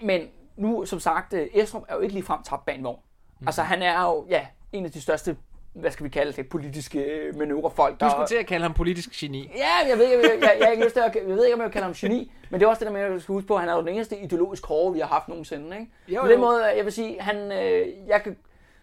Men 0.00 0.28
nu, 0.56 0.84
som 0.84 1.00
sagt, 1.00 1.32
øh, 1.34 1.46
Estrup 1.54 1.82
er 1.88 1.94
jo 1.94 2.00
ikke 2.00 2.14
ligefrem 2.14 2.42
tabt 2.42 2.64
bag 2.64 2.74
en 2.74 2.84
vogn. 2.84 2.98
Mm. 3.40 3.48
Altså, 3.48 3.62
han 3.62 3.82
er 3.82 4.02
jo, 4.02 4.26
ja, 4.28 4.46
en 4.72 4.84
af 4.84 4.90
de 4.92 5.00
største, 5.00 5.36
hvad 5.72 5.90
skal 5.90 6.04
vi 6.04 6.08
kalde 6.08 6.32
det, 6.32 6.48
politiske 6.48 6.98
øh, 7.00 7.36
manøvrefolk. 7.38 8.00
Du 8.00 8.04
der- 8.04 8.10
skulle 8.10 8.26
til 8.26 8.36
at 8.36 8.46
kalde 8.46 8.62
ham 8.62 8.74
politisk 8.74 9.10
geni. 9.20 9.50
Ja, 9.56 9.88
jeg 9.88 9.98
ved, 9.98 10.06
jeg, 10.08 10.20
jeg, 10.22 10.38
jeg, 10.40 10.56
jeg, 10.60 10.70
ikke 10.72 10.84
lyst 10.84 10.94
til 10.94 11.00
at, 11.00 11.16
jeg 11.16 11.26
ved 11.36 11.44
ikke, 11.44 11.54
om 11.54 11.60
jeg 11.60 11.64
vil 11.66 11.72
kalde 11.72 11.84
ham 11.84 11.94
geni, 11.94 12.32
men 12.50 12.60
det 12.60 12.66
er 12.66 12.70
også 12.70 12.80
det 12.80 12.86
der 12.86 12.92
med, 12.92 13.00
at 13.00 13.12
jeg 13.12 13.20
skal 13.20 13.32
huske 13.32 13.46
på, 13.48 13.54
at 13.54 13.60
han 13.60 13.68
er 13.68 13.74
jo 13.74 13.80
den 13.80 13.88
eneste 13.88 14.18
ideologisk 14.20 14.66
hårde, 14.66 14.92
vi 14.94 15.00
har 15.00 15.06
haft 15.06 15.28
nogensinde. 15.28 15.78
Ikke? 15.78 15.90
Jo, 16.08 16.20
På 16.20 16.26
den 16.26 16.34
jo. 16.34 16.40
måde, 16.40 16.64
jeg 16.76 16.84
vil 16.84 16.92
sige, 16.92 17.20
han, 17.20 17.36
øh, 17.36 17.88
jeg 18.06 18.22
kan, 18.22 18.36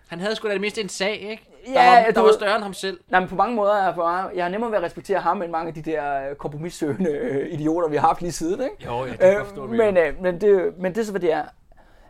Han 0.08 0.20
havde 0.20 0.36
sgu 0.36 0.48
da 0.48 0.54
det 0.54 0.62
mindste 0.62 0.82
en 0.82 0.90
sag, 0.90 1.14
ikke? 1.20 1.48
Ja, 1.68 1.72
der 1.74 1.96
var, 2.00 2.06
du 2.06 2.12
der 2.16 2.22
var 2.22 2.32
større 2.32 2.56
end 2.56 2.64
ham 2.64 2.74
selv. 2.74 3.00
nej, 3.10 3.20
men 3.20 3.30
på 3.30 3.36
mange 3.36 3.56
måder 3.56 3.74
er 3.74 3.86
jeg, 3.86 3.96
bare, 3.96 4.32
jeg 4.36 4.44
har 4.46 4.50
nemmere 4.50 4.72
ved 4.72 4.78
at 4.78 4.84
respektere 4.84 5.20
ham, 5.20 5.42
end 5.42 5.52
mange 5.52 5.68
af 5.68 5.74
de 5.74 5.82
der 5.82 6.30
øh, 6.30 6.36
kompromissøgende 6.36 7.10
øh, 7.12 7.54
idioter, 7.54 7.90
vi 7.90 7.96
har 7.96 8.08
haft 8.08 8.22
lige 8.22 8.32
siden. 8.32 8.62
Ikke? 8.64 8.86
Jo, 8.86 9.06
ja, 9.06 9.12
det 9.12 9.20
kan 9.20 9.46
forstå, 9.46 9.64
Øh, 9.64 9.70
du 9.72 9.76
men, 9.76 9.98
øh, 9.98 10.22
men, 10.22 10.42
det, 10.42 10.74
men 10.78 10.94
det 10.96 11.02
er 11.02 11.06
så, 11.06 11.12
hvad 11.12 11.22
det 11.22 11.32
er. 11.34 11.44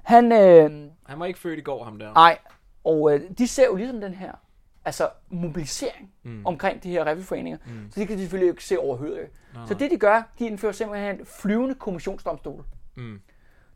Han, 0.04 0.32
øh, 0.32 0.72
Han 1.06 1.20
var 1.20 1.26
ikke 1.26 1.40
født 1.40 1.60
i 1.60 1.62
går, 1.62 1.84
ham 1.84 2.00
der. 2.00 2.14
nej, 2.14 2.38
og 2.84 3.14
øh, 3.14 3.22
de 3.38 3.48
ser 3.48 3.66
jo 3.66 3.76
ligesom 3.76 4.02
den 4.02 4.14
her, 4.14 4.32
altså 4.86 5.10
mobilisering 5.30 6.12
mm. 6.24 6.46
omkring 6.46 6.84
de 6.84 6.90
her 6.90 7.06
revyforeninger, 7.08 7.58
mm. 7.66 7.92
så 7.92 8.00
det 8.00 8.08
kan 8.08 8.18
de 8.18 8.22
selvfølgelig 8.22 8.50
ikke 8.52 8.64
se 8.64 8.80
overhovedet. 8.80 9.28
Så 9.68 9.74
det 9.74 9.92
de 9.92 9.98
gør, 9.98 10.22
de 10.40 10.46
indfører 10.46 10.72
simpelthen 10.72 11.20
flyvende 11.42 11.76
kommissionsdomstol. 11.76 12.64
Mm. 12.96 13.22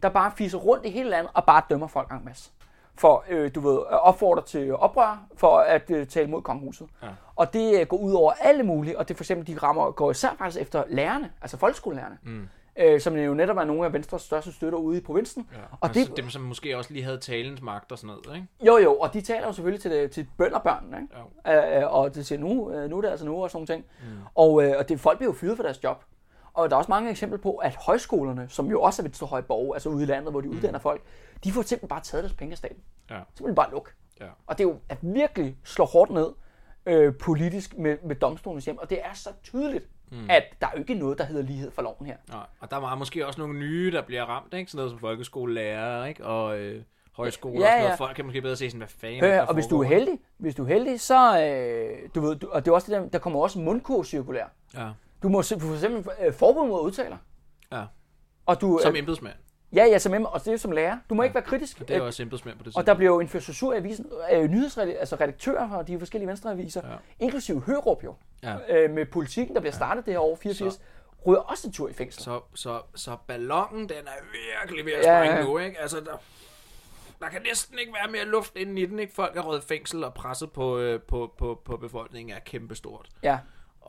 der 0.04 0.10
bare 0.10 0.32
fiser 0.38 0.58
rundt 0.58 0.86
i 0.86 0.90
hele 0.90 1.10
landet 1.10 1.32
og 1.34 1.46
bare 1.46 1.62
dømmer 1.70 1.88
folk 1.88 2.12
en 2.12 2.26
masse. 2.26 2.52
For, 3.02 3.26
øh, 3.30 3.56
du 3.56 3.60
ved, 3.60 3.80
at 3.92 4.02
opfordre 4.02 4.42
til 4.42 4.76
oprør, 4.76 5.26
for 5.36 5.58
at 5.58 5.92
øh, 5.92 6.08
tale 6.08 6.30
mod 6.30 6.42
kongehuset. 6.42 6.88
Ja. 7.04 7.08
Og 7.36 7.54
det 7.54 7.80
øh, 7.80 7.88
går 7.88 7.98
ud 7.98 8.14
over 8.14 8.32
alle 8.32 8.64
mulige, 8.64 8.98
og 9.00 9.08
det 9.08 9.18
for 9.18 9.24
eksempel, 9.24 9.48
de 9.48 9.60
rammer, 9.64 9.92
går 9.92 10.12
især 10.12 10.30
faktisk 10.38 10.62
efter 10.62 10.84
lærerne, 10.88 11.32
altså 11.42 11.58
folkeskolelærerne, 11.58 12.18
mm. 12.24 12.48
øh, 12.80 13.00
som 13.00 13.16
jo 13.16 13.34
netop 13.34 13.58
er 13.58 13.64
nogle 13.64 13.86
af 13.86 13.94
Venstres 13.94 14.22
største 14.22 14.54
støtter 14.54 14.80
ude 14.80 14.98
i 14.98 15.02
provinsen. 15.02 15.48
Ja. 15.52 15.58
Og 15.72 15.78
Og 15.82 15.94
det-. 15.94 16.18
Dem, 16.18 16.30
som 16.30 16.42
måske 16.42 16.78
også 16.78 16.94
lige 16.94 17.04
havde 17.04 17.18
talens 17.18 17.62
magt 17.62 17.92
og 17.92 17.98
sådan 17.98 18.16
noget, 18.26 18.36
ikke? 18.38 18.48
Jo, 18.66 18.78
jo, 18.78 18.96
og 18.96 19.14
de 19.14 19.22
taler 19.22 19.48
jo 19.48 19.54
selvfølgelig 19.54 19.82
til, 19.82 20.10
til 20.10 20.28
bønderbørnene, 20.38 20.98
ikke? 21.02 21.16
Jo. 21.78 21.82
Øh, 21.82 21.94
og 21.94 22.16
det 22.16 22.26
siger, 22.26 22.40
nu, 22.40 22.72
øh, 22.72 22.90
nu 22.90 22.98
er 22.98 23.02
det 23.02 23.10
altså 23.10 23.26
nu, 23.26 23.44
og 23.44 23.52
sådan 23.52 23.58
nogle 23.58 23.68
ting. 23.68 23.86
Mm. 24.02 24.18
Og, 24.36 24.64
øh, 24.64 24.74
og 24.80 24.90
det, 24.90 25.00
folk 25.00 25.18
bliver 25.18 25.30
jo 25.30 25.36
fyret 25.36 25.56
for 25.56 25.64
deres 25.64 25.84
job. 25.84 26.04
Og 26.54 26.70
der 26.70 26.76
er 26.76 26.78
også 26.78 26.92
mange 26.92 27.10
eksempler 27.10 27.40
på, 27.40 27.56
at 27.56 27.76
højskolerne, 27.76 28.50
som 28.50 28.70
jo 28.70 28.82
også 28.82 29.02
er 29.02 29.04
ved 29.04 29.28
høje 29.28 29.44
borg, 29.44 29.74
altså 29.74 29.90
ude 29.90 30.04
i 30.04 30.06
landet, 30.06 30.32
hvor 30.34 30.42
de 30.42 30.50
uddanner 30.50 30.80
folk, 30.80 31.02
de 31.44 31.52
får 31.52 31.62
simpelthen 31.62 31.90
bare 31.90 32.02
taget 32.02 32.24
deres 32.24 32.34
penge 32.34 32.52
af 32.52 32.58
staten. 32.58 32.78
Ja. 33.10 33.20
Simpelthen 33.36 33.56
bare 33.56 33.72
luk. 33.72 33.94
Ja. 34.20 34.26
Og 34.48 34.58
det 34.58 34.64
er 34.64 34.68
jo 34.70 34.78
at 34.90 34.98
virkelig 35.02 35.58
slå 35.64 35.86
hårdt 35.86 36.12
ned 36.12 36.30
øh, 36.86 37.14
politisk 37.16 37.78
med, 37.78 37.98
med 38.04 38.16
domstolens 38.16 38.66
hjem. 38.66 38.78
Og 38.78 38.90
det 38.90 39.00
er 39.04 39.14
så 39.14 39.30
tydeligt, 39.44 39.86
mm. 40.12 40.30
at 40.30 40.44
der 40.62 40.68
er 40.68 40.72
jo 40.74 40.80
ikke 40.80 40.94
noget, 40.94 41.18
der 41.18 41.24
hedder 41.24 41.44
lighed 41.44 41.72
for 41.72 41.82
loven 41.82 42.06
her. 42.06 42.16
Nej. 42.30 42.46
Og 42.60 42.72
der 42.72 42.78
var 42.78 42.96
måske 42.96 43.28
også 43.28 43.42
nogle 43.42 43.60
nye, 43.60 43.92
der 43.92 44.02
bliver 44.02 44.24
ramt, 44.24 44.54
ikke? 44.54 44.72
Sådan 44.72 44.78
noget 44.78 44.92
som 44.92 45.00
folkeskolelærer, 45.00 46.06
ikke? 46.06 46.26
Og, 46.26 46.60
øh, 46.60 46.84
højskole 47.12 47.60
Ja, 47.60 47.66
og 47.66 47.68
sådan 47.68 47.78
ja. 47.78 47.84
noget. 47.84 47.98
Folk 47.98 48.16
kan 48.16 48.26
måske 48.26 48.42
bedre 48.42 48.56
se 48.56 48.70
sådan, 48.70 48.78
hvad 48.78 48.88
fanden 48.88 49.20
her, 49.20 49.42
og 49.42 49.54
hvis 49.54 49.68
du 49.68 49.82
er 49.82 49.84
foregår, 49.84 49.98
heldig, 49.98 50.20
hvis 50.38 50.56
du 50.56 50.64
er 50.64 50.68
heldig, 50.68 51.02
så, 51.02 51.44
øh, 51.46 52.10
du 52.16 52.22
ved, 52.22 52.36
du, 52.36 52.50
og 52.52 52.66
det 52.66 52.72
er 52.72 52.76
også 52.76 52.92
det 52.92 53.02
der, 53.02 53.10
der 53.10 53.20
kommer 53.20 53.40
også 53.40 53.60
mundkurvcirkulær. 53.60 54.46
Ja, 54.74 54.90
Du 55.24 55.30
må 55.30 55.42
for 55.42 55.74
eksempel 55.74 56.12
øh, 56.26 56.34
forbud 56.34 56.68
mod 56.68 56.82
udtaler. 56.82 57.18
ja. 57.72 57.84
Og 58.46 58.62
du, 58.62 58.80
Som 58.84 58.94
øh, 58.94 59.00
embedsmand. 59.00 59.34
ja, 59.74 59.86
ja, 59.86 59.98
som, 59.98 60.14
em- 60.14 60.26
og 60.26 60.46
det 60.46 60.54
er 60.54 60.58
som 60.58 60.72
lærer. 60.72 60.98
Du 61.10 61.16
må 61.16 61.24
ikke 61.24 61.36
være 61.36 61.44
kritisk. 61.44 61.80
Det 61.80 61.90
er 61.92 61.96
jo 61.96 62.02
Øh, 62.02 62.08
også 62.08 62.24
embedsmand 62.24 62.58
på 62.58 62.64
det 62.64 62.78
Og 62.78 62.86
der 62.88 62.94
bliver 62.94 63.12
jo 63.12 63.20
indført 63.20 63.44
censur 63.44 63.74
i 63.74 63.78
avisen. 63.78 64.06
Øh, 64.32 64.44
nyhedsredaktører, 64.50 65.00
altså 65.00 65.16
redaktører 65.16 65.68
fra 65.70 65.84
de 65.84 66.00
forskellige 66.00 66.28
venstreaviser, 66.28 66.82
Ja. 66.88 66.92
ja. 66.92 66.98
inklusive 67.20 67.62
Hørup 67.62 68.04
jo, 68.04 68.16
Ja. 68.44 68.56
øh, 68.70 68.92
med 68.92 69.06
politikken, 69.06 69.56
der 69.56 69.62
bliver 69.62 69.74
startet 69.74 70.06
det 70.06 70.14
her 70.14 70.20
år 70.20 70.36
84, 70.36 70.74
Så- 70.74 70.80
ryger 71.28 71.40
også 71.42 71.68
en 71.68 71.74
tur 71.74 71.90
i 71.90 71.94
fængsel. 71.94 72.24
Så, 72.24 72.42
så, 72.56 72.82
så 72.96 73.18
ballonen, 73.28 73.80
den 73.90 73.98
er 74.08 74.12
virkelig 74.62 74.86
ved 74.86 74.94
at 74.94 75.06
Ja, 75.06 75.20
springe 75.22 75.38
ja. 75.38 75.44
nu, 75.44 75.58
ikke? 75.58 75.80
Altså, 75.82 76.00
der, 76.00 76.12
der 77.22 77.30
kan 77.30 77.42
næsten 77.42 77.80
ikke 77.80 77.94
være 77.94 78.12
mere 78.12 78.26
luft 78.26 78.56
inden 78.56 78.78
i 78.78 78.86
den, 78.86 79.00
ikke? 79.00 79.14
Folk 79.14 79.38
er 79.38 79.42
røget 79.42 79.64
fængsel, 79.64 80.04
og 80.04 80.14
presset 80.14 80.52
på, 80.52 80.78
øh, 80.78 81.02
på, 81.02 81.34
på, 81.38 81.62
på 81.66 81.78
befolkningen 81.78 82.36
er 82.36 82.40
kæmpestort. 82.40 83.10
Ja, 83.24 83.38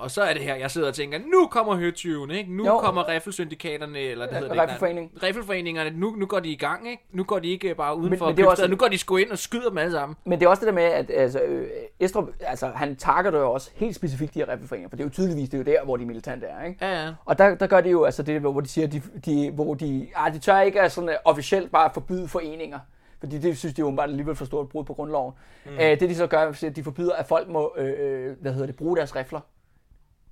Og 0.03 0.11
så 0.11 0.23
er 0.23 0.33
det 0.33 0.43
her, 0.43 0.55
jeg 0.55 0.71
sidder 0.71 0.89
og 0.89 0.95
tænker, 0.95 1.19
nu 1.19 1.47
kommer 1.47 1.75
høtyven, 1.77 2.31
ikke? 2.31 2.53
Nu 2.57 2.67
Jo. 2.67 2.79
kommer 2.79 3.09
riffelsyndikaterne, 3.09 3.99
eller 3.99 4.27
det 4.27 4.35
hedder 4.35 4.49
det 4.49 4.55
ikke, 4.55 4.63
Riffelforeningen. 4.63 5.11
nej, 5.23 5.29
Riffelforeningerne, 5.29 5.91
nu, 6.01 6.11
nu 6.17 6.27
går 6.27 6.41
de 6.41 6.49
i 6.49 6.57
gang, 6.57 6.91
ikke? 6.91 7.03
Nu 7.13 7.25
går 7.25 7.39
de 7.39 7.49
ikke 7.49 7.75
bare 7.75 7.97
uden 7.97 8.11
Men- 8.11 8.19
for 8.19 8.27
men 8.27 8.37
det 8.37 8.47
også- 8.47 8.69
nu 8.69 8.77
går 8.77 8.89
de 8.89 8.99
sgu 8.99 9.17
ind 9.17 9.31
og 9.31 9.39
skyder 9.39 9.69
dem 9.69 9.79
alle 9.79 9.93
sammen. 9.93 10.17
Men 10.25 10.39
det 10.41 10.47
er 10.47 10.51
også 10.51 10.61
det 10.61 10.67
der 10.67 10.73
med, 10.75 10.83
at 10.83 11.11
altså, 11.15 11.41
øh, 11.41 11.69
Estrup, 12.01 12.29
altså, 12.41 12.67
han 12.75 12.97
targeter 12.97 13.39
jo 13.39 13.53
også 13.53 13.71
helt 13.75 13.95
specifikt 13.97 14.35
de 14.35 14.39
her 14.39 14.49
riffelforeninger, 14.53 14.89
for 14.89 14.97
det 14.97 15.03
er 15.03 15.07
jo 15.07 15.11
tydeligvis 15.13 15.49
det 15.49 15.55
er 15.55 15.59
jo 15.73 15.79
der, 15.79 15.85
hvor 15.85 15.97
de 15.97 16.07
militante 16.07 16.47
er, 16.47 16.65
ikke? 16.65 16.87
Ja, 16.87 17.03
ja. 17.05 17.11
Og 17.25 17.39
der, 17.39 17.55
der 17.55 17.67
gør 17.67 17.81
de 17.81 17.91
jo 17.91 18.05
altså 18.05 18.23
det, 18.23 18.41
hvor 18.41 18.61
de 18.61 18.69
siger, 18.69 18.87
de, 18.87 19.03
de, 19.25 19.51
hvor 19.51 19.75
de, 19.75 20.09
ah, 20.17 20.35
de 20.35 20.39
tør 20.39 20.61
ikke 20.61 20.91
sådan, 20.91 21.09
uh, 21.09 21.15
officielt 21.25 21.73
bare 21.73 21.91
forbyde 21.95 22.29
foreninger. 22.29 22.79
Fordi 23.21 23.39
det 23.39 23.59
synes 23.59 23.75
de 23.75 23.81
jo 23.81 23.91
bare 23.91 24.07
alligevel 24.07 24.35
for 24.37 24.45
stort 24.45 24.69
brud 24.69 24.85
på 24.85 24.95
grundloven. 24.95 25.33
Mm. 25.67 25.73
Uh, 25.73 25.79
det 25.81 26.01
de 26.01 26.15
så 26.15 26.27
gør, 26.27 26.39
er, 26.39 26.65
at 26.67 26.77
de 26.77 26.85
forbyder, 26.85 27.13
at 27.13 27.27
folk 27.27 27.49
må 27.49 27.73
øh, 27.77 27.93
øh, 27.99 28.37
hvad 28.41 28.53
hedder 28.53 28.67
det, 28.67 28.77
bruge 28.77 28.97
deres 28.97 29.17
rifler 29.17 29.41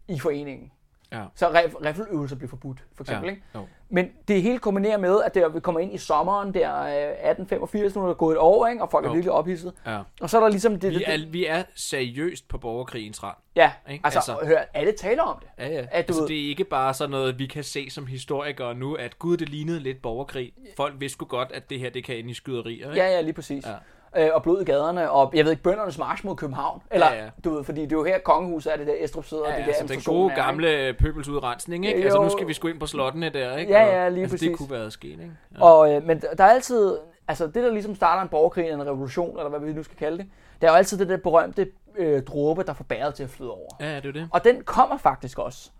i 0.08 0.18
foreningen. 0.18 0.72
Ja. 1.12 1.24
Så 1.34 1.48
rif- 1.48 1.84
riffeløvelser 1.84 2.36
bliver 2.36 2.48
forbudt, 2.50 2.78
for 2.94 3.04
eksempel. 3.04 3.26
Ja. 3.26 3.30
Ikke? 3.30 3.42
Jo. 3.54 3.66
Men 3.88 4.08
det 4.28 4.42
hele 4.42 4.58
kombinerer 4.58 4.98
med, 4.98 5.22
at 5.22 5.34
det, 5.34 5.54
vi 5.54 5.60
kommer 5.60 5.80
ind 5.80 5.94
i 5.94 5.98
sommeren 5.98 6.54
der 6.54 6.82
øh, 6.82 6.92
1885, 6.92 7.94
nu 7.96 8.02
er 8.02 8.06
der 8.06 8.14
gået 8.14 8.32
et 8.34 8.38
år, 8.38 8.66
ikke? 8.66 8.82
og 8.82 8.90
folk 8.90 9.06
er 9.06 9.12
virkelig 9.12 9.32
ophidset. 9.32 9.72
Ja. 9.86 10.00
Og 10.20 10.30
så 10.30 10.36
er 10.36 10.40
der 10.42 10.48
ligesom 10.48 10.80
det... 10.80 10.90
Vi 10.90 11.04
er, 11.06 11.26
vi 11.30 11.46
er 11.46 11.62
seriøst 11.74 12.48
på 12.48 12.58
borgerkrigens 12.58 13.22
rand. 13.22 13.36
ja, 13.56 13.72
ikke? 13.90 14.04
altså, 14.06 14.18
Altså- 14.18 14.46
hør, 14.46 14.58
alle 14.74 14.92
taler 14.92 15.22
om 15.22 15.36
det. 15.40 15.48
Ja, 15.58 15.68
ja. 15.68 15.78
At 15.80 15.86
du 15.90 16.12
altså, 16.12 16.20
ved- 16.22 16.28
det 16.28 16.44
er 16.44 16.48
ikke 16.48 16.64
bare 16.64 16.94
sådan 16.94 17.10
noget, 17.10 17.38
vi 17.38 17.46
kan 17.46 17.64
se 17.64 17.90
som 17.90 18.06
historikere 18.06 18.74
nu, 18.74 18.94
at 18.94 19.18
gud, 19.18 19.36
det 19.36 19.48
lignede 19.48 19.80
lidt 19.80 20.02
borgerkrig. 20.02 20.52
Folk 20.76 20.94
vidste 20.98 21.24
godt, 21.24 21.52
at 21.52 21.70
det 21.70 21.78
her, 21.80 21.90
det 21.90 22.04
kan 22.04 22.16
ende 22.16 22.30
i 22.30 22.34
skyderier, 22.34 22.90
ikke? 22.90 23.02
Ja, 23.02 23.10
ja, 23.10 23.20
lige 23.20 23.32
præcis. 23.32 23.66
Ja. 23.66 23.72
Øh, 24.16 24.28
og 24.34 24.42
blod 24.42 24.60
i 24.62 24.64
gaderne, 24.64 25.10
og 25.10 25.32
jeg 25.34 25.44
ved 25.44 25.50
ikke, 25.52 25.62
bøndernes 25.62 25.98
march 25.98 26.26
mod 26.26 26.36
København. 26.36 26.82
Eller, 26.90 27.12
Ja, 27.12 27.22
ja. 27.24 27.30
du 27.44 27.54
ved, 27.54 27.64
fordi 27.64 27.80
det 27.82 27.92
er 27.92 27.96
jo 27.96 28.04
her, 28.04 28.18
kongehuset 28.18 28.72
er 28.72 28.76
det 28.76 28.86
der 28.86 28.92
Estrup 28.98 29.24
sidder, 29.24 29.42
og 29.44 29.50
Ja, 29.50 29.56
det 29.56 29.66
der 29.66 29.72
altså 29.72 29.94
den 29.94 30.00
gode 30.14 30.30
er, 30.32 30.36
gamle 30.36 30.94
pøbelsudrensning, 30.98 31.86
ikke? 31.86 32.02
Altså 32.02 32.18
nu 32.18 32.24
Jo. 32.24 32.30
skal 32.30 32.46
vi 32.48 32.52
sgu 32.52 32.68
ind 32.68 32.80
på 32.80 32.86
slottene 32.86 33.28
der, 33.28 33.56
ikke? 33.56 33.72
Ja, 33.72 33.84
Og- 33.86 33.92
ja, 33.92 34.08
lige 34.08 34.22
altså, 34.22 34.34
præcis. 34.36 34.48
det 34.48 34.58
kunne 34.58 34.70
være 34.70 34.90
sket, 34.90 35.10
ikke? 35.10 35.30
Ja. 35.58 35.62
Og, 35.64 35.92
øh, 35.94 36.06
men 36.06 36.20
der 36.38 36.44
er 36.44 36.48
altid, 36.50 36.96
altså 37.28 37.46
det 37.46 37.54
der 37.54 37.70
ligesom 37.72 37.94
starter 37.94 38.22
en 38.22 38.28
borgerkrig, 38.28 38.64
eller 38.64 38.80
en 38.84 38.86
revolution, 38.90 39.36
eller 39.38 39.48
hvad 39.50 39.60
vi 39.60 39.72
nu 39.72 39.82
skal 39.82 39.96
kalde 39.96 40.18
det, 40.18 40.26
det 40.60 40.66
er 40.66 40.70
jo 40.72 40.76
altid 40.76 40.98
det 40.98 41.08
der 41.08 41.16
berømte 41.16 41.68
øh, 41.96 42.22
dråbe, 42.22 42.62
der 42.62 42.72
får 42.72 42.84
bæret 42.84 43.14
til 43.14 43.22
at 43.24 43.30
flyde 43.30 43.50
over. 43.50 43.68
ja, 43.80 43.86
det 43.96 43.96
er 43.96 44.00
jo 44.04 44.12
det. 44.12 44.28
Og 44.32 44.44
den 44.44 44.62
kommer 44.64 44.96
faktisk 44.98 45.38
også. 45.38 45.70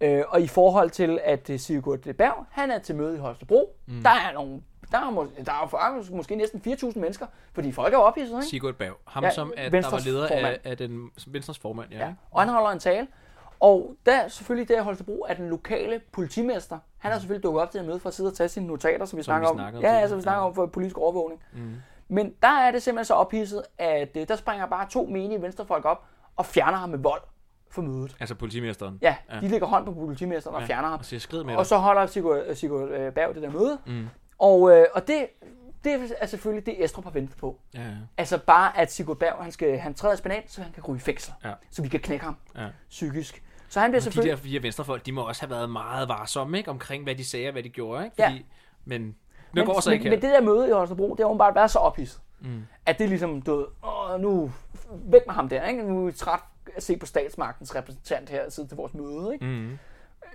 Øh, 0.00 0.22
og 0.28 0.40
i 0.40 0.46
forhold 0.46 0.90
til, 0.90 1.18
at 1.24 1.50
øh, 1.50 1.58
Sigurd 1.58 1.98
Berg, 2.18 2.46
han 2.50 2.70
er 2.70 2.78
til 2.78 2.94
møde 2.94 3.16
i 3.16 3.18
Holstebro, 3.18 3.76
mm. 3.86 4.02
der 4.02 4.10
er 4.10 4.32
nogle 4.34 4.60
der 4.92 4.98
er, 4.98 5.26
der 5.44 5.52
er 5.52 5.60
jo 5.62 5.66
faktisk 5.66 6.12
måske 6.12 6.36
næsten 6.36 6.62
4.000 6.66 6.98
mennesker, 6.98 7.26
fordi 7.52 7.72
folk 7.72 7.94
er 7.94 7.98
ophidset, 7.98 8.34
ikke? 8.36 8.46
Sigurd 8.46 8.74
Berg, 8.74 8.94
ham 9.06 9.24
Ja, 9.24 9.30
som 9.30 9.52
at 9.56 9.72
der 9.72 9.90
var 9.90 10.00
leder 10.04 10.22
af, 10.26 10.28
formand. 10.28 10.56
af 10.64 10.76
den 10.76 11.10
Venstres 11.26 11.58
formand, 11.58 11.90
ja. 11.90 11.98
Ja. 11.98 12.06
ja. 12.06 12.14
Og 12.30 12.40
han 12.40 12.48
holder 12.48 12.70
en 12.70 12.78
tale. 12.78 13.06
Og 13.60 13.94
der 14.06 14.28
selvfølgelig 14.28 14.68
der 14.68 14.80
i 14.80 14.84
Holstebro 14.84 15.26
er 15.28 15.34
den 15.34 15.48
lokale 15.50 16.00
politimester. 16.12 16.78
Han 16.98 17.12
er 17.12 17.18
selvfølgelig 17.18 17.42
dukket 17.42 17.62
op 17.62 17.70
til 17.70 17.78
at 17.78 17.84
møde 17.84 18.00
for 18.00 18.08
at 18.08 18.14
sidde 18.14 18.28
og 18.30 18.34
tage 18.34 18.48
sine 18.48 18.66
notater, 18.66 19.04
som 19.04 19.16
vi 19.16 19.22
Som 19.22 19.24
snakker 19.30 19.54
vi 19.54 19.60
om. 19.60 19.74
om 19.76 19.82
ja, 19.82 19.92
ja, 19.98 20.08
som 20.08 20.16
vi 20.18 20.22
snakker 20.22 20.42
Ja. 20.42 20.48
om 20.48 20.54
for 20.54 20.66
politisk 20.66 20.98
overvågning. 20.98 21.42
Mm. 21.52 21.74
Men 22.08 22.34
der 22.42 22.48
er 22.48 22.70
det 22.70 22.82
simpelthen 22.82 23.04
så 23.04 23.14
ophidset, 23.14 23.62
at 23.78 24.16
øh, 24.16 24.28
der 24.28 24.36
springer 24.36 24.66
bare 24.66 24.88
to 24.90 25.04
menige 25.10 25.42
venstrefolk 25.42 25.84
op 25.84 26.04
og 26.36 26.46
fjerner 26.46 26.78
ham 26.78 26.88
med 26.88 26.98
vold 26.98 27.22
for 27.70 27.82
mødet. 27.82 28.16
Altså 28.20 28.34
politimesteren. 28.34 28.98
Ja, 29.02 29.16
Ja. 29.32 29.40
de 29.40 29.48
lægger 29.48 29.66
hånd 29.66 29.84
på 29.84 29.92
politimesteren 29.92 30.54
og 30.56 30.60
Ja, 30.62 30.66
fjerner 30.66 30.88
ham. 30.88 30.98
Og 30.98 31.04
siger 31.04 31.44
med 31.44 31.56
Og 31.56 31.66
så 31.66 31.76
holder 31.76 32.06
Sigurd, 32.06 32.38
øh, 32.46 32.56
Sigurd 32.56 32.88
øh, 32.88 33.12
Berg 33.12 33.34
det 33.34 33.42
der 33.42 33.50
møde. 33.50 33.78
Mm. 33.86 34.06
Og, 34.40 34.70
øh, 34.70 34.86
og 34.94 35.08
det, 35.08 35.26
det 35.84 36.14
er 36.18 36.26
selvfølgelig 36.26 36.66
det, 36.66 36.84
Estrup 36.84 37.04
har 37.04 37.10
ventet 37.10 37.36
på. 37.36 37.58
Ja, 37.74 37.80
ja. 37.80 37.86
Altså 38.16 38.38
bare, 38.38 38.78
at 38.78 38.92
Sigurd 38.92 39.16
Berg 39.16 39.36
han 39.42 39.52
skal, 39.52 39.78
han 39.78 39.94
træder 39.94 40.14
i 40.14 40.16
spinat, 40.16 40.44
så 40.48 40.62
han 40.62 40.72
kan 40.72 40.84
ryge 40.84 40.96
i 40.96 41.00
fængsel. 41.00 41.32
Ja. 41.44 41.52
Så 41.70 41.82
vi 41.82 41.88
kan 41.88 42.00
knække 42.00 42.24
ham 42.24 42.36
ja. 42.56 42.68
psykisk. 42.90 43.42
Så 43.68 43.80
han 43.80 43.90
bliver 43.90 44.00
De 44.00 44.04
selvfølgelig... 44.04 44.36
der 44.36 44.42
fire 44.42 44.62
venstrefolk, 44.62 45.06
de 45.06 45.12
må 45.12 45.22
også 45.22 45.42
have 45.42 45.50
været 45.50 45.70
meget 45.70 46.08
varsomme, 46.08 46.58
ikke? 46.58 46.70
Omkring, 46.70 47.04
hvad 47.04 47.14
de 47.14 47.24
sagde 47.24 47.48
og 47.48 47.52
hvad 47.52 47.62
de 47.62 47.68
gjorde, 47.68 48.04
ikke? 48.04 48.16
Ja. 48.18 48.28
Fordi, 48.28 48.46
Men 48.84 49.06
det 49.06 49.14
men, 49.52 49.66
går 49.66 49.80
så 49.80 49.90
men, 49.90 49.94
ikke 49.94 50.04
her. 50.04 50.10
men 50.10 50.22
det 50.22 50.30
der 50.30 50.40
møde 50.40 50.68
i 50.68 50.72
Holstebro, 50.72 51.10
det 51.10 51.18
har 51.20 51.26
åbenbart 51.26 51.54
været 51.54 51.70
så 51.70 51.78
ophidset. 51.78 52.20
Mm. 52.40 52.66
At 52.86 52.98
det 52.98 53.08
ligesom, 53.08 53.42
du 53.42 53.56
ved, 53.56 53.66
åh, 53.84 54.20
nu 54.20 54.52
væk 54.90 55.22
med 55.26 55.34
ham 55.34 55.48
der, 55.48 55.66
ikke? 55.66 55.82
Nu 55.82 56.02
er 56.02 56.06
vi 56.06 56.12
træt 56.12 56.40
at 56.76 56.82
se 56.82 56.96
på 56.96 57.06
statsmagtens 57.06 57.74
repræsentant 57.74 58.30
her 58.30 58.50
sidde 58.50 58.68
til 58.68 58.76
vores 58.76 58.94
møde, 58.94 59.30
ikke? 59.32 59.44
Mm. 59.44 59.78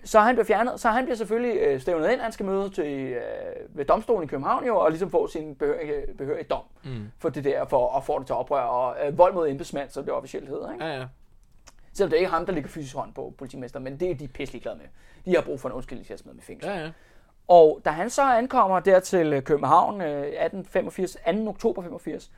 Så 0.04 0.20
han 0.20 0.36
bliver 0.36 0.46
fjernet, 0.46 0.80
så 0.80 0.90
han 0.90 1.04
bliver 1.06 1.16
selvfølgelig 1.18 1.58
øh, 1.62 1.82
stævnet 1.82 2.12
ind, 2.12 2.20
han 2.22 2.32
skal 2.32 2.46
møde 2.46 2.70
til, 2.70 2.86
øh, 3.04 3.22
ved 3.70 3.86
domstolen 3.86 4.24
i 4.24 4.28
København 4.28 4.66
jo, 4.66 4.78
og 4.78 4.90
ligesom 4.90 5.10
få 5.10 5.28
sin 5.28 5.56
behørige, 5.56 5.94
behørige 6.18 6.44
dom 6.44 6.62
Mm. 6.84 7.12
for 7.20 7.30
det 7.30 7.44
der, 7.44 7.66
for 7.66 7.98
at 7.98 8.04
få 8.04 8.20
det 8.20 8.28
til 8.28 8.36
oprør, 8.36 8.62
og 8.62 8.96
øh, 9.08 9.18
vold 9.18 9.34
mod 9.34 9.50
embedsmand, 9.50 9.90
så 9.90 10.02
det 10.02 10.10
officielt 10.12 10.50
hedder, 10.50 10.74
ikke? 10.74 10.86
Ja, 10.86 10.98
ja. 11.00 11.06
Selvom 11.94 12.10
det 12.10 12.18
er 12.18 12.20
ikke 12.20 12.32
ham, 12.32 12.46
der 12.46 12.54
ligger 12.54 12.70
fysisk 12.70 12.96
hånd 12.96 13.14
på 13.14 13.34
politimester, 13.38 13.80
men 13.80 14.00
det 14.00 14.12
er 14.12 14.16
de 14.16 14.28
pisselig 14.28 14.62
glade 14.62 14.78
med. 14.78 14.86
De 15.26 15.36
har 15.36 15.42
brug 15.42 15.60
for 15.60 15.70
en 15.70 15.74
undskyldning 15.76 16.06
til 16.08 16.14
at 16.14 16.20
smide 16.20 16.36
med 16.36 16.44
fængsel. 16.44 16.72
Ja, 16.72 16.78
ja. 16.80 16.90
Og 17.48 17.82
da 17.86 17.90
han 17.90 18.10
så 18.10 18.22
ankommer 18.22 18.80
der 18.80 19.00
til 19.00 19.34
øh, 19.34 19.42
København 19.42 20.02
øh, 20.02 20.08
1885, 20.24 21.18
2. 21.46 21.50
oktober 21.50 21.82
85, 21.82 22.32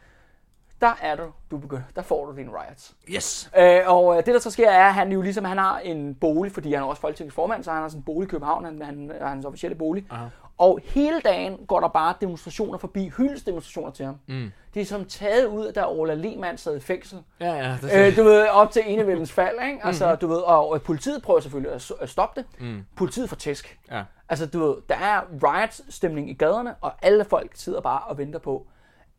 der 0.81 0.97
er 1.01 1.15
du, 1.15 1.23
du 1.51 1.57
begynder, 1.57 1.83
der 1.95 2.01
får 2.01 2.25
du 2.25 2.37
din 2.37 2.49
riots. 2.49 2.93
Yes! 3.09 3.51
Øh, 3.57 3.79
og 3.85 4.17
øh, 4.17 4.25
det 4.25 4.33
der 4.33 4.39
så 4.39 4.51
sker 4.51 4.69
er, 4.69 4.87
at 4.87 4.93
han 4.93 5.11
jo 5.11 5.21
ligesom, 5.21 5.45
han 5.45 5.57
har 5.57 5.79
en 5.79 6.15
bolig, 6.15 6.51
fordi 6.51 6.73
han 6.73 6.83
er 6.83 6.87
også 6.87 7.01
folketingets 7.01 7.35
formand, 7.35 7.63
så 7.63 7.71
han 7.71 7.81
har 7.81 7.87
sådan 7.89 7.99
en 7.99 8.03
bolig 8.03 8.27
i 8.27 8.29
København, 8.29 8.65
han, 8.65 8.81
han 8.81 9.11
er 9.19 9.27
hans 9.27 9.45
officielle 9.45 9.75
bolig. 9.75 10.05
Aha. 10.11 10.25
Og 10.57 10.79
hele 10.83 11.21
dagen 11.21 11.57
går 11.67 11.79
der 11.79 11.87
bare 11.87 12.13
demonstrationer 12.21 12.77
forbi, 12.77 13.09
hyldesdemonstrationer 13.17 13.91
til 13.91 14.05
ham. 14.05 14.15
Mm. 14.27 14.51
Det 14.73 14.81
er 14.81 14.85
som 14.85 15.05
taget 15.05 15.45
ud, 15.45 15.65
af, 15.65 15.73
da 15.73 15.85
Ola 15.87 16.13
Lehmann 16.13 16.57
sad 16.57 16.77
i 16.77 16.79
fængsel. 16.79 17.19
Ja, 17.39 17.53
ja. 17.53 17.77
Det, 17.81 18.07
Øh, 18.07 18.17
du 18.17 18.23
ved, 18.23 18.47
op 18.47 18.71
til 18.71 18.81
enevældens 18.85 19.31
fald, 19.31 19.55
ikke? 19.67 19.79
Altså, 19.83 20.15
du 20.15 20.27
ved, 20.27 20.37
og, 20.37 20.69
og 20.71 20.81
politiet 20.81 21.21
prøver 21.21 21.39
selvfølgelig 21.39 21.73
at, 21.73 21.91
at 22.01 22.09
stoppe 22.09 22.41
det. 22.41 22.61
Mm. 22.61 22.85
Politiet 22.95 23.29
får 23.29 23.35
tæsk. 23.35 23.79
ja. 23.91 24.03
Altså, 24.29 24.45
du 24.45 24.59
ved, 24.59 24.75
der 24.89 24.95
er 24.95 25.21
riot-stemning 25.43 26.29
i 26.29 26.33
gaderne, 26.33 26.75
og 26.81 26.93
alle 27.01 27.25
folk 27.25 27.51
sidder 27.53 27.81
bare 27.81 27.99
og 27.99 28.17
venter 28.17 28.39
på, 28.39 28.67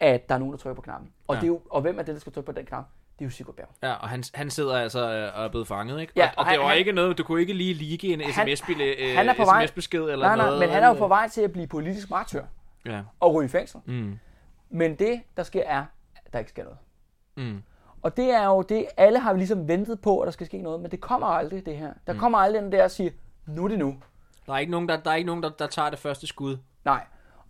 at 0.00 0.28
der 0.28 0.34
er 0.34 0.38
nogen, 0.38 0.52
der 0.52 0.58
trykker 0.58 0.74
på 0.74 0.82
knappen. 0.82 1.10
Og, 1.28 1.34
Ja. 1.34 1.40
det 1.40 1.44
er 1.46 1.48
jo, 1.48 1.60
og 1.70 1.80
hvem 1.80 1.98
er 1.98 2.02
det, 2.02 2.14
der 2.14 2.20
skal 2.20 2.32
trykke 2.32 2.46
på 2.46 2.52
den 2.58 2.66
knap? 2.66 2.84
Det 3.18 3.24
er 3.24 3.26
jo 3.26 3.30
Sigurd 3.30 3.54
Berg. 3.56 3.68
Ja, 3.82 3.92
og 3.92 4.08
han, 4.08 4.24
han 4.34 4.50
sidder 4.50 4.76
altså 4.78 5.12
øh, 5.12 5.38
og 5.38 5.44
er 5.44 5.48
blevet 5.48 5.68
fanget, 5.68 6.00
ikke? 6.00 6.12
Ja, 6.16 6.24
og, 6.26 6.30
og, 6.36 6.38
og 6.38 6.44
det 6.44 6.50
han- 6.52 6.60
var 6.60 6.68
han- 6.68 6.78
ikke 6.78 6.92
noget, 6.92 7.18
du 7.18 7.24
kunne 7.24 7.40
ikke 7.40 7.52
lige 7.52 7.74
lige 7.74 8.12
en 8.12 8.20
Han- 8.20 8.32
sms-besked 8.32 9.14
han 9.16 9.36
på 9.36 9.44
vej- 9.44 9.66
sms-besked 9.66 10.00
eller 10.02 10.26
Nej, 10.26 10.36
nej, 10.36 10.46
noget. 10.46 10.60
men 10.60 10.68
han 10.70 10.82
er 10.82 10.88
jo 10.88 10.94
på 10.94 11.08
vej 11.08 11.28
til 11.28 11.40
at 11.40 11.52
blive 11.52 11.66
politisk 11.66 12.10
martyr 12.10 12.42
Ja. 12.86 13.00
og 13.20 13.34
ryge 13.34 13.44
i 13.44 13.48
fængsel. 13.48 13.80
Mm. 13.86 14.18
Men 14.70 14.94
det, 14.94 15.20
der 15.36 15.42
sker, 15.42 15.62
er, 15.66 15.84
at 16.26 16.32
der 16.32 16.38
ikke 16.38 16.50
sker 16.50 16.62
noget. 16.64 16.78
Mm. 17.36 17.62
Og 18.02 18.16
det 18.16 18.30
er 18.30 18.44
jo 18.46 18.62
det, 18.62 18.86
alle 18.96 19.18
har 19.18 19.32
ligesom 19.32 19.68
ventet 19.68 20.00
på, 20.00 20.20
at 20.20 20.26
der 20.26 20.32
skal 20.32 20.46
ske 20.46 20.58
noget, 20.62 20.80
men 20.80 20.90
det 20.90 21.00
kommer 21.00 21.26
aldrig, 21.26 21.66
det 21.66 21.76
her. 21.76 21.92
Der 22.06 22.14
kommer 22.14 22.38
aldrig 22.38 22.62
den 22.62 22.72
der 22.72 22.84
at 22.84 22.90
sige, 22.90 23.12
nu 23.46 23.64
er 23.64 23.68
det 23.68 23.78
nu. 23.78 23.96
Der 24.46 24.52
er 24.54 24.58
ikke 24.58 24.72
nogen, 24.72 24.88
der, 24.88 24.96
der, 24.96 25.10
er 25.10 25.14
ikke 25.14 25.26
nogen 25.26 25.42
der, 25.42 25.48
der 25.50 25.66
tager 25.66 25.90
det 25.90 25.98
første 25.98 26.26
skud. 26.26 26.58
Nej. 26.84 27.04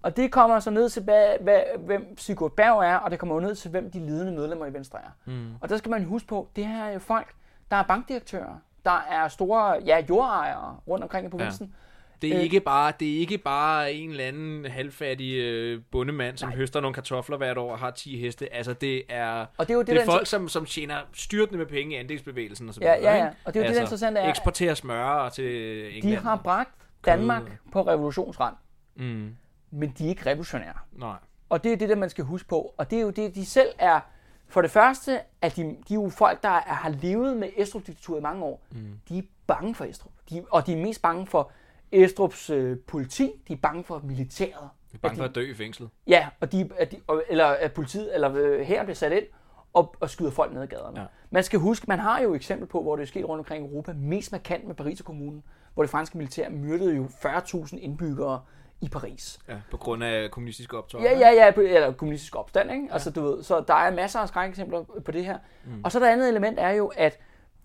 Og 0.09 0.17
det 0.17 0.33
kommer 0.33 0.61
så 0.61 0.71
ned 0.71 0.89
til, 0.91 1.03
hvad, 1.03 1.27
hvad, 1.41 1.61
hvem 1.79 2.19
Sigurd 2.19 2.53
Berg 2.57 2.79
er, 2.85 2.97
og 2.97 3.11
det 3.11 3.19
kommer 3.19 3.35
jo 3.35 3.41
ned 3.41 3.55
til, 3.55 3.71
hvem 3.71 3.91
de 3.91 3.99
ledende 3.99 4.33
medlemmer 4.33 4.67
i 4.67 4.73
Venstre 4.73 4.99
er. 4.99 5.11
Mm. 5.25 5.47
Og 5.61 5.69
der 5.69 5.77
skal 5.77 5.91
man 5.91 6.05
huske 6.05 6.29
på, 6.29 6.49
det 6.57 6.67
her 6.67 6.85
er 6.85 6.93
jo 6.93 6.99
folk, 6.99 7.27
der 7.71 7.77
er 7.77 7.83
bankdirektører, 7.83 8.61
der 8.85 9.07
er 9.11 9.29
store 9.29 9.83
ja, 9.87 10.05
jordejere 10.09 10.77
rundt 10.89 11.03
omkring 11.03 11.27
i 11.27 11.31
provinsen. 11.31 11.75
Det 12.23 12.31
er, 12.33 12.37
Øh. 12.37 12.43
ikke 12.43 12.61
bare, 12.61 12.93
det 13.01 13.15
er 13.17 13.19
ikke 13.19 13.39
bare 13.39 13.93
en 13.93 14.11
eller 14.11 14.25
anden 14.25 14.65
halvfattig 14.65 15.35
øh, 15.37 15.81
bondemand, 15.91 16.37
som 16.37 16.49
Nej. 16.49 16.57
høster 16.57 16.81
nogle 16.81 16.95
kartofler 16.95 17.37
hvert 17.37 17.59
år 17.59 17.73
og 17.73 17.79
har 17.79 17.91
10 17.91 18.19
heste. 18.21 18.55
Altså, 18.55 18.73
det 18.73 19.03
er, 19.09 19.47
Og 19.59 19.67
det 19.67 19.71
er 19.71 19.75
jo 19.75 19.81
det, 19.81 19.87
det 19.89 20.01
er 20.01 20.05
folk, 20.05 20.27
som, 20.27 20.49
som 20.49 20.65
tjener 20.67 20.97
styrtende 21.13 21.59
med 21.59 21.67
penge 21.67 21.95
i 21.95 21.99
andelsbevægelsen 21.99 22.69
og 22.69 22.75
så 22.75 22.81
Ja, 22.83 22.97
videre. 22.97 23.13
ja, 23.15 23.19
ja. 23.25 23.25
Og 23.45 23.55
det 23.55 23.61
er 23.61 23.65
jo 23.65 23.69
det, 23.91 24.01
der 24.01 24.21
er, 24.21 24.29
Eksporterer 24.29 24.75
smør 24.75 25.29
til 25.29 25.45
de 25.45 25.91
England. 25.91 26.23
har 26.23 26.37
bragt 26.37 26.71
Danmark 27.05 27.43
på 27.73 27.83
revolutionsrand, 27.83 28.55
Mm, 28.97 29.37
men 29.71 29.95
de 29.99 30.05
er 30.05 30.09
ikke 30.09 30.27
revolutionære. 30.27 30.75
nej. 30.93 31.17
Og 31.51 31.65
det 31.65 31.73
er 31.73 31.77
det, 31.77 31.89
der 31.89 31.95
man 31.97 32.11
skal 32.11 32.25
huske 32.25 32.49
på. 32.49 32.75
Og 32.77 32.91
det 32.91 32.99
er 32.99 33.03
jo 33.03 33.11
det, 33.11 33.35
de 33.35 33.47
selv 33.47 33.69
er... 33.79 34.01
For 34.49 34.63
det 34.63 34.71
første, 34.71 35.21
at 35.43 35.57
de, 35.57 35.63
de 35.63 35.95
er 35.95 35.95
jo 35.95 36.09
folk, 36.09 36.43
der 36.43 36.49
er, 36.49 36.61
har 36.75 36.89
levet 36.91 37.37
med 37.37 37.49
Estrup-diktaturet 37.57 38.19
i 38.19 38.23
mange 38.23 38.45
år. 38.45 38.61
Mm. 38.73 39.01
De 39.09 39.19
er 39.19 39.23
bange 39.47 39.75
for 39.75 39.85
Estrup. 39.85 40.13
De, 40.31 40.45
og 40.51 40.67
de 40.67 40.73
er 40.73 40.77
mest 40.77 41.03
bange 41.03 41.27
for 41.27 41.51
Estrup's 41.95 42.53
øh, 42.53 42.79
politi, 42.87 43.33
de 43.49 43.53
er 43.53 43.57
bange 43.57 43.85
for 43.85 44.01
militæret. 44.05 44.53
Jeg 44.93 44.95
er 44.95 44.99
bange 44.99 45.17
for 45.17 45.25
at 45.25 45.35
dø 45.35 45.51
i 45.51 45.55
fængslet. 45.55 45.89
Ja, 46.07 46.29
og 46.41 46.53
de, 46.53 46.71
at 46.79 46.93
de, 46.93 47.01
og- 47.07 47.23
eller 47.29 47.47
at 47.47 47.73
politiet, 47.73 48.15
eller 48.15 48.35
øh, 48.35 48.61
her 48.61 48.83
bliver 48.85 48.95
sat 48.95 49.13
ind 49.13 49.25
og, 49.73 49.95
og 50.01 50.11
skyder 50.11 50.31
folk 50.31 50.53
ned 50.53 50.63
ad 50.63 50.67
gaderne. 50.67 51.01
Ja. 51.01 51.07
Man 51.31 51.45
skal 51.45 51.59
huske, 51.59 51.85
man 51.89 51.99
har 51.99 52.21
jo 52.21 52.35
eksempel 52.35 52.67
på, 52.69 52.83
hvor 52.83 52.97
det 52.97 53.03
er 53.03 53.07
sket 53.07 53.29
rundt 53.29 53.39
omkring 53.39 53.65
i 53.65 53.69
Europa, 53.69 53.93
mest 53.93 54.33
markant 54.33 54.67
med 54.67 54.75
Paris 54.75 55.03
kommunen, 55.03 55.43
hvor 55.75 55.83
det 55.83 55.91
franske 55.91 56.19
militær 56.19 56.49
myrdede 56.51 56.97
jo 56.97 57.05
40.000 57.05 57.77
indbyggere 57.79 58.43
i 58.81 58.89
Paris. 58.89 59.39
Ja, 59.49 59.57
på 59.71 59.77
grund 59.77 60.05
af 60.05 60.31
kommunistiske 60.31 60.79
optøjer. 60.79 61.05
Ja, 61.11 61.19
ja, 61.19 61.45
ja, 61.45 61.51
på- 61.51 61.61
eller 61.61 61.93
kommunistisk 61.93 62.37
opstand, 62.37 62.71
ikke? 62.71 62.85
Ja. 62.87 62.93
Altså, 62.93 63.11
du 63.11 63.23
ved, 63.23 63.43
så 63.43 63.61
der 63.61 63.75
er 63.75 63.91
masser 63.95 64.19
af 64.21 64.29
skrækeksempler 64.29 64.85
på 65.05 65.13
det 65.13 65.25
her. 65.25 65.39
Mm. 65.65 65.81
Og 65.85 65.93
så 65.93 66.01
der 66.01 66.11
andet 66.13 66.29
element 66.29 66.59
er 66.59 66.71
jo, 66.71 66.87
at 66.97 67.19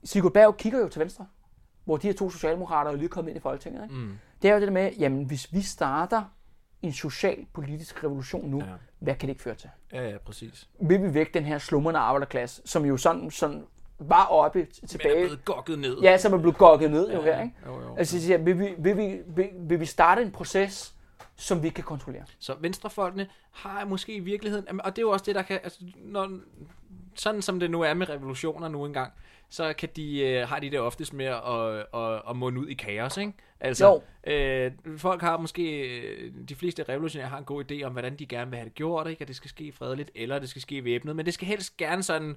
Sigurd 0.04 0.32
Berg 0.34 0.58
kigger 0.58 0.80
jo 0.80 0.88
til 0.90 1.00
venstre, 1.02 1.26
hvor 1.86 1.98
de 1.98 2.08
her 2.08 2.14
to 2.14 2.30
socialdemokrater 2.30 2.92
er 2.92 2.96
lige 2.96 3.10
kommet 3.10 3.30
ind 3.32 3.38
i 3.38 3.42
Folketinget, 3.42 3.84
ikke? 3.84 3.96
Mm. 3.96 4.12
Det 4.42 4.50
er 4.50 4.54
jo 4.54 4.60
det 4.60 4.68
der 4.68 4.74
med, 4.74 4.92
jamen 5.00 5.24
hvis 5.26 5.54
vi 5.54 5.62
starter 5.62 6.24
en 6.82 6.94
social-politisk 6.94 8.04
revolution 8.04 8.50
nu, 8.50 8.60
Ja. 8.60 8.66
ja. 8.66 8.72
hvad 9.00 9.16
kan 9.16 9.28
det 9.28 9.34
ikke 9.34 9.44
føre 9.44 9.56
til? 9.56 9.70
Ja, 9.94 10.10
ja, 10.10 10.18
præcis. 10.18 10.68
Vil 10.82 11.04
vi 11.04 11.14
væk 11.14 11.34
den 11.34 11.44
her 11.44 11.58
slumrende 11.58 12.00
arbejderklasse, 12.00 12.62
som 12.66 12.86
jo 12.86 12.98
sådan, 12.98 13.32
sådan 13.32 13.64
var 14.00 14.26
oppe 14.26 14.60
Men 14.60 14.68
er 14.84 14.88
tilbage, 14.88 15.16
blevet 15.16 15.46
gokket 15.46 15.80
ned. 15.80 15.98
ja, 16.02 16.18
som 16.18 16.34
er 16.34 16.38
blevet 16.38 16.58
gokket 16.58 16.92
ned 16.92 17.12
jo 17.14 17.24
Ja, 17.24 17.34
her, 17.36 17.42
ikke? 17.44 17.56
Jo, 17.66 17.82
jo. 17.82 17.96
Altså, 17.98 18.22
siger, 18.22 18.38
vil, 18.38 18.60
vi, 18.60 18.74
vil, 18.78 18.98
vi, 18.98 19.22
vil, 19.28 19.50
vil 19.60 19.80
vi 19.80 19.86
starte 19.86 20.22
en 20.22 20.32
proces, 20.32 20.94
som 21.36 21.64
vi 21.64 21.70
kan 21.70 21.84
kontrollere? 21.84 22.26
Så 22.40 22.56
venstrefolkene 22.60 23.28
har 23.52 23.86
måske 23.86 24.16
i 24.16 24.20
virkeligheden, 24.20 24.82
og 24.82 24.96
det 24.96 24.98
er 24.98 25.06
jo 25.06 25.10
også 25.10 25.26
det, 25.26 25.36
der 25.36 25.42
kan, 25.42 25.60
altså, 25.64 25.80
når, 25.96 26.40
sådan 27.16 27.42
som 27.42 27.60
det 27.60 27.72
nu 27.72 27.82
er 27.82 27.94
med 27.94 28.10
revolutioner 28.10 28.68
nu 28.68 28.86
engang, 28.86 29.14
så 29.50 29.74
kan 29.74 29.90
de, 29.96 30.20
øh, 30.20 30.48
har 30.48 30.60
de 30.60 30.72
det 30.72 30.80
oftest 30.80 31.14
med 31.14 31.26
at, 31.26 32.02
at, 32.02 32.22
at 32.30 32.36
munde 32.36 32.62
ud 32.62 32.68
i 32.68 32.74
kaos, 32.74 33.18
ikke? 33.18 33.34
Altså, 33.60 34.02
øh, 34.28 34.72
folk 34.98 35.22
har 35.22 35.38
måske, 35.38 35.80
øh, 35.80 36.32
de 36.50 36.56
fleste 36.56 36.84
revolutionære 36.90 37.30
har 37.30 37.38
en 37.38 37.44
god 37.44 37.72
idé 37.72 37.84
om, 37.84 37.92
hvordan 37.92 38.16
de 38.16 38.26
gerne 38.26 38.52
vil 38.52 38.58
have 38.58 38.66
det 38.66 38.76
gjort, 38.76 39.08
ikke? 39.08 39.22
At 39.22 39.28
det 39.28 39.36
skal 39.36 39.50
ske 39.50 39.72
fredeligt, 39.72 40.12
eller 40.16 40.40
det 40.40 40.50
skal 40.50 40.62
ske 40.62 40.84
væbnet, 40.84 41.16
men 41.16 41.26
det 41.26 41.34
skal 41.34 41.48
helst 41.48 41.78
gerne 41.78 42.04
sådan, 42.04 42.36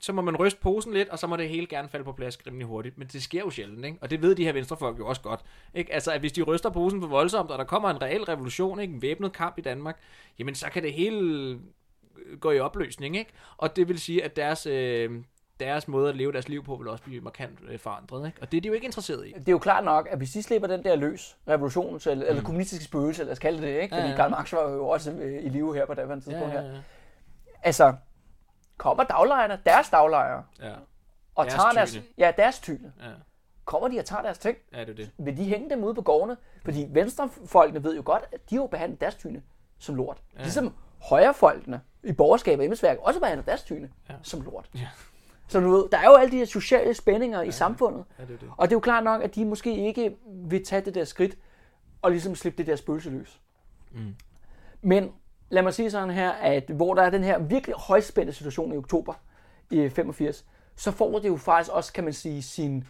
så 0.00 0.12
må 0.12 0.22
man 0.22 0.36
ryste 0.36 0.60
posen 0.60 0.92
lidt, 0.92 1.08
og 1.08 1.18
så 1.18 1.26
må 1.26 1.36
det 1.36 1.48
hele 1.48 1.66
gerne 1.66 1.88
falde 1.88 2.04
på 2.04 2.12
plads 2.12 2.38
rimelig 2.46 2.66
hurtigt. 2.66 2.98
Men 2.98 3.08
det 3.08 3.22
sker 3.22 3.40
jo 3.40 3.50
sjældent, 3.50 3.84
ikke? 3.84 3.98
Og 4.00 4.10
det 4.10 4.22
ved 4.22 4.34
de 4.34 4.44
her 4.44 4.52
venstrefolk 4.52 4.98
jo 4.98 5.06
også 5.06 5.22
godt. 5.22 5.40
Ikke? 5.74 5.92
Altså, 5.94 6.12
at 6.12 6.20
hvis 6.20 6.32
de 6.32 6.42
ryster 6.42 6.70
posen 6.70 7.00
for 7.00 7.08
voldsomt, 7.08 7.50
og 7.50 7.58
der 7.58 7.64
kommer 7.64 7.90
en 7.90 8.02
reel 8.02 8.22
revolution, 8.22 8.80
ikke? 8.80 8.94
en 8.94 9.02
væbnet 9.02 9.32
kamp 9.32 9.58
i 9.58 9.60
Danmark, 9.60 9.98
jamen 10.38 10.54
så 10.54 10.66
kan 10.70 10.82
det 10.82 10.92
hele 10.92 11.58
gå 12.40 12.50
i 12.50 12.60
opløsning, 12.60 13.16
ikke? 13.16 13.30
Og 13.56 13.76
det 13.76 13.88
vil 13.88 13.98
sige, 14.00 14.24
at 14.24 14.36
deres, 14.36 14.66
øh, 14.66 15.10
deres 15.60 15.88
måde 15.88 16.08
at 16.08 16.16
leve 16.16 16.32
deres 16.32 16.48
liv 16.48 16.64
på 16.64 16.76
vil 16.76 16.88
også 16.88 17.04
blive 17.04 17.20
markant 17.20 17.58
øh, 17.68 17.78
forandret, 17.78 18.26
ikke? 18.26 18.38
Og 18.42 18.52
det 18.52 18.56
er 18.56 18.60
de 18.60 18.68
jo 18.68 18.74
ikke 18.74 18.84
interesseret 18.84 19.26
i. 19.26 19.32
Det 19.32 19.48
er 19.48 19.52
jo 19.52 19.58
klart 19.58 19.84
nok, 19.84 20.08
at 20.10 20.18
hvis 20.18 20.30
de 20.30 20.42
slipper 20.42 20.68
den 20.68 20.84
der 20.84 20.96
løs, 20.96 21.36
revolutions- 21.50 22.10
eller, 22.10 22.24
mm. 22.24 22.28
eller 22.30 22.42
kommunistiske 22.42 22.84
spøgelse, 22.84 23.24
lad 23.24 23.32
os 23.32 23.38
kalde 23.38 23.62
det 23.62 23.74
det, 23.74 23.82
ikke? 23.82 23.94
Ja, 23.94 24.00
Fordi 24.02 24.10
ja. 24.10 24.16
Karl 24.16 24.30
Marx 24.30 24.52
var 24.52 24.70
jo 24.70 24.88
også 24.88 25.12
øh, 25.12 25.44
i 25.44 25.48
live 25.48 25.74
her 25.74 25.86
på 25.86 25.94
daværende 25.94 26.24
tidspunkt 26.24 26.54
Ja, 26.54 26.60
her. 26.60 26.68
ja, 26.68 26.74
ja. 26.74 26.80
Altså, 27.62 27.94
kommer 28.78 29.04
daglejerne, 29.04 29.60
deres 29.66 29.90
daglejere, 29.90 30.44
ja. 30.60 30.72
og 31.34 31.44
Deres 31.44 31.54
tager 31.54 31.70
deres, 31.72 31.90
tyne. 31.90 32.04
ja, 32.18 32.32
deres 32.36 32.60
tyne, 32.60 32.92
ja. 33.00 33.06
kommer 33.64 33.88
de 33.88 33.98
og 33.98 34.04
tager 34.04 34.22
deres 34.22 34.38
ting? 34.38 34.58
ja 34.72 34.80
det 34.80 34.88
er 34.88 34.94
det. 34.94 35.10
Vil 35.18 35.36
de 35.36 35.44
hænge 35.44 35.70
dem 35.70 35.84
ude 35.84 35.94
på 35.94 36.02
gårdene? 36.02 36.36
Fordi 36.64 36.86
venstrefolkene 36.90 37.84
ved 37.84 37.96
jo 37.96 38.02
godt, 38.04 38.24
at 38.32 38.50
de 38.50 38.54
jo 38.56 38.66
behandlet 38.66 39.00
deres 39.00 39.14
tyne 39.14 39.42
som 39.78 39.94
lort. 39.94 40.22
Ja. 40.36 40.42
Ligesom 40.42 40.74
højrefolkene 41.02 41.80
i 42.04 42.12
borgerskab 42.12 42.58
og 42.58 42.64
embedsværk 42.64 42.98
også 43.00 43.20
behandler 43.20 43.44
deres 43.44 43.62
tyne 43.62 43.90
Ja. 44.08 44.12
ja. 44.12 44.18
som 44.22 44.40
lort. 44.42 44.70
Ja. 44.74 44.88
Så 45.48 45.60
du 45.60 45.70
ved, 45.70 45.88
der 45.92 45.98
er 45.98 46.04
jo 46.04 46.14
alle 46.14 46.30
de 46.32 46.36
her 46.36 46.44
sociale 46.44 46.94
spændinger 46.94 47.38
ja. 47.42 47.48
i 47.48 47.50
samfundet. 47.50 48.04
Ja, 48.18 48.24
det 48.24 48.34
er 48.34 48.38
det. 48.38 48.50
Og 48.56 48.68
det 48.68 48.72
er 48.72 48.76
jo 48.76 48.80
klart 48.80 49.04
nok, 49.04 49.22
at 49.22 49.34
de 49.34 49.44
måske 49.44 49.86
ikke 49.86 50.16
vil 50.26 50.64
tage 50.64 50.80
det 50.84 50.94
der 50.94 51.04
skridt 51.04 51.38
og 52.02 52.10
ligesom 52.10 52.34
slippe 52.34 52.58
det 52.58 52.66
der 52.66 52.76
spøgelse 52.76 53.10
løs. 53.10 53.40
Mm. 53.92 54.14
Men 54.82 55.12
lad 55.50 55.62
mig 55.62 55.74
sige 55.74 55.90
sådan 55.90 56.10
her, 56.10 56.30
at 56.30 56.64
hvor 56.70 56.94
der 56.94 57.02
er 57.02 57.10
den 57.10 57.24
her 57.24 57.38
virkelig 57.38 57.76
højspændte 57.76 58.32
situation 58.32 58.72
i 58.72 58.76
oktober 58.76 59.14
i 59.70 59.88
85, 59.88 60.44
så 60.76 60.90
får 60.90 61.18
det 61.18 61.28
jo 61.28 61.36
faktisk 61.36 61.70
også, 61.72 61.92
kan 61.92 62.04
man 62.04 62.12
sige, 62.12 62.42
sin 62.42 62.84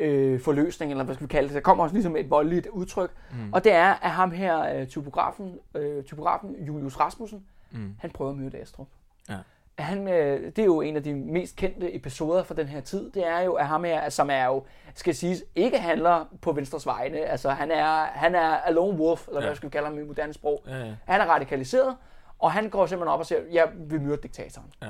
øh, 0.00 0.40
forløsning, 0.40 0.90
eller 0.92 1.04
hvad 1.04 1.14
skal 1.14 1.26
vi 1.26 1.28
kalde 1.30 1.48
det. 1.48 1.54
Der 1.54 1.60
kommer 1.60 1.84
også 1.84 1.94
ligesom 1.94 2.16
et 2.16 2.30
voldeligt 2.30 2.66
udtryk. 2.66 3.10
Mm. 3.32 3.52
Og 3.52 3.64
det 3.64 3.72
er, 3.72 3.94
at 3.94 4.10
ham 4.10 4.30
her, 4.30 4.80
øh, 4.80 4.86
typografen, 4.86 5.58
øh, 5.74 6.04
typografen 6.04 6.56
Julius 6.66 7.00
Rasmussen, 7.00 7.44
Mm. 7.72 7.94
han 7.98 8.10
prøver 8.10 8.30
at 8.30 8.36
myrde 8.36 8.58
Astrup. 8.58 8.86
Ja. 9.28 9.36
Han, 9.82 10.08
øh, 10.08 10.42
det 10.46 10.58
er 10.58 10.64
jo 10.64 10.80
en 10.80 10.96
af 10.96 11.02
de 11.02 11.14
mest 11.14 11.56
kendte 11.56 11.94
episoder 11.96 12.42
fra 12.42 12.54
den 12.54 12.66
her 12.68 12.80
tid. 12.80 13.10
Det 13.10 13.26
er 13.26 13.40
jo, 13.40 13.52
at 13.52 13.66
ham 13.66 13.84
her, 13.84 14.08
som 14.08 14.30
er 14.30 14.44
jo, 14.44 14.62
skal 14.94 15.14
siges, 15.14 15.44
ikke 15.54 15.78
handler 15.78 16.24
på 16.42 16.52
Venstres 16.52 16.86
vegne. 16.86 17.18
Altså, 17.18 17.50
han 17.50 17.70
er, 17.70 18.04
han 18.04 18.34
er 18.34 18.56
a 18.56 18.70
lone 18.70 18.98
wolf, 18.98 19.28
eller 19.28 19.40
Ja. 19.40 19.46
hvad 19.46 19.56
skal 19.56 19.68
vi 19.68 19.70
kalde 19.70 19.86
ham 19.88 19.98
i 19.98 20.02
moderne 20.02 20.32
sprog. 20.32 20.62
Ja, 20.68 20.76
ja. 20.78 20.92
Han 21.04 21.20
er 21.20 21.24
radikaliseret, 21.24 21.96
og 22.38 22.52
han 22.52 22.68
går 22.70 22.86
simpelthen 22.86 23.12
op 23.14 23.20
og 23.20 23.26
siger, 23.26 23.40
jeg 23.52 23.68
vil 23.76 24.00
myrde 24.00 24.22
diktatoren. 24.22 24.68
Ja. 24.82 24.86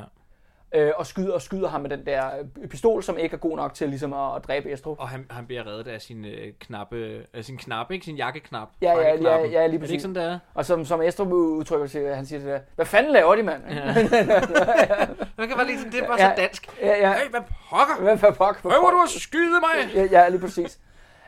Øh, 0.75 0.91
og, 0.97 1.07
skyder, 1.07 1.33
og 1.33 1.43
skyder 1.43 1.69
ham 1.69 1.81
med 1.81 1.91
den 1.91 2.07
der 2.07 2.25
øh, 2.63 2.69
pistol, 2.69 3.03
som 3.03 3.19
ikke 3.19 3.35
er 3.35 3.39
god 3.39 3.57
nok 3.57 3.75
til 3.75 3.89
ligesom 3.89 4.13
at, 4.13 4.37
at 4.37 4.45
dræbe 4.49 4.73
Estrup. 4.73 4.97
Og 5.01 5.09
han, 5.09 5.27
han 5.31 5.47
bliver 5.47 5.67
reddet 5.67 5.89
af 5.89 6.01
sin 6.03 6.25
øh, 6.25 6.53
knappe, 6.61 7.21
af 7.35 7.45
sin 7.45 7.57
knap, 7.57 7.91
ikke? 7.91 8.05
Sin 8.05 8.17
jakkeknap. 8.17 8.69
Ja, 8.83 8.93
ja, 8.93 9.15
ja, 9.23 9.37
ja, 9.39 9.47
lige 9.47 9.57
Er 9.59 9.69
det 9.69 9.81
præcis. 9.81 9.93
ikke 9.93 10.03
sådan, 10.03 10.15
det 10.15 10.25
er? 10.25 10.39
Og 10.55 10.65
som, 10.65 10.85
som 10.85 11.03
Estrup 11.03 11.29
udtrykker 11.33 11.87
sig, 11.87 12.17
han 12.17 12.27
siger 12.27 12.39
det 12.39 12.49
der, 12.49 12.61
hvad 12.77 12.87
fanden 12.87 13.13
laver 13.13 13.35
de, 13.35 13.43
mand? 13.43 13.63
Ja, 13.71 13.85
Man 15.39 15.49
kan 15.49 15.57
bare 15.57 15.67
lige 15.67 15.79
det 15.93 16.03
er 16.03 16.07
bare 16.07 16.23
Ja. 16.23 16.29
så 16.37 16.43
dansk. 16.43 16.69
ja. 16.83 16.87
ja. 17.09 17.13
Hey, 17.13 17.31
hvad 17.31 17.41
pokker? 17.71 18.03
Hvad 18.03 18.19
for 18.19 18.31
pokker? 18.31 18.61
Prøver 18.63 18.91
du 18.91 19.03
at 19.03 19.09
skyde 19.23 19.51
mig? 19.61 19.95
Ja, 19.95 20.05
ja, 20.23 20.29
lige 20.29 20.41
præcis. 20.41 20.79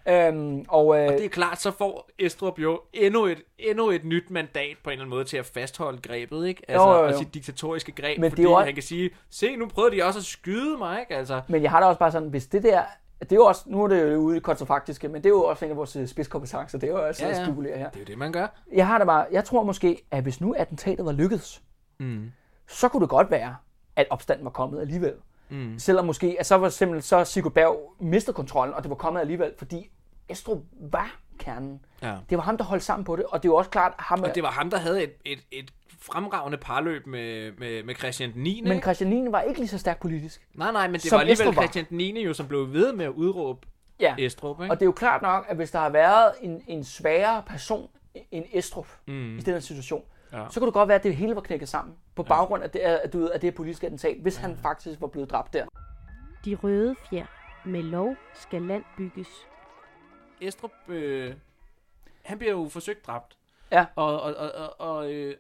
Øhm, 0.09 0.65
og, 0.69 0.99
øh, 0.99 1.09
Det 1.09 1.25
er 1.25 1.29
klart, 1.29 1.61
så 1.61 1.71
får 1.71 2.09
Estrup 2.19 2.59
jo 2.59 2.81
endnu 2.93 3.25
et, 3.27 3.43
endnu 3.59 3.91
et 3.91 4.05
nyt 4.05 4.31
mandat 4.31 4.77
på 4.85 4.91
en 4.91 4.93
eller 4.93 5.05
anden 5.05 5.11
måde 5.17 5.25
til 5.25 5.37
at 5.37 5.47
fastholde 5.47 5.99
grebet, 6.03 6.47
ikke? 6.47 6.63
Altså, 6.69 6.89
Jo, 6.89 6.93
jo, 6.95 6.99
jo. 7.03 7.07
og 7.07 7.15
sit 7.15 7.35
diktatoriske 7.35 7.93
greb, 7.93 8.19
Men 8.19 8.23
det 8.23 8.27
er 8.27 8.31
fordi 8.31 8.45
også- 8.47 8.65
han 8.65 8.75
kan 8.75 8.83
sige, 8.83 9.11
se, 9.31 9.57
nu 9.57 9.67
prøvede 9.67 9.97
de 9.97 10.03
også 10.03 10.19
at 10.19 10.25
skyde 10.25 10.79
mig, 10.79 11.01
ikke? 11.01 11.17
Altså, 11.17 11.41
Men 11.49 11.63
jeg 11.63 11.71
har 11.71 11.81
da 11.81 11.87
også 11.87 11.99
bare 11.99 12.13
sådan, 12.13 12.29
hvis 12.29 12.47
det 12.47 12.63
der, 12.63 12.83
det 13.21 13.33
er 13.33 13.37
jo 13.37 13.45
også, 13.45 13.63
nu 13.67 13.85
er 13.85 13.89
det 13.89 14.13
jo 14.13 14.17
ude 14.19 14.35
i 14.35 14.37
det 14.37 14.43
kontrafaktiske, 14.43 15.09
men 15.09 15.17
det 15.17 15.27
er 15.27 15.31
jo 15.31 15.45
også 15.45 15.65
en 15.65 15.71
af 15.71 15.77
vores 15.77 15.97
øh, 15.97 16.07
spidskompetencer, 16.09 16.79
det 16.79 16.89
er 16.89 16.93
jo 16.93 17.07
også 17.07 17.25
Ja, 17.25 17.31
ja, 17.31 17.39
at 17.41 17.47
spekulere 17.47 17.79
her. 17.79 17.89
det 17.91 17.97
er 17.97 18.01
jo 18.01 18.07
det, 18.07 18.19
man 18.19 18.33
gør. 18.33 18.47
Jeg 18.73 18.87
har 18.87 18.99
da 18.99 19.05
bare, 19.05 19.27
jeg 19.33 19.45
tror 19.45 19.63
måske, 19.63 20.03
at 20.11 20.23
hvis 20.23 20.41
nu 20.41 20.55
attentatet 20.59 21.07
var 21.07 21.13
lykkedes, 21.13 21.63
Mm. 21.99 22.31
så 22.69 22.89
kunne 22.89 23.01
det 23.01 23.09
godt 23.09 23.31
være, 23.31 23.57
at 23.97 24.07
opstanden 24.11 24.45
var 24.45 24.51
kommet 24.51 24.81
alligevel. 24.81 25.13
Mm. 25.53 25.79
Selvom 25.79 26.05
måske, 26.07 26.37
at 26.39 26.47
så 26.47 26.55
var 26.55 26.69
simpelthen 26.69 27.03
så 27.03 27.25
Sigurd 27.25 27.53
Berg 27.53 27.95
mistet 28.01 28.35
kontrollen, 28.35 28.75
og 28.75 28.83
det 28.83 28.91
var 28.91 28.97
kommet 28.97 29.21
alligevel, 29.21 29.53
fordi 29.59 29.91
Estrup 30.29 30.59
var 30.81 31.17
kernen. 31.39 31.81
Ja. 32.03 32.17
Det 32.31 32.39
var 32.39 32.45
ham, 32.45 32.57
der 32.57 32.65
holdt 32.65 32.83
sammen 32.83 33.05
på 33.05 33.17
det, 33.17 33.25
og 33.25 33.43
det 33.43 33.49
er 33.49 33.53
jo 33.53 33.57
også 33.57 33.71
klart, 33.71 33.93
ham, 33.99 34.21
Og 34.23 34.35
det 34.35 34.43
var 34.43 34.51
ham, 34.51 34.71
der 34.71 34.79
havde 34.79 35.03
et, 35.05 35.13
et, 35.25 35.39
et 35.53 35.73
fremragende 35.99 36.59
parløb 36.59 37.07
med, 37.07 37.53
med, 37.59 37.83
med 37.83 37.95
Christian 37.95 38.33
den 38.33 38.43
9. 38.43 38.63
men? 38.67 38.83
Christian 38.83 39.11
9. 39.11 39.33
var 39.33 39.41
ikke 39.41 39.61
lige 39.61 39.69
så 39.69 39.79
stærk 39.79 40.01
politisk. 40.01 40.47
Nej, 40.55 40.73
nej, 40.73 40.87
men 40.89 41.01
det 41.01 41.13
var 41.13 41.19
alligevel 41.19 41.41
Estrup 41.41 41.57
var. 41.57 41.63
Christian 41.63 41.85
den 41.89 41.97
9. 41.97 42.25
jo, 42.25 42.35
som 42.35 42.49
blev 42.49 42.73
ved 42.73 42.93
med 42.93 43.05
at 43.05 43.11
udråbe 43.11 43.67
Ja. 44.01 44.15
Estrup, 44.19 44.61
ikke? 44.63 44.73
Og 44.73 44.77
det 44.81 44.83
er 44.85 44.87
jo 44.87 44.93
klart 44.93 45.23
nok, 45.23 45.47
at 45.49 45.57
hvis 45.57 45.71
der 45.71 45.79
har 45.79 45.89
været 45.89 46.33
en, 46.41 46.63
en 46.67 46.85
sværere 46.85 47.43
person 47.47 47.89
end 48.31 48.45
Estrup 48.53 48.87
Mm. 49.07 49.39
i 49.39 49.41
den 49.41 49.53
her 49.53 49.61
situation, 49.61 50.03
Ja. 50.33 50.47
så 50.51 50.61
kunne 50.61 50.67
det 50.67 50.75
godt 50.75 50.89
være, 50.89 50.99
at 50.99 51.05
det 51.05 51.17
hele 51.17 51.35
var 51.35 51.41
knækket 51.41 51.69
sammen. 51.69 51.97
På 52.15 52.23
baggrund 52.23 52.63
af 52.63 52.71
det, 52.71 52.79
at, 52.79 53.13
du 53.13 53.19
ved, 53.19 53.31
af 53.31 53.41
det 53.41 53.51
her 53.51 53.57
politiske 53.57 53.87
attentat, 53.87 54.17
hvis 54.23 54.37
han 54.37 54.57
faktisk 54.57 55.01
var 55.01 55.07
blevet 55.07 55.31
dræbt 55.31 55.53
der. 55.53 55.67
De 56.45 56.55
røde 56.55 56.97
fjer. 57.11 57.27
Med 57.65 57.83
lov 57.83 58.17
skal 58.35 58.63
land 58.63 58.85
bygges. 58.97 59.29
Estrup, 60.41 60.71
øh, 60.89 61.35
han 62.23 62.39
bliver 62.39 62.53
jo 62.53 62.69
forsøgt 62.69 63.07
dræbt. 63.07 63.37
Ja. 63.73 63.87
Og, 63.97 64.23
og, 64.23 64.35
og, 64.35 64.53
og, 64.53 64.81
og, 64.81 65.13
øh, 65.13 65.37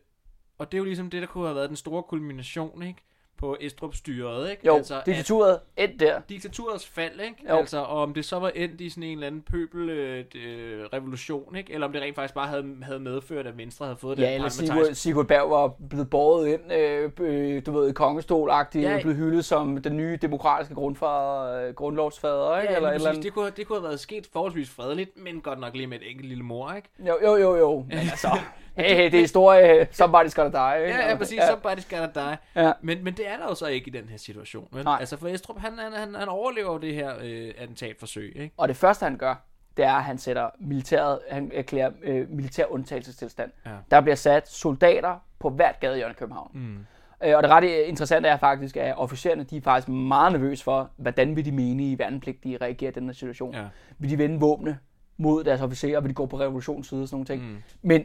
og 0.58 0.72
det 0.72 0.78
er 0.78 0.78
jo 0.78 0.84
ligesom 0.84 1.10
det, 1.10 1.22
der 1.22 1.28
kunne 1.28 1.46
have 1.46 1.56
været 1.56 1.68
den 1.68 1.76
store 1.76 2.02
kulmination, 2.02 2.82
ikke? 2.82 3.02
På 3.42 3.56
Estrup-styret, 3.60 4.50
ikke? 4.50 4.66
Jo, 4.66 4.76
altså, 4.76 4.98
at 5.00 5.06
diktaturet 5.06 5.58
endte 5.76 6.06
der. 6.06 6.20
diktaturets 6.28 6.86
fald, 6.86 7.20
ikke? 7.20 7.34
Jo. 7.48 7.56
Altså, 7.56 7.78
og 7.78 8.02
om 8.02 8.14
det 8.14 8.24
så 8.24 8.38
var 8.38 8.48
endt 8.54 8.80
i 8.80 8.88
sådan 8.90 9.02
en 9.02 9.12
eller 9.12 9.26
anden 9.26 9.42
pøbel 9.42 9.90
øh, 9.90 10.24
øh, 10.34 10.84
revolution, 10.92 11.56
ikke? 11.56 11.72
Eller 11.72 11.86
om 11.86 11.92
det 11.92 12.02
rent 12.02 12.14
faktisk 12.14 12.34
bare 12.34 12.46
havde, 12.48 12.76
havde 12.82 13.00
medført, 13.00 13.46
at 13.46 13.58
Venstre 13.58 13.86
havde 13.86 13.96
fået 13.96 14.18
Ja, 14.18 14.26
den 14.26 14.34
eller. 14.34 14.48
Sigurd, 14.48 14.94
Sigurd 14.94 15.26
Berg 15.26 15.50
var 15.50 15.68
blevet 15.90 16.10
båret 16.10 16.48
ind, 16.48 16.72
øh, 16.72 17.10
øh, 17.20 17.62
du 17.66 17.72
ved, 17.72 17.94
kongestol-agtigt, 18.00 18.82
Ja. 18.82 18.98
blevet 19.02 19.16
hyldet 19.18 19.44
som 19.44 19.82
den 19.82 19.96
nye 19.96 20.18
demokratiske 20.22 20.74
grundfader, 20.74 21.66
øh, 21.68 21.74
grundlovsfader, 21.74 22.58
ikke? 22.60 22.72
Ja, 22.72 22.76
eller 22.76 22.90
eller 22.90 23.08
andet. 23.08 23.22
Det 23.24 23.32
kunne, 23.32 23.50
det 23.56 23.66
kunne 23.66 23.78
have 23.78 23.88
været 23.88 24.00
sket 24.00 24.28
forholdsvis 24.32 24.70
fredeligt, 24.70 25.10
men 25.16 25.40
godt 25.40 25.60
nok 25.60 25.74
lige 25.74 25.86
med 25.86 26.00
et 26.00 26.10
enkelt 26.10 26.28
lille 26.28 26.44
mor, 26.44 26.72
ikke? 26.72 26.88
Jo, 26.98 27.18
jo, 27.24 27.36
jo, 27.36 27.56
jo. 27.56 27.84
Men 27.88 27.98
altså, 28.10 28.28
hey, 28.76 29.04
det 29.04 29.14
er 29.14 29.20
historie, 29.20 29.82
somebody's 29.82 30.34
gonna 30.34 30.74
die, 30.74 30.86
ikke? 30.86 30.98
Ja, 30.98 31.08
ja, 31.08 31.16
præcis. 31.16 31.38
Ja. 31.38 31.48
Somebody's 31.48 31.96
gotta 31.96 32.30
die. 32.30 32.38
Ja. 32.56 32.72
Men, 32.82 33.04
men 33.04 33.14
det 33.14 33.28
er 33.28 33.36
der 33.36 33.44
jo 33.44 33.54
så 33.54 33.66
ikke 33.66 33.86
i 33.86 33.90
den 33.90 34.08
her 34.08 34.16
situation. 34.16 34.68
Vel? 34.72 34.84
Nej. 34.84 34.96
Altså 35.00 35.16
for 35.16 35.28
Estrup, 35.28 35.58
han, 35.58 35.78
han, 35.78 35.92
han, 35.92 36.14
han 36.14 36.28
overlever 36.28 36.78
det 36.78 36.94
her 36.94 37.12
øh, 37.22 37.54
attentatforsøg. 37.58 38.32
Ikke? 38.36 38.54
Og 38.56 38.68
det 38.68 38.76
første, 38.76 39.04
han 39.04 39.16
gør, 39.16 39.34
det 39.76 39.84
er, 39.84 39.92
at 39.92 40.04
han 40.04 40.18
sætter 40.18 40.50
militæret, 40.60 41.18
han 41.30 41.50
erklærer 41.54 41.90
øh, 42.02 42.30
militær 42.30 42.64
undtagelsestilstand. 42.66 43.50
Ja. 43.66 43.70
Der 43.90 44.00
bliver 44.00 44.16
sat 44.16 44.48
soldater 44.48 45.16
på 45.38 45.50
hvert 45.50 45.80
gadehjørne 45.80 46.12
i 46.12 46.18
København. 46.18 46.50
Mm. 46.54 46.86
Øh, 47.24 47.36
og 47.36 47.42
det 47.42 47.50
ret 47.50 47.64
interessante 47.64 48.28
er 48.28 48.36
faktisk, 48.36 48.76
at 48.76 48.94
officererne 48.96 49.44
de 49.44 49.56
er 49.56 49.60
faktisk 49.60 49.88
meget 49.88 50.32
nervøse 50.32 50.64
for, 50.64 50.90
hvordan 50.96 51.36
vil 51.36 51.44
de 51.44 51.52
mene 51.52 51.90
i 51.90 51.98
værnepligtige 51.98 52.56
reagere 52.56 52.90
i 52.90 52.94
den 52.94 53.06
her 53.06 53.12
situation. 53.12 53.54
Ja. 53.54 53.64
Vil 53.98 54.10
de 54.10 54.18
vende 54.18 54.40
våbne 54.40 54.78
mod 55.16 55.44
deres 55.44 55.60
officerer, 55.60 56.00
vil 56.00 56.08
de 56.08 56.14
gå 56.14 56.26
på 56.26 56.40
revolutionens 56.40 56.88
side 56.88 57.02
og 57.02 57.08
sådan 57.08 57.14
nogle 57.14 57.26
ting. 57.26 57.52
Mm. 57.52 57.62
Men 57.82 58.04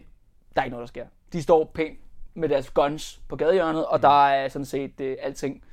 der 0.57 0.61
er 0.61 0.65
ikke 0.65 0.73
noget, 0.75 0.81
der 0.81 0.87
sker. 0.87 1.05
De 1.33 1.41
står 1.41 1.71
pænt 1.73 1.99
med 2.33 2.49
deres 2.49 2.69
guns 2.69 3.21
på 3.27 3.35
gadehjørnet, 3.35 3.85
og 3.85 4.01
der 4.01 4.27
er 4.27 4.49
sådan 4.49 4.65
set 4.65 4.99
øh, 5.01 5.17
alting 5.21 5.63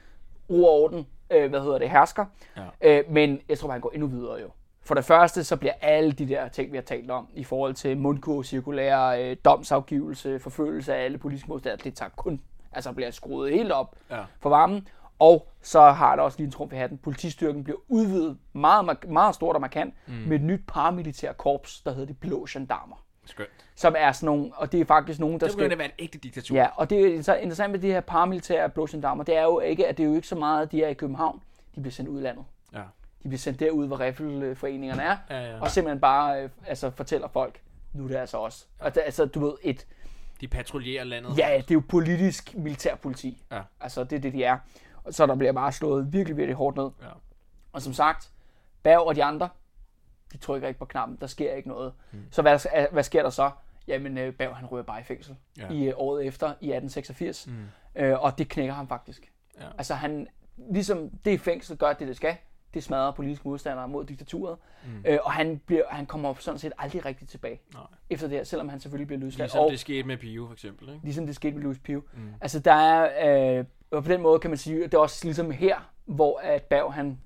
ro 0.51 0.65
og 0.65 0.83
orden, 0.83 1.07
øh, 1.31 1.51
hvad 1.51 1.61
hedder 1.61 1.79
det, 1.79 1.91
hersker. 1.91 2.25
Ja. 2.57 2.99
Øh, 2.99 3.05
men 3.11 3.41
jeg 3.49 3.59
tror, 3.59 3.71
han 3.71 3.81
går 3.81 3.91
endnu 3.91 4.07
videre 4.09 4.41
jo. 4.41 4.49
For 4.83 4.95
det 4.95 5.05
første, 5.05 5.45
så 5.45 5.57
bliver 5.57 5.73
alle 5.81 6.13
de 6.13 6.29
der 6.29 6.49
ting, 6.49 6.73
vi 6.73 6.77
har 6.77 6.83
talt 6.83 7.11
om, 7.11 7.29
i 7.35 7.45
forhold 7.45 7.75
til 7.75 7.99
mundkurv, 7.99 8.45
cirkulære, 8.45 9.25
øh, 9.31 9.37
domsafgivelse, 9.45 10.39
forfølgelse 10.39 10.95
af 10.95 11.05
alle 11.05 11.19
politiske 11.19 11.49
modstandere, 11.49 11.81
det 11.85 11.95
tager 11.95 12.11
kun, 12.17 12.41
altså 12.73 12.93
bliver 12.93 13.11
skruet 13.11 13.53
helt 13.53 13.73
op 13.73 13.97
Ja. 14.11 14.23
for 14.41 14.51
varmen. 14.51 14.89
Og 15.19 15.49
så 15.63 15.81
har 15.81 16.17
der 16.17 16.23
også 16.23 16.39
lige 16.39 16.47
en 16.47 16.53
trumf 16.53 16.73
i 16.73 16.77
hatten. 16.77 16.99
Politistyrken 16.99 17.65
bliver 17.65 17.79
udvidet 17.89 18.39
meget, 18.53 18.85
meget, 18.85 19.09
meget 19.09 19.35
stort 19.35 19.55
og 19.55 19.61
markant 19.61 19.95
mm. 20.07 20.15
med 20.15 20.37
et 20.37 20.43
nyt 20.43 20.61
paramilitær 20.69 21.33
korps, 21.33 21.81
der 21.81 21.91
hedder 21.93 22.07
de 22.07 22.15
blå 22.15 22.47
gendarmer. 22.51 23.04
Skønt. 23.27 23.49
Som 23.75 23.95
er 23.99 24.13
sådan 24.13 24.27
nogle, 24.27 24.51
og 24.55 24.73
det 24.73 24.81
er 24.81 24.85
faktisk 24.85 25.21
nogen, 25.21 25.41
der 25.41 25.47
Det 25.47 25.53
skal... 25.53 25.73
at 25.73 25.79
være 25.79 25.87
et 25.89 25.95
ægte 25.99 26.19
diktatur. 26.19 26.57
Ja, 26.57 26.67
og 26.77 26.91
det 26.91 27.17
er 27.17 27.23
så 27.23 27.35
interessant 27.35 27.71
med 27.71 27.79
de 27.81 27.87
her 27.93 28.01
paramilitære 28.01 28.69
blå 28.71 28.87
gendarmer, 28.91 29.25
det 29.25 29.37
er 29.37 29.43
jo 29.43 29.61
ikke, 29.61 29.87
at 29.87 29.97
det 29.97 30.03
er 30.05 30.09
jo 30.09 30.15
ikke 30.15 30.29
så 30.29 30.35
meget, 30.37 30.63
at 30.63 30.73
de 30.73 30.83
er 30.85 30.89
i 30.89 30.95
København. 30.95 31.43
De 31.75 31.81
bliver 31.81 31.93
sendt 31.93 32.11
ud 32.11 32.21
i 32.21 32.23
landet. 32.23 32.45
Ja. 32.73 32.79
De 33.23 33.29
bliver 33.29 33.39
sendt 33.39 33.61
derud, 33.61 33.87
hvor 33.87 34.01
riffelforeningerne 34.01 35.03
er, 35.03 35.17
Ja, 35.31 35.51
ja. 35.53 35.61
og 35.61 35.71
simpelthen 35.71 36.01
bare 36.01 36.43
øh, 36.43 36.49
altså, 36.67 36.91
fortæller 36.91 37.29
folk, 37.29 37.61
nu 37.93 38.05
er 38.05 38.09
det 38.09 38.17
altså 38.17 38.39
os. 38.39 38.69
Og 38.79 38.95
det, 38.95 39.03
altså, 39.05 39.25
du 39.27 39.41
ved, 39.41 39.53
et, 39.63 39.87
De 40.41 40.49
patruljerer 40.49 41.05
landet. 41.05 41.39
ja, 41.39 41.57
det 41.57 41.71
er 41.71 41.75
jo 41.75 41.83
politisk 41.89 42.55
militærpoliti. 42.55 43.43
Ja. 43.53 43.61
Altså, 43.81 44.05
det 44.05 44.17
er 44.17 44.21
det, 44.21 44.33
de 44.33 44.45
er. 44.45 44.59
Så 45.11 45.27
der 45.27 45.35
bliver 45.35 45.53
bare 45.53 45.73
slået 45.73 46.13
virkelig, 46.13 46.37
virkelig 46.37 46.57
hårdt 46.57 46.77
ned. 46.77 46.91
Ja. 47.03 47.07
Og 47.73 47.83
som 47.83 47.93
sagt, 47.93 48.31
Berg 48.83 49.01
og 49.01 49.15
de 49.17 49.25
andre, 49.25 49.49
de 50.35 50.39
trykker 50.39 50.69
ikke 50.69 50.79
på 50.79 50.85
knappen. 50.85 51.19
Der 51.21 51.27
sker 51.27 51.53
ikke 51.53 51.69
noget. 51.69 51.93
Mm. 52.13 52.19
Så 52.31 52.43
hvad, 52.43 52.89
hvad 52.93 53.03
sker 53.03 53.23
der 53.23 53.31
så? 53.31 53.51
Jamen, 53.89 54.19
øh, 54.19 54.33
Berg 54.33 54.57
han 54.57 54.67
ryger 54.67 54.85
bare 54.85 55.01
i 55.01 55.05
fængsel 55.05 55.37
Ja. 55.59 55.71
i 55.71 55.85
øh, 55.85 55.93
året 55.97 56.27
efter, 56.27 56.47
i 56.47 56.51
1886. 56.73 57.47
Mm. 57.47 57.55
Øh, 57.97 58.23
og 58.23 58.39
det 58.39 58.49
knækker 58.49 58.75
ham 58.75 58.89
faktisk. 58.89 59.33
Ja. 59.61 59.67
Altså 59.79 59.95
han, 59.95 60.27
ligesom 60.73 61.11
det 61.25 61.41
fængsel 61.41 61.77
gør 61.77 61.93
det, 61.93 62.09
det 62.09 62.17
skal. 62.17 62.37
Det 62.75 62.83
smadrer 62.85 63.11
politiske 63.13 63.49
modstandere 63.49 63.89
mod 63.89 64.05
diktaturet. 64.05 64.59
Mm. 64.87 65.05
Øh, 65.07 65.19
og 65.23 65.33
han, 65.33 65.59
bliver, 65.59 65.83
han 65.89 66.07
kommer 66.07 66.35
sådan 66.35 66.59
set 66.59 66.73
aldrig 66.79 67.05
rigtig 67.05 67.29
tilbage 67.29 67.61
Nej. 67.75 67.83
efter 68.11 68.29
det 68.29 68.37
her, 68.37 68.45
selvom 68.45 68.69
han 68.69 68.81
selvfølgelig 68.81 69.07
bliver 69.07 69.21
løsladt. 69.21 69.39
Ligesom 69.39 69.61
og, 69.65 69.71
det 69.71 69.81
skete 69.81 70.07
med 70.09 70.17
Pio, 70.17 70.47
for 70.47 70.53
eksempel. 70.53 70.89
Ikke? 70.89 71.01
ligesom 71.05 71.27
det 71.27 71.35
skete 71.35 71.53
med 71.55 71.63
Louis 71.63 71.79
Pio. 71.79 72.03
Mm. 72.15 72.29
Altså 72.41 72.59
der 72.61 72.73
er, 72.73 73.59
øh, 73.59 73.65
og 73.91 74.05
på 74.05 74.13
den 74.13 74.23
måde 74.23 74.39
kan 74.39 74.51
man 74.51 74.57
sige, 74.59 74.85
at 74.85 74.93
det 74.93 74.99
er 74.99 75.03
også 75.03 75.25
ligesom 75.25 75.51
her, 75.51 75.91
hvor 76.05 76.39
at 76.39 76.63
Berg 76.63 76.95
han, 76.95 77.21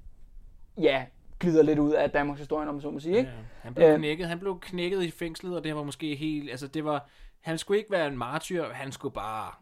ja, 0.81 1.05
glider 1.41 1.63
lidt 1.63 1.79
ud 1.79 1.93
af 1.93 2.11
Danmarks 2.11 2.39
historie, 2.41 2.69
om 2.69 2.75
man 2.75 2.83
så 2.83 2.91
må 2.91 3.01
sige, 3.01 3.17
ikke? 3.19 3.31
Ja, 3.31 3.37
han 3.63 3.75
blev 3.75 3.87
Øh. 3.89 3.99
knækket. 3.99 4.27
Han 4.29 4.39
blev 4.39 4.61
knækket 4.61 5.03
i 5.03 5.11
fængslet, 5.11 5.57
og 5.57 5.65
det 5.65 5.75
var 5.77 5.83
måske 5.83 6.15
helt... 6.15 6.51
Altså, 6.51 6.67
det 6.67 6.85
var... 6.85 7.09
Han 7.41 7.59
skulle 7.59 7.79
ikke 7.79 7.91
være 7.91 8.07
en 8.07 8.19
martyr, 8.19 8.65
han 8.73 8.93
skulle 8.93 9.15
bare 9.15 9.53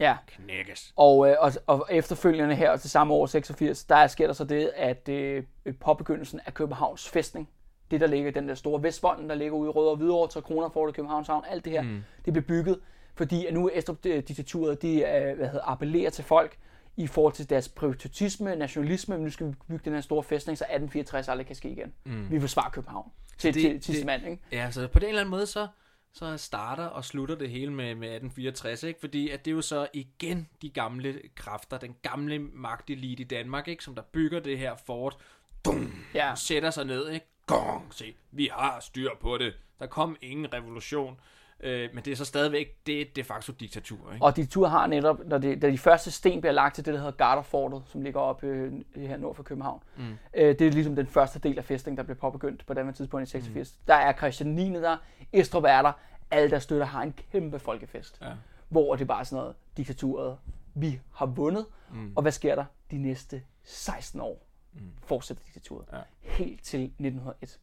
Ja. 0.00 0.16
knækkes. 0.26 0.92
Og, 0.96 1.28
øh, 1.28 1.36
og, 1.40 1.52
og 1.66 1.86
efterfølgende 1.90 2.54
her 2.54 2.76
til 2.76 2.90
samme 2.90 3.14
år, 3.14 3.26
86, 3.26 3.84
der 3.84 4.06
sker 4.06 4.26
der 4.26 4.34
så 4.34 4.44
det, 4.44 4.70
at 4.76 5.08
øh, 5.08 5.44
påbegyndelsen 5.80 6.40
af 6.46 6.54
Københavns 6.54 7.08
fæstning, 7.08 7.48
det 7.90 8.00
der 8.00 8.06
ligger 8.06 8.30
den 8.30 8.48
der 8.48 8.54
store 8.54 8.82
Vestvolden, 8.82 9.28
der 9.28 9.34
ligger 9.34 9.54
ude 9.54 9.66
i 9.68 9.70
Røde 9.70 9.90
og 9.90 9.96
Hvidovre, 9.96 10.30
så 10.30 10.40
kroner 10.40 10.68
får 10.68 10.86
det 10.86 10.94
Københavns 10.94 11.26
Havn, 11.28 11.44
alt 11.50 11.64
det 11.64 11.72
her, 11.72 11.82
mm. 11.82 12.04
det 12.24 12.32
blev 12.32 12.44
bygget, 12.44 12.78
fordi 13.14 13.46
at 13.46 13.54
nu 13.54 13.70
Estrup-diktaturet, 13.74 14.82
de 14.82 14.94
øh, 15.02 15.36
hvad 15.36 15.46
hedder, 15.46 15.70
appellerer 15.70 16.10
til 16.10 16.24
folk 16.24 16.56
i 16.96 17.06
forhold 17.06 17.32
til 17.34 17.50
deres 17.50 17.68
privatisme, 17.68 18.56
nationalisme, 18.56 19.14
men 19.14 19.24
nu 19.24 19.30
skal 19.30 19.46
vi 19.46 19.52
bygge 19.68 19.84
den 19.84 19.92
her 19.92 20.00
store 20.00 20.22
fæstning, 20.22 20.58
så 20.58 20.64
1864 20.64 21.28
aldrig 21.28 21.46
kan 21.46 21.56
ske 21.56 21.70
igen. 21.70 21.92
Mm. 22.04 22.30
Vi 22.30 22.40
forsvarer 22.40 22.70
København 22.70 23.10
til, 23.38 23.54
det- 23.54 23.62
til, 23.62 23.80
til 23.80 23.94
det- 23.96 24.06
mand, 24.06 24.26
ikke? 24.26 24.42
Ja, 24.52 24.70
så 24.70 24.88
på 24.88 24.98
den 24.98 25.08
eller 25.08 25.20
anden 25.20 25.30
måde, 25.30 25.46
så, 25.46 25.66
så 26.12 26.36
starter 26.36 26.84
og 26.84 27.04
slutter 27.04 27.34
det 27.34 27.50
hele 27.50 27.72
med, 27.72 27.84
med 27.94 28.08
1864, 28.08 28.82
ikke? 28.82 29.00
Fordi 29.00 29.30
at 29.30 29.44
det 29.44 29.50
er 29.50 29.54
jo 29.54 29.62
så 29.62 29.88
igen 29.92 30.48
de 30.62 30.70
gamle 30.70 31.20
kræfter, 31.34 31.78
den 31.78 31.96
gamle 32.02 32.38
magtelite 32.38 33.22
i 33.22 33.26
Danmark, 33.26 33.68
ikke? 33.68 33.84
Som 33.84 33.94
der 33.94 34.02
bygger 34.02 34.40
det 34.40 34.58
her 34.58 34.76
fort, 34.86 35.16
dum, 35.64 35.94
Ja. 36.14 36.34
sætter 36.34 36.70
sig 36.70 36.84
ned, 36.84 37.08
ikke? 37.10 37.26
Gong, 37.46 37.94
se, 37.94 38.14
vi 38.30 38.50
har 38.52 38.80
styr 38.80 39.08
på 39.20 39.38
det. 39.38 39.52
Der 39.78 39.86
kom 39.86 40.16
ingen 40.20 40.54
revolution. 40.54 41.20
Øh, 41.62 41.88
men 41.94 42.04
det 42.04 42.10
er 42.10 42.16
så 42.16 42.24
stadigvæk, 42.24 42.86
det 42.86 43.00
er 43.00 43.04
de 43.16 43.24
facto 43.24 43.52
diktatur, 43.52 44.12
ikke? 44.12 44.24
Og 44.24 44.36
diktaturet 44.36 44.70
har 44.70 44.86
netop, 44.86 45.20
når 45.26 45.38
de, 45.38 45.56
da 45.56 45.70
de 45.70 45.78
første 45.78 46.10
sten 46.10 46.40
bliver 46.40 46.52
lagt 46.52 46.74
til 46.74 46.84
det, 46.84 46.94
der 46.94 47.00
hedder 47.00 47.12
Garderfortet, 47.12 47.82
som 47.86 48.02
ligger 48.02 48.20
oppe 48.20 48.46
øh, 48.46 48.72
her 48.96 49.16
nord 49.16 49.34
for 49.34 49.42
København. 49.42 49.82
Mm. 49.96 50.02
Øh, 50.34 50.58
det 50.58 50.66
er 50.66 50.70
ligesom 50.70 50.96
den 50.96 51.06
første 51.06 51.38
del 51.38 51.58
af 51.58 51.64
fæstningen, 51.64 51.96
der 51.96 52.02
blev 52.02 52.16
påbegyndt 52.16 52.66
på 52.66 52.74
det 52.74 52.94
tidspunkt 52.94 53.28
i 53.28 53.30
86. 53.30 53.72
Mm. 53.72 53.86
Der 53.86 53.94
er 53.94 54.12
Christian 54.12 54.50
9. 54.50 54.72
der, 54.72 54.96
Estrup 55.32 55.64
er 55.64 55.82
der, 55.82 55.92
alle 56.30 56.50
der 56.50 56.58
støtter 56.58 56.86
har 56.86 57.02
en 57.02 57.14
kæmpe 57.32 57.58
folkefest. 57.58 58.18
Ja. 58.22 58.32
Hvor 58.68 58.96
det 58.96 59.06
bare 59.06 59.20
er 59.20 59.24
sådan 59.24 59.42
noget, 59.42 59.56
diktaturet, 59.76 60.38
vi 60.74 61.00
har 61.14 61.26
vundet, 61.26 61.66
mm. 61.92 62.12
og 62.16 62.22
hvad 62.22 62.32
sker 62.32 62.54
der 62.54 62.64
de 62.90 62.98
næste 62.98 63.42
16 63.64 64.20
år? 64.20 64.46
Mm. 64.72 64.80
Fortsætter 65.02 65.42
diktaturet. 65.44 65.86
Ja. 65.92 65.98
Helt 66.20 66.62
til 66.62 66.80
1901. 66.80 67.58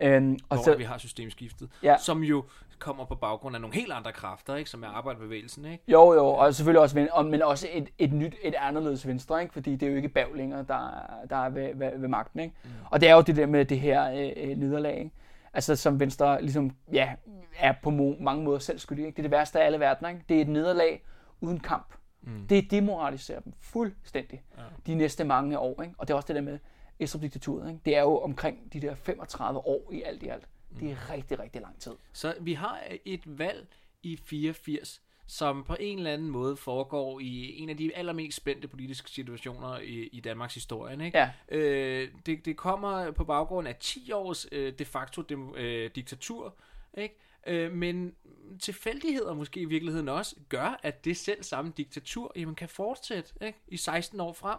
Øhm, 0.00 0.38
og 0.48 0.56
hvor 0.56 0.64
så, 0.64 0.74
vi 0.76 0.84
har 0.84 0.98
systemskiftet, 0.98 1.68
Ja. 1.82 1.96
som 1.98 2.22
jo 2.22 2.44
kommer 2.78 3.04
på 3.04 3.14
baggrund 3.14 3.54
af 3.56 3.60
nogle 3.60 3.76
helt 3.76 3.92
andre 3.92 4.12
kræfter, 4.12 4.56
ikke? 4.56 4.70
som 4.70 4.82
er 4.82 4.86
arbejderbevægelsen. 4.88 5.64
Ikke? 5.64 5.84
Jo, 5.88 6.12
jo, 6.12 6.26
og 6.26 6.54
selvfølgelig 6.54 6.80
også, 6.80 7.06
og- 7.12 7.26
men 7.26 7.42
også 7.42 7.68
et, 7.72 7.88
et 7.98 8.12
nyt, 8.12 8.34
et 8.42 8.54
anderledes 8.58 9.06
venstre, 9.06 9.40
ikke? 9.42 9.52
fordi 9.52 9.76
det 9.76 9.86
er 9.86 9.90
jo 9.90 9.96
ikke 9.96 10.08
Bav 10.08 10.34
længere, 10.34 10.58
der, 10.68 11.02
der 11.30 11.36
er 11.36 11.48
ved, 11.50 11.74
ved, 11.74 11.98
ved 11.98 12.08
magten. 12.08 12.40
Ikke? 12.40 12.54
Mm. 12.64 12.70
Og 12.90 13.00
det 13.00 13.08
er 13.08 13.14
jo 13.14 13.20
det 13.20 13.36
der 13.36 13.46
med 13.46 13.64
det 13.64 13.80
her 13.80 14.10
øh, 14.10 14.32
øh, 14.50 14.56
nederlag, 14.56 14.98
ikke? 14.98 15.10
altså 15.54 15.76
som 15.76 16.00
Venstre 16.00 16.42
ligesom, 16.42 16.70
ja, 16.92 17.12
er 17.58 17.74
på 17.82 17.90
mange 18.20 18.44
måder 18.44 18.58
selv 18.58 18.78
skyldig. 18.78 19.06
Ikke? 19.06 19.16
Det 19.16 19.22
er 19.22 19.24
det 19.24 19.30
værste 19.30 19.60
af 19.60 19.66
alle 19.66 19.80
verdener. 19.80 20.08
Ikke? 20.08 20.22
Det 20.28 20.36
er 20.36 20.40
et 20.40 20.48
nederlag 20.48 21.04
uden 21.40 21.60
kamp. 21.60 21.94
Mm. 22.22 22.46
Det 22.48 22.70
demoraliserer 22.70 23.40
dem 23.40 23.52
fuldstændig 23.60 24.42
ja. 24.58 24.62
de 24.86 24.94
næste 24.94 25.24
mange 25.24 25.58
år. 25.58 25.82
Ikke? 25.82 25.94
Og 25.98 26.08
det 26.08 26.14
er 26.14 26.16
også 26.16 26.26
det 26.28 26.36
der 26.36 26.42
med 26.42 26.58
Estrup-diktaturet. 27.00 27.68
Ikke? 27.68 27.80
Det 27.84 27.96
er 27.96 28.00
jo 28.00 28.18
omkring 28.18 28.72
de 28.72 28.80
der 28.80 28.94
35 28.94 29.58
år 29.66 29.92
i 29.92 30.02
alt 30.02 30.22
i 30.22 30.28
alt. 30.28 30.48
Det 30.80 30.90
er 30.90 31.10
rigtig, 31.10 31.38
rigtig 31.38 31.60
lang 31.60 31.80
tid. 31.80 31.92
Så 32.12 32.34
vi 32.40 32.52
har 32.52 32.82
et 33.04 33.38
valg 33.38 33.66
i 34.02 34.16
84, 34.16 35.02
som 35.26 35.64
på 35.64 35.76
en 35.80 35.98
eller 35.98 36.12
anden 36.12 36.30
måde 36.30 36.56
foregår 36.56 37.20
i 37.20 37.58
en 37.58 37.68
af 37.68 37.76
de 37.76 37.96
allermest 37.96 38.36
spændte 38.36 38.68
politiske 38.68 39.10
situationer 39.10 39.78
i, 39.78 40.08
i 40.12 40.20
Danmarks 40.20 40.54
historie. 40.54 41.04
Ikke? 41.04 41.18
Ja. 41.18 41.30
Øh, 41.48 42.08
det, 42.26 42.44
det 42.44 42.56
kommer 42.56 43.10
på 43.10 43.24
baggrund 43.24 43.68
af 43.68 43.76
10 43.80 44.12
års 44.12 44.46
øh, 44.52 44.72
de 44.78 44.84
facto 44.84 45.22
dem, 45.22 45.54
øh, 45.54 45.90
diktatur, 45.94 46.54
ikke? 46.98 47.16
Øh, 47.46 47.72
men 47.72 48.14
tilfældigheder 48.60 49.34
måske 49.34 49.60
i 49.60 49.64
virkeligheden 49.64 50.08
også 50.08 50.36
gør, 50.48 50.80
at 50.82 51.04
det 51.04 51.16
selv 51.16 51.42
samme 51.42 51.72
diktatur 51.76 52.32
jamen, 52.36 52.54
kan 52.54 52.68
fortsætte 52.68 53.32
ikke? 53.40 53.58
i 53.68 53.76
16 53.76 54.20
år 54.20 54.32
frem. 54.32 54.58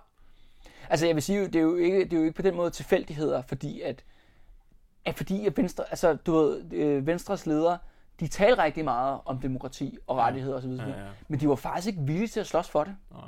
Altså 0.89 1.05
jeg 1.05 1.15
vil 1.15 1.23
sige, 1.23 1.45
det 1.45 1.55
er 1.55 1.59
jo 1.59 1.75
ikke, 1.75 1.99
det 2.05 2.13
er 2.13 2.17
jo 2.17 2.23
ikke 2.23 2.35
på 2.35 2.41
den 2.41 2.55
måde 2.55 2.69
tilfældigheder, 2.69 3.41
fordi 3.41 3.81
at, 3.81 4.03
at 5.05 5.15
fordi 5.17 5.45
at 5.45 5.57
Venstre, 5.57 5.83
altså 5.89 6.13
du 6.13 6.33
ved, 6.33 6.73
øh, 6.73 7.07
Venstres 7.07 7.45
ledere, 7.45 7.77
de 8.19 8.27
talte 8.27 8.63
rigtig 8.63 8.83
meget 8.85 9.19
om 9.25 9.39
demokrati 9.39 9.97
og 10.07 10.17
rettigheder 10.17 10.57
osv., 10.57 10.69
Ja, 10.71 10.87
ja. 10.87 10.93
men 11.27 11.39
de 11.39 11.49
var 11.49 11.55
faktisk 11.55 11.87
ikke 11.87 12.01
villige 12.01 12.27
til 12.27 12.39
at 12.39 12.47
slås 12.47 12.69
for 12.69 12.83
det. 12.83 12.95
Nej. 13.11 13.21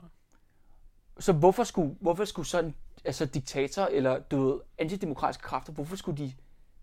Så 1.19 1.33
hvorfor 1.33 1.63
skulle, 1.63 1.95
hvorfor 1.99 2.25
skulle 2.25 2.47
sådan 2.47 2.75
altså 3.05 3.25
diktator 3.25 3.85
eller 3.91 4.19
du 4.19 4.45
ved, 4.47 4.59
antidemokratiske 4.77 5.43
kræfter, 5.43 5.73
hvorfor 5.73 5.95
skulle 5.95 6.17
de 6.17 6.33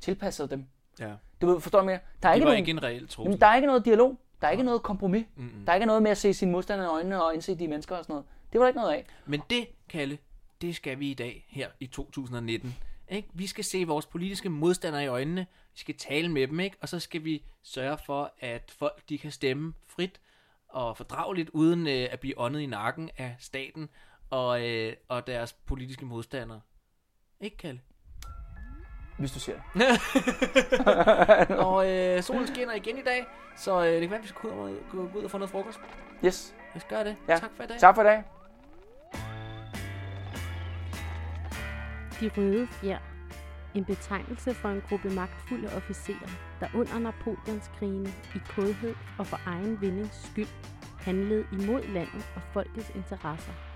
tilpasse 0.01 0.47
dem? 0.47 0.65
Ja. 1.01 1.13
Du 1.41 1.47
ved, 1.47 1.61
forstår 1.61 1.83
mere? 1.83 1.99
Der 2.23 2.29
er 2.29 2.33
Det 2.33 2.37
ikke 2.37 2.45
nogen, 2.45 2.59
ikke 2.59 2.71
en 2.71 2.83
reel 2.83 3.09
trussel. 3.09 3.23
jamen, 3.23 3.41
der 3.41 3.47
er 3.47 3.55
ikke 3.57 3.67
noget 3.67 3.85
dialog. 3.85 4.19
Der 4.41 4.47
er 4.47 4.51
ikke 4.51 4.63
noget 4.65 4.83
kompromis. 4.83 5.27
Mm-hmm. 5.37 5.65
Der 5.65 5.73
er 5.73 5.77
ikke 5.77 5.87
noget 5.87 6.03
med 6.03 6.11
at 6.11 6.19
se 6.19 6.35
sine 6.35 6.53
modstandere 6.53 6.87
i 6.87 6.91
øjnene 6.91 7.25
og 7.25 7.35
indse 7.35 7.55
de 7.55 7.65
er 7.65 7.69
mennesker 7.69 7.97
og 7.97 8.05
sådan 8.05 8.13
noget. 8.13 8.27
Det 8.53 8.59
var 8.61 8.65
der 8.65 8.69
ikke 8.69 8.81
noget 8.81 8.93
af. 8.93 9.07
Men 9.27 9.43
det, 9.51 9.67
Kalle, 9.89 10.19
det 10.61 10.77
skal 10.77 10.99
vi 10.99 11.11
i 11.11 11.15
dag, 11.15 11.47
her 11.49 11.69
i 11.81 11.87
2019. 11.87 12.77
Ikke? 13.09 13.29
Vi 13.35 13.47
skal 13.47 13.65
se 13.65 13.85
vores 13.85 14.07
politiske 14.07 14.49
modstandere 14.49 15.05
i 15.05 15.07
øjnene, 15.07 15.47
vi 15.73 15.79
skal 15.79 15.95
tale 15.95 16.29
med 16.29 16.49
dem, 16.49 16.61
ikke? 16.61 16.77
og 16.81 16.89
så 16.89 17.01
skal 17.01 17.25
vi 17.25 17.45
sørge 17.63 17.99
for, 18.07 18.33
at 18.41 18.75
folk 18.79 19.09
de 19.09 19.19
kan 19.19 19.31
stemme 19.31 19.75
frit 19.87 20.21
og 20.69 20.97
fordrageligt, 20.97 21.51
uden 21.51 21.87
øh, 21.87 22.09
at 22.11 22.21
blive 22.21 22.39
åndet 22.39 22.61
i 22.61 22.67
nakken 22.67 23.11
af 23.17 23.37
staten 23.39 23.89
og, 24.31 24.69
øh, 24.69 24.93
og 25.09 25.27
deres 25.27 25.53
politiske 25.53 26.05
modstandere. 26.05 26.61
Ikke, 27.41 27.57
Kalle? 27.57 27.81
Hvis 29.19 29.33
du 29.33 29.41
siger 29.41 29.59
det. 29.75 31.59
og 31.67 31.91
øh, 31.91 32.23
solen 32.23 32.47
skinner 32.47 32.75
igen 32.75 32.99
i 32.99 33.03
dag, 33.03 33.27
så 33.57 33.85
øh, 33.85 33.93
det 33.93 34.01
kan 34.01 34.11
være, 34.11 34.19
at 34.19 34.23
vi 34.23 34.29
skal 34.29 34.41
gå 34.41 34.49
ud, 34.49 34.71
og, 34.71 34.77
gå 34.91 35.19
ud 35.19 35.25
og 35.25 35.31
få 35.31 35.39
noget 35.39 35.51
frokost. 35.51 35.81
Yes. 36.25 36.55
Lad 36.75 36.77
os 36.77 36.85
gøre 36.89 37.05
det. 37.05 37.17
Ja. 37.29 37.39
Tak 37.39 37.51
for 37.57 37.63
i 37.63 37.67
dag. 37.67 37.79
Tak 37.79 37.95
for 37.95 38.03
i 38.03 38.05
dag. 38.05 38.23
De 42.21 42.31
røde 42.37 42.67
fjer. 42.67 42.99
En 43.75 43.85
betegnelse 43.85 44.55
for 44.55 44.69
en 44.69 44.81
gruppe 44.81 45.11
magtfulde 45.11 45.69
officerer, 45.77 46.31
der 46.61 46.69
under 46.75 46.99
Napoleonskrigene 46.99 48.09
i 48.35 48.41
kodhed 48.49 48.95
og 49.19 49.27
for 49.27 49.41
egen 49.47 49.81
vindings 49.81 50.27
skyld 50.27 50.49
handlede 50.99 51.45
imod 51.53 51.83
landet 51.83 52.27
og 52.37 52.43
folkets 52.53 52.91
interesser 52.95 53.68